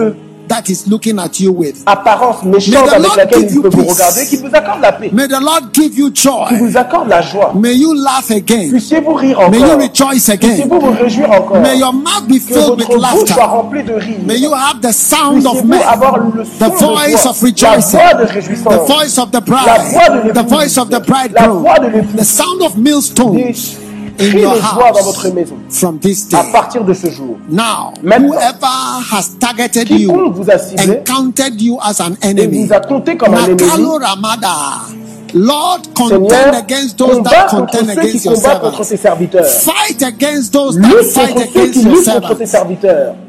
[0.49, 1.83] that is looking at you with.
[1.87, 5.11] Apparence méchante avec laquelle il peut vous regarder, qui vous accorde la paix.
[5.13, 6.49] May the Lord give you joy.
[6.49, 7.53] Qui vous accorde la joie.
[7.55, 8.71] May you laugh again.
[8.71, 9.51] Puissiez-vous rire encore.
[9.51, 10.49] May you rejoice again.
[10.49, 11.61] Puissiez-vous vous réjouir encore.
[11.61, 12.89] May your mouth be filled with laughter.
[12.89, 14.19] Que votre bouche soit remplie de rire.
[14.27, 15.81] May you have the sound of men.
[15.87, 17.99] avoir le son the voice de of rejoicing.
[17.99, 18.75] La voix de réjouissance.
[18.75, 19.67] The voice of the bride.
[19.67, 20.43] La voix de l'épouse.
[20.43, 21.65] the voice of the bridegroom.
[21.65, 22.17] La voix de l'époux.
[22.17, 23.86] The sound of millstones.
[24.17, 25.57] crie de joie dans votre maison.
[25.71, 25.99] from
[26.33, 27.37] à partir de ce jour.
[27.49, 32.73] Now, whoever has targeted you vous a ciblé and counted you as an enemy, vous
[32.73, 32.81] a
[33.17, 35.06] comme un ennemi,
[35.37, 39.65] Lord, contend against those that contend against your servants.
[39.67, 42.55] Fight against those that fight against your servants.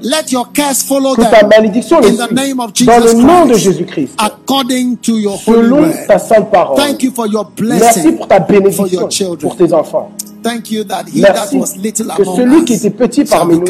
[0.06, 1.34] Let your curse follow them.
[1.34, 3.14] In the name of Jesus
[3.92, 4.16] Christ.
[4.20, 5.92] According to your holy
[6.78, 8.18] Thank you for your blessing.
[8.18, 10.08] Merci pour ta.
[10.44, 13.66] Thank you that he that was little que celui qui était petit parmi nous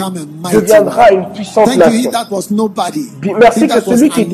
[0.51, 2.11] deviendra une puissante nation.
[3.39, 4.25] Merci que celui qui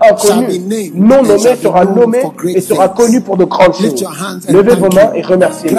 [0.00, 2.18] inconnu, non nommé sera nommé
[2.54, 4.04] et sera connu pour de grandes choses.
[4.48, 5.70] Levez vos mains et remerciez.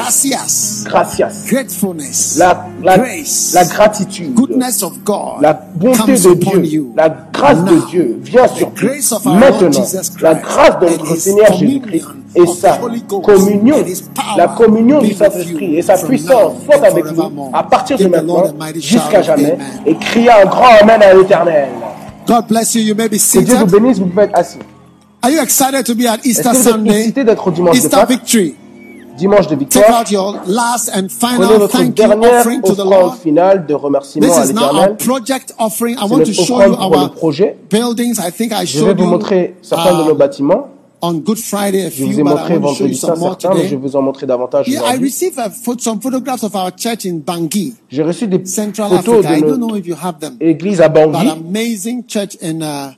[0.85, 1.31] Gracias.
[2.37, 4.35] La, la, la gratitude,
[5.41, 6.33] la bonté de
[6.67, 9.31] Dieu, la grâce de Dieu vient sur vous.
[9.39, 9.69] Maintenant,
[10.21, 12.79] la grâce de notre Seigneur Jésus-Christ et sa
[13.23, 13.77] communion,
[14.37, 18.43] la communion du Saint-Esprit et sa puissance soit avec vous à partir de maintenant
[18.75, 19.57] jusqu'à jamais.
[19.85, 21.69] Et criez un grand Amen à l'Éternel.
[22.27, 22.81] God bless you.
[22.81, 23.47] You may be seated.
[23.47, 24.59] Dieu vous bénisse, vous pouvez être assis.
[25.21, 27.79] Are you excited to be at Easter Est-ce que vous êtes excité d'être au dimanche
[27.79, 28.55] de Easter victory.
[29.17, 34.71] dimanche de Take out your last and final thank you de remerciement This is now
[34.71, 35.97] our project offering.
[35.97, 37.57] I want to show you our projet.
[37.69, 38.19] buildings.
[38.19, 40.69] I think I Je vais showed vous you montrer certains de nos bâtiments
[41.13, 45.09] je vous ai montré vendredi ça, certains, mais je vais vous en montrer davantage aujourd'hui.
[45.09, 45.13] Uh,
[47.89, 51.27] J'ai reçu des photos de l'église à Bangui.
[52.41, 52.95] Uh,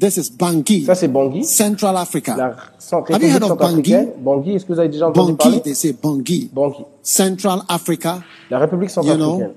[0.00, 0.84] this is Bangui.
[0.84, 1.44] Ça, c'est Bangui.
[1.44, 2.36] Central Africa.
[2.36, 2.56] La
[2.92, 3.94] Have you heard of Bangui?
[4.18, 5.60] Bangui, est-ce que vous avez déjà entendu Bangui, parler?
[5.60, 6.50] They say Bangui.
[6.52, 6.84] Bangui.
[7.02, 8.20] Central Africa.
[8.50, 9.28] La République centrafricaine.
[9.28, 9.54] You know,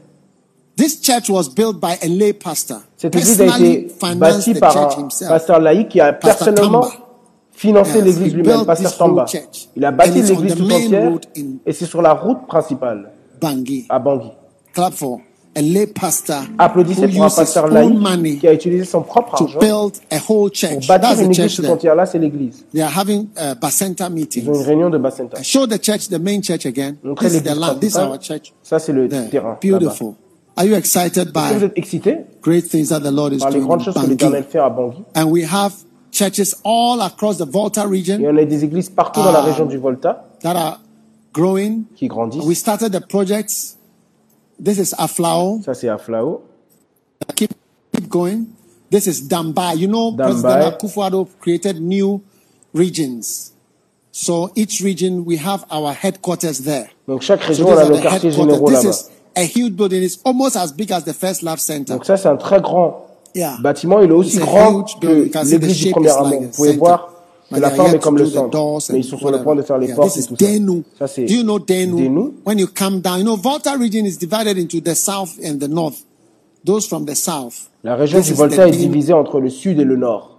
[0.75, 2.81] this church was built by a lay pastor.
[2.97, 6.85] Cette église a été bâtie par un pasteur laïque qui a personnellement
[7.53, 9.25] financer l'Église lui-même, Pasteur Samba.
[9.75, 11.13] Il a bâti l'Église tout entière
[11.65, 13.11] et c'est sur la route principale
[13.89, 14.31] à Bangui.
[16.57, 19.59] Applaudissez pour un pasteur qui a utilisé son propre argent
[20.25, 20.49] pour
[20.87, 21.93] bâtir une église tout entière.
[21.95, 22.65] Là, c'est l'église.
[22.73, 25.37] Ils ont une réunion de Bacenta.
[27.03, 27.99] Montrez l'église
[28.63, 29.59] Ça, c'est le terrain.
[29.61, 30.13] Beautiful.
[30.55, 32.61] Are you excited by vous êtes excité par
[33.49, 35.03] les grandes choses que l'Éternel fait à Bangui?
[35.15, 35.73] And we have
[36.13, 38.19] churches all across the Volta region.
[38.21, 40.79] Et on a des églises partout dans la um, région du Volta that are
[41.33, 41.83] growing.
[41.95, 42.45] qui grandissent.
[42.45, 43.77] We started the projects.
[44.63, 45.61] This is Aflao.
[45.65, 46.43] Ça c'est Aflao.
[47.35, 47.53] Keep,
[47.91, 48.45] keep going.
[48.91, 49.77] This is Dambai.
[49.77, 50.23] You know, Dambai.
[50.23, 52.21] President Akufo-Addo created new
[52.73, 53.51] regions.
[54.11, 56.89] So each region we have our headquarters there.
[57.07, 58.81] Donc chaque région so a le quartier général là-bas.
[58.81, 60.03] This is a huge building.
[60.03, 61.93] It's almost as big as the First Love Center.
[61.93, 63.57] Donc ça c'est un très grand Yeah.
[63.61, 64.01] bâtiment.
[64.01, 66.41] Il est aussi grand que l'église du premier amour.
[66.41, 67.09] Vous pouvez voir
[67.51, 68.79] que la forme est comme le centre.
[68.91, 70.45] Mais ils sont sur le point de faire les portes et tout ça.
[70.99, 72.03] Ça, c'est Do you know Denu?
[72.03, 72.31] Denu.
[72.45, 75.67] When you come down, you know Volta region is divided into the south and the
[75.67, 75.97] north.
[76.65, 77.69] Those from the south.
[77.83, 80.32] La région du Volta est divisée entre le sud et le nord.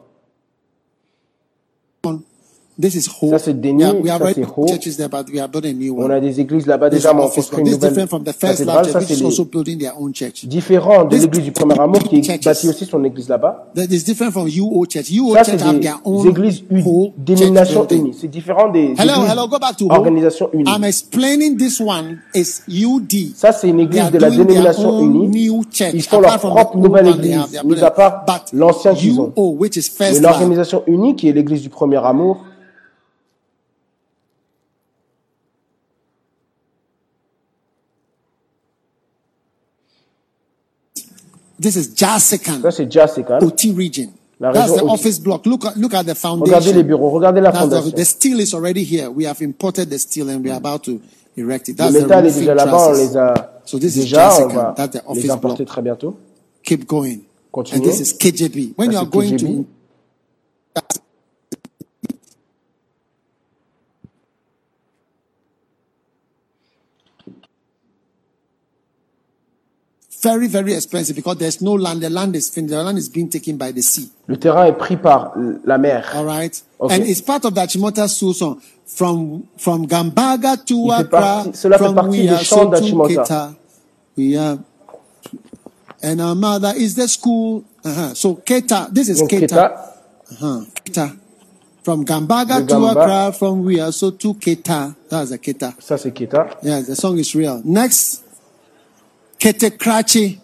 [2.81, 3.31] This is Ho.
[3.31, 4.67] Ça, c'est Yeah, we have c'est Ho.
[4.67, 6.11] churches there, but we are building a new On one.
[6.11, 8.09] a des églises là-bas This is déjà, mais on construit une This is nouvelle different
[8.09, 10.45] from the first love church, which is also building their own church.
[10.47, 13.71] différent de l'église du premier amour qui bâtit aussi son église là-bas.
[13.77, 15.09] That is different from UO church.
[15.11, 18.01] UO church have their own églises church building.
[18.07, 18.17] unies.
[18.21, 20.69] C'est différent des Hello, hello, go back to organisations unies.
[20.69, 23.37] I'm explaining this one is UD.
[23.37, 25.49] Ça, c'est une église de la dénomination unie.
[25.93, 29.33] Ils font leur propre nouvelle église, have, mis à part l'ancien qu'ils ont.
[29.37, 32.45] UO, which is Mais l'organisation unie, qui est l'église du premier amour,
[41.61, 43.39] this is Jasikan, ça, c'est Jasikan.
[43.43, 44.11] OT region.
[44.41, 44.93] La That's région the OT.
[44.95, 45.47] office block.
[45.47, 46.83] Look at, look at the Regardez les foundation.
[46.83, 47.97] bureaux, regardez la That's fondation.
[47.97, 49.09] the steel is already here.
[49.11, 51.01] We have imported the steel and we are about to
[51.37, 51.79] erect it.
[51.79, 54.55] Le the métal est déjà là-bas, on les a So this is déjà, on Jessica.
[54.55, 55.69] va That's the les office importer block.
[55.69, 56.17] très bientôt.
[56.65, 57.19] Keep going.
[57.53, 57.79] Continuez.
[57.79, 58.75] And this is KJB.
[58.77, 59.65] When you are going to
[70.29, 72.01] very, very expensive because there's no land.
[72.03, 72.71] The land is finished.
[72.73, 74.09] The land is being taken by the sea.
[74.29, 75.33] Le terrain est pris par
[75.65, 76.03] la mer.
[76.15, 76.55] All right.
[76.81, 76.95] Okay.
[76.95, 78.61] And it's part of the Achimota Soul song.
[78.87, 83.09] From from Gambaga to Accra, cela fait from partie we des chants to d'Achimota.
[83.09, 83.57] Keta.
[84.17, 84.59] We are
[86.03, 87.65] and our mother is the school.
[87.85, 88.15] Uh-huh.
[88.15, 89.49] So Keta, this is Donc, Keta.
[89.49, 89.91] Keta,
[90.33, 90.65] Uh-huh.
[90.85, 91.17] Keta.
[91.83, 92.77] From Gambaga to.
[92.87, 94.95] Accra, from we are so to Keta.
[95.09, 95.75] That's a Keta.
[95.81, 96.57] ça c'est Keta.
[96.63, 97.61] Yeah, the song is real.
[97.65, 98.24] Next,
[99.45, 100.39] Kete Krachi.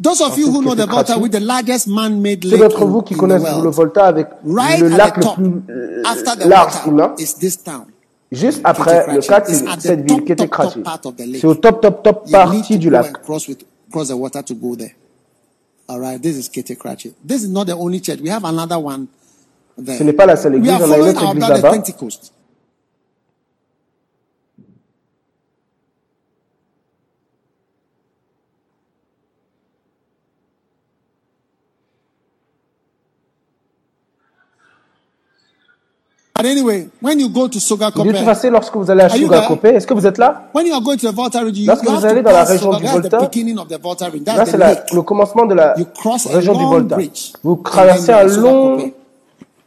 [0.00, 3.14] Those of you who know the Volta with the largest man-made lake d'entre vous qui
[3.14, 6.88] connaissent le Volta avec Right le lac le plus euh, after the euh, large water,
[6.88, 7.84] humain, is this town.
[8.32, 9.28] juste après le Krachi.
[9.28, 10.80] 4, It's c'est at the cette top, ville qui top, top Krachi.
[10.82, 11.40] part of the lake.
[11.40, 13.12] C'est au top, top, top partie du lac.
[13.22, 14.96] cross with cross the water to go there.
[15.88, 17.12] All right, this is Kete Krachi.
[17.24, 18.18] This is not the only church.
[18.20, 19.06] We have another one
[19.78, 19.98] there.
[19.98, 21.72] Ce n'est pas la seule we église, on a une autre église là-bas.
[36.46, 39.46] Anyway, when you go to De toute façon, lorsque vous allez à Are you Sugar
[39.48, 40.48] Kope, est-ce que vous êtes là?
[40.54, 42.72] When you are going to the Volta region, you, Lorsque vous allez dans la région
[42.74, 44.24] du Volta, beginning of the Volta region.
[44.24, 46.96] That's Là, c'est la- le commencement de la You cross a région du Volta.
[47.42, 48.92] Vous traversez un long.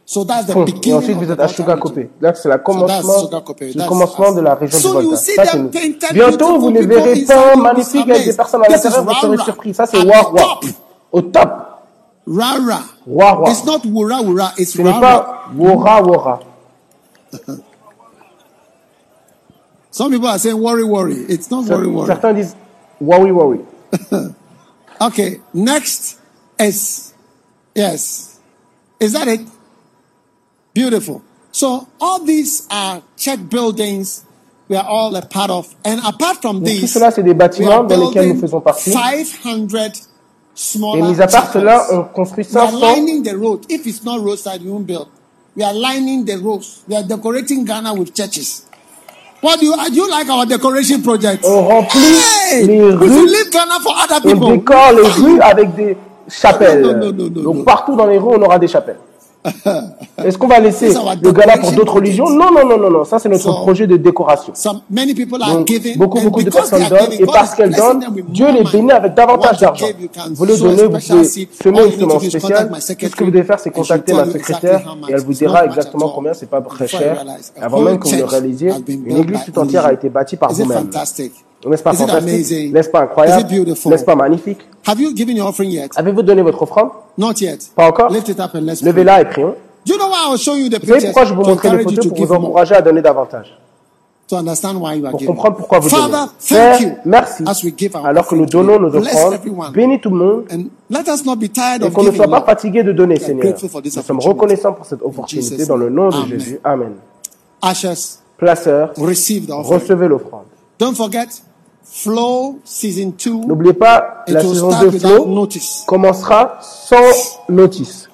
[0.08, 1.94] So that's the pont et ensuite vous the êtes à Volta Sugar region.
[1.94, 2.06] Kope.
[2.20, 3.12] Là, c'est le commencement,
[3.58, 5.16] le commencement de la région So du Volta.
[5.16, 9.38] Ça, c'est Bientôt, vous les verrez inside magnifiques avec des personnes à l'intérieur, vous serez
[9.38, 9.74] surpris.
[9.74, 10.40] Ça, c'est At Wa the Wa.
[10.40, 10.64] top.
[11.12, 11.48] Au top.
[12.28, 12.80] Rara.
[13.06, 13.50] Wa Wa.
[13.50, 16.40] It's not Wura Wura, it's Ce n'est pas Wora Wora.
[19.90, 21.14] Some people are saying worry, worry.
[21.14, 22.06] It's not worry, worry.
[22.06, 22.56] Certains disent
[23.00, 23.60] worry, worry.
[25.00, 26.18] Okay, next
[26.58, 27.12] is
[27.74, 28.40] yes.
[28.98, 29.40] Is that it?
[30.72, 31.22] Beautiful.
[31.52, 34.24] So all these are church buildings
[34.68, 35.74] we are all a part of.
[35.84, 38.60] And apart from Donc, tout these, cela, c'est des we bâtiments dans lesquels nous faisons
[38.60, 38.90] partie.
[38.90, 39.92] 500 Et
[40.54, 41.60] smaller mis à part chapels.
[41.62, 43.66] cela, on construit We are 500 lining the road.
[43.68, 45.08] If it's not roadside, we won't build.
[45.56, 46.82] We are lining the roads.
[46.86, 48.66] We are decorating Ghana with churches.
[49.40, 51.44] What do you, do you like our decoration project?
[51.44, 52.20] On remplit
[52.50, 54.50] Hey, les we should rues, leave Ghana for other on people.
[54.58, 55.96] décore les rues avec des
[56.28, 56.82] chapelles.
[56.82, 58.98] Non, non, non, non, non, Donc partout dans les rues, on aura des chapelles.
[60.24, 60.88] Est-ce qu'on va laisser
[61.22, 63.04] le Ghana pour d'autres religions Non, non, non, non, non.
[63.04, 64.52] Ça, c'est notre So- projet de décoration.
[64.54, 68.04] Some many people are Donc, giving, beaucoup, beaucoup de personnes donnent, et parce qu'elles donnent,
[68.28, 69.86] Dieu les bénit avec davantage d'argent.
[70.34, 72.70] Vous les donnez, vous pouvez semer une semence spéciale.
[72.70, 76.08] Tout ce que vous devez faire, c'est contacter ma secrétaire et elle vous dira exactement
[76.08, 77.24] combien, c'est pas très cher.
[77.60, 80.88] Avant même que vous le réalisiez, une église tout entière a été bâtie par vous-même.
[81.68, 82.72] N'est-ce pas Is it fantastique amazing?
[82.72, 83.90] N'est-ce pas Is incroyable it beautiful?
[83.92, 84.58] N'est-ce pas magnifique?
[84.86, 85.90] Have you given your offering yet?
[85.96, 86.90] Avez-vous donné votre offrande?
[87.18, 87.58] Not yet.
[87.74, 88.10] Pas encore?
[88.10, 88.82] Lift it up and let's.
[88.82, 89.54] Levez-la et prions.
[89.84, 91.48] Do you know why I was showing you the Vous savez pourquoi je vous to
[91.50, 92.44] montrer les photos to pour vous more?
[92.46, 93.56] encourager à donner davantage?
[94.28, 95.34] To understand why you are pour giving.
[95.36, 96.28] comprendre pourquoi vous Father, donnez.
[96.48, 97.44] thank you merci.
[97.46, 99.38] as we give our Alors que nous donnons nos offrandes,
[99.72, 102.26] bénis tout le monde And let us not be tired et of qu'on ne soit
[102.26, 103.54] pas fatigué de donner, Seigneur.
[103.62, 106.26] Nous sommes reconnaissants pour cette opportunité dans le nom de.
[106.26, 106.58] Jésus.
[106.64, 106.94] Amen.
[108.38, 109.80] Placeurs, receive the offering.
[109.80, 110.44] recevez l'offrande.
[110.78, 111.28] Don't forget,
[111.90, 113.30] Flow Season 2.
[113.46, 115.84] N'oubliez pas, la saison 2 Flow notice.
[115.86, 118.08] commencera sans notice.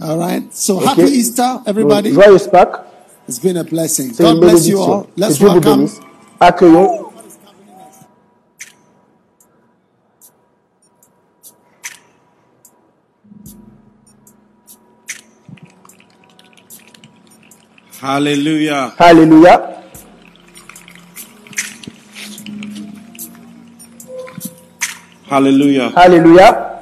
[0.00, 0.44] All right.
[0.52, 0.86] So okay.
[0.86, 2.12] happy Easter, everybody.
[2.12, 2.82] Donc, joyeux Pâques.
[3.28, 4.12] It's been a blessing.
[4.18, 5.08] God bless you all.
[5.16, 5.88] Let's Dieu welcome.
[6.40, 7.06] Accueillons.
[18.00, 18.94] Hallelujah.
[18.98, 19.75] Hallelujah.
[25.28, 25.90] Hallelujah.
[25.94, 26.72] Hallelujah.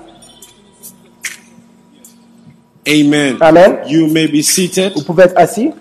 [2.87, 3.39] Amen.
[3.41, 3.79] Amen.
[3.89, 4.93] You may be seated.
[4.95, 5.73] Vous pouvez être assis.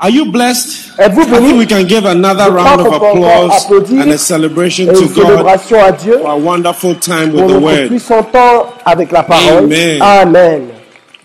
[0.00, 0.98] Are you blessed?
[0.98, 4.18] I think we can give another Je round of qu'on peut encore applause and a
[4.18, 7.88] celebration to God for a wonderful time with the word.
[8.32, 9.64] temps avec la parole.
[9.64, 10.02] Amen.
[10.02, 10.81] Amen.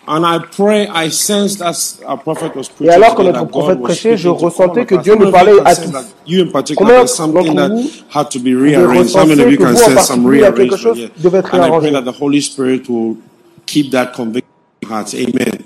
[0.10, 3.82] And I pray, I sensed as a prophet was Et preaching alors que notre prophète
[3.82, 4.96] prêchait, je ressentais que.
[4.96, 5.92] Dieu nous you parlait à tous.
[6.26, 9.14] You in particular, Combien something d'entre that vous had to be rearranged.
[9.16, 11.10] How many of you can sense some particulier, il y a quelque rearrangement chose here?
[11.10, 13.18] qui devait être And I pray that the Holy Spirit will
[13.66, 14.48] keep that conviction
[14.82, 15.14] in your hearts.
[15.14, 15.64] Amen.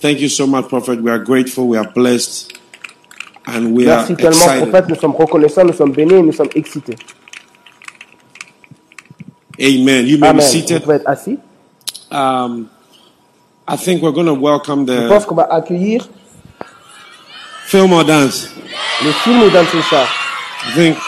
[0.00, 1.02] Thank you so much, Prophet.
[1.02, 1.66] We are grateful.
[1.66, 2.52] We are blessed.
[3.46, 4.68] And we are Merci tellement, excited.
[4.70, 4.88] prophète.
[4.88, 6.94] Nous sommes reconnaissants, nous sommes bénis nous sommes excités.
[9.60, 10.06] Amen.
[10.06, 10.36] You may Amen.
[10.36, 10.82] be Vous seated.
[10.82, 11.38] pouvez être assis.
[12.10, 12.68] Um,
[13.66, 15.02] I think we're going to welcome the.
[15.02, 16.06] Je pense qu'on va accueillir
[17.66, 18.48] film or dance.
[19.02, 20.06] le film ou Dancing Star.
[20.66, 20.98] I think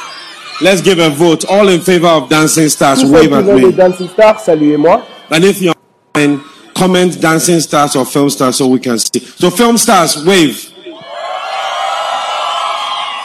[0.60, 1.44] let's give a vote.
[1.48, 3.72] All in favor of Dancing Stars, Tous wave at me.
[3.72, 5.02] Dancing Stars, saluez-moi.
[5.30, 5.74] And if you're
[6.14, 6.42] online,
[6.74, 9.20] comment Dancing Stars or Film Stars so we can see.
[9.20, 10.72] So Film Stars, wave.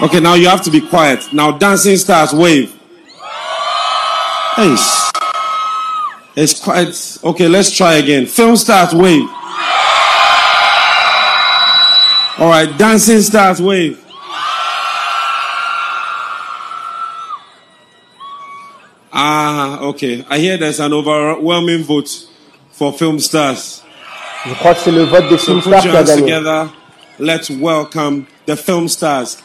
[0.01, 1.32] Okay, now you have to be quiet.
[1.32, 2.74] Now Dancing Stars, wave.
[4.56, 4.76] Hey,
[6.35, 7.48] it's quite okay.
[7.48, 8.26] Let's try again.
[8.26, 9.27] Film Stars, wave.
[12.40, 14.03] All right, Dancing Stars, wave.
[19.14, 20.26] Ah, okay.
[20.30, 22.27] I hear there's an overwhelming vote
[22.72, 23.84] for film stars.
[24.48, 26.72] Je crois que c'est le vote des So Film put Stars your hands together.
[27.19, 29.38] Let's welcome the film stars.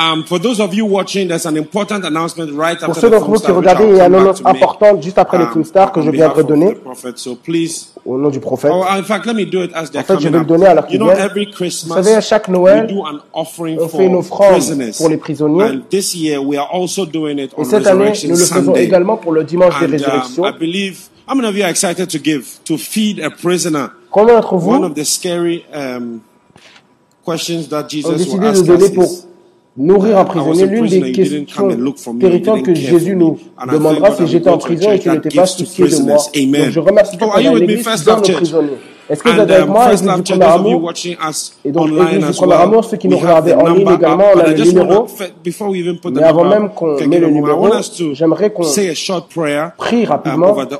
[0.00, 3.26] Um, for those of you watching, there's an important announcement right Pour after ceux d'entre
[3.28, 6.00] vous qui regardez, il y a une annonce importante juste après Um, Film Stars que
[6.00, 7.12] je viens de donner prophet.
[7.16, 8.70] So please, au nom du prophète.
[8.74, 10.66] oh, in fact, let me do it as they're En fait, je vais le donner
[10.66, 11.20] alors You qu'ils know, viennent.
[11.30, 14.20] every Vous Christmas, savez, à chaque we Noël, do an offering on fait une for
[14.20, 14.92] offrande prisoners.
[14.96, 15.64] pour les prisonniers.
[15.64, 18.64] And this year, we are also doing it Et on cette année, nous le faisons
[18.72, 18.84] Sunday.
[18.84, 20.46] également pour le dimanche des um, résurrections.
[20.46, 20.98] I believe,
[21.28, 23.88] how many of you are excited to give, to feed a prisoner?
[24.10, 26.20] Combien d'entre One vous of the scary um,
[27.22, 29.06] questions that ont décidé de donner pour
[29.80, 31.44] nourrir un was prisonnier L'une des questions
[32.18, 33.38] terrifiantes que Jésus nous
[33.70, 36.16] demandera, c'est j'étais en prison et tu n'étais pas soucié de moi.
[36.16, 38.18] Donc je remercie So qu'on are you a with une me, église First qui donne
[38.18, 38.78] aux prisonniers.
[39.10, 40.92] Est-ce que vous êtes avec um, moi, Église du Premier Amour?
[41.64, 44.46] Et donc, Église du Premier Amour, ceux qui nous regardaient en ligne également, on a
[44.46, 45.06] le numéro.
[46.12, 47.68] Mais avant même qu'on can met give le numéro,
[48.12, 50.78] j'aimerais qu'on prie um, rapidement the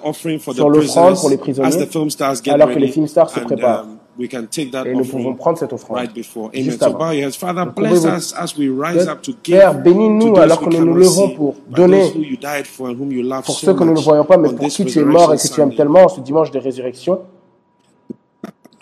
[0.54, 2.08] sur l'offrande pour les prisonniers, film
[2.52, 3.86] alors que les films stars se préparent.
[4.20, 5.96] We can take that et nous pouvons prendre cette offrande.
[5.96, 6.50] right before.
[6.52, 6.64] Amen.
[6.64, 6.98] Juste avant.
[6.98, 7.36] bow your heads.
[7.36, 10.68] Father, Donc, bless ouvrez us as we rise up to give Père, bénis-nous alors who
[10.68, 13.44] que nous nous levons pour donner those who you died for and whom you love
[13.44, 15.48] pour ceux que nous ne voyons pas, mais pour qui tu es mort et que
[15.48, 17.20] tu aimes tellement ce dimanche de résurrection.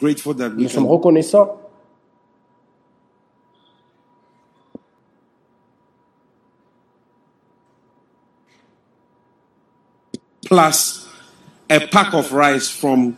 [0.02, 1.57] Nous sommes reconnaissants
[10.49, 11.07] plus
[11.68, 13.17] a pack of rice from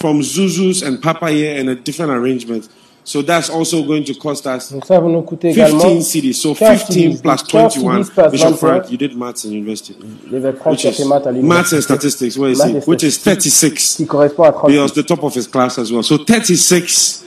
[0.00, 2.68] from Zuzu's and Papaya and a different arrangement.
[3.04, 6.34] So that's also going to cost us Donc ça va nous coûter 15 cities.
[6.34, 7.22] So 15 15 CDs.
[7.22, 7.98] plus 15 21.
[7.98, 8.56] Bishop 21.
[8.56, 9.94] Frank, you did maths in university.
[9.94, 11.00] Which is
[11.42, 12.86] maths and statistics, where is it?
[12.86, 13.96] Which is 36.
[13.96, 16.02] qui correspond à 30 He was the top of his class as well.
[16.02, 17.24] So 36,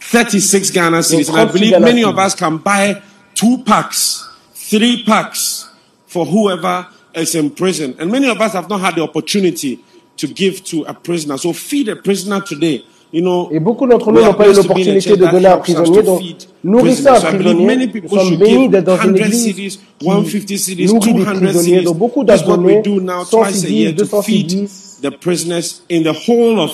[0.00, 1.28] 36 Ghana cities.
[1.28, 3.00] And I believe many of us can buy
[3.34, 5.68] two packs, three packs
[6.06, 7.94] for whoever is in prison.
[7.98, 9.78] And many of us have not had the opportunity
[10.16, 11.36] to give to a prisoner.
[11.38, 12.84] So feed a prisoner today.
[13.12, 14.82] You know, Et beaucoup d'entre we nous are n'ont pas eu blessed to be in
[14.82, 17.06] a l'opportunité church de that donner à un helps us prisonnier, to donc feed nourrissez
[17.08, 17.20] un prisoners.
[17.20, 17.86] So I believe many prisonnier.
[17.86, 20.86] Nous people sommes should bénis give d'être dans une 100 église cities, qui 150 cities,
[20.86, 21.62] nourrit des 200 prisonniers.
[21.62, 21.84] cities.
[21.84, 24.22] Donc beaucoup That's what we d'abonnés, do now 100 twice a year cities, to 200
[24.24, 24.98] feed cities.
[25.02, 26.72] the prisoners in the whole of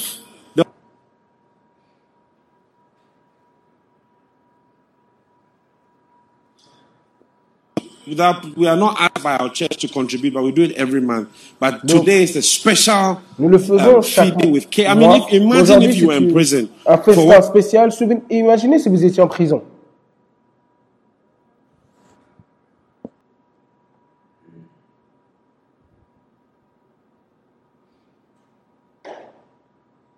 [8.09, 11.01] Without, we are not asked by our church to contribute, but we do it every
[11.01, 11.29] month.
[11.61, 14.89] But Donc, today is a special Nous le faisons um, chaque feeding with care.
[14.89, 16.69] I mean, if, imagine if you were in prison.
[16.87, 17.93] Un festin spécial.
[17.93, 19.63] Souven- Imaginez si vous étiez en prison.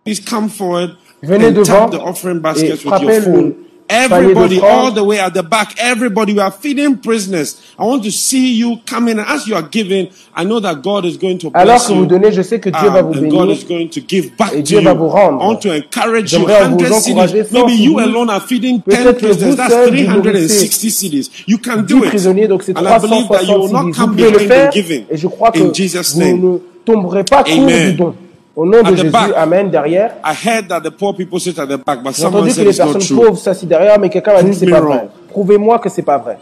[0.05, 3.53] Please come forward Venez and devant tap the offering et baskets with your le phone.
[3.53, 7.61] panier Everybody, all the way at the back, everybody, we are feeding prisoners.
[7.79, 9.19] I want to see you coming.
[9.19, 12.01] As you are giving, I know that God is going to Alors bless que you.
[12.01, 14.37] vous donnez, je sais que Dieu va Um, vous and God is going to give
[14.37, 14.83] back Et to you.
[14.83, 15.43] va vous rendre.
[15.43, 16.39] I want to encourage you.
[16.39, 17.53] J'aimerais 100 cities.
[17.53, 19.57] Maybe you alone are feeding 10 prisoners.
[19.57, 21.31] That's 360 cities.
[21.47, 22.13] You can do it.
[22.49, 25.05] donc And I believe that you 360 will not come behind in giving.
[25.11, 26.41] et je crois que In Jesus' vous name.
[26.41, 27.91] ne tomberez pas court Amen.
[27.91, 28.15] du don.
[28.57, 29.33] Au nom de Jésus, back.
[29.37, 30.15] Amen, derrière.
[30.25, 34.67] I J'ai entendu que les personnes pauvres s'assient derrière, mais quelqu'un m'a dit que c'est
[34.71, 35.09] pas vrai.
[35.29, 36.39] Prouvez-moi que c'est pas vrai.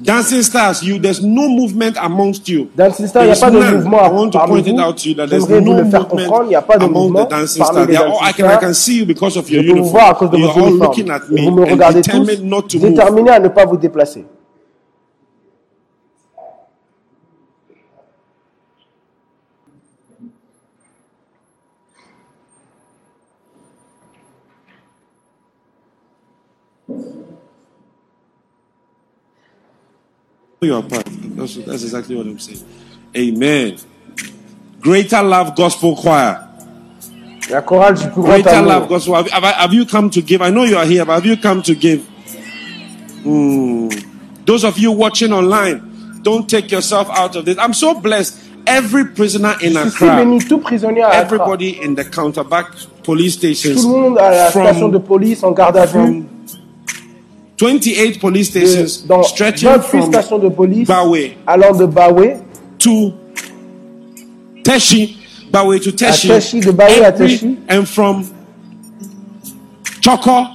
[0.00, 2.68] Dancing stars, you there's no movement amongst you.
[2.76, 4.80] Dancing Star, il n'y a pas de mouvement I want to parmi point it vous.
[4.82, 6.78] out to you that there's J'aimerais vous no le faire comprendre, il n'y a pas
[6.78, 7.86] de mouvement the dancing parmi stars.
[7.86, 8.60] les I dancing can, I stars.
[8.60, 10.78] can see you because of Je your peux vous voir à cause de votre uniforme.
[10.80, 12.78] looking at me vous me regardez tous, not to
[13.30, 14.24] à ne pas vous déplacer.
[30.64, 31.06] Your part.
[31.36, 32.64] That's, that's exactly what I'm saying.
[33.16, 33.76] Amen.
[34.80, 36.40] Greater Love Gospel Choir.
[37.50, 38.88] La chorale du plus grand Greater Love.
[38.88, 39.14] Gospel.
[39.14, 40.42] Have, have, have you come to give?
[40.42, 42.06] I know you are here, but have you come to give?
[43.22, 43.88] Hmm.
[44.44, 47.56] Those of you watching online, don't take yourself out of this.
[47.58, 48.40] I'm so blessed.
[48.66, 51.20] Every prisoner in Je suis si Accra, béni, tout prisonnier à Accra.
[51.36, 52.66] everybody in the counterback
[53.02, 56.26] police stations, le monde à la From-
[57.56, 62.40] 28 police stations, de- Dans stretching 28 from stations de police Bawe allant de Bawe
[62.78, 63.12] to
[64.64, 65.16] Teshi,
[65.52, 67.58] Bawe to Teshi, Teshi, de Bawe à Teshi.
[67.68, 68.24] and from
[70.00, 70.46] Choko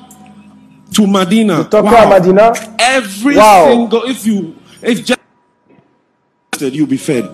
[0.94, 1.64] to Medina.
[1.70, 1.96] Toko Wow.
[1.96, 2.52] à Madina.
[2.80, 3.68] Every Wow.
[3.70, 5.20] single, if you, if just
[6.74, 7.26] you'll be fed.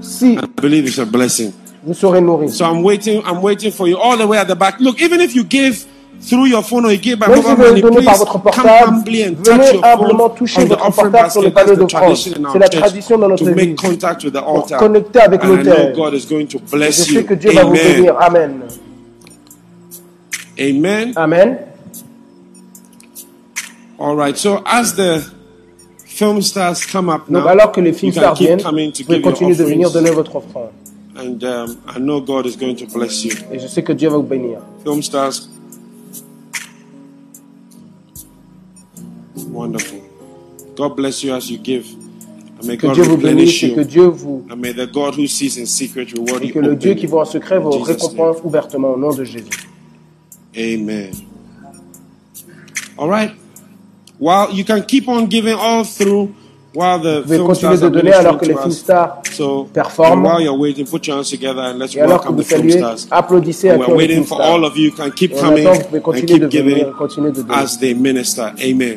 [0.00, 1.52] Si I believe it's a blessing.
[1.84, 2.50] vous serez nourris.
[2.56, 4.80] So I'm waiting, I'm waiting for you all the way at the back.
[4.80, 5.84] Look, even if you give
[6.24, 8.68] through your phone or you give by Même si vous donnez please votre come portable,
[8.86, 11.78] humbly and touch venez your humblement phone toucher on the votre portable sur le the
[11.78, 12.16] d'offrande.
[12.16, 13.76] C'est la tradition dans notre église.
[13.76, 14.78] contact with the Pour altar.
[14.78, 15.92] connecter avec And I know l'autel.
[15.96, 17.24] God is going to Je bless sais you.
[17.24, 17.94] que Dieu va vous Amen.
[17.96, 18.14] bénir.
[18.20, 18.60] Amen.
[20.58, 21.12] Amen.
[21.16, 21.58] Amen.
[23.98, 24.36] All right.
[24.36, 25.22] So as the
[26.06, 28.62] film stars come up Donc now, alors que les you films can stars keep viennent,
[28.62, 30.70] coming to vous pouvez continuer de venir donner votre offrande.
[31.16, 33.32] And um, I know God is going to bless you.
[33.52, 34.58] Et je sais que Dieu va vous bénir.
[34.84, 35.48] Film stars.
[39.52, 39.98] Wonderful.
[40.76, 41.86] God bless you as you give.
[42.58, 43.84] And may Que God Dieu vous replenish bénisse et que you.
[43.86, 46.76] Dieu vous And may the God who sees in secret reward et you que le
[46.76, 49.44] Dieu qui voit en secret vous récompense ouvertement au nom de Jésus.
[50.56, 51.10] Amen.
[52.98, 53.32] All right.
[54.18, 56.34] While you can keep on giving all through
[56.74, 59.36] while the Vous pouvez film continuer de donner alors que les ministering to film stars
[59.36, 60.22] So performent.
[60.24, 62.46] while you're waiting, put your hands together and let's et alors que welcome vous the
[62.46, 63.06] film saluez, stars.
[63.10, 64.92] applaudissez à les for all of you.
[64.92, 67.54] Can keep Et coming attendant, vous pouvez and de keep venir, giving continuer de donner.
[67.54, 68.52] as they minister.
[68.62, 68.96] Amen.